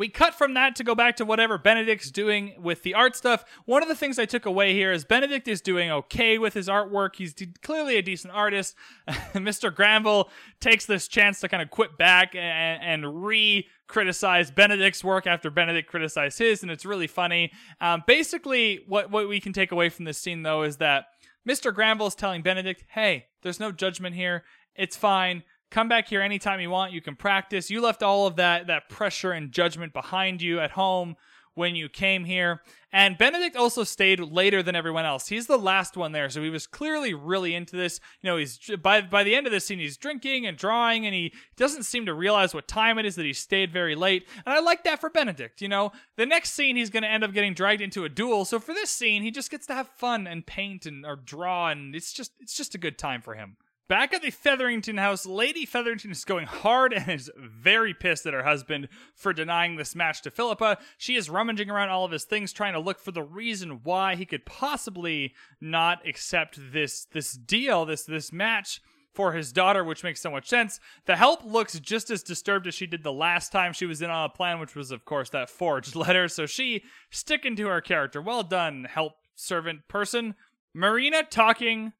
We 0.00 0.08
cut 0.08 0.32
from 0.32 0.54
that 0.54 0.76
to 0.76 0.82
go 0.82 0.94
back 0.94 1.16
to 1.16 1.26
whatever 1.26 1.58
Benedict's 1.58 2.10
doing 2.10 2.54
with 2.58 2.84
the 2.84 2.94
art 2.94 3.14
stuff. 3.14 3.44
One 3.66 3.82
of 3.82 3.88
the 3.90 3.94
things 3.94 4.18
I 4.18 4.24
took 4.24 4.46
away 4.46 4.72
here 4.72 4.92
is 4.92 5.04
Benedict 5.04 5.46
is 5.46 5.60
doing 5.60 5.90
okay 5.90 6.38
with 6.38 6.54
his 6.54 6.68
artwork. 6.68 7.16
He's 7.16 7.34
d- 7.34 7.52
clearly 7.62 7.98
a 7.98 8.02
decent 8.02 8.32
artist. 8.32 8.74
Mr. 9.34 9.74
Granville 9.74 10.30
takes 10.58 10.86
this 10.86 11.06
chance 11.06 11.40
to 11.40 11.50
kind 11.50 11.62
of 11.62 11.68
quit 11.68 11.98
back 11.98 12.34
and, 12.34 12.82
and 12.82 13.22
re 13.26 13.68
criticize 13.88 14.50
Benedict's 14.50 15.04
work 15.04 15.26
after 15.26 15.50
Benedict 15.50 15.86
criticized 15.86 16.38
his, 16.38 16.62
and 16.62 16.72
it's 16.72 16.86
really 16.86 17.06
funny. 17.06 17.52
Um, 17.82 18.02
basically, 18.06 18.80
what, 18.88 19.10
what 19.10 19.28
we 19.28 19.38
can 19.38 19.52
take 19.52 19.70
away 19.70 19.90
from 19.90 20.06
this 20.06 20.16
scene, 20.16 20.44
though, 20.44 20.62
is 20.62 20.78
that 20.78 21.08
Mr. 21.46 21.74
Granville 21.74 22.06
is 22.06 22.14
telling 22.14 22.40
Benedict, 22.40 22.84
hey, 22.88 23.26
there's 23.42 23.60
no 23.60 23.70
judgment 23.70 24.14
here. 24.14 24.44
It's 24.74 24.96
fine 24.96 25.42
come 25.70 25.88
back 25.88 26.08
here 26.08 26.20
anytime 26.20 26.60
you 26.60 26.70
want. 26.70 26.92
You 26.92 27.00
can 27.00 27.16
practice. 27.16 27.70
You 27.70 27.80
left 27.80 28.02
all 28.02 28.26
of 28.26 28.36
that 28.36 28.66
that 28.66 28.88
pressure 28.88 29.32
and 29.32 29.52
judgment 29.52 29.92
behind 29.92 30.42
you 30.42 30.60
at 30.60 30.72
home 30.72 31.16
when 31.54 31.74
you 31.74 31.88
came 31.88 32.24
here. 32.24 32.62
And 32.92 33.18
benedict 33.18 33.54
also 33.54 33.84
stayed 33.84 34.18
later 34.18 34.62
than 34.62 34.74
everyone 34.74 35.04
else. 35.04 35.28
He's 35.28 35.46
the 35.46 35.58
last 35.58 35.96
one 35.96 36.12
there 36.12 36.28
so 36.28 36.42
he 36.42 36.50
was 36.50 36.66
clearly 36.66 37.14
really 37.14 37.54
into 37.54 37.76
this. 37.76 38.00
You 38.20 38.30
know 38.30 38.36
he's 38.36 38.58
by 38.82 39.02
by 39.02 39.22
the 39.22 39.34
end 39.34 39.46
of 39.46 39.52
this 39.52 39.66
scene 39.66 39.78
he's 39.78 39.96
drinking 39.96 40.46
and 40.46 40.56
drawing 40.56 41.06
and 41.06 41.14
he 41.14 41.32
doesn't 41.56 41.84
seem 41.84 42.06
to 42.06 42.14
realize 42.14 42.52
what 42.52 42.66
time 42.66 42.98
it 42.98 43.06
is 43.06 43.14
that 43.16 43.24
he 43.24 43.32
stayed 43.32 43.72
very 43.72 43.94
late. 43.94 44.26
And 44.44 44.52
i 44.52 44.60
like 44.60 44.84
that 44.84 45.00
for 45.00 45.10
benedict 45.10 45.60
you 45.60 45.68
know. 45.68 45.92
The 46.16 46.26
next 46.26 46.52
scene 46.52 46.76
he's 46.76 46.90
going 46.90 47.04
to 47.04 47.10
end 47.10 47.22
up 47.22 47.32
getting 47.32 47.54
dragged 47.54 47.82
into 47.82 48.04
a 48.04 48.08
duel. 48.08 48.44
So 48.44 48.58
for 48.58 48.74
this 48.74 48.90
scene 48.90 49.22
he 49.22 49.30
just 49.30 49.50
gets 49.50 49.66
to 49.66 49.74
have 49.74 49.88
fun 49.88 50.26
and 50.26 50.44
paint 50.44 50.86
and 50.86 51.06
or 51.06 51.16
draw 51.16 51.68
and 51.68 51.94
it's 51.94 52.12
just 52.12 52.32
it's 52.40 52.56
just 52.56 52.74
a 52.74 52.78
good 52.78 52.98
time 52.98 53.22
for 53.22 53.34
him 53.34 53.56
Back 53.90 54.14
at 54.14 54.22
the 54.22 54.30
Featherington 54.30 54.98
house, 54.98 55.26
Lady 55.26 55.66
Featherington 55.66 56.12
is 56.12 56.24
going 56.24 56.46
hard 56.46 56.92
and 56.92 57.08
is 57.10 57.28
very 57.36 57.92
pissed 57.92 58.24
at 58.24 58.32
her 58.32 58.44
husband 58.44 58.88
for 59.16 59.32
denying 59.32 59.74
this 59.74 59.96
match 59.96 60.22
to 60.22 60.30
Philippa. 60.30 60.78
She 60.96 61.16
is 61.16 61.28
rummaging 61.28 61.68
around 61.68 61.88
all 61.88 62.04
of 62.04 62.12
his 62.12 62.22
things, 62.22 62.52
trying 62.52 62.74
to 62.74 62.78
look 62.78 63.00
for 63.00 63.10
the 63.10 63.24
reason 63.24 63.80
why 63.82 64.14
he 64.14 64.24
could 64.24 64.46
possibly 64.46 65.34
not 65.60 66.06
accept 66.06 66.60
this 66.72 67.04
this 67.06 67.32
deal, 67.32 67.84
this 67.84 68.04
this 68.04 68.32
match 68.32 68.80
for 69.12 69.32
his 69.32 69.50
daughter, 69.52 69.82
which 69.82 70.04
makes 70.04 70.20
so 70.20 70.30
much 70.30 70.48
sense. 70.48 70.78
The 71.06 71.16
help 71.16 71.44
looks 71.44 71.80
just 71.80 72.10
as 72.10 72.22
disturbed 72.22 72.68
as 72.68 72.76
she 72.76 72.86
did 72.86 73.02
the 73.02 73.12
last 73.12 73.50
time 73.50 73.72
she 73.72 73.86
was 73.86 74.02
in 74.02 74.08
on 74.08 74.24
a 74.24 74.28
plan, 74.28 74.60
which 74.60 74.76
was, 74.76 74.92
of 74.92 75.04
course, 75.04 75.30
that 75.30 75.50
forged 75.50 75.96
letter. 75.96 76.28
So 76.28 76.46
she 76.46 76.84
sticking 77.10 77.56
to 77.56 77.66
her 77.66 77.80
character. 77.80 78.22
Well 78.22 78.44
done, 78.44 78.84
help 78.84 79.14
servant 79.34 79.88
person. 79.88 80.36
Marina 80.72 81.24
talking 81.24 81.92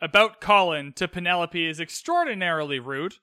about 0.00 0.40
Colin 0.40 0.92
to 0.94 1.08
Penelope 1.08 1.66
is 1.66 1.80
extraordinarily 1.80 2.78
rude. 2.78 3.16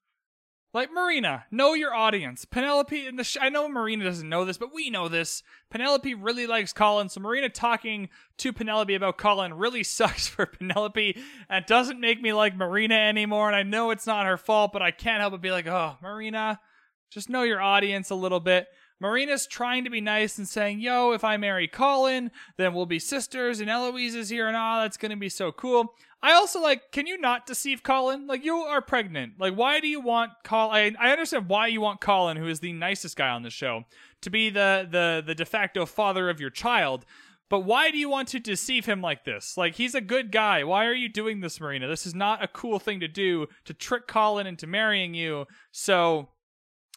Like 0.74 0.92
Marina, 0.92 1.46
know 1.52 1.74
your 1.74 1.94
audience. 1.94 2.44
Penelope, 2.44 3.08
in 3.08 3.16
the 3.16 3.24
sh- 3.24 3.38
I 3.40 3.48
know 3.48 3.70
Marina 3.70 4.04
doesn't 4.04 4.28
know 4.28 4.44
this, 4.44 4.58
but 4.58 4.74
we 4.74 4.90
know 4.90 5.08
this. 5.08 5.42
Penelope 5.72 6.14
really 6.16 6.48
likes 6.48 6.74
Colin, 6.74 7.08
so 7.08 7.22
Marina 7.22 7.48
talking 7.48 8.10
to 8.40 8.52
Penelope 8.52 8.94
about 8.94 9.18
Colin 9.18 9.54
really 9.54 9.84
sucks 9.86 10.28
for 10.28 10.46
Penelope 10.46 11.18
and 11.50 11.66
doesn't 11.66 12.02
make 12.02 12.22
me 12.22 12.34
like 12.34 12.58
Marina 12.58 12.96
anymore. 12.96 13.48
And 13.48 13.56
I 13.56 13.64
know 13.64 13.92
it's 13.92 14.06
not 14.06 14.26
her 14.26 14.36
fault, 14.36 14.74
but 14.74 14.82
I 14.82 14.92
can't 14.92 15.22
help 15.22 15.32
but 15.32 15.42
be 15.42 15.52
like, 15.52 15.66
oh, 15.66 15.96
Marina, 16.02 16.60
just 17.10 17.30
know 17.30 17.44
your 17.44 17.62
audience 17.62 18.10
a 18.10 18.16
little 18.16 18.42
bit. 18.42 18.68
Marina's 19.00 19.46
trying 19.46 19.84
to 19.84 19.90
be 19.90 20.02
nice 20.02 20.38
and 20.38 20.48
saying, 20.48 20.80
yo, 20.80 21.12
if 21.12 21.24
I 21.24 21.38
marry 21.38 21.68
Colin, 21.68 22.32
then 22.58 22.74
we'll 22.74 22.86
be 22.86 23.00
sisters 23.00 23.60
and 23.60 23.70
Eloise 23.70 24.16
is 24.16 24.30
here 24.30 24.48
and 24.48 24.56
all. 24.56 24.82
That's 24.82 24.98
going 24.98 25.12
to 25.12 25.18
be 25.18 25.30
so 25.30 25.52
cool. 25.52 25.94
I 26.22 26.34
also 26.34 26.62
like, 26.62 26.92
can 26.92 27.06
you 27.06 27.20
not 27.20 27.46
deceive 27.46 27.84
Colin? 27.84 28.26
Like, 28.26 28.44
you 28.44 28.56
are 28.56 28.82
pregnant. 28.82 29.34
Like, 29.38 29.54
why 29.54 29.80
do 29.80 29.88
you 29.88 30.00
want 30.00 30.32
Colin? 30.44 30.96
I, 31.00 31.10
I 31.10 31.12
understand 31.12 31.50
why 31.50 31.68
you 31.68 31.82
want 31.82 32.02
Colin, 32.02 32.38
who 32.38 32.48
is 32.48 32.62
the 32.62 32.74
nicest 32.74 33.16
guy 33.16 33.30
on 33.30 33.44
the 33.44 33.50
show, 33.50 33.84
to 34.22 34.30
be 34.30 34.50
the, 34.50 34.88
the, 34.90 35.22
the 35.26 35.36
de 35.36 35.46
facto 35.46 35.86
father 35.86 36.30
of 36.30 36.40
your 36.40 36.50
child. 36.50 37.06
But 37.48 37.60
why 37.60 37.92
do 37.92 37.98
you 38.00 38.10
want 38.10 38.30
to 38.30 38.40
deceive 38.40 38.86
him 38.86 39.02
like 39.02 39.24
this? 39.24 39.56
Like, 39.56 39.76
he's 39.76 39.94
a 39.94 40.02
good 40.02 40.32
guy. 40.32 40.64
Why 40.64 40.86
are 40.86 40.96
you 40.96 41.10
doing 41.10 41.42
this, 41.42 41.62
Marina? 41.62 41.88
This 41.88 42.08
is 42.08 42.16
not 42.16 42.44
a 42.44 42.48
cool 42.48 42.80
thing 42.80 43.02
to 43.02 43.08
do 43.08 43.46
to 43.66 43.74
trick 43.74 44.08
Colin 44.08 44.48
into 44.48 44.66
marrying 44.66 45.14
you 45.14 45.46
so 45.72 46.30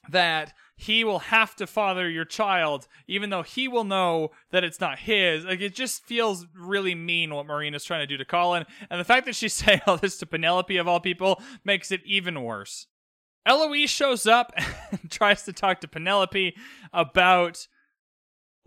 that 0.08 0.52
he 0.76 1.02
will 1.02 1.18
have 1.18 1.56
to 1.56 1.66
father 1.66 2.08
your 2.08 2.24
child, 2.24 2.86
even 3.06 3.30
though 3.30 3.42
he 3.42 3.66
will 3.66 3.84
know 3.84 4.30
that 4.50 4.64
it's 4.64 4.80
not 4.80 5.00
his. 5.00 5.44
Like 5.44 5.60
it 5.60 5.74
just 5.74 6.04
feels 6.04 6.46
really 6.54 6.94
mean 6.94 7.34
what 7.34 7.46
Marina's 7.46 7.84
trying 7.84 8.00
to 8.00 8.06
do 8.06 8.16
to 8.16 8.24
Colin, 8.24 8.64
and 8.88 9.00
the 9.00 9.04
fact 9.04 9.26
that 9.26 9.36
she's 9.36 9.52
saying 9.54 9.80
all 9.86 9.96
this 9.96 10.18
to 10.18 10.26
Penelope 10.26 10.76
of 10.76 10.88
all 10.88 11.00
people 11.00 11.42
makes 11.64 11.90
it 11.90 12.00
even 12.04 12.42
worse. 12.42 12.86
Eloise 13.44 13.90
shows 13.90 14.26
up 14.26 14.52
and 14.90 15.10
tries 15.10 15.42
to 15.44 15.52
talk 15.52 15.80
to 15.80 15.88
Penelope 15.88 16.54
about 16.92 17.66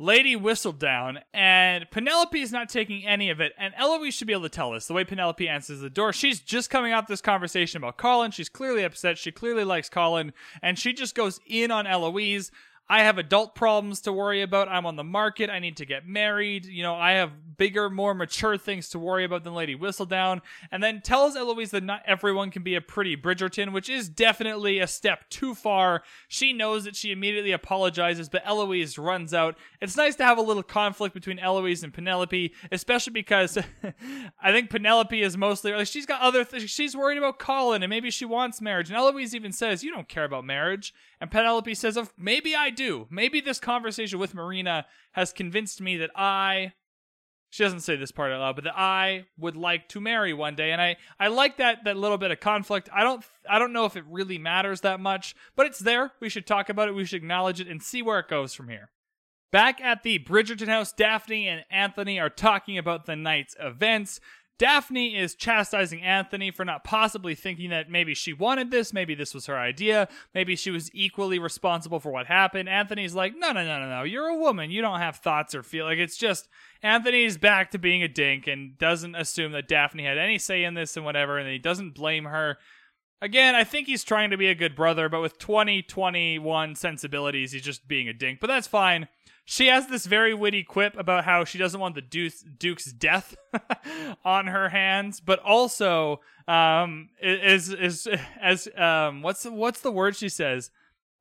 Lady 0.01 0.35
Whistledown, 0.35 1.21
and 1.31 1.85
Penelope 1.91 2.41
is 2.41 2.51
not 2.51 2.69
taking 2.69 3.05
any 3.05 3.29
of 3.29 3.39
it, 3.39 3.53
and 3.55 3.71
Eloise 3.77 4.15
should 4.15 4.25
be 4.25 4.33
able 4.33 4.41
to 4.41 4.49
tell 4.49 4.73
us 4.73 4.87
the 4.87 4.95
way 4.95 5.03
Penelope 5.03 5.47
answers 5.47 5.79
the 5.79 5.91
door. 5.91 6.11
She's 6.11 6.39
just 6.39 6.71
coming 6.71 6.91
out 6.91 7.07
this 7.07 7.21
conversation 7.21 7.77
about 7.77 7.97
Colin. 7.97 8.31
She's 8.31 8.49
clearly 8.49 8.83
upset. 8.83 9.19
She 9.19 9.31
clearly 9.31 9.63
likes 9.63 9.89
Colin, 9.89 10.33
and 10.63 10.79
she 10.79 10.91
just 10.91 11.13
goes 11.13 11.39
in 11.45 11.69
on 11.69 11.85
Eloise. 11.85 12.49
I 12.91 13.03
have 13.03 13.17
adult 13.17 13.55
problems 13.55 14.01
to 14.01 14.11
worry 14.11 14.41
about. 14.41 14.67
I'm 14.67 14.85
on 14.85 14.97
the 14.97 15.03
market. 15.05 15.49
I 15.49 15.59
need 15.59 15.77
to 15.77 15.85
get 15.85 16.05
married. 16.05 16.65
You 16.65 16.83
know, 16.83 16.93
I 16.93 17.11
have 17.13 17.55
bigger, 17.55 17.89
more 17.89 18.13
mature 18.13 18.57
things 18.57 18.89
to 18.89 18.99
worry 18.99 19.23
about 19.23 19.45
than 19.45 19.53
Lady 19.53 19.77
Whistledown. 19.77 20.41
And 20.73 20.83
then 20.83 20.99
tells 20.99 21.37
Eloise 21.37 21.71
that 21.71 21.85
not 21.85 22.01
everyone 22.05 22.51
can 22.51 22.63
be 22.63 22.75
a 22.75 22.81
pretty 22.81 23.15
Bridgerton, 23.15 23.71
which 23.71 23.87
is 23.87 24.09
definitely 24.09 24.79
a 24.79 24.87
step 24.87 25.29
too 25.29 25.55
far. 25.55 26.03
She 26.27 26.51
knows 26.51 26.83
that 26.83 26.97
she 26.97 27.13
immediately 27.13 27.53
apologizes, 27.53 28.27
but 28.27 28.41
Eloise 28.45 28.97
runs 28.97 29.33
out. 29.33 29.57
It's 29.79 29.95
nice 29.95 30.17
to 30.17 30.25
have 30.25 30.37
a 30.37 30.41
little 30.41 30.61
conflict 30.61 31.13
between 31.13 31.39
Eloise 31.39 31.83
and 31.83 31.93
Penelope, 31.93 32.53
especially 32.73 33.13
because 33.13 33.57
I 34.41 34.51
think 34.51 34.69
Penelope 34.69 35.21
is 35.21 35.37
mostly 35.37 35.71
like 35.71 35.87
she's 35.87 36.05
got 36.05 36.19
other 36.19 36.43
things. 36.43 36.69
She's 36.69 36.97
worried 36.97 37.19
about 37.19 37.39
Colin 37.39 37.83
and 37.83 37.89
maybe 37.89 38.11
she 38.11 38.25
wants 38.25 38.59
marriage. 38.59 38.89
And 38.89 38.97
Eloise 38.97 39.33
even 39.33 39.53
says, 39.53 39.81
"You 39.81 39.91
don't 39.91 40.09
care 40.09 40.25
about 40.25 40.43
marriage." 40.43 40.93
And 41.21 41.29
Penelope 41.29 41.75
says, 41.75 41.97
"Of 41.97 42.11
maybe 42.17 42.55
I 42.55 42.71
do. 42.71 43.07
Maybe 43.11 43.39
this 43.39 43.59
conversation 43.59 44.17
with 44.17 44.33
Marina 44.33 44.87
has 45.11 45.31
convinced 45.31 45.79
me 45.79 45.95
that 45.97 46.09
I." 46.15 46.73
She 47.51 47.63
doesn't 47.63 47.81
say 47.81 47.95
this 47.95 48.11
part 48.11 48.31
out 48.31 48.39
loud, 48.39 48.55
but 48.55 48.63
that 48.63 48.77
I 48.77 49.25
would 49.37 49.55
like 49.55 49.87
to 49.89 49.99
marry 50.01 50.33
one 50.33 50.55
day, 50.55 50.71
and 50.71 50.81
I, 50.81 50.95
I 51.19 51.27
like 51.27 51.57
that 51.57 51.83
that 51.83 51.97
little 51.97 52.17
bit 52.17 52.31
of 52.31 52.39
conflict. 52.39 52.89
I 52.91 53.03
don't 53.03 53.23
I 53.47 53.59
don't 53.59 53.71
know 53.71 53.85
if 53.85 53.95
it 53.95 54.05
really 54.07 54.39
matters 54.39 54.81
that 54.81 54.99
much, 54.99 55.35
but 55.55 55.67
it's 55.67 55.79
there. 55.79 56.11
We 56.19 56.29
should 56.29 56.47
talk 56.47 56.69
about 56.69 56.87
it. 56.87 56.95
We 56.95 57.05
should 57.05 57.17
acknowledge 57.17 57.61
it 57.61 57.67
and 57.67 57.83
see 57.83 58.01
where 58.01 58.19
it 58.19 58.27
goes 58.27 58.55
from 58.55 58.69
here. 58.69 58.89
Back 59.51 59.81
at 59.81 60.03
the 60.03 60.17
Bridgerton 60.17 60.69
house, 60.69 60.93
Daphne 60.93 61.47
and 61.47 61.65
Anthony 61.69 62.19
are 62.19 62.29
talking 62.29 62.77
about 62.77 63.05
the 63.05 63.17
night's 63.17 63.55
events. 63.59 64.21
Daphne 64.61 65.17
is 65.17 65.33
chastising 65.33 66.03
Anthony 66.03 66.51
for 66.51 66.63
not 66.63 66.83
possibly 66.83 67.33
thinking 67.33 67.71
that 67.71 67.89
maybe 67.89 68.13
she 68.13 68.31
wanted 68.31 68.69
this, 68.69 68.93
maybe 68.93 69.15
this 69.15 69.33
was 69.33 69.47
her 69.47 69.57
idea, 69.57 70.07
maybe 70.35 70.55
she 70.55 70.69
was 70.69 70.91
equally 70.93 71.39
responsible 71.39 71.99
for 71.99 72.11
what 72.11 72.27
happened. 72.27 72.69
Anthony's 72.69 73.15
like, 73.15 73.33
no, 73.35 73.53
no, 73.53 73.65
no, 73.65 73.79
no, 73.79 73.89
no, 73.89 74.03
you're 74.03 74.27
a 74.27 74.37
woman. 74.37 74.69
You 74.69 74.83
don't 74.83 74.99
have 74.99 75.15
thoughts 75.15 75.55
or 75.55 75.63
feel 75.63 75.85
like 75.85 75.97
it's 75.97 76.15
just 76.15 76.47
Anthony's 76.83 77.39
back 77.39 77.71
to 77.71 77.79
being 77.79 78.03
a 78.03 78.07
dink 78.07 78.45
and 78.45 78.77
doesn't 78.77 79.15
assume 79.15 79.51
that 79.53 79.67
Daphne 79.67 80.03
had 80.03 80.19
any 80.19 80.37
say 80.37 80.63
in 80.63 80.75
this 80.75 80.95
and 80.95 81.03
whatever, 81.03 81.39
and 81.39 81.49
he 81.49 81.57
doesn't 81.57 81.95
blame 81.95 82.25
her. 82.25 82.59
Again, 83.19 83.55
I 83.55 83.63
think 83.63 83.87
he's 83.87 84.03
trying 84.03 84.29
to 84.29 84.37
be 84.37 84.47
a 84.47 84.53
good 84.53 84.75
brother, 84.75 85.09
but 85.09 85.21
with 85.21 85.39
2021 85.39 86.75
sensibilities, 86.75 87.51
he's 87.51 87.63
just 87.63 87.87
being 87.87 88.07
a 88.07 88.13
dink. 88.13 88.39
But 88.39 88.45
that's 88.45 88.67
fine. 88.67 89.07
She 89.45 89.67
has 89.67 89.87
this 89.87 90.05
very 90.05 90.33
witty 90.33 90.63
quip 90.63 90.97
about 90.97 91.25
how 91.25 91.43
she 91.45 91.57
doesn't 91.57 91.79
want 91.79 91.95
the 91.95 92.01
Duke's, 92.01 92.41
Duke's 92.41 92.91
death 92.91 93.35
on 94.25 94.47
her 94.47 94.69
hands, 94.69 95.19
but 95.19 95.39
also 95.39 96.21
um, 96.47 97.09
is 97.21 97.69
is 97.69 98.07
as 98.39 98.67
um, 98.77 99.21
what's 99.21 99.45
what's 99.45 99.81
the 99.81 99.91
word 99.91 100.15
she 100.15 100.29
says? 100.29 100.71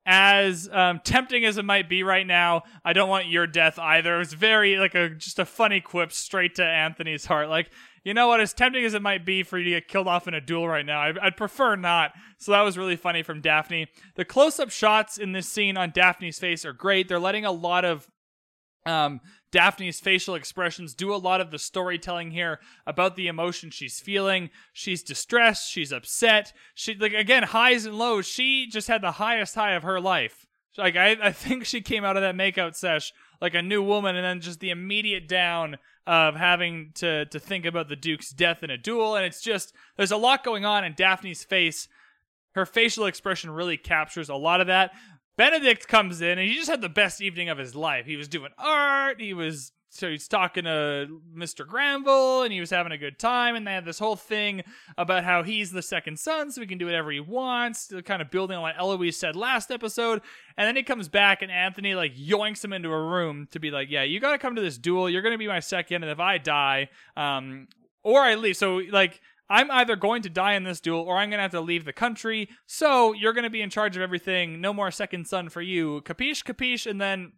As 0.05 0.67
um, 0.71 0.99
tempting 1.03 1.45
as 1.45 1.57
it 1.57 1.65
might 1.65 1.87
be 1.87 2.03
right 2.03 2.25
now, 2.25 2.63
I 2.83 2.93
don't 2.93 3.09
want 3.09 3.27
your 3.27 3.45
death 3.47 3.77
either. 3.77 4.19
It's 4.19 4.33
very 4.33 4.77
like 4.77 4.95
a 4.95 5.09
just 5.09 5.37
a 5.37 5.45
funny 5.45 5.81
quip 5.81 6.11
straight 6.11 6.55
to 6.55 6.65
Anthony's 6.65 7.25
heart. 7.25 7.49
Like 7.49 7.69
you 8.03 8.13
know 8.13 8.27
what? 8.27 8.41
As 8.41 8.53
tempting 8.53 8.83
as 8.83 8.93
it 8.93 9.01
might 9.01 9.25
be 9.25 9.43
for 9.43 9.57
you 9.57 9.65
to 9.65 9.69
get 9.71 9.87
killed 9.87 10.07
off 10.07 10.27
in 10.27 10.33
a 10.33 10.41
duel 10.41 10.67
right 10.67 10.85
now, 10.85 11.01
I'd, 11.01 11.37
prefer 11.37 11.75
not. 11.75 12.11
So 12.37 12.51
that 12.51 12.61
was 12.61 12.77
really 12.77 12.95
funny 12.95 13.21
from 13.21 13.41
Daphne. 13.41 13.87
The 14.15 14.25
close 14.25 14.59
up 14.59 14.71
shots 14.71 15.17
in 15.17 15.33
this 15.33 15.47
scene 15.47 15.77
on 15.77 15.91
Daphne's 15.91 16.39
face 16.39 16.65
are 16.65 16.73
great. 16.73 17.07
They're 17.07 17.19
letting 17.19 17.45
a 17.45 17.51
lot 17.51 17.85
of 17.85 18.07
um, 18.85 19.21
Daphne's 19.51 19.99
facial 19.99 20.33
expressions 20.33 20.95
do 20.95 21.13
a 21.13 21.17
lot 21.17 21.41
of 21.41 21.51
the 21.51 21.59
storytelling 21.59 22.31
here 22.31 22.59
about 22.87 23.15
the 23.15 23.27
emotion 23.27 23.69
she's 23.69 23.99
feeling. 23.99 24.49
She's 24.73 25.03
distressed. 25.03 25.69
She's 25.69 25.91
upset. 25.91 26.53
She 26.73 26.95
like 26.95 27.13
again 27.13 27.43
highs 27.43 27.85
and 27.85 27.97
lows. 27.97 28.25
She 28.25 28.67
just 28.67 28.87
had 28.87 29.01
the 29.01 29.11
highest 29.11 29.53
high 29.55 29.73
of 29.73 29.83
her 29.83 29.99
life. 29.99 30.47
Like 30.77 30.95
I, 30.95 31.17
I 31.21 31.31
think 31.31 31.65
she 31.65 31.81
came 31.81 32.03
out 32.03 32.17
of 32.17 32.23
that 32.23 32.35
makeout 32.35 32.75
sesh 32.75 33.13
like 33.41 33.53
a 33.53 33.61
new 33.61 33.83
woman, 33.83 34.15
and 34.15 34.23
then 34.23 34.39
just 34.39 34.59
the 34.59 34.69
immediate 34.69 35.27
down 35.27 35.77
of 36.07 36.35
having 36.35 36.91
to 36.95 37.25
to 37.25 37.39
think 37.39 37.65
about 37.65 37.89
the 37.89 37.95
Duke's 37.95 38.31
death 38.31 38.63
in 38.63 38.69
a 38.69 38.77
duel. 38.77 39.15
And 39.15 39.25
it's 39.25 39.41
just 39.41 39.73
there's 39.97 40.11
a 40.11 40.17
lot 40.17 40.43
going 40.43 40.65
on 40.65 40.83
in 40.83 40.93
Daphne's 40.93 41.43
face. 41.43 41.87
Her 42.53 42.65
facial 42.65 43.05
expression 43.05 43.49
really 43.49 43.77
captures 43.77 44.29
a 44.29 44.35
lot 44.35 44.61
of 44.61 44.67
that. 44.67 44.91
Benedict 45.37 45.87
comes 45.87 46.21
in 46.21 46.37
and 46.37 46.47
he 46.47 46.55
just 46.55 46.69
had 46.69 46.81
the 46.81 46.89
best 46.89 47.21
evening 47.21 47.49
of 47.49 47.57
his 47.57 47.75
life. 47.75 48.05
He 48.05 48.17
was 48.17 48.27
doing 48.27 48.51
art. 48.57 49.21
He 49.21 49.33
was 49.33 49.71
so 49.93 50.09
he's 50.09 50.29
talking 50.29 50.63
to 50.63 51.21
Mr. 51.35 51.67
Granville 51.67 52.43
and 52.43 52.53
he 52.53 52.61
was 52.61 52.69
having 52.69 52.93
a 52.93 52.97
good 52.97 53.19
time. 53.19 53.55
And 53.55 53.67
they 53.67 53.73
had 53.73 53.83
this 53.83 53.99
whole 53.99 54.15
thing 54.15 54.63
about 54.97 55.25
how 55.25 55.43
he's 55.43 55.71
the 55.71 55.81
second 55.81 56.17
son, 56.17 56.49
so 56.49 56.61
he 56.61 56.67
can 56.67 56.77
do 56.77 56.85
whatever 56.85 57.11
he 57.11 57.19
wants, 57.19 57.91
kind 58.05 58.21
of 58.21 58.31
building 58.31 58.55
on 58.55 58.63
what 58.63 58.75
Eloise 58.79 59.17
said 59.17 59.35
last 59.35 59.69
episode. 59.69 60.21
And 60.57 60.65
then 60.65 60.77
he 60.77 60.83
comes 60.83 61.09
back 61.09 61.41
and 61.41 61.51
Anthony 61.51 61.93
like 61.93 62.15
yoinks 62.15 62.63
him 62.63 62.71
into 62.71 62.89
a 62.89 63.03
room 63.03 63.49
to 63.51 63.59
be 63.59 63.69
like, 63.69 63.91
yeah, 63.91 64.03
you 64.03 64.21
got 64.21 64.31
to 64.31 64.37
come 64.37 64.55
to 64.55 64.61
this 64.61 64.77
duel. 64.77 65.09
You're 65.09 65.21
going 65.21 65.33
to 65.33 65.37
be 65.37 65.47
my 65.47 65.59
second. 65.59 66.03
And 66.03 66.11
if 66.11 66.19
I 66.19 66.37
die, 66.37 66.87
um, 67.17 67.67
or 68.01 68.21
I 68.21 68.35
leave. 68.35 68.55
So 68.55 68.81
like 68.91 69.19
I'm 69.49 69.69
either 69.71 69.97
going 69.97 70.21
to 70.21 70.29
die 70.29 70.53
in 70.53 70.63
this 70.63 70.79
duel 70.79 71.01
or 71.01 71.17
I'm 71.17 71.29
going 71.29 71.39
to 71.39 71.43
have 71.43 71.51
to 71.51 71.59
leave 71.59 71.83
the 71.83 71.91
country. 71.91 72.47
So 72.65 73.11
you're 73.11 73.33
going 73.33 73.43
to 73.43 73.49
be 73.49 73.61
in 73.61 73.69
charge 73.69 73.97
of 73.97 74.01
everything. 74.01 74.61
No 74.61 74.73
more 74.73 74.89
second 74.89 75.27
son 75.27 75.49
for 75.49 75.61
you. 75.61 76.01
Capiche, 76.05 76.45
capiche. 76.45 76.89
And 76.89 77.01
then 77.01 77.33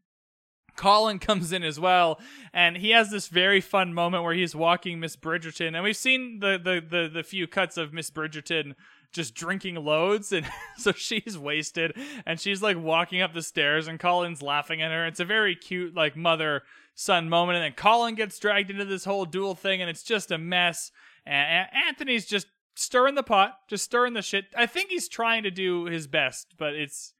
Colin 0.76 1.20
comes 1.20 1.52
in 1.52 1.64
as 1.64 1.80
well, 1.80 2.20
and 2.54 2.78
he 2.78 2.92
has 2.92 3.12
this 3.12 3.28
very 3.28 3.62
fun 3.62 3.94
moment 3.94 4.24
where 4.24 4.34
he's 4.34 4.56
walking 4.56 5.00
Miss 5.00 5.16
Bridgerton, 5.16 5.76
and 5.76 5.84
we've 5.84 5.98
seen 5.98 6.40
the 6.40 6.60
the 6.62 6.84
the, 6.88 7.10
the 7.10 7.24
few 7.24 7.48
cuts 7.48 7.78
of 7.78 7.94
Miss 7.94 8.10
Bridgerton 8.10 8.76
just 9.12 9.36
drinking 9.36 9.76
loads, 9.76 10.32
and 10.32 10.46
so 10.78 10.92
she's 10.92 11.38
wasted, 11.38 11.96
and 12.26 12.40
she's 12.40 12.62
like 12.62 12.78
walking 12.78 13.22
up 13.22 13.34
the 13.34 13.44
stairs, 13.44 13.88
and 13.88 14.00
Colin's 14.00 14.42
laughing 14.42 14.82
at 14.82 14.92
her. 14.92 15.06
It's 15.06 15.20
a 15.20 15.26
very 15.26 15.56
cute 15.56 15.96
like 15.96 16.16
mother 16.16 16.64
son 16.96 17.30
moment, 17.30 17.58
and 17.58 17.64
then 17.64 17.74
Colin 17.74 18.16
gets 18.16 18.40
dragged 18.40 18.70
into 18.70 18.86
this 18.86 19.06
whole 19.06 19.26
duel 19.26 19.56
thing, 19.56 19.82
and 19.82 19.90
it's 19.90 20.04
just 20.04 20.32
a 20.32 20.38
mess. 20.38 20.92
And 21.26 21.68
Anthony's 21.88 22.26
just 22.26 22.48
stirring 22.76 23.16
the 23.16 23.24
pot, 23.24 23.58
just 23.70 23.86
stirring 23.86 24.14
the 24.14 24.22
shit. 24.22 24.46
I 24.58 24.66
think 24.66 24.90
he's 24.90 25.08
trying 25.08 25.44
to 25.44 25.52
do 25.52 25.86
his 25.86 26.08
best, 26.08 26.56
but 26.58 26.74
it's 26.74 27.14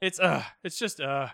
it's 0.00 0.20
uh 0.20 0.44
it's 0.62 0.78
just 0.78 1.00
uh 1.00 1.28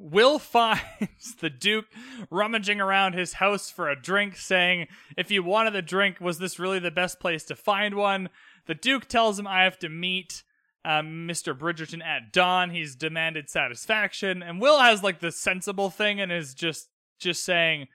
Will 0.00 0.38
finds 0.38 0.80
the 1.40 1.50
Duke 1.50 1.86
rummaging 2.30 2.80
around 2.80 3.14
his 3.14 3.34
house 3.34 3.70
for 3.70 3.88
a 3.88 4.00
drink, 4.00 4.36
saying, 4.36 4.88
If 5.16 5.30
you 5.30 5.42
wanted 5.42 5.76
a 5.76 5.82
drink, 5.82 6.20
was 6.20 6.38
this 6.38 6.58
really 6.58 6.78
the 6.78 6.90
best 6.90 7.20
place 7.20 7.44
to 7.44 7.56
find 7.56 7.94
one? 7.94 8.30
The 8.66 8.74
Duke 8.74 9.06
tells 9.06 9.38
him 9.38 9.46
I 9.46 9.64
have 9.64 9.78
to 9.80 9.88
meet 9.88 10.42
um, 10.84 11.28
Mr. 11.28 11.56
Bridgerton 11.56 12.02
at 12.02 12.32
dawn. 12.32 12.70
He's 12.70 12.96
demanded 12.96 13.50
satisfaction. 13.50 14.42
And 14.42 14.60
Will 14.60 14.80
has 14.80 15.02
like 15.02 15.20
the 15.20 15.32
sensible 15.32 15.90
thing 15.90 16.20
and 16.20 16.32
is 16.32 16.54
just 16.54 16.88
just 17.18 17.44
saying, 17.44 17.88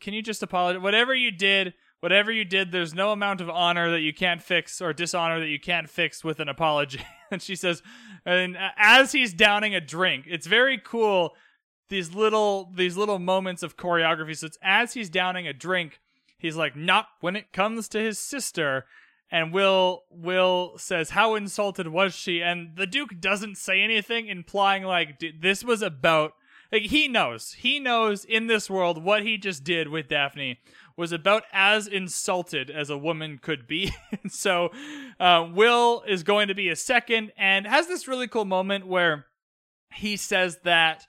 Can 0.00 0.12
you 0.12 0.22
just 0.22 0.42
apologize? 0.42 0.82
Whatever 0.82 1.14
you 1.14 1.30
did, 1.30 1.72
whatever 2.00 2.30
you 2.30 2.44
did, 2.44 2.72
there's 2.72 2.94
no 2.94 3.12
amount 3.12 3.40
of 3.40 3.50
honor 3.50 3.90
that 3.90 4.00
you 4.00 4.12
can't 4.12 4.42
fix 4.42 4.80
or 4.80 4.92
dishonor 4.92 5.40
that 5.40 5.48
you 5.48 5.60
can't 5.60 5.88
fix 5.88 6.22
with 6.22 6.40
an 6.40 6.48
apology. 6.48 7.00
and 7.30 7.42
she 7.42 7.56
says, 7.56 7.82
and 8.24 8.56
as 8.76 9.12
he's 9.12 9.32
downing 9.32 9.74
a 9.74 9.80
drink, 9.80 10.24
it's 10.28 10.46
very 10.46 10.78
cool. 10.78 11.34
These 11.88 12.14
little 12.14 12.70
these 12.74 12.96
little 12.98 13.18
moments 13.18 13.62
of 13.62 13.76
choreography. 13.76 14.36
So 14.36 14.46
it's 14.46 14.58
as 14.62 14.92
he's 14.92 15.08
downing 15.08 15.46
a 15.46 15.54
drink, 15.54 16.00
he's 16.36 16.56
like, 16.56 16.76
not 16.76 17.06
when 17.20 17.34
it 17.34 17.52
comes 17.52 17.88
to 17.88 18.00
his 18.00 18.18
sister. 18.18 18.84
And 19.30 19.52
Will 19.52 20.04
Will 20.10 20.74
says, 20.78 21.10
"How 21.10 21.34
insulted 21.34 21.88
was 21.88 22.14
she?" 22.14 22.42
And 22.42 22.76
the 22.76 22.86
Duke 22.86 23.20
doesn't 23.20 23.58
say 23.58 23.82
anything, 23.82 24.26
implying 24.26 24.84
like 24.84 25.22
this 25.38 25.62
was 25.62 25.82
about 25.82 26.32
like 26.72 26.82
he 26.82 27.08
knows 27.08 27.52
he 27.52 27.78
knows 27.78 28.24
in 28.24 28.46
this 28.46 28.70
world 28.70 29.02
what 29.02 29.22
he 29.22 29.36
just 29.36 29.64
did 29.64 29.88
with 29.88 30.08
Daphne 30.08 30.58
was 30.98 31.12
about 31.12 31.44
as 31.52 31.86
insulted 31.86 32.70
as 32.70 32.90
a 32.90 32.98
woman 32.98 33.38
could 33.40 33.68
be. 33.68 33.94
so 34.28 34.70
uh, 35.20 35.48
Will 35.54 36.02
is 36.08 36.24
going 36.24 36.48
to 36.48 36.54
be 36.54 36.68
a 36.68 36.76
second 36.76 37.32
and 37.38 37.66
has 37.66 37.86
this 37.86 38.08
really 38.08 38.26
cool 38.26 38.44
moment 38.44 38.86
where 38.86 39.26
he 39.94 40.16
says 40.16 40.58
that 40.64 41.06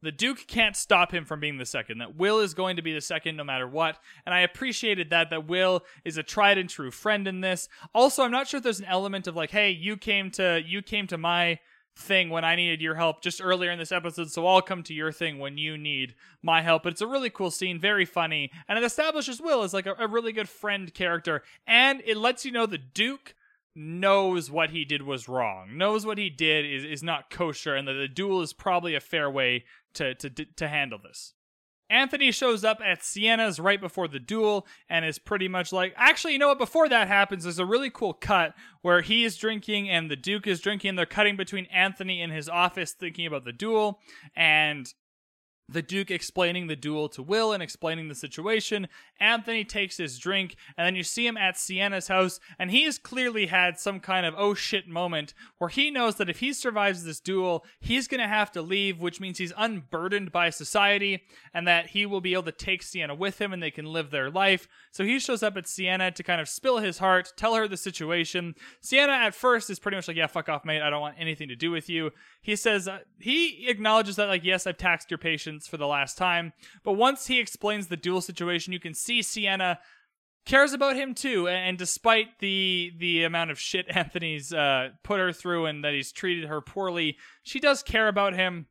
the 0.00 0.12
Duke 0.12 0.46
can't 0.46 0.76
stop 0.76 1.12
him 1.12 1.24
from 1.24 1.40
being 1.40 1.58
the 1.58 1.66
second. 1.66 1.98
That 1.98 2.16
Will 2.16 2.38
is 2.38 2.54
going 2.54 2.76
to 2.76 2.82
be 2.82 2.92
the 2.92 3.00
second 3.00 3.36
no 3.36 3.42
matter 3.42 3.66
what. 3.66 3.98
And 4.26 4.34
I 4.34 4.40
appreciated 4.40 5.10
that, 5.10 5.30
that 5.30 5.48
Will 5.48 5.82
is 6.04 6.16
a 6.16 6.22
tried 6.22 6.58
and 6.58 6.68
true 6.68 6.90
friend 6.90 7.26
in 7.26 7.40
this. 7.40 7.68
Also, 7.94 8.22
I'm 8.22 8.30
not 8.30 8.46
sure 8.46 8.58
if 8.58 8.64
there's 8.64 8.80
an 8.80 8.86
element 8.86 9.26
of 9.26 9.34
like, 9.34 9.50
hey, 9.50 9.70
you 9.70 9.96
came 9.96 10.30
to 10.32 10.62
you 10.64 10.82
came 10.82 11.06
to 11.08 11.18
my 11.18 11.58
thing 11.96 12.30
when 12.30 12.44
I 12.44 12.56
needed 12.56 12.80
your 12.80 12.94
help 12.94 13.22
just 13.22 13.40
earlier 13.42 13.70
in 13.70 13.78
this 13.78 13.92
episode, 13.92 14.30
so 14.30 14.46
I'll 14.46 14.62
come 14.62 14.82
to 14.84 14.94
your 14.94 15.12
thing 15.12 15.38
when 15.38 15.58
you 15.58 15.78
need 15.78 16.14
my 16.42 16.62
help. 16.62 16.82
But 16.82 16.92
it's 16.92 17.00
a 17.00 17.06
really 17.06 17.30
cool 17.30 17.50
scene, 17.50 17.78
very 17.78 18.04
funny, 18.04 18.50
and 18.68 18.78
it 18.78 18.84
establishes 18.84 19.40
Will 19.40 19.62
as 19.62 19.74
like 19.74 19.86
a, 19.86 19.94
a 19.98 20.08
really 20.08 20.32
good 20.32 20.48
friend 20.48 20.92
character, 20.92 21.42
and 21.66 22.02
it 22.04 22.16
lets 22.16 22.44
you 22.44 22.52
know 22.52 22.66
the 22.66 22.78
Duke 22.78 23.34
knows 23.74 24.50
what 24.50 24.70
he 24.70 24.84
did 24.84 25.02
was 25.02 25.28
wrong, 25.28 25.76
knows 25.76 26.06
what 26.06 26.18
he 26.18 26.30
did 26.30 26.64
is, 26.64 26.84
is 26.84 27.02
not 27.02 27.30
kosher, 27.30 27.74
and 27.74 27.88
that 27.88 27.94
the 27.94 28.08
duel 28.08 28.40
is 28.40 28.52
probably 28.52 28.94
a 28.94 29.00
fair 29.00 29.30
way 29.30 29.64
to 29.94 30.14
to 30.14 30.30
to 30.30 30.68
handle 30.68 30.98
this. 31.02 31.34
Anthony 31.90 32.32
shows 32.32 32.64
up 32.64 32.80
at 32.84 33.02
Siena's 33.02 33.60
right 33.60 33.80
before 33.80 34.08
the 34.08 34.18
duel 34.18 34.66
and 34.88 35.04
is 35.04 35.18
pretty 35.18 35.48
much 35.48 35.72
like, 35.72 35.92
actually, 35.96 36.32
you 36.32 36.38
know 36.38 36.48
what? 36.48 36.58
Before 36.58 36.88
that 36.88 37.08
happens, 37.08 37.44
there's 37.44 37.58
a 37.58 37.66
really 37.66 37.90
cool 37.90 38.14
cut 38.14 38.54
where 38.82 39.02
he 39.02 39.24
is 39.24 39.36
drinking 39.36 39.90
and 39.90 40.10
the 40.10 40.16
Duke 40.16 40.46
is 40.46 40.60
drinking. 40.60 40.96
They're 40.96 41.06
cutting 41.06 41.36
between 41.36 41.66
Anthony 41.66 42.22
in 42.22 42.30
his 42.30 42.48
office 42.48 42.92
thinking 42.92 43.26
about 43.26 43.44
the 43.44 43.52
duel 43.52 44.00
and 44.34 44.92
the 45.68 45.82
Duke 45.82 46.10
explaining 46.10 46.66
the 46.66 46.76
duel 46.76 47.08
to 47.10 47.22
Will 47.22 47.52
and 47.52 47.62
explaining 47.62 48.08
the 48.08 48.14
situation. 48.14 48.88
Anthony 49.18 49.64
takes 49.64 49.96
his 49.96 50.18
drink, 50.18 50.56
and 50.76 50.86
then 50.86 50.94
you 50.94 51.02
see 51.02 51.26
him 51.26 51.36
at 51.36 51.56
Siena's 51.56 52.08
house, 52.08 52.38
and 52.58 52.70
he's 52.70 52.98
clearly 52.98 53.46
had 53.46 53.78
some 53.78 54.00
kind 54.00 54.26
of 54.26 54.34
oh 54.36 54.54
shit 54.54 54.86
moment 54.88 55.32
where 55.58 55.70
he 55.70 55.90
knows 55.90 56.16
that 56.16 56.28
if 56.28 56.40
he 56.40 56.52
survives 56.52 57.04
this 57.04 57.20
duel, 57.20 57.64
he's 57.80 58.08
gonna 58.08 58.28
have 58.28 58.52
to 58.52 58.62
leave, 58.62 59.00
which 59.00 59.20
means 59.20 59.38
he's 59.38 59.52
unburdened 59.56 60.30
by 60.32 60.50
society, 60.50 61.22
and 61.54 61.66
that 61.66 61.88
he 61.88 62.04
will 62.04 62.20
be 62.20 62.34
able 62.34 62.42
to 62.42 62.52
take 62.52 62.82
Siena 62.82 63.14
with 63.14 63.40
him 63.40 63.52
and 63.52 63.62
they 63.62 63.70
can 63.70 63.86
live 63.86 64.10
their 64.10 64.30
life. 64.30 64.68
So 64.90 65.04
he 65.04 65.18
shows 65.18 65.42
up 65.42 65.56
at 65.56 65.66
Siena 65.66 66.10
to 66.10 66.22
kind 66.22 66.40
of 66.40 66.48
spill 66.48 66.78
his 66.78 66.98
heart, 66.98 67.32
tell 67.36 67.54
her 67.54 67.66
the 67.66 67.76
situation. 67.76 68.54
Siena 68.80 69.12
at 69.12 69.34
first 69.34 69.70
is 69.70 69.78
pretty 69.78 69.96
much 69.96 70.08
like, 70.08 70.16
yeah, 70.16 70.26
fuck 70.26 70.48
off, 70.48 70.64
mate. 70.64 70.82
I 70.82 70.90
don't 70.90 71.00
want 71.00 71.16
anything 71.18 71.48
to 71.48 71.56
do 71.56 71.70
with 71.70 71.88
you. 71.88 72.10
He 72.42 72.56
says, 72.56 72.86
uh, 72.86 72.98
he 73.18 73.68
acknowledges 73.68 74.16
that, 74.16 74.28
like, 74.28 74.44
yes, 74.44 74.66
I've 74.66 74.76
taxed 74.76 75.10
your 75.10 75.18
patience 75.18 75.53
for 75.62 75.76
the 75.76 75.86
last 75.86 76.18
time. 76.18 76.52
But 76.82 76.92
once 76.92 77.26
he 77.26 77.38
explains 77.38 77.86
the 77.86 77.96
duel 77.96 78.20
situation, 78.20 78.72
you 78.72 78.80
can 78.80 78.94
see 78.94 79.22
Siena 79.22 79.78
cares 80.44 80.72
about 80.72 80.96
him 80.96 81.14
too. 81.14 81.48
And 81.48 81.78
despite 81.78 82.38
the 82.40 82.92
the 82.98 83.24
amount 83.24 83.50
of 83.50 83.58
shit 83.58 83.86
Anthony's 83.94 84.52
uh, 84.52 84.90
put 85.02 85.20
her 85.20 85.32
through 85.32 85.66
and 85.66 85.84
that 85.84 85.94
he's 85.94 86.12
treated 86.12 86.48
her 86.48 86.60
poorly, 86.60 87.16
she 87.42 87.60
does 87.60 87.82
care 87.82 88.08
about 88.08 88.34
him. 88.34 88.66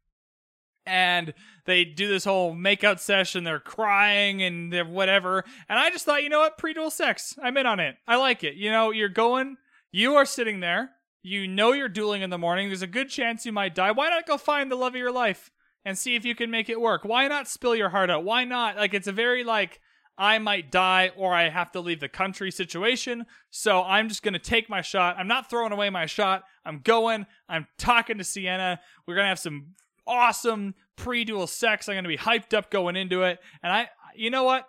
And 0.86 1.34
they 1.66 1.86
do 1.86 2.10
this 2.10 2.26
whole 2.26 2.54
makeout 2.54 3.00
session. 3.00 3.46
They're 3.46 3.60
crying 3.60 4.44
and 4.44 4.72
they're 4.72 4.84
whatever. 4.84 5.46
And 5.70 5.80
I 5.80 5.90
just 5.90 6.04
thought, 6.04 6.24
you 6.24 6.30
know 6.30 6.40
what? 6.40 6.58
Pre 6.58 6.74
duel 6.74 6.92
sex. 6.92 7.38
I'm 7.42 7.56
in 7.56 7.66
on 7.66 7.80
it. 7.80 7.96
I 8.06 8.18
like 8.18 8.44
it. 8.44 8.56
You 8.56 8.70
know, 8.70 8.92
you're 8.92 9.08
going, 9.08 9.56
you 9.92 10.16
are 10.16 10.26
sitting 10.26 10.60
there. 10.60 10.92
You 11.22 11.48
know 11.48 11.72
you're 11.72 11.88
dueling 11.88 12.22
in 12.22 12.32
the 12.32 12.38
morning. 12.38 12.68
There's 12.68 12.82
a 12.82 12.88
good 12.88 13.08
chance 13.08 13.46
you 13.46 13.54
might 13.54 13.74
die. 13.74 13.92
Why 13.92 14.10
not 14.10 14.28
go 14.28 14.38
find 14.38 14.70
the 14.70 14.76
love 14.76 14.94
of 14.94 15.00
your 15.00 15.12
life 15.12 15.52
and 15.86 15.98
see 15.98 16.16
if 16.16 16.26
you 16.26 16.36
can 16.36 16.52
make 16.52 16.70
it 16.70 16.80
work? 16.80 17.04
Why 17.04 17.28
not 17.28 17.48
spill 17.48 17.76
your 17.76 17.90
heart 17.90 18.10
out? 18.10 18.24
Why 18.24 18.46
not? 18.46 18.78
Like, 18.78 18.94
it's 18.94 19.08
a 19.08 19.12
very, 19.12 19.44
like, 19.44 19.80
I 20.18 20.38
might 20.40 20.72
die 20.72 21.12
or 21.16 21.34
I 21.34 21.50
have 21.50 21.72
to 21.72 21.80
leave 21.80 22.00
the 22.00 22.10
country 22.10 22.52
situation. 22.52 23.26
So 23.50 23.82
I'm 23.84 24.10
just 24.10 24.22
going 24.22 24.34
to 24.34 24.40
take 24.40 24.70
my 24.70 24.82
shot. 24.82 25.18
I'm 25.18 25.28
not 25.28 25.50
throwing 25.50 25.72
away 25.72 25.90
my 25.90 26.06
shot. 26.06 26.44
I'm 26.66 26.80
going. 26.80 27.26
I'm 27.50 27.68
talking 27.78 28.18
to 28.20 28.24
Siena. 28.24 28.80
We're 29.08 29.16
going 29.16 29.26
to 29.26 29.30
have 29.30 29.40
some 29.40 29.74
awesome 30.06 30.76
pre 30.96 31.24
duel 31.24 31.48
sex. 31.48 31.90
I'm 31.90 31.96
going 31.96 32.04
to 32.04 32.10
be 32.10 32.18
hyped 32.18 32.54
up 32.54 32.70
going 32.70 32.96
into 32.96 33.24
it. 33.24 33.40
And 33.64 33.74
I, 33.74 33.90
you 34.16 34.30
know 34.30 34.44
what? 34.44 34.66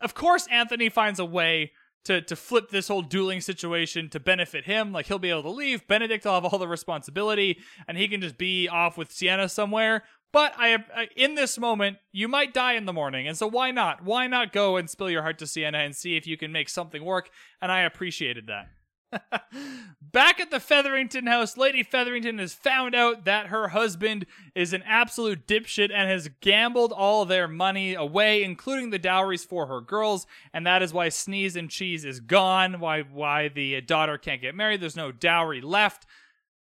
Of 0.00 0.14
course, 0.14 0.48
Anthony 0.50 0.88
finds 0.88 1.20
a 1.20 1.24
way 1.24 1.72
to 2.04 2.20
to 2.22 2.36
flip 2.36 2.70
this 2.70 2.88
whole 2.88 3.02
dueling 3.02 3.40
situation 3.40 4.08
to 4.10 4.20
benefit 4.20 4.64
him. 4.64 4.92
Like 4.92 5.06
he'll 5.06 5.18
be 5.18 5.30
able 5.30 5.42
to 5.42 5.50
leave. 5.50 5.86
Benedict 5.86 6.24
will 6.24 6.34
have 6.34 6.44
all 6.44 6.58
the 6.58 6.68
responsibility, 6.68 7.58
and 7.86 7.96
he 7.98 8.08
can 8.08 8.20
just 8.20 8.38
be 8.38 8.68
off 8.68 8.96
with 8.96 9.12
Siena 9.12 9.48
somewhere. 9.48 10.04
But 10.32 10.54
I, 10.56 10.78
in 11.14 11.34
this 11.34 11.58
moment, 11.58 11.98
you 12.10 12.26
might 12.26 12.54
die 12.54 12.72
in 12.72 12.86
the 12.86 12.92
morning, 12.92 13.28
and 13.28 13.36
so 13.36 13.46
why 13.46 13.70
not? 13.70 14.02
Why 14.02 14.26
not 14.26 14.50
go 14.52 14.78
and 14.78 14.88
spill 14.88 15.10
your 15.10 15.20
heart 15.20 15.38
to 15.40 15.46
Siena 15.46 15.78
and 15.78 15.94
see 15.94 16.16
if 16.16 16.26
you 16.26 16.38
can 16.38 16.52
make 16.52 16.70
something 16.70 17.04
work? 17.04 17.28
And 17.60 17.70
I 17.70 17.82
appreciated 17.82 18.46
that. 18.46 18.68
Back 20.02 20.40
at 20.40 20.50
the 20.50 20.60
Featherington 20.60 21.26
house, 21.26 21.56
Lady 21.56 21.82
Featherington 21.82 22.38
has 22.38 22.52
found 22.52 22.94
out 22.94 23.24
that 23.24 23.46
her 23.46 23.68
husband 23.68 24.26
is 24.54 24.72
an 24.72 24.82
absolute 24.86 25.46
dipshit 25.46 25.90
and 25.92 26.10
has 26.10 26.28
gambled 26.40 26.92
all 26.92 27.24
their 27.24 27.48
money 27.48 27.94
away, 27.94 28.42
including 28.42 28.90
the 28.90 28.98
dowries 28.98 29.44
for 29.44 29.66
her 29.66 29.80
girls, 29.80 30.26
and 30.52 30.66
that 30.66 30.82
is 30.82 30.92
why 30.92 31.08
Sneeze 31.08 31.56
and 31.56 31.70
Cheese 31.70 32.04
is 32.04 32.20
gone. 32.20 32.80
Why 32.80 33.02
why 33.02 33.48
the 33.48 33.80
daughter 33.80 34.18
can't 34.18 34.42
get 34.42 34.54
married? 34.54 34.80
There's 34.80 34.96
no 34.96 35.12
dowry 35.12 35.60
left. 35.60 36.06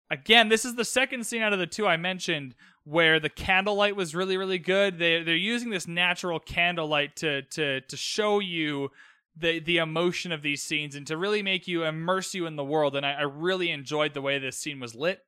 Again, 0.09 0.49
this 0.49 0.63
is 0.63 0.75
the 0.75 0.85
second 0.85 1.25
scene 1.25 1.41
out 1.41 1.53
of 1.53 1.59
the 1.59 1.67
two 1.67 1.87
I 1.87 1.97
mentioned 1.97 2.55
where 2.85 3.19
the 3.19 3.29
candlelight 3.29 3.95
was 3.95 4.15
really 4.15 4.37
really 4.37 4.59
good. 4.59 4.97
They 4.99 5.21
they're 5.23 5.35
using 5.35 5.69
this 5.69 5.87
natural 5.87 6.39
candlelight 6.39 7.15
to 7.17 7.41
to 7.43 7.81
to 7.81 7.97
show 7.97 8.39
you 8.39 8.91
the 9.39 9.59
the 9.59 9.77
emotion 9.77 10.31
of 10.31 10.41
these 10.41 10.64
scenes 10.64 10.95
and 10.95 11.05
to 11.07 11.18
really 11.18 11.43
make 11.43 11.68
you 11.68 11.84
immerse 11.84 12.34
you 12.34 12.45
in 12.45 12.55
the 12.55 12.64
world. 12.64 12.95
And 12.95 13.05
I, 13.05 13.14
I 13.14 13.22
really 13.23 13.72
enjoyed 13.72 14.14
the 14.14 14.22
way 14.22 14.39
this 14.39 14.57
scene 14.57 14.80
was 14.80 14.95
lit 14.95 15.19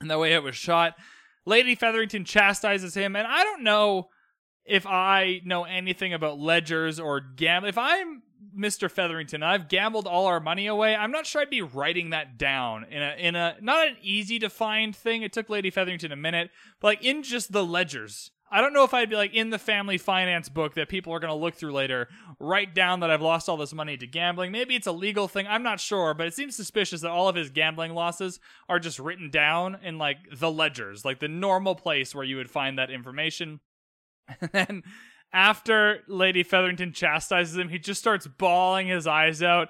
and 0.00 0.10
the 0.10 0.18
way 0.18 0.32
it 0.34 0.42
was 0.42 0.56
shot. 0.56 0.94
Lady 1.46 1.74
Featherington 1.74 2.24
chastises 2.24 2.94
him, 2.94 3.16
and 3.16 3.26
I 3.26 3.42
don't 3.42 3.62
know 3.62 4.08
if 4.64 4.86
I 4.86 5.40
know 5.44 5.64
anything 5.64 6.12
about 6.12 6.38
ledgers 6.38 7.00
or 7.00 7.20
gambling. 7.20 7.70
If 7.70 7.78
I'm 7.78 8.22
Mr. 8.56 8.90
Featherington, 8.90 9.42
and 9.42 9.50
I've 9.50 9.68
gambled 9.68 10.06
all 10.06 10.26
our 10.26 10.40
money 10.40 10.66
away. 10.66 10.94
I'm 10.94 11.10
not 11.10 11.26
sure 11.26 11.42
I'd 11.42 11.50
be 11.50 11.62
writing 11.62 12.10
that 12.10 12.38
down 12.38 12.84
in 12.84 13.02
a 13.02 13.14
in 13.18 13.36
a 13.36 13.56
not 13.60 13.88
an 13.88 13.96
easy 14.02 14.38
to 14.40 14.50
find 14.50 14.94
thing. 14.94 15.22
It 15.22 15.32
took 15.32 15.48
Lady 15.48 15.70
Featherington 15.70 16.12
a 16.12 16.16
minute, 16.16 16.50
but 16.80 16.88
like 16.88 17.04
in 17.04 17.22
just 17.22 17.52
the 17.52 17.64
ledgers. 17.64 18.30
I 18.52 18.60
don't 18.60 18.72
know 18.72 18.82
if 18.82 18.92
I'd 18.92 19.10
be 19.10 19.16
like 19.16 19.32
in 19.32 19.50
the 19.50 19.58
family 19.58 19.96
finance 19.96 20.48
book 20.48 20.74
that 20.74 20.88
people 20.88 21.12
are 21.12 21.20
going 21.20 21.32
to 21.32 21.36
look 21.36 21.54
through 21.54 21.72
later, 21.72 22.08
write 22.40 22.74
down 22.74 23.00
that 23.00 23.10
I've 23.10 23.22
lost 23.22 23.48
all 23.48 23.56
this 23.56 23.72
money 23.72 23.96
to 23.96 24.06
gambling. 24.06 24.50
Maybe 24.50 24.74
it's 24.74 24.88
a 24.88 24.92
legal 24.92 25.28
thing. 25.28 25.46
I'm 25.46 25.62
not 25.62 25.78
sure, 25.78 26.14
but 26.14 26.26
it 26.26 26.34
seems 26.34 26.56
suspicious 26.56 27.02
that 27.02 27.10
all 27.10 27.28
of 27.28 27.36
his 27.36 27.50
gambling 27.50 27.94
losses 27.94 28.40
are 28.68 28.80
just 28.80 28.98
written 28.98 29.30
down 29.30 29.78
in 29.84 29.98
like 29.98 30.18
the 30.32 30.50
ledgers, 30.50 31.04
like 31.04 31.20
the 31.20 31.28
normal 31.28 31.76
place 31.76 32.14
where 32.14 32.24
you 32.24 32.36
would 32.36 32.50
find 32.50 32.78
that 32.78 32.90
information. 32.90 33.60
And 34.40 34.50
then 34.52 34.82
after 35.32 36.00
Lady 36.08 36.42
Featherington 36.42 36.92
chastises 36.92 37.56
him, 37.56 37.68
he 37.68 37.78
just 37.78 38.00
starts 38.00 38.26
bawling 38.26 38.88
his 38.88 39.06
eyes 39.06 39.42
out. 39.42 39.68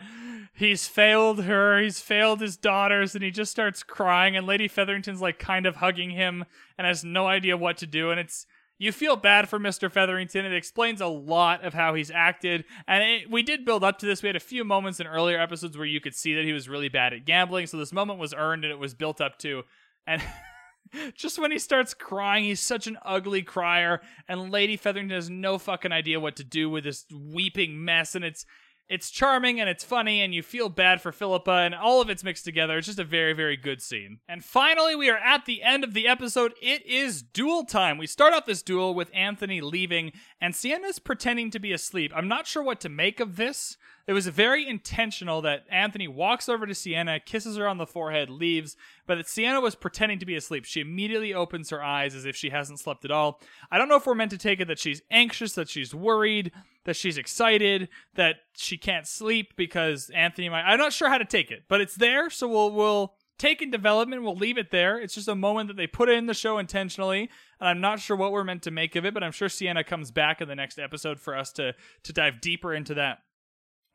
He's 0.54 0.86
failed 0.86 1.44
her, 1.44 1.80
he's 1.80 2.00
failed 2.00 2.40
his 2.40 2.56
daughters, 2.56 3.14
and 3.14 3.24
he 3.24 3.30
just 3.30 3.50
starts 3.50 3.82
crying. 3.82 4.36
And 4.36 4.46
Lady 4.46 4.68
Featherington's 4.68 5.20
like 5.20 5.38
kind 5.38 5.64
of 5.64 5.76
hugging 5.76 6.10
him 6.10 6.44
and 6.76 6.86
has 6.86 7.04
no 7.04 7.26
idea 7.26 7.56
what 7.56 7.78
to 7.78 7.86
do. 7.86 8.10
And 8.10 8.20
it's 8.20 8.46
you 8.80 8.92
feel 8.92 9.14
bad 9.14 9.46
for 9.46 9.60
Mr. 9.60 9.92
Featherington. 9.92 10.46
It 10.46 10.54
explains 10.54 11.02
a 11.02 11.06
lot 11.06 11.62
of 11.64 11.74
how 11.74 11.92
he's 11.92 12.10
acted. 12.10 12.64
And 12.88 13.04
it, 13.04 13.30
we 13.30 13.42
did 13.42 13.66
build 13.66 13.84
up 13.84 13.98
to 13.98 14.06
this. 14.06 14.22
We 14.22 14.28
had 14.30 14.36
a 14.36 14.40
few 14.40 14.64
moments 14.64 15.00
in 15.00 15.06
earlier 15.06 15.38
episodes 15.38 15.76
where 15.76 15.86
you 15.86 16.00
could 16.00 16.14
see 16.14 16.34
that 16.34 16.46
he 16.46 16.54
was 16.54 16.66
really 16.66 16.88
bad 16.88 17.12
at 17.12 17.26
gambling. 17.26 17.66
So 17.66 17.76
this 17.76 17.92
moment 17.92 18.18
was 18.18 18.32
earned 18.32 18.64
and 18.64 18.72
it 18.72 18.78
was 18.78 18.94
built 18.94 19.20
up 19.20 19.38
to. 19.40 19.64
And 20.06 20.22
just 21.14 21.38
when 21.38 21.50
he 21.50 21.58
starts 21.58 21.92
crying, 21.92 22.44
he's 22.44 22.60
such 22.60 22.86
an 22.86 22.96
ugly 23.04 23.42
crier. 23.42 24.00
And 24.26 24.50
Lady 24.50 24.78
Featherington 24.78 25.14
has 25.14 25.28
no 25.28 25.58
fucking 25.58 25.92
idea 25.92 26.18
what 26.18 26.36
to 26.36 26.44
do 26.44 26.70
with 26.70 26.84
this 26.84 27.04
weeping 27.12 27.84
mess. 27.84 28.14
And 28.14 28.24
it's 28.24 28.46
it's 28.90 29.08
charming 29.08 29.60
and 29.60 29.70
it's 29.70 29.84
funny 29.84 30.20
and 30.20 30.34
you 30.34 30.42
feel 30.42 30.68
bad 30.68 31.00
for 31.00 31.12
Philippa 31.12 31.52
and 31.52 31.76
all 31.76 32.02
of 32.02 32.10
it's 32.10 32.24
mixed 32.24 32.44
together. 32.44 32.76
It's 32.76 32.88
just 32.88 32.98
a 32.98 33.04
very, 33.04 33.32
very 33.32 33.56
good 33.56 33.80
scene. 33.80 34.18
And 34.28 34.44
finally, 34.44 34.96
we 34.96 35.08
are 35.08 35.16
at 35.16 35.46
the 35.46 35.62
end 35.62 35.84
of 35.84 35.94
the 35.94 36.08
episode. 36.08 36.54
It 36.60 36.84
is 36.84 37.22
duel 37.22 37.64
time. 37.64 37.98
We 37.98 38.08
start 38.08 38.34
off 38.34 38.46
this 38.46 38.62
duel 38.62 38.92
with 38.92 39.08
Anthony 39.14 39.60
leaving 39.60 40.10
and 40.40 40.56
Siena's 40.56 40.98
pretending 40.98 41.52
to 41.52 41.60
be 41.60 41.72
asleep. 41.72 42.10
I'm 42.16 42.26
not 42.26 42.48
sure 42.48 42.64
what 42.64 42.80
to 42.80 42.88
make 42.88 43.20
of 43.20 43.36
this. 43.36 43.76
It 44.10 44.12
was 44.12 44.26
very 44.26 44.66
intentional 44.66 45.40
that 45.42 45.66
Anthony 45.70 46.08
walks 46.08 46.48
over 46.48 46.66
to 46.66 46.74
Siena, 46.74 47.20
kisses 47.20 47.56
her 47.56 47.68
on 47.68 47.78
the 47.78 47.86
forehead, 47.86 48.28
leaves, 48.28 48.76
but 49.06 49.14
that 49.18 49.28
Siena 49.28 49.60
was 49.60 49.76
pretending 49.76 50.18
to 50.18 50.26
be 50.26 50.34
asleep. 50.34 50.64
She 50.64 50.80
immediately 50.80 51.32
opens 51.32 51.70
her 51.70 51.80
eyes 51.80 52.16
as 52.16 52.24
if 52.24 52.34
she 52.34 52.50
hasn't 52.50 52.80
slept 52.80 53.04
at 53.04 53.12
all. 53.12 53.40
I 53.70 53.78
don't 53.78 53.88
know 53.88 53.94
if 53.94 54.06
we're 54.06 54.16
meant 54.16 54.32
to 54.32 54.36
take 54.36 54.58
it 54.58 54.66
that 54.66 54.80
she's 54.80 55.00
anxious, 55.12 55.52
that 55.52 55.68
she's 55.68 55.94
worried, 55.94 56.50
that 56.86 56.96
she's 56.96 57.18
excited, 57.18 57.88
that 58.16 58.38
she 58.56 58.76
can't 58.76 59.06
sleep 59.06 59.54
because 59.54 60.10
Anthony 60.10 60.48
might. 60.48 60.62
I'm 60.62 60.80
not 60.80 60.92
sure 60.92 61.08
how 61.08 61.18
to 61.18 61.24
take 61.24 61.52
it, 61.52 61.66
but 61.68 61.80
it's 61.80 61.94
there, 61.94 62.30
so 62.30 62.48
we'll 62.48 62.72
we'll 62.72 63.14
take 63.38 63.62
in 63.62 63.70
development. 63.70 64.24
We'll 64.24 64.34
leave 64.34 64.58
it 64.58 64.72
there. 64.72 64.98
It's 64.98 65.14
just 65.14 65.28
a 65.28 65.36
moment 65.36 65.68
that 65.68 65.76
they 65.76 65.86
put 65.86 66.08
in 66.08 66.26
the 66.26 66.34
show 66.34 66.58
intentionally, 66.58 67.30
and 67.60 67.68
I'm 67.68 67.80
not 67.80 68.00
sure 68.00 68.16
what 68.16 68.32
we're 68.32 68.42
meant 68.42 68.64
to 68.64 68.72
make 68.72 68.96
of 68.96 69.04
it. 69.04 69.14
But 69.14 69.22
I'm 69.22 69.30
sure 69.30 69.48
Siena 69.48 69.84
comes 69.84 70.10
back 70.10 70.40
in 70.40 70.48
the 70.48 70.56
next 70.56 70.80
episode 70.80 71.20
for 71.20 71.36
us 71.36 71.52
to 71.52 71.76
to 72.02 72.12
dive 72.12 72.40
deeper 72.40 72.74
into 72.74 72.94
that 72.94 73.20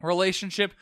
relationship. 0.06 0.73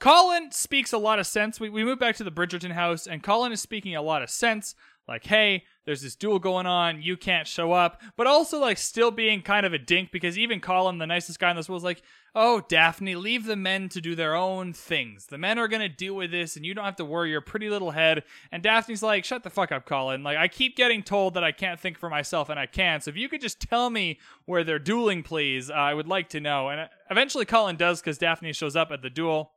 Colin 0.00 0.50
speaks 0.50 0.92
a 0.92 0.98
lot 0.98 1.18
of 1.18 1.26
sense. 1.26 1.60
We, 1.60 1.70
we 1.70 1.84
move 1.84 1.98
back 1.98 2.16
to 2.16 2.24
the 2.24 2.32
Bridgerton 2.32 2.72
house, 2.72 3.06
and 3.06 3.22
Colin 3.22 3.52
is 3.52 3.60
speaking 3.60 3.94
a 3.94 4.02
lot 4.02 4.22
of 4.22 4.30
sense. 4.30 4.74
Like, 5.08 5.24
hey, 5.24 5.64
there's 5.84 6.02
this 6.02 6.14
duel 6.14 6.38
going 6.38 6.66
on, 6.66 7.02
you 7.02 7.16
can't 7.16 7.48
show 7.48 7.72
up, 7.72 8.00
but 8.16 8.28
also 8.28 8.60
like 8.60 8.78
still 8.78 9.10
being 9.10 9.42
kind 9.42 9.66
of 9.66 9.72
a 9.72 9.78
dink 9.78 10.12
because 10.12 10.38
even 10.38 10.60
Colin, 10.60 10.98
the 10.98 11.06
nicest 11.08 11.40
guy 11.40 11.50
in 11.50 11.56
this 11.56 11.68
world, 11.68 11.80
is 11.80 11.84
like, 11.84 12.02
oh, 12.36 12.62
Daphne, 12.68 13.16
leave 13.16 13.44
the 13.44 13.56
men 13.56 13.88
to 13.88 14.00
do 14.00 14.14
their 14.14 14.36
own 14.36 14.72
things. 14.72 15.26
The 15.26 15.38
men 15.38 15.58
are 15.58 15.66
gonna 15.66 15.88
deal 15.88 16.14
with 16.14 16.30
this, 16.30 16.54
and 16.54 16.64
you 16.64 16.72
don't 16.72 16.84
have 16.84 16.96
to 16.96 17.04
worry 17.04 17.30
your 17.30 17.40
pretty 17.40 17.68
little 17.68 17.90
head. 17.90 18.22
And 18.52 18.62
Daphne's 18.62 19.02
like, 19.02 19.24
shut 19.24 19.42
the 19.42 19.50
fuck 19.50 19.72
up, 19.72 19.86
Colin. 19.86 20.22
Like, 20.22 20.38
I 20.38 20.46
keep 20.46 20.76
getting 20.76 21.02
told 21.02 21.34
that 21.34 21.44
I 21.44 21.50
can't 21.50 21.80
think 21.80 21.98
for 21.98 22.08
myself, 22.08 22.48
and 22.48 22.60
I 22.60 22.66
can't. 22.66 23.02
So 23.02 23.10
if 23.10 23.16
you 23.16 23.28
could 23.28 23.40
just 23.40 23.60
tell 23.60 23.90
me 23.90 24.20
where 24.46 24.62
they're 24.62 24.78
dueling, 24.78 25.24
please, 25.24 25.68
uh, 25.68 25.74
I 25.74 25.94
would 25.94 26.06
like 26.06 26.28
to 26.30 26.40
know. 26.40 26.68
And 26.68 26.88
eventually, 27.12 27.44
Colin 27.44 27.76
does 27.76 28.00
because 28.00 28.18
Daphne 28.18 28.52
shows 28.52 28.74
up 28.74 28.90
at 28.90 29.02
the 29.02 29.10
duel. 29.10 29.52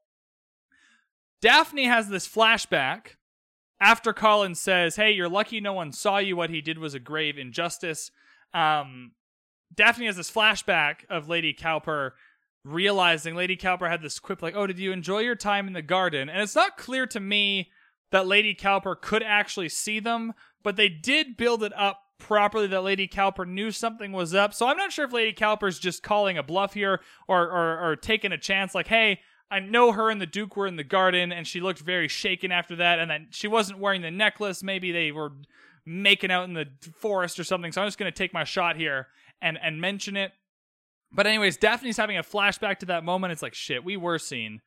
Daphne 1.41 1.85
has 1.85 2.09
this 2.09 2.27
flashback 2.27 3.15
after 3.79 4.13
Colin 4.13 4.55
says, 4.55 4.95
Hey, 4.95 5.11
you're 5.11 5.29
lucky 5.29 5.59
no 5.59 5.73
one 5.73 5.91
saw 5.91 6.17
you. 6.17 6.35
What 6.35 6.49
he 6.49 6.61
did 6.61 6.77
was 6.77 6.93
a 6.93 6.99
grave 6.99 7.37
injustice. 7.37 8.11
um, 8.53 9.11
Daphne 9.73 10.05
has 10.05 10.15
this 10.15 10.31
flashback 10.31 10.99
of 11.09 11.27
Lady 11.27 11.53
Cowper 11.53 12.13
realizing 12.63 13.35
Lady 13.35 13.57
Cowper 13.57 13.89
had 13.89 14.01
this 14.01 14.19
quip 14.19 14.41
like, 14.41 14.55
"Oh, 14.55 14.67
did 14.67 14.79
you 14.79 14.91
enjoy 14.91 15.19
your 15.19 15.35
time 15.35 15.67
in 15.67 15.73
the 15.73 15.81
garden?" 15.81 16.29
And 16.29 16.41
it's 16.41 16.55
not 16.55 16.77
clear 16.77 17.05
to 17.07 17.19
me 17.19 17.71
that 18.11 18.27
Lady 18.27 18.55
Cowper 18.55 18.95
could 18.95 19.23
actually 19.23 19.69
see 19.69 19.99
them, 19.99 20.33
but 20.63 20.75
they 20.75 20.87
did 20.87 21.35
build 21.35 21.63
it 21.63 21.73
up 21.75 22.04
properly 22.17 22.67
that 22.67 22.81
Lady 22.81 23.07
Cowper 23.07 23.45
knew 23.45 23.71
something 23.71 24.11
was 24.11 24.33
up. 24.33 24.53
So 24.53 24.67
I'm 24.67 24.77
not 24.77 24.91
sure 24.91 25.05
if 25.05 25.13
Lady 25.13 25.33
Cowper's 25.33 25.79
just 25.79 26.03
calling 26.03 26.37
a 26.37 26.43
bluff 26.43 26.73
here 26.73 27.01
or 27.27 27.49
or, 27.49 27.91
or 27.91 27.95
taking 27.95 28.31
a 28.31 28.37
chance 28.37 28.73
like, 28.75 28.87
"Hey, 28.87 29.19
I 29.51 29.59
know 29.59 29.91
her 29.91 30.09
and 30.09 30.19
the 30.19 30.25
Duke 30.25 30.57
were 30.57 30.67
in 30.67 30.75
the 30.75 30.83
garden, 30.83 31.31
and 31.31 31.47
she 31.47 31.61
looked 31.61 31.79
very 31.79 32.07
shaken 32.07 32.51
after 32.51 32.75
that, 32.77 32.99
and 32.99 33.09
then 33.09 33.27
she 33.29 33.47
wasn't 33.47 33.79
wearing 33.79 34.01
the 34.01 34.11
necklace. 34.11 34.63
Maybe 34.63 34.91
they 34.91 35.11
were 35.11 35.33
making 35.85 36.31
out 36.31 36.45
in 36.45 36.53
the 36.53 36.67
forest 36.99 37.39
or 37.39 37.43
something. 37.43 37.71
So 37.71 37.81
I'm 37.81 37.87
just 37.87 37.97
going 37.97 38.11
to 38.11 38.17
take 38.17 38.33
my 38.33 38.43
shot 38.43 38.75
here 38.75 39.07
and 39.41 39.57
and 39.61 39.79
mention 39.79 40.17
it. 40.17 40.31
But 41.11 41.27
anyways, 41.27 41.57
Daphne's 41.57 41.97
having 41.97 42.17
a 42.17 42.23
flashback 42.23 42.79
to 42.79 42.87
that 42.87 43.03
moment. 43.03 43.31
It's 43.31 43.41
like 43.41 43.53
shit. 43.53 43.83
We 43.83 43.97
were 43.97 44.19
seen. 44.19 44.61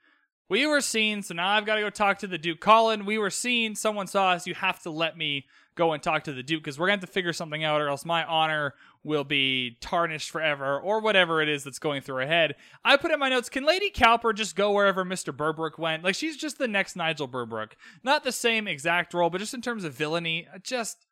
We 0.49 0.67
were 0.67 0.81
seen. 0.81 1.23
So 1.23 1.35
now 1.35 1.51
I've 1.51 1.67
got 1.67 1.75
to 1.75 1.83
go 1.83 1.91
talk 1.91 2.19
to 2.21 2.27
the 2.27 2.39
Duke. 2.39 2.61
Colin, 2.61 3.05
we 3.05 3.19
were 3.19 3.31
seen. 3.31 3.75
Someone 3.75 4.07
saw 4.07 4.31
us. 4.31 4.47
You 4.47 4.55
have 4.55 4.83
to 4.85 4.91
let 4.91 5.19
me 5.19 5.45
go 5.79 5.93
and 5.93 6.03
talk 6.03 6.25
to 6.25 6.33
the 6.33 6.43
Duke 6.43 6.63
because 6.63 6.79
we're 6.79 6.89
going 6.89 6.99
to 6.99 7.03
have 7.03 7.09
to 7.09 7.13
figure 7.15 7.33
something 7.33 7.65
out, 7.65 7.81
or 7.81 7.89
else 7.89 8.05
my 8.05 8.25
honor 8.25 8.75
will 9.05 9.25
be 9.25 9.79
tarnished 9.81 10.31
forever, 10.31 10.79
or 10.79 11.01
whatever 11.01 11.41
it 11.41 11.49
is 11.49 11.65
that's 11.65 11.79
going 11.79 12.03
through 12.03 12.17
her 12.17 12.27
head. 12.27 12.57
I 12.85 12.97
put 12.97 13.13
in 13.13 13.19
my 13.19 13.31
notes, 13.31 13.49
can 13.49 13.65
Lady 13.65 13.89
Cowper 13.89 14.35
just 14.35 14.57
go 14.57 14.73
wherever 14.73 15.05
Mr. 15.05 15.35
Berbrook 15.35 15.79
went? 15.79 16.05
Like, 16.05 16.17
she's 16.17 16.37
just 16.37 16.59
the 16.59 16.69
next 16.69 16.97
Nigel 16.97 17.29
Berbrook. 17.29 17.73
Not 18.03 18.25
the 18.25 18.33
same 18.33 18.69
exact 18.69 19.15
role, 19.15 19.31
but 19.31 19.39
just 19.39 19.55
in 19.55 19.63
terms 19.63 19.85
of 19.85 19.95
villainy, 19.95 20.47
just. 20.63 21.07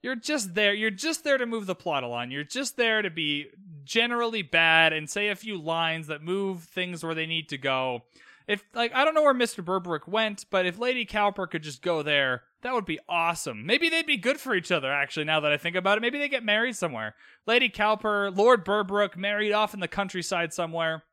You're 0.00 0.14
just 0.14 0.54
there. 0.54 0.72
You're 0.74 0.92
just 0.92 1.24
there 1.24 1.38
to 1.38 1.44
move 1.44 1.66
the 1.66 1.74
plot 1.74 2.04
along. 2.04 2.30
You're 2.30 2.44
just 2.44 2.76
there 2.76 3.02
to 3.02 3.10
be 3.10 3.48
generally 3.82 4.42
bad 4.42 4.92
and 4.92 5.10
say 5.10 5.28
a 5.28 5.34
few 5.34 5.60
lines 5.60 6.06
that 6.06 6.22
move 6.22 6.62
things 6.62 7.02
where 7.02 7.16
they 7.16 7.26
need 7.26 7.48
to 7.48 7.58
go. 7.58 8.04
If 8.46 8.62
like 8.74 8.94
I 8.94 9.04
don't 9.04 9.14
know 9.14 9.22
where 9.22 9.34
Mr. 9.34 9.62
Berbrook 9.62 10.06
went, 10.06 10.46
but 10.50 10.66
if 10.66 10.78
Lady 10.78 11.04
Cowper 11.04 11.48
could 11.48 11.64
just 11.64 11.82
go 11.82 12.02
there, 12.02 12.44
that 12.62 12.74
would 12.74 12.84
be 12.84 12.98
awesome. 13.08 13.64
Maybe 13.64 13.88
they'd 13.88 14.06
be 14.06 14.16
good 14.16 14.40
for 14.40 14.54
each 14.54 14.72
other, 14.72 14.92
actually, 14.92 15.24
now 15.24 15.40
that 15.40 15.52
I 15.52 15.56
think 15.56 15.76
about 15.76 15.98
it. 15.98 16.00
Maybe 16.00 16.18
they 16.18 16.28
get 16.28 16.44
married 16.44 16.76
somewhere. 16.76 17.14
Lady 17.46 17.68
Cowper, 17.68 18.36
Lord 18.36 18.64
Berbrook, 18.64 19.16
married 19.16 19.52
off 19.52 19.74
in 19.74 19.80
the 19.80 19.88
countryside 19.88 20.52
somewhere. 20.52 21.04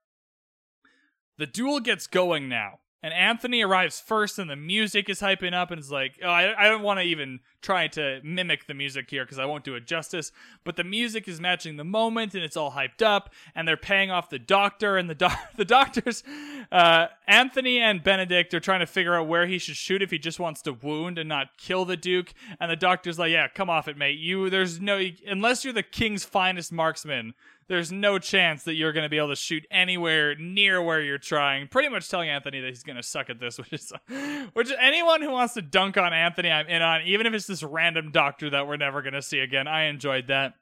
The 1.38 1.46
duel 1.46 1.80
gets 1.80 2.08
going 2.08 2.50
now. 2.50 2.80
And 3.04 3.14
Anthony 3.14 3.62
arrives 3.62 4.00
first, 4.00 4.40
and 4.40 4.50
the 4.50 4.56
music 4.56 5.10
is 5.10 5.20
hyping 5.20 5.54
up, 5.54 5.70
and 5.70 5.78
it's 5.78 5.92
like, 5.92 6.18
oh, 6.24 6.28
I, 6.28 6.66
I 6.66 6.68
don't 6.68 6.82
want 6.82 7.00
to 7.00 7.06
even 7.06 7.42
try 7.66 7.88
to 7.88 8.22
mimic 8.24 8.68
the 8.68 8.74
music 8.74 9.10
here 9.10 9.26
because 9.26 9.40
I 9.40 9.46
won't 9.46 9.64
do 9.64 9.74
it 9.76 9.88
justice. 9.88 10.32
But 10.64 10.76
the 10.76 10.84
music 10.84 11.28
is 11.28 11.42
matching 11.42 11.78
the 11.78 11.84
moment, 11.84 12.36
and 12.36 12.44
it's 12.44 12.56
all 12.56 12.72
hyped 12.72 13.02
up, 13.02 13.32
and 13.56 13.68
they're 13.68 13.76
paying 13.76 14.12
off 14.12 14.30
the 14.30 14.40
doctor, 14.40 14.98
and 14.98 15.10
the 15.10 15.16
doc- 15.16 15.52
the 15.58 15.66
doctors, 15.66 16.24
uh, 16.72 17.08
Anthony 17.28 17.80
and 17.80 18.04
Benedict 18.04 18.54
are 18.54 18.60
trying 18.60 18.82
to 18.82 18.86
figure 18.86 19.16
out 19.16 19.28
where 19.28 19.48
he 19.48 19.58
should 19.58 19.76
shoot 19.76 20.02
if 20.02 20.12
he 20.12 20.20
just 20.20 20.40
wants 20.40 20.62
to 20.64 20.74
wound 20.74 21.18
and 21.18 21.28
not 21.28 21.58
kill 21.58 21.86
the 21.86 21.98
Duke. 21.98 22.34
And 22.60 22.70
the 22.70 22.76
doctor's 22.76 23.18
like, 23.18 23.32
yeah, 23.32 23.48
come 23.48 23.70
off 23.70 23.88
it, 23.88 23.98
mate. 23.98 24.20
You, 24.20 24.50
there's 24.50 24.80
no, 24.80 25.02
unless 25.28 25.64
you're 25.64 25.74
the 25.74 25.84
king's 25.84 26.24
finest 26.24 26.72
marksman, 26.72 27.34
there's 27.68 27.92
no 27.92 28.20
chance 28.20 28.64
that 28.64 28.76
you're 28.76 28.94
going 28.94 29.04
to 29.04 29.10
be 29.10 29.18
able 29.18 29.30
to 29.30 29.36
shoot 29.36 29.66
anywhere 29.72 30.36
near 30.36 30.82
where 30.82 31.02
you're 31.02 31.18
trying. 31.18 31.68
Pretty 31.68 31.90
much 31.90 32.10
telling 32.10 32.30
Anthony 32.30 32.62
that 32.62 32.68
he's 32.68 32.84
going 32.84 32.96
to 32.96 33.04
suck 33.04 33.30
at 33.30 33.40
this, 33.40 33.58
which 33.60 33.74
is, 33.74 33.92
which 34.54 34.72
anyone 34.80 35.22
who 35.22 35.32
wants 35.32 35.56
to 35.56 35.62
dunk 35.62 35.98
on 35.98 36.14
Anthony, 36.14 36.52
I'm 36.52 36.68
in 36.68 36.82
on, 36.82 37.02
even 37.04 37.26
if 37.26 37.34
it's 37.34 37.48
this 37.56 37.64
random 37.64 38.12
doctor 38.12 38.50
that 38.50 38.68
we're 38.68 38.78
never 38.78 39.02
going 39.02 39.14
to 39.14 39.22
see 39.22 39.40
again. 39.40 39.68
I 39.68 39.86
enjoyed 39.86 40.28
that. 40.28 40.54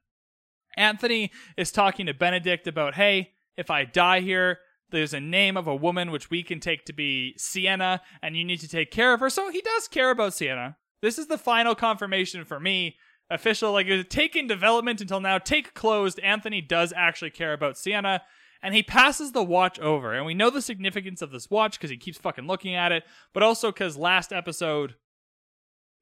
Anthony 0.77 1.31
is 1.57 1.71
talking 1.71 2.05
to 2.05 2.13
Benedict 2.13 2.67
about, 2.67 2.95
hey, 2.95 3.31
if 3.57 3.69
I 3.69 3.85
die 3.85 4.21
here, 4.21 4.59
there's 4.89 5.13
a 5.13 5.19
name 5.19 5.57
of 5.57 5.67
a 5.67 5.75
woman 5.75 6.11
which 6.11 6.29
we 6.29 6.43
can 6.43 6.59
take 6.59 6.85
to 6.85 6.93
be 6.93 7.35
Siena, 7.37 8.01
and 8.21 8.35
you 8.35 8.43
need 8.43 8.59
to 8.59 8.67
take 8.67 8.91
care 8.91 9.13
of 9.13 9.19
her. 9.19 9.29
So 9.29 9.49
he 9.49 9.61
does 9.61 9.87
care 9.87 10.11
about 10.11 10.33
Siena. 10.33 10.77
This 11.01 11.17
is 11.17 11.27
the 11.27 11.37
final 11.37 11.75
confirmation 11.75 12.45
for 12.45 12.59
me 12.59 12.95
official 13.29 13.71
like 13.71 13.87
it 13.87 13.97
was 13.97 14.05
taken 14.09 14.47
development 14.47 15.01
until 15.01 15.19
now 15.19 15.37
take 15.37 15.73
closed 15.73 16.19
anthony 16.19 16.61
does 16.61 16.93
actually 16.95 17.31
care 17.31 17.53
about 17.53 17.77
Siena 17.77 18.21
and 18.61 18.75
he 18.75 18.83
passes 18.83 19.31
the 19.31 19.43
watch 19.43 19.79
over 19.79 20.13
and 20.13 20.25
we 20.25 20.33
know 20.33 20.49
the 20.49 20.61
significance 20.61 21.21
of 21.21 21.31
this 21.31 21.49
watch 21.49 21.77
because 21.77 21.89
he 21.89 21.97
keeps 21.97 22.17
fucking 22.17 22.47
looking 22.47 22.75
at 22.75 22.91
it 22.91 23.03
but 23.33 23.41
also 23.41 23.71
because 23.71 23.97
last 23.97 24.33
episode 24.33 24.95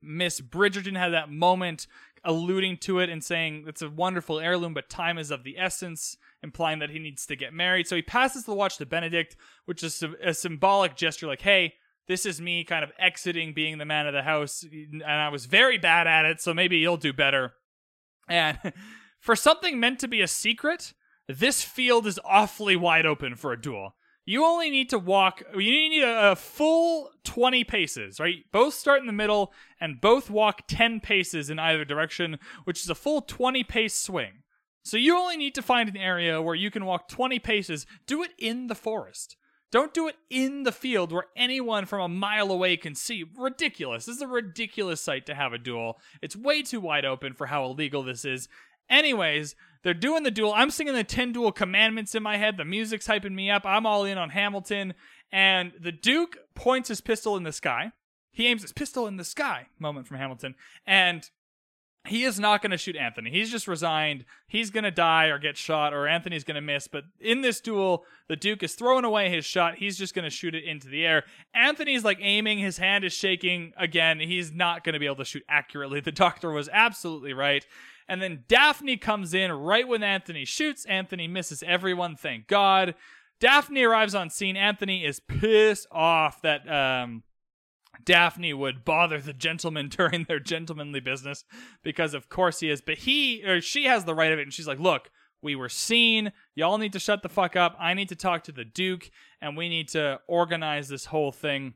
miss 0.01 0.41
bridgerton 0.41 0.97
had 0.97 1.09
that 1.09 1.29
moment 1.29 1.87
alluding 2.23 2.77
to 2.77 2.99
it 2.99 3.09
and 3.09 3.23
saying 3.23 3.65
it's 3.67 3.81
a 3.81 3.89
wonderful 3.89 4.39
heirloom 4.39 4.73
but 4.73 4.89
time 4.89 5.17
is 5.17 5.31
of 5.31 5.43
the 5.43 5.57
essence 5.57 6.17
implying 6.43 6.79
that 6.79 6.89
he 6.89 6.99
needs 6.99 7.25
to 7.25 7.35
get 7.35 7.53
married. 7.53 7.87
So 7.87 7.95
he 7.95 8.01
passes 8.01 8.45
the 8.45 8.53
watch 8.53 8.77
to 8.77 8.85
benedict 8.85 9.35
which 9.65 9.83
is 9.83 10.03
a 10.23 10.33
symbolic 10.33 10.95
gesture 10.95 11.27
like 11.27 11.41
hey 11.41 11.73
this 12.07 12.25
is 12.25 12.41
me 12.41 12.63
kind 12.63 12.83
of 12.83 12.91
exiting 12.99 13.53
being 13.53 13.77
the 13.77 13.85
man 13.85 14.07
of 14.07 14.13
the 14.13 14.23
house 14.23 14.63
and 14.63 15.03
i 15.03 15.29
was 15.29 15.45
very 15.45 15.77
bad 15.77 16.07
at 16.07 16.25
it 16.25 16.41
so 16.41 16.53
maybe 16.53 16.77
you'll 16.77 16.97
do 16.97 17.13
better. 17.13 17.53
And 18.27 18.59
for 19.19 19.35
something 19.35 19.79
meant 19.79 19.99
to 19.99 20.07
be 20.07 20.21
a 20.21 20.27
secret 20.27 20.93
this 21.27 21.63
field 21.63 22.05
is 22.05 22.19
awfully 22.25 22.75
wide 22.75 23.05
open 23.05 23.35
for 23.35 23.51
a 23.51 23.61
duel 23.61 23.95
you 24.25 24.45
only 24.45 24.69
need 24.69 24.89
to 24.89 24.99
walk 24.99 25.41
you 25.53 25.89
need 25.89 26.03
a, 26.03 26.31
a, 26.31 26.35
full 26.35 27.09
20 27.23 27.63
paces 27.63 28.19
right 28.19 28.45
both 28.51 28.73
start 28.73 28.99
in 29.01 29.07
the 29.07 29.13
middle 29.13 29.51
and 29.79 30.01
both 30.01 30.29
walk 30.29 30.63
10 30.67 30.99
paces 30.99 31.49
in 31.49 31.59
either 31.59 31.85
direction 31.85 32.37
which 32.63 32.81
is 32.81 32.89
a 32.89 32.95
full 32.95 33.21
20 33.21 33.63
pace 33.63 33.95
swing 33.95 34.43
so 34.83 34.97
you 34.97 35.15
only 35.17 35.37
need 35.37 35.55
to 35.55 35.61
find 35.61 35.89
an 35.89 35.97
area 35.97 36.41
where 36.41 36.55
you 36.55 36.71
can 36.71 36.85
walk 36.85 37.07
20 37.07 37.39
paces 37.39 37.85
do 38.05 38.23
it 38.23 38.31
in 38.37 38.67
the 38.67 38.75
forest 38.75 39.35
don't 39.71 39.93
do 39.93 40.09
it 40.09 40.17
in 40.29 40.63
the 40.63 40.71
field 40.73 41.13
where 41.13 41.27
anyone 41.35 41.85
from 41.85 42.01
a 42.01 42.09
mile 42.09 42.51
away 42.51 42.75
can 42.75 42.93
see. 42.93 43.23
Ridiculous. 43.37 44.05
This 44.05 44.17
is 44.17 44.21
a 44.21 44.27
ridiculous 44.27 44.99
site 44.99 45.25
to 45.27 45.33
have 45.33 45.53
a 45.53 45.57
duel. 45.57 45.97
It's 46.21 46.35
way 46.35 46.61
too 46.61 46.81
wide 46.81 47.05
open 47.05 47.33
for 47.33 47.47
how 47.47 47.63
illegal 47.63 48.03
this 48.03 48.25
is. 48.25 48.49
Anyways, 48.89 49.55
they're 49.83 49.93
doing 49.93 50.23
the 50.23 50.31
duel. 50.31 50.53
I'm 50.53 50.71
singing 50.71 50.93
the 50.93 51.03
10 51.03 51.33
duel 51.33 51.51
commandments 51.51 52.15
in 52.15 52.23
my 52.23 52.37
head. 52.37 52.57
The 52.57 52.65
music's 52.65 53.07
hyping 53.07 53.33
me 53.33 53.49
up. 53.49 53.65
I'm 53.65 53.85
all 53.85 54.05
in 54.05 54.17
on 54.17 54.29
Hamilton. 54.29 54.93
And 55.31 55.71
the 55.79 55.91
Duke 55.91 56.37
points 56.55 56.89
his 56.89 57.01
pistol 57.01 57.37
in 57.37 57.43
the 57.43 57.53
sky. 57.53 57.91
He 58.31 58.47
aims 58.47 58.61
his 58.61 58.73
pistol 58.73 59.07
in 59.07 59.17
the 59.17 59.23
sky. 59.23 59.67
Moment 59.79 60.07
from 60.07 60.17
Hamilton. 60.17 60.55
And 60.85 61.29
he 62.07 62.23
is 62.23 62.39
not 62.39 62.61
going 62.61 62.71
to 62.71 62.77
shoot 62.77 62.95
Anthony. 62.95 63.29
He's 63.29 63.51
just 63.51 63.67
resigned. 63.67 64.25
He's 64.47 64.71
going 64.71 64.85
to 64.85 64.91
die 64.91 65.25
or 65.25 65.37
get 65.37 65.55
shot, 65.55 65.93
or 65.93 66.07
Anthony's 66.07 66.43
going 66.43 66.55
to 66.55 66.61
miss. 66.61 66.87
But 66.87 67.03
in 67.19 67.41
this 67.41 67.61
duel, 67.61 68.05
the 68.27 68.35
Duke 68.35 68.63
is 68.63 68.73
throwing 68.73 69.05
away 69.05 69.29
his 69.29 69.45
shot. 69.45 69.75
He's 69.75 69.97
just 69.97 70.15
going 70.15 70.23
to 70.23 70.31
shoot 70.31 70.55
it 70.55 70.63
into 70.63 70.87
the 70.87 71.05
air. 71.05 71.25
Anthony's 71.53 72.03
like 72.03 72.17
aiming. 72.19 72.57
His 72.57 72.77
hand 72.79 73.03
is 73.03 73.13
shaking. 73.13 73.73
Again, 73.77 74.19
he's 74.19 74.51
not 74.51 74.83
going 74.83 74.93
to 74.93 74.99
be 74.99 75.05
able 75.05 75.17
to 75.17 75.25
shoot 75.25 75.43
accurately. 75.47 75.99
The 75.99 76.11
doctor 76.11 76.51
was 76.51 76.69
absolutely 76.73 77.33
right. 77.33 77.67
And 78.11 78.21
then 78.21 78.43
Daphne 78.49 78.97
comes 78.97 79.33
in 79.33 79.53
right 79.53 79.87
when 79.87 80.03
Anthony 80.03 80.43
shoots. 80.43 80.83
Anthony 80.83 81.29
misses 81.29 81.63
everyone, 81.65 82.17
thank 82.17 82.45
God. 82.45 82.93
Daphne 83.39 83.83
arrives 83.83 84.13
on 84.13 84.29
scene. 84.29 84.57
Anthony 84.57 85.05
is 85.05 85.21
pissed 85.21 85.87
off 85.93 86.41
that 86.41 86.69
um, 86.69 87.23
Daphne 88.03 88.53
would 88.53 88.83
bother 88.83 89.21
the 89.21 89.31
gentleman 89.31 89.87
during 89.97 90.25
their 90.25 90.41
gentlemanly 90.41 90.99
business 90.99 91.45
because 91.83 92.13
of 92.13 92.27
course 92.27 92.59
he 92.59 92.69
is. 92.69 92.81
But 92.81 92.97
he 92.97 93.45
or 93.45 93.61
she 93.61 93.85
has 93.85 94.03
the 94.03 94.13
right 94.13 94.33
of 94.33 94.39
it, 94.39 94.41
and 94.43 94.53
she's 94.53 94.67
like, 94.67 94.79
look, 94.79 95.09
we 95.41 95.55
were 95.55 95.69
seen. 95.69 96.33
Y'all 96.53 96.77
need 96.77 96.91
to 96.91 96.99
shut 96.99 97.23
the 97.23 97.29
fuck 97.29 97.55
up. 97.55 97.77
I 97.79 97.93
need 97.93 98.09
to 98.09 98.15
talk 98.17 98.43
to 98.43 98.51
the 98.51 98.65
Duke, 98.65 99.09
and 99.41 99.55
we 99.55 99.69
need 99.69 99.87
to 99.89 100.19
organize 100.27 100.89
this 100.89 101.05
whole 101.05 101.31
thing. 101.31 101.75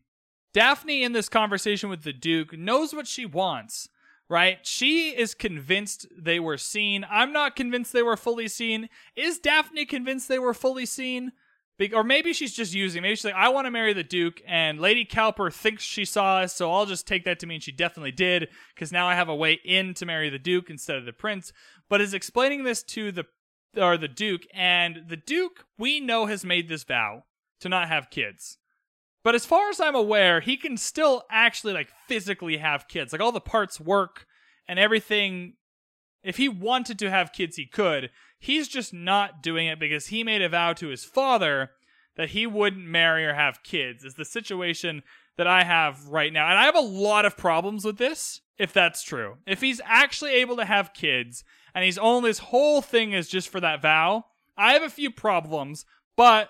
Daphne, 0.53 1.01
in 1.01 1.13
this 1.13 1.29
conversation 1.29 1.89
with 1.89 2.03
the 2.03 2.11
Duke, 2.11 2.57
knows 2.57 2.93
what 2.93 3.07
she 3.07 3.25
wants, 3.25 3.87
right? 4.29 4.59
She 4.63 5.09
is 5.09 5.33
convinced 5.33 6.07
they 6.17 6.39
were 6.39 6.57
seen. 6.57 7.05
I'm 7.09 7.31
not 7.31 7.55
convinced 7.55 7.93
they 7.93 8.03
were 8.03 8.17
fully 8.17 8.47
seen. 8.47 8.89
Is 9.15 9.39
Daphne 9.39 9.85
convinced 9.85 10.27
they 10.27 10.39
were 10.39 10.53
fully 10.53 10.85
seen? 10.85 11.31
Be- 11.77 11.93
or 11.93 12.03
maybe 12.03 12.31
she's 12.33 12.53
just 12.53 12.73
using. 12.73 13.01
Maybe 13.01 13.15
she's 13.15 13.25
like, 13.25 13.33
I 13.33 13.49
want 13.49 13.65
to 13.65 13.71
marry 13.71 13.93
the 13.93 14.03
Duke, 14.03 14.41
and 14.47 14.79
Lady 14.79 15.03
Cowper 15.03 15.51
thinks 15.51 15.83
she 15.83 16.05
saw 16.05 16.37
us, 16.37 16.55
so 16.55 16.71
I'll 16.71 16.85
just 16.85 17.05
take 17.05 17.25
that 17.25 17.39
to 17.39 17.47
mean 17.47 17.59
she 17.59 17.73
definitely 17.73 18.13
did, 18.13 18.47
because 18.73 18.93
now 18.93 19.07
I 19.07 19.15
have 19.15 19.27
a 19.27 19.35
way 19.35 19.59
in 19.65 19.93
to 19.95 20.05
marry 20.05 20.29
the 20.29 20.39
Duke 20.39 20.69
instead 20.69 20.95
of 20.95 21.05
the 21.05 21.11
Prince. 21.13 21.51
But 21.89 21.99
is 22.01 22.13
explaining 22.13 22.63
this 22.63 22.81
to 22.83 23.11
the 23.11 23.25
or 23.75 23.97
the 23.97 24.07
Duke, 24.07 24.43
and 24.53 25.03
the 25.09 25.17
Duke 25.17 25.65
we 25.77 25.99
know 25.99 26.27
has 26.27 26.45
made 26.45 26.69
this 26.69 26.85
vow 26.85 27.23
to 27.59 27.67
not 27.67 27.89
have 27.89 28.09
kids. 28.09 28.57
But 29.25 29.33
as 29.33 29.43
far 29.43 29.69
as 29.71 29.81
I'm 29.81 29.95
aware, 29.95 30.39
he 30.39 30.55
can 30.55 30.77
still 30.77 31.23
actually 31.31 31.73
like 31.73 31.89
physically 32.07 32.57
have 32.57 32.87
kids. 32.87 33.11
Like 33.11 33.21
all 33.21 33.31
the 33.31 33.41
parts 33.41 33.79
work 33.79 34.27
and 34.67 34.77
everything. 34.77 35.53
If 36.23 36.37
he 36.37 36.47
wanted 36.47 36.99
to 36.99 37.09
have 37.09 37.33
kids, 37.33 37.55
he 37.55 37.65
could. 37.65 38.11
He's 38.37 38.67
just 38.67 38.93
not 38.93 39.41
doing 39.41 39.65
it 39.65 39.79
because 39.79 40.07
he 40.07 40.23
made 40.23 40.43
a 40.43 40.49
vow 40.49 40.73
to 40.73 40.89
his 40.89 41.03
father 41.03 41.71
that 42.17 42.29
he 42.29 42.45
wouldn't 42.45 42.85
marry 42.85 43.25
or 43.25 43.33
have 43.33 43.63
kids, 43.63 44.05
is 44.05 44.13
the 44.13 44.25
situation 44.25 45.01
that 45.37 45.47
I 45.47 45.63
have 45.63 46.07
right 46.07 46.31
now. 46.31 46.47
And 46.47 46.59
I 46.59 46.65
have 46.65 46.75
a 46.75 46.79
lot 46.79 47.25
of 47.25 47.35
problems 47.35 47.83
with 47.83 47.97
this, 47.97 48.41
if 48.59 48.73
that's 48.73 49.01
true. 49.01 49.37
If 49.47 49.61
he's 49.61 49.81
actually 49.85 50.33
able 50.33 50.55
to 50.57 50.65
have 50.65 50.93
kids, 50.93 51.43
and 51.73 51.83
he's 51.83 51.97
only 51.97 52.29
this 52.29 52.39
whole 52.39 52.83
thing 52.83 53.13
is 53.13 53.27
just 53.27 53.49
for 53.49 53.59
that 53.59 53.81
vow. 53.81 54.25
I 54.55 54.73
have 54.73 54.83
a 54.83 54.89
few 54.89 55.09
problems, 55.09 55.83
but 56.15 56.49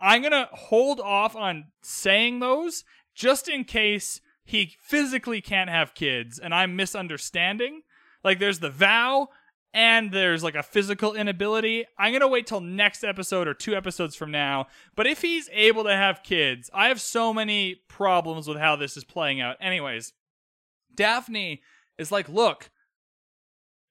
I'm 0.00 0.22
gonna 0.22 0.48
hold 0.52 1.00
off 1.00 1.34
on 1.34 1.66
saying 1.82 2.40
those 2.40 2.84
just 3.14 3.48
in 3.48 3.64
case 3.64 4.20
he 4.44 4.76
physically 4.80 5.40
can't 5.40 5.70
have 5.70 5.94
kids 5.94 6.38
and 6.38 6.54
I'm 6.54 6.76
misunderstanding. 6.76 7.82
Like 8.22 8.38
there's 8.38 8.60
the 8.60 8.70
vow 8.70 9.28
and 9.72 10.12
there's 10.12 10.42
like 10.42 10.54
a 10.54 10.62
physical 10.62 11.14
inability. 11.14 11.84
I'm 11.98 12.12
gonna 12.12 12.28
wait 12.28 12.46
till 12.46 12.60
next 12.60 13.04
episode 13.04 13.48
or 13.48 13.54
two 13.54 13.74
episodes 13.74 14.14
from 14.14 14.30
now. 14.30 14.66
But 14.94 15.06
if 15.06 15.22
he's 15.22 15.48
able 15.52 15.84
to 15.84 15.94
have 15.94 16.22
kids, 16.22 16.70
I 16.72 16.88
have 16.88 17.00
so 17.00 17.34
many 17.34 17.76
problems 17.88 18.48
with 18.48 18.58
how 18.58 18.76
this 18.76 18.96
is 18.96 19.04
playing 19.04 19.40
out. 19.40 19.56
Anyways, 19.60 20.12
Daphne 20.94 21.62
is 21.98 22.10
like, 22.12 22.28
look, 22.28 22.70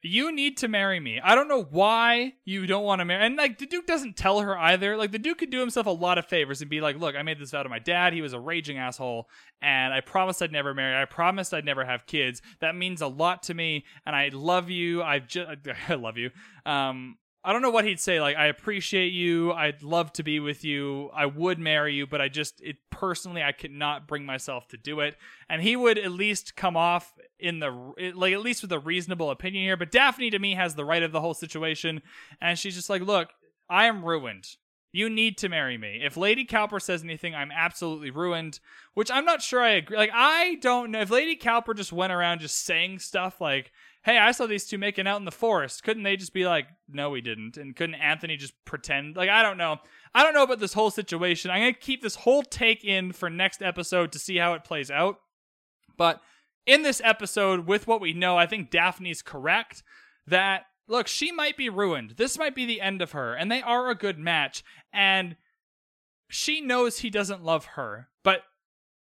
you 0.06 0.32
need 0.32 0.58
to 0.58 0.68
marry 0.68 1.00
me. 1.00 1.20
I 1.20 1.36
don't 1.36 1.48
know 1.48 1.64
why 1.64 2.34
you 2.46 2.68
don't 2.68 2.84
want 2.84 3.00
to 3.00 3.06
marry. 3.06 3.26
And 3.26 3.36
like 3.36 3.58
the 3.58 3.66
Duke 3.66 3.88
doesn't 3.88 4.16
tell 4.16 4.40
her 4.42 4.58
either. 4.58 4.96
Like 4.98 5.12
the 5.12 5.20
Duke 5.20 5.40
could 5.40 5.50
do 5.50 5.60
himself 5.60 5.88
a 5.88 5.92
lot 5.92 6.18
of 6.18 6.26
favors 6.26 6.62
and 6.62 6.70
be 6.70 6.82
like, 6.82 6.98
"Look, 6.98 7.16
I 7.16 7.24
made 7.24 7.40
this 7.40 7.52
vow 7.52 7.64
to 7.64 7.70
my 7.70 7.80
dad. 7.80 8.14
He 8.14 8.22
was 8.22 8.34
a 8.34 8.40
raging 8.40 8.78
asshole, 8.78 9.30
and 9.62 9.94
I 9.94 10.02
promised 10.02 10.42
I'd 10.42 10.52
never 10.52 10.74
marry. 10.74 11.02
I 11.02 11.06
promised 11.06 11.54
I'd 11.54 11.66
never 11.66 11.86
have 11.86 12.06
kids. 12.06 12.42
That 12.60 12.76
means 12.76 13.02
a 13.02 13.08
lot 13.08 13.44
to 13.44 13.54
me, 13.54 13.86
and 14.06 14.16
I 14.16 14.30
love 14.32 14.70
you. 14.70 15.02
I've 15.02 15.28
just 15.28 15.50
I 15.90 15.96
love 15.96 16.18
you. 16.18 16.30
Um, 16.66 17.18
I 17.46 17.54
don't 17.54 17.62
know 17.62 17.70
what 17.70 17.86
he'd 17.86 18.00
say. 18.00 18.20
Like, 18.20 18.38
I 18.38 18.48
appreciate 18.48 19.14
you. 19.14 19.54
I'd 19.54 19.84
love 19.84 20.12
to 20.14 20.24
be 20.24 20.40
with 20.40 20.64
you. 20.66 21.12
I 21.14 21.28
would 21.28 21.60
marry 21.60 21.94
you, 21.94 22.08
but 22.08 22.20
I 22.20 22.28
just, 22.28 22.60
it 22.60 22.78
personally, 22.90 23.44
I 23.44 23.52
could 23.52 23.70
not 23.70 24.08
bring 24.08 24.26
myself 24.26 24.68
to 24.70 24.78
do 24.78 25.00
it. 25.02 25.16
And 25.48 25.62
he 25.62 25.76
would 25.76 26.00
at 26.00 26.12
least 26.12 26.56
come 26.56 26.76
off 26.76 27.14
in 27.46 27.60
the, 27.60 28.14
like, 28.16 28.34
at 28.34 28.42
least 28.42 28.62
with 28.62 28.72
a 28.72 28.80
reasonable 28.80 29.30
opinion 29.30 29.64
here. 29.64 29.78
But 29.78 29.92
Daphne, 29.92 30.30
to 30.32 30.40
me, 30.40 30.56
has 30.56 30.76
the 30.76 30.86
right 30.86 31.04
of 31.04 31.12
the 31.12 31.22
whole 31.22 31.34
situation. 31.34 32.02
And 32.42 32.58
she's 32.58 32.76
just 32.76 32.90
like, 32.90 33.02
look, 33.02 33.30
I 33.70 33.86
am 33.86 34.04
ruined. 34.04 34.48
You 34.92 35.10
need 35.10 35.38
to 35.40 35.50
marry 35.50 35.78
me. 35.78 36.02
If 36.04 36.16
Lady 36.16 36.46
Cowper 36.46 36.80
says 36.80 37.04
anything, 37.04 37.36
I'm 37.36 37.52
absolutely 37.52 38.12
ruined. 38.12 38.60
Which 38.94 39.12
I'm 39.12 39.26
not 39.26 39.42
sure 39.42 39.62
I 39.62 39.72
agree. 39.72 39.98
Like, 39.98 40.12
I 40.14 40.56
don't 40.62 40.92
know. 40.92 41.02
If 41.02 41.10
Lady 41.10 41.36
Cowper 41.36 41.74
just 41.74 41.92
went 41.92 42.14
around 42.14 42.40
just 42.40 42.66
saying 42.66 43.00
stuff 43.00 43.42
like, 43.42 43.72
hey, 44.04 44.18
I 44.18 44.32
saw 44.32 44.46
these 44.46 44.66
two 44.66 44.78
making 44.78 45.08
out 45.08 45.20
in 45.20 45.26
the 45.26 45.32
forest. 45.32 45.84
Couldn't 45.84 46.04
they 46.04 46.16
just 46.16 46.34
be 46.34 46.46
like, 46.46 46.68
no, 46.88 47.10
we 47.10 47.22
didn't? 47.22 47.58
And 47.58 47.76
couldn't 47.76 47.96
Anthony 47.96 48.38
just 48.38 48.54
pretend? 48.64 49.18
Like, 49.18 49.30
I 49.30 49.42
don't 49.42 49.58
know. 49.58 49.78
I 50.14 50.24
don't 50.24 50.34
know 50.34 50.44
about 50.44 50.60
this 50.60 50.74
whole 50.74 50.92
situation. 50.92 51.52
I'm 51.52 51.62
going 51.62 51.74
to 51.74 51.80
keep 51.80 52.02
this 52.02 52.16
whole 52.16 52.44
take 52.44 52.86
in 52.86 53.12
for 53.12 53.30
next 53.30 53.62
episode 53.62 54.12
to 54.14 54.20
see 54.20 54.38
how 54.38 54.54
it 54.54 54.64
plays 54.64 54.90
out. 54.90 55.20
But 55.98 56.22
in 56.66 56.82
this 56.82 57.02
episode, 57.04 57.68
with 57.68 57.88
what 57.88 58.02
we 58.02 58.14
know, 58.14 58.38
I 58.38 58.46
think 58.46 58.72
Daphne's 58.72 59.22
correct 59.22 59.84
that, 60.28 60.66
look, 60.88 61.08
she 61.08 61.32
might 61.32 61.58
be 61.58 61.70
ruined. 61.70 62.16
This 62.18 62.38
might 62.38 62.56
be 62.56 62.66
the 62.66 62.82
end 62.82 63.02
of 63.02 63.12
her. 63.12 63.34
And 63.34 63.52
they 63.52 63.62
are 63.62 63.90
a 63.90 63.96
good 63.96 64.18
match. 64.18 64.64
And 64.92 65.36
she 66.28 66.62
knows 66.62 67.00
he 67.00 67.10
doesn't 67.10 67.44
love 67.44 67.66
her. 67.76 68.10
But 68.24 68.44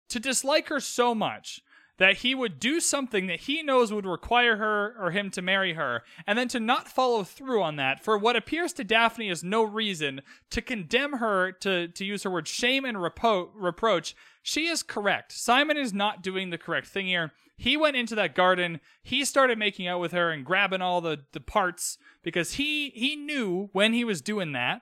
to 0.08 0.18
dislike 0.18 0.68
her 0.68 0.80
so 0.80 1.14
much 1.14 1.60
that 2.00 2.16
he 2.16 2.34
would 2.34 2.58
do 2.58 2.80
something 2.80 3.26
that 3.26 3.40
he 3.40 3.62
knows 3.62 3.92
would 3.92 4.06
require 4.06 4.56
her 4.56 4.96
or 4.98 5.10
him 5.10 5.30
to 5.30 5.42
marry 5.42 5.74
her, 5.74 6.02
and 6.26 6.38
then 6.38 6.48
to 6.48 6.58
not 6.58 6.88
follow 6.88 7.22
through 7.22 7.62
on 7.62 7.76
that 7.76 8.02
for 8.02 8.16
what 8.16 8.36
appears 8.36 8.72
to 8.72 8.82
Daphne 8.82 9.28
is 9.28 9.44
no 9.44 9.62
reason 9.62 10.22
to 10.48 10.62
condemn 10.62 11.18
her 11.18 11.52
to 11.52 11.88
to 11.88 12.04
use 12.04 12.22
her 12.22 12.30
word 12.30 12.48
shame 12.48 12.86
and 12.86 12.96
repo- 12.96 13.50
reproach. 13.54 14.16
She 14.42 14.66
is 14.66 14.82
correct. 14.82 15.32
Simon 15.32 15.76
is 15.76 15.92
not 15.92 16.22
doing 16.22 16.48
the 16.48 16.56
correct 16.56 16.86
thing 16.86 17.06
here. 17.06 17.32
He 17.58 17.76
went 17.76 17.96
into 17.96 18.14
that 18.14 18.34
garden. 18.34 18.80
He 19.02 19.26
started 19.26 19.58
making 19.58 19.86
out 19.86 20.00
with 20.00 20.12
her 20.12 20.30
and 20.30 20.42
grabbing 20.42 20.80
all 20.80 21.02
the, 21.02 21.18
the 21.32 21.40
parts 21.40 21.98
because 22.22 22.54
he 22.54 22.90
he 22.90 23.14
knew 23.14 23.68
when 23.72 23.92
he 23.92 24.06
was 24.06 24.22
doing 24.22 24.52
that 24.52 24.80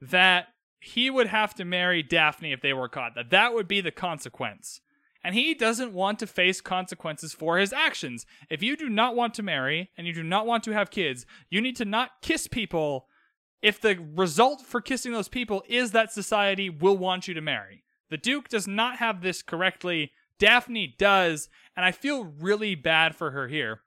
that 0.00 0.48
he 0.80 1.08
would 1.08 1.28
have 1.28 1.54
to 1.54 1.64
marry 1.64 2.02
Daphne 2.02 2.52
if 2.52 2.60
they 2.60 2.72
were 2.72 2.88
caught. 2.88 3.14
That 3.14 3.30
that 3.30 3.54
would 3.54 3.68
be 3.68 3.80
the 3.80 3.92
consequence 3.92 4.80
and 5.24 5.34
he 5.34 5.54
doesn't 5.54 5.92
want 5.92 6.18
to 6.18 6.26
face 6.26 6.60
consequences 6.60 7.32
for 7.32 7.58
his 7.58 7.72
actions. 7.72 8.26
If 8.50 8.62
you 8.62 8.76
do 8.76 8.88
not 8.88 9.14
want 9.14 9.34
to 9.34 9.42
marry 9.42 9.90
and 9.96 10.06
you 10.06 10.12
do 10.12 10.22
not 10.22 10.46
want 10.46 10.64
to 10.64 10.72
have 10.72 10.90
kids, 10.90 11.26
you 11.50 11.60
need 11.60 11.76
to 11.76 11.84
not 11.84 12.22
kiss 12.22 12.46
people 12.46 13.06
if 13.62 13.80
the 13.80 13.96
result 14.14 14.62
for 14.62 14.80
kissing 14.80 15.12
those 15.12 15.28
people 15.28 15.62
is 15.68 15.92
that 15.92 16.12
society 16.12 16.68
will 16.68 16.96
want 16.96 17.28
you 17.28 17.34
to 17.34 17.40
marry. 17.40 17.84
The 18.10 18.18
Duke 18.18 18.48
does 18.48 18.66
not 18.66 18.96
have 18.96 19.22
this 19.22 19.42
correctly. 19.42 20.12
Daphne 20.38 20.94
does, 20.98 21.48
and 21.76 21.86
I 21.86 21.92
feel 21.92 22.24
really 22.24 22.74
bad 22.74 23.14
for 23.14 23.30
her 23.30 23.48
here. 23.48 23.80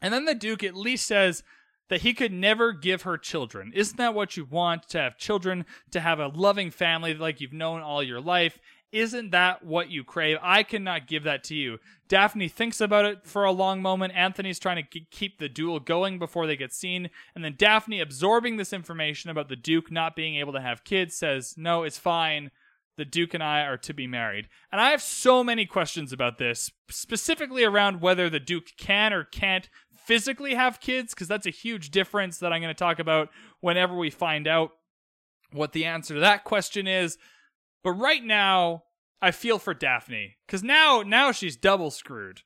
And 0.00 0.14
then 0.14 0.24
the 0.24 0.34
Duke 0.34 0.62
at 0.62 0.76
least 0.76 1.06
says 1.06 1.42
that 1.88 2.02
he 2.02 2.14
could 2.14 2.32
never 2.32 2.72
give 2.72 3.02
her 3.02 3.18
children. 3.18 3.72
Isn't 3.74 3.96
that 3.96 4.14
what 4.14 4.36
you 4.36 4.44
want? 4.44 4.88
To 4.90 4.98
have 4.98 5.18
children, 5.18 5.66
to 5.90 6.00
have 6.00 6.20
a 6.20 6.28
loving 6.28 6.70
family 6.70 7.14
like 7.14 7.40
you've 7.40 7.52
known 7.52 7.80
all 7.82 8.02
your 8.02 8.20
life. 8.20 8.58
Isn't 8.90 9.32
that 9.32 9.64
what 9.64 9.90
you 9.90 10.02
crave? 10.02 10.38
I 10.42 10.62
cannot 10.62 11.06
give 11.06 11.24
that 11.24 11.44
to 11.44 11.54
you. 11.54 11.78
Daphne 12.08 12.48
thinks 12.48 12.80
about 12.80 13.04
it 13.04 13.26
for 13.26 13.44
a 13.44 13.52
long 13.52 13.82
moment. 13.82 14.14
Anthony's 14.16 14.58
trying 14.58 14.82
to 14.82 15.00
keep 15.10 15.38
the 15.38 15.48
duel 15.48 15.78
going 15.78 16.18
before 16.18 16.46
they 16.46 16.56
get 16.56 16.72
seen. 16.72 17.10
And 17.34 17.44
then 17.44 17.54
Daphne, 17.58 18.00
absorbing 18.00 18.56
this 18.56 18.72
information 18.72 19.30
about 19.30 19.48
the 19.50 19.56
Duke 19.56 19.90
not 19.90 20.16
being 20.16 20.36
able 20.36 20.54
to 20.54 20.60
have 20.60 20.84
kids, 20.84 21.16
says, 21.16 21.54
No, 21.58 21.82
it's 21.82 21.98
fine. 21.98 22.50
The 22.96 23.04
Duke 23.04 23.34
and 23.34 23.42
I 23.42 23.60
are 23.60 23.76
to 23.76 23.92
be 23.92 24.06
married. 24.06 24.48
And 24.72 24.80
I 24.80 24.90
have 24.90 25.02
so 25.02 25.44
many 25.44 25.66
questions 25.66 26.12
about 26.12 26.38
this, 26.38 26.72
specifically 26.90 27.64
around 27.64 28.00
whether 28.00 28.30
the 28.30 28.40
Duke 28.40 28.68
can 28.76 29.12
or 29.12 29.22
can't 29.22 29.68
physically 30.04 30.54
have 30.54 30.80
kids, 30.80 31.14
because 31.14 31.28
that's 31.28 31.46
a 31.46 31.50
huge 31.50 31.90
difference 31.90 32.38
that 32.38 32.52
I'm 32.52 32.62
going 32.62 32.74
to 32.74 32.78
talk 32.78 32.98
about 32.98 33.28
whenever 33.60 33.94
we 33.94 34.10
find 34.10 34.48
out 34.48 34.72
what 35.52 35.72
the 35.72 35.84
answer 35.84 36.14
to 36.14 36.20
that 36.20 36.44
question 36.44 36.86
is. 36.86 37.18
But 37.82 37.92
right 37.92 38.24
now, 38.24 38.84
I 39.20 39.30
feel 39.30 39.58
for 39.58 39.74
Daphne 39.74 40.36
because 40.46 40.62
now 40.62 41.02
now 41.02 41.32
she's 41.32 41.56
double 41.56 41.90
screwed, 41.90 42.42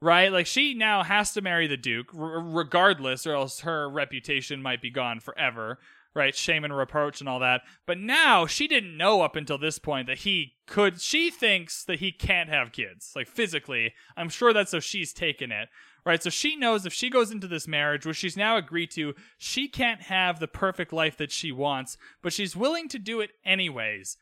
right? 0.00 0.32
Like 0.32 0.46
she 0.46 0.74
now 0.74 1.02
has 1.02 1.32
to 1.32 1.42
marry 1.42 1.66
the 1.66 1.76
Duke 1.76 2.14
r- 2.14 2.40
regardless, 2.40 3.26
or 3.26 3.34
else 3.34 3.60
her 3.60 3.88
reputation 3.88 4.62
might 4.62 4.80
be 4.80 4.90
gone 4.90 5.20
forever, 5.20 5.78
right? 6.14 6.34
Shame 6.34 6.64
and 6.64 6.76
reproach 6.76 7.20
and 7.20 7.28
all 7.28 7.40
that. 7.40 7.62
But 7.86 7.98
now 7.98 8.46
she 8.46 8.66
didn't 8.66 8.96
know 8.96 9.20
up 9.22 9.36
until 9.36 9.58
this 9.58 9.78
point 9.78 10.06
that 10.06 10.18
he 10.18 10.54
could. 10.66 11.00
She 11.00 11.30
thinks 11.30 11.84
that 11.84 12.00
he 12.00 12.10
can't 12.10 12.48
have 12.48 12.72
kids, 12.72 13.12
like 13.14 13.28
physically. 13.28 13.92
I'm 14.16 14.30
sure 14.30 14.52
that's 14.52 14.72
how 14.72 14.80
she's 14.80 15.12
taken 15.12 15.52
it. 15.52 15.68
Right, 16.06 16.22
so 16.22 16.28
she 16.28 16.54
knows 16.54 16.84
if 16.84 16.92
she 16.92 17.08
goes 17.08 17.30
into 17.30 17.48
this 17.48 17.66
marriage, 17.66 18.04
which 18.04 18.18
she's 18.18 18.36
now 18.36 18.58
agreed 18.58 18.90
to, 18.90 19.14
she 19.38 19.68
can't 19.68 20.02
have 20.02 20.38
the 20.38 20.46
perfect 20.46 20.92
life 20.92 21.16
that 21.16 21.32
she 21.32 21.50
wants, 21.50 21.96
but 22.22 22.34
she's 22.34 22.54
willing 22.54 22.88
to 22.90 22.98
do 22.98 23.22
it 23.22 23.30
anyways 23.42 24.18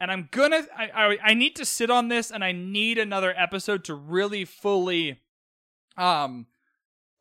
and 0.00 0.10
I'm 0.10 0.28
gonna 0.30 0.62
I, 0.76 0.88
I, 0.94 1.18
I 1.30 1.34
need 1.34 1.56
to 1.56 1.64
sit 1.64 1.90
on 1.90 2.08
this 2.08 2.30
and 2.30 2.44
I 2.44 2.52
need 2.52 2.98
another 2.98 3.34
episode 3.36 3.84
to 3.84 3.94
really 3.94 4.44
fully 4.44 5.20
um 5.96 6.46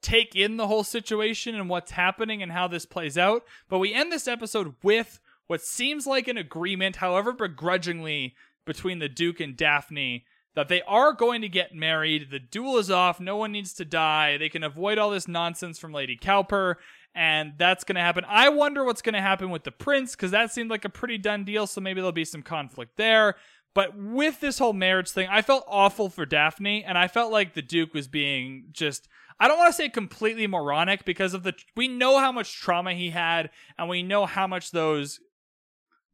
take 0.02 0.36
in 0.36 0.58
the 0.58 0.68
whole 0.68 0.84
situation 0.84 1.56
and 1.56 1.70
what's 1.70 1.92
happening 1.92 2.44
and 2.44 2.52
how 2.52 2.68
this 2.68 2.86
plays 2.86 3.18
out. 3.18 3.44
But 3.70 3.80
we 3.80 3.94
end 3.94 4.12
this 4.12 4.28
episode 4.28 4.76
with 4.84 5.20
what 5.48 5.62
seems 5.62 6.06
like 6.06 6.28
an 6.28 6.38
agreement, 6.38 6.98
however 6.98 7.32
begrudgingly, 7.32 8.36
between 8.66 9.00
the 9.00 9.10
Duke 9.10 9.40
and 9.40 9.56
Daphne 9.56 10.26
that 10.56 10.68
they 10.68 10.82
are 10.84 11.14
going 11.14 11.42
to 11.42 11.50
get 11.50 11.74
married. 11.74 12.30
The 12.30 12.40
duel 12.40 12.78
is 12.78 12.92
off. 12.92 13.20
No 13.20 13.38
one 13.38 13.52
needs 13.52 13.74
to 13.74 13.86
die. 13.86 14.38
They 14.38 14.50
can 14.50 14.64
avoid 14.64 14.98
all 14.98 15.10
this 15.10 15.28
nonsense 15.28 15.80
from 15.80 15.94
Lady 15.94 16.18
Cowper 16.18 16.76
and 17.16 17.54
that's 17.58 17.84
going 17.84 17.96
to 17.96 18.02
happen. 18.02 18.26
I 18.28 18.50
wonder 18.50 18.84
what's 18.84 19.02
going 19.02 19.14
to 19.14 19.22
happen 19.22 19.50
with 19.50 19.64
the 19.64 19.72
prince 19.72 20.16
because 20.16 20.32
that 20.32 20.52
seemed 20.52 20.70
like 20.70 20.86
a 20.86 20.90
pretty 20.90 21.18
done 21.18 21.44
deal. 21.44 21.68
So 21.68 21.82
maybe 21.82 22.02
there'll 22.02 22.12
be 22.12 22.26
some 22.26 22.42
conflict 22.42 22.98
there. 22.98 23.36
But 23.76 23.98
with 23.98 24.40
this 24.40 24.60
whole 24.60 24.74
marriage 24.74 25.10
thing, 25.10 25.28
I 25.30 25.42
felt 25.42 25.66
awful 25.68 26.10
for 26.10 26.26
Daphne, 26.26 26.84
and 26.84 26.98
I 26.98 27.08
felt 27.08 27.32
like 27.32 27.54
the 27.54 27.62
Duke 27.62 27.94
was 27.94 28.08
being 28.08 28.66
just. 28.72 29.08
I 29.40 29.48
don't 29.48 29.58
want 29.58 29.70
to 29.70 29.78
say 29.78 29.90
completely 29.90 30.46
moronic 30.46 31.06
because 31.06 31.34
of 31.34 31.42
the 31.42 31.56
we 31.76 31.88
know 31.88 32.20
how 32.20 32.32
much 32.32 32.62
trauma 32.62 32.94
he 32.94 33.10
had 33.10 33.50
and 33.80 33.90
we 33.90 34.04
know 34.04 34.28
how 34.28 34.46
much 34.46 34.70
those 34.70 35.20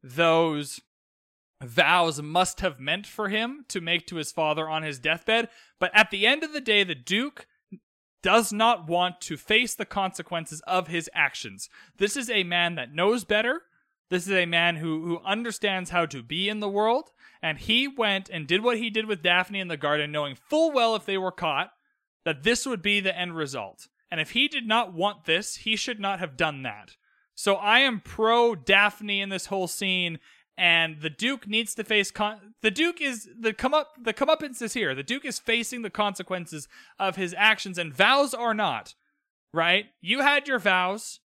those 0.02 0.80
vows 1.62 2.22
must 2.22 2.60
have 2.60 2.80
meant 2.80 3.06
for 3.06 3.28
him 3.28 3.66
to 3.68 3.82
make 3.82 4.06
to 4.06 4.16
his 4.16 4.32
father 4.32 4.66
on 4.70 4.82
his 4.82 4.98
deathbed 4.98 5.50
but 5.78 5.90
at 5.94 6.10
the 6.10 6.26
end 6.26 6.42
of 6.42 6.54
the 6.54 6.62
day 6.62 6.82
the 6.82 6.94
duke 6.94 7.46
does 8.22 8.52
not 8.52 8.86
want 8.86 9.20
to 9.22 9.36
face 9.36 9.74
the 9.74 9.84
consequences 9.84 10.62
of 10.66 10.88
his 10.88 11.08
actions. 11.14 11.68
This 11.96 12.16
is 12.16 12.28
a 12.30 12.44
man 12.44 12.74
that 12.74 12.94
knows 12.94 13.24
better. 13.24 13.62
This 14.10 14.26
is 14.26 14.32
a 14.32 14.46
man 14.46 14.76
who, 14.76 15.06
who 15.06 15.20
understands 15.24 15.90
how 15.90 16.06
to 16.06 16.22
be 16.22 16.48
in 16.48 16.60
the 16.60 16.68
world. 16.68 17.10
And 17.42 17.58
he 17.58 17.88
went 17.88 18.28
and 18.28 18.46
did 18.46 18.62
what 18.62 18.78
he 18.78 18.90
did 18.90 19.06
with 19.06 19.22
Daphne 19.22 19.60
in 19.60 19.68
the 19.68 19.76
garden, 19.76 20.12
knowing 20.12 20.34
full 20.34 20.72
well 20.72 20.94
if 20.94 21.06
they 21.06 21.16
were 21.16 21.32
caught, 21.32 21.70
that 22.24 22.42
this 22.42 22.66
would 22.66 22.82
be 22.82 23.00
the 23.00 23.16
end 23.16 23.36
result. 23.36 23.88
And 24.10 24.20
if 24.20 24.32
he 24.32 24.48
did 24.48 24.66
not 24.66 24.92
want 24.92 25.24
this, 25.24 25.56
he 25.56 25.76
should 25.76 26.00
not 26.00 26.18
have 26.18 26.36
done 26.36 26.62
that. 26.62 26.96
So 27.34 27.54
I 27.54 27.78
am 27.78 28.00
pro 28.00 28.54
Daphne 28.54 29.22
in 29.22 29.30
this 29.30 29.46
whole 29.46 29.68
scene, 29.68 30.18
and 30.60 31.00
the 31.00 31.08
Duke 31.10 31.48
needs 31.48 31.74
to 31.76 31.84
face 31.84 32.10
con- 32.10 32.54
the 32.60 32.70
Duke 32.70 33.00
is 33.00 33.28
the 33.38 33.52
come 33.54 33.72
up 33.72 33.94
the 34.00 34.12
comeuppance 34.12 34.60
is 34.60 34.74
here. 34.74 34.94
The 34.94 35.02
Duke 35.02 35.24
is 35.24 35.38
facing 35.38 35.80
the 35.82 35.90
consequences 35.90 36.68
of 36.98 37.16
his 37.16 37.34
actions, 37.36 37.78
and 37.78 37.94
vows 37.94 38.34
are 38.34 38.54
not. 38.54 38.94
right? 39.52 39.86
You 40.00 40.20
had 40.20 40.46
your 40.48 40.58
vows. 40.58 41.20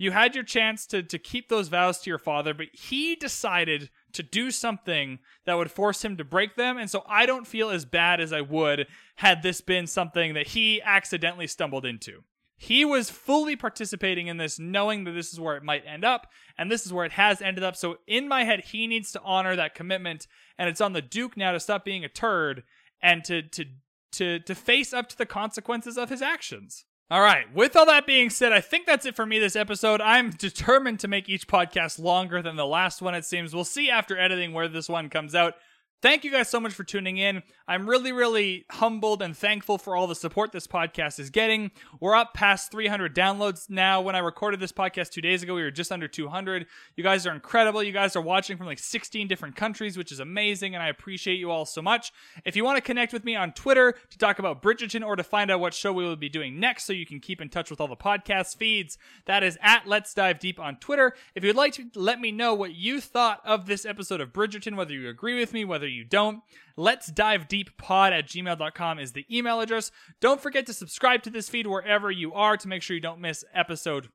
You 0.00 0.12
had 0.12 0.34
your 0.36 0.44
chance 0.44 0.86
to, 0.88 1.02
to 1.02 1.18
keep 1.18 1.48
those 1.48 1.66
vows 1.68 1.98
to 2.00 2.10
your 2.10 2.20
father, 2.20 2.54
but 2.54 2.68
he 2.72 3.16
decided 3.16 3.90
to 4.12 4.22
do 4.22 4.52
something 4.52 5.18
that 5.44 5.54
would 5.54 5.72
force 5.72 6.04
him 6.04 6.16
to 6.18 6.24
break 6.24 6.54
them. 6.54 6.78
And 6.78 6.88
so 6.88 7.02
I 7.08 7.26
don't 7.26 7.48
feel 7.48 7.68
as 7.70 7.84
bad 7.84 8.20
as 8.20 8.32
I 8.32 8.40
would 8.40 8.86
had 9.16 9.42
this 9.42 9.60
been 9.60 9.88
something 9.88 10.34
that 10.34 10.48
he 10.48 10.80
accidentally 10.82 11.48
stumbled 11.48 11.84
into. 11.84 12.22
He 12.60 12.84
was 12.84 13.08
fully 13.08 13.54
participating 13.54 14.26
in 14.26 14.36
this, 14.36 14.58
knowing 14.58 15.04
that 15.04 15.12
this 15.12 15.32
is 15.32 15.38
where 15.38 15.56
it 15.56 15.62
might 15.62 15.84
end 15.86 16.04
up, 16.04 16.26
and 16.58 16.70
this 16.70 16.84
is 16.84 16.92
where 16.92 17.04
it 17.04 17.12
has 17.12 17.40
ended 17.40 17.62
up. 17.62 17.76
So 17.76 17.98
in 18.08 18.26
my 18.26 18.42
head, 18.42 18.64
he 18.66 18.88
needs 18.88 19.12
to 19.12 19.22
honor 19.22 19.54
that 19.54 19.76
commitment, 19.76 20.26
and 20.58 20.68
it's 20.68 20.80
on 20.80 20.92
the 20.92 21.00
Duke 21.00 21.36
now 21.36 21.52
to 21.52 21.60
stop 21.60 21.84
being 21.84 22.04
a 22.04 22.08
turd 22.08 22.64
and 23.00 23.22
to 23.24 23.42
to 23.42 23.64
to 24.12 24.40
to 24.40 24.54
face 24.56 24.92
up 24.92 25.08
to 25.08 25.16
the 25.16 25.24
consequences 25.24 25.96
of 25.96 26.10
his 26.10 26.20
actions. 26.20 26.84
All 27.10 27.22
right, 27.22 27.46
with 27.54 27.76
all 27.76 27.86
that 27.86 28.06
being 28.06 28.28
said, 28.28 28.52
I 28.52 28.60
think 28.60 28.86
that's 28.86 29.06
it 29.06 29.16
for 29.16 29.24
me 29.24 29.38
this 29.38 29.56
episode. 29.56 30.00
I'm 30.00 30.30
determined 30.30 31.00
to 31.00 31.08
make 31.08 31.28
each 31.28 31.46
podcast 31.46 31.98
longer 31.98 32.42
than 32.42 32.56
the 32.56 32.66
last 32.66 33.00
one, 33.00 33.14
it 33.14 33.24
seems. 33.24 33.54
We'll 33.54 33.64
see 33.64 33.88
after 33.88 34.18
editing 34.18 34.52
where 34.52 34.68
this 34.68 34.88
one 34.88 35.08
comes 35.08 35.34
out. 35.34 35.54
Thank 36.02 36.24
you 36.24 36.30
guys 36.30 36.48
so 36.50 36.60
much 36.60 36.74
for 36.74 36.84
tuning 36.84 37.16
in. 37.16 37.42
I'm 37.68 37.86
really, 37.86 38.12
really 38.12 38.64
humbled 38.70 39.20
and 39.20 39.36
thankful 39.36 39.76
for 39.76 39.94
all 39.94 40.06
the 40.06 40.14
support 40.14 40.52
this 40.52 40.66
podcast 40.66 41.18
is 41.18 41.28
getting. 41.28 41.70
We're 42.00 42.14
up 42.14 42.32
past 42.32 42.70
300 42.70 43.14
downloads 43.14 43.68
now. 43.68 44.00
When 44.00 44.16
I 44.16 44.20
recorded 44.20 44.58
this 44.58 44.72
podcast 44.72 45.10
two 45.10 45.20
days 45.20 45.42
ago, 45.42 45.54
we 45.54 45.60
were 45.60 45.70
just 45.70 45.92
under 45.92 46.08
200. 46.08 46.64
You 46.96 47.04
guys 47.04 47.26
are 47.26 47.34
incredible. 47.34 47.82
You 47.82 47.92
guys 47.92 48.16
are 48.16 48.22
watching 48.22 48.56
from 48.56 48.64
like 48.64 48.78
16 48.78 49.28
different 49.28 49.54
countries, 49.54 49.98
which 49.98 50.10
is 50.12 50.18
amazing, 50.18 50.74
and 50.74 50.82
I 50.82 50.88
appreciate 50.88 51.34
you 51.34 51.50
all 51.50 51.66
so 51.66 51.82
much. 51.82 52.10
If 52.42 52.56
you 52.56 52.64
want 52.64 52.78
to 52.78 52.80
connect 52.80 53.12
with 53.12 53.22
me 53.22 53.36
on 53.36 53.52
Twitter 53.52 53.92
to 53.92 54.16
talk 54.16 54.38
about 54.38 54.62
Bridgerton 54.62 55.04
or 55.04 55.16
to 55.16 55.22
find 55.22 55.50
out 55.50 55.60
what 55.60 55.74
show 55.74 55.92
we 55.92 56.04
will 56.04 56.16
be 56.16 56.30
doing 56.30 56.58
next 56.58 56.84
so 56.84 56.94
you 56.94 57.04
can 57.04 57.20
keep 57.20 57.38
in 57.38 57.50
touch 57.50 57.68
with 57.68 57.82
all 57.82 57.88
the 57.88 57.96
podcast 57.96 58.56
feeds, 58.56 58.96
that 59.26 59.42
is 59.42 59.58
at 59.60 59.86
Let's 59.86 60.14
Dive 60.14 60.38
Deep 60.38 60.58
on 60.58 60.76
Twitter. 60.76 61.12
If 61.34 61.44
you'd 61.44 61.54
like 61.54 61.74
to 61.74 61.84
let 61.94 62.18
me 62.18 62.32
know 62.32 62.54
what 62.54 62.74
you 62.74 62.98
thought 62.98 63.42
of 63.44 63.66
this 63.66 63.84
episode 63.84 64.22
of 64.22 64.32
Bridgerton, 64.32 64.74
whether 64.74 64.94
you 64.94 65.10
agree 65.10 65.38
with 65.38 65.52
me, 65.52 65.66
whether 65.66 65.86
you 65.86 66.04
don't, 66.04 66.40
let's 66.78 67.08
dive 67.08 67.48
deep 67.48 67.76
pod 67.76 68.12
at 68.12 68.28
gmail.com 68.28 68.98
is 69.00 69.12
the 69.12 69.26
email 69.30 69.60
address. 69.60 69.90
Don't 70.20 70.40
forget 70.40 70.64
to 70.66 70.72
subscribe 70.72 71.22
to 71.24 71.30
this 71.30 71.48
feed 71.48 71.66
wherever 71.66 72.10
you 72.10 72.32
are 72.32 72.56
to 72.56 72.68
make 72.68 72.82
sure 72.82 72.94
you 72.94 73.02
don't 73.02 73.20
miss 73.20 73.44
episode 73.52 74.08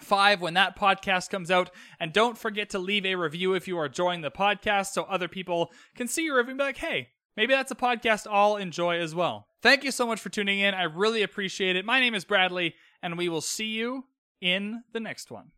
five 0.00 0.40
when 0.40 0.54
that 0.54 0.78
podcast 0.78 1.28
comes 1.28 1.50
out. 1.50 1.70
And 1.98 2.12
don't 2.12 2.38
forget 2.38 2.70
to 2.70 2.78
leave 2.78 3.04
a 3.04 3.16
review 3.16 3.54
if 3.54 3.66
you 3.66 3.76
are 3.78 3.86
enjoying 3.86 4.20
the 4.20 4.30
podcast 4.30 4.92
so 4.92 5.02
other 5.02 5.26
people 5.26 5.72
can 5.96 6.06
see 6.06 6.22
your 6.22 6.36
review 6.36 6.52
and 6.52 6.58
be 6.58 6.64
like, 6.64 6.76
hey, 6.76 7.08
maybe 7.36 7.52
that's 7.52 7.72
a 7.72 7.76
podcast 7.76 8.28
I'll 8.30 8.56
enjoy 8.56 9.00
as 9.00 9.12
well. 9.12 9.48
Thank 9.60 9.82
you 9.82 9.90
so 9.90 10.06
much 10.06 10.20
for 10.20 10.28
tuning 10.28 10.60
in. 10.60 10.74
I 10.74 10.84
really 10.84 11.22
appreciate 11.22 11.74
it. 11.74 11.84
My 11.84 11.98
name 11.98 12.14
is 12.14 12.24
Bradley, 12.24 12.76
and 13.02 13.18
we 13.18 13.28
will 13.28 13.40
see 13.40 13.66
you 13.66 14.04
in 14.40 14.84
the 14.92 15.00
next 15.00 15.32
one. 15.32 15.50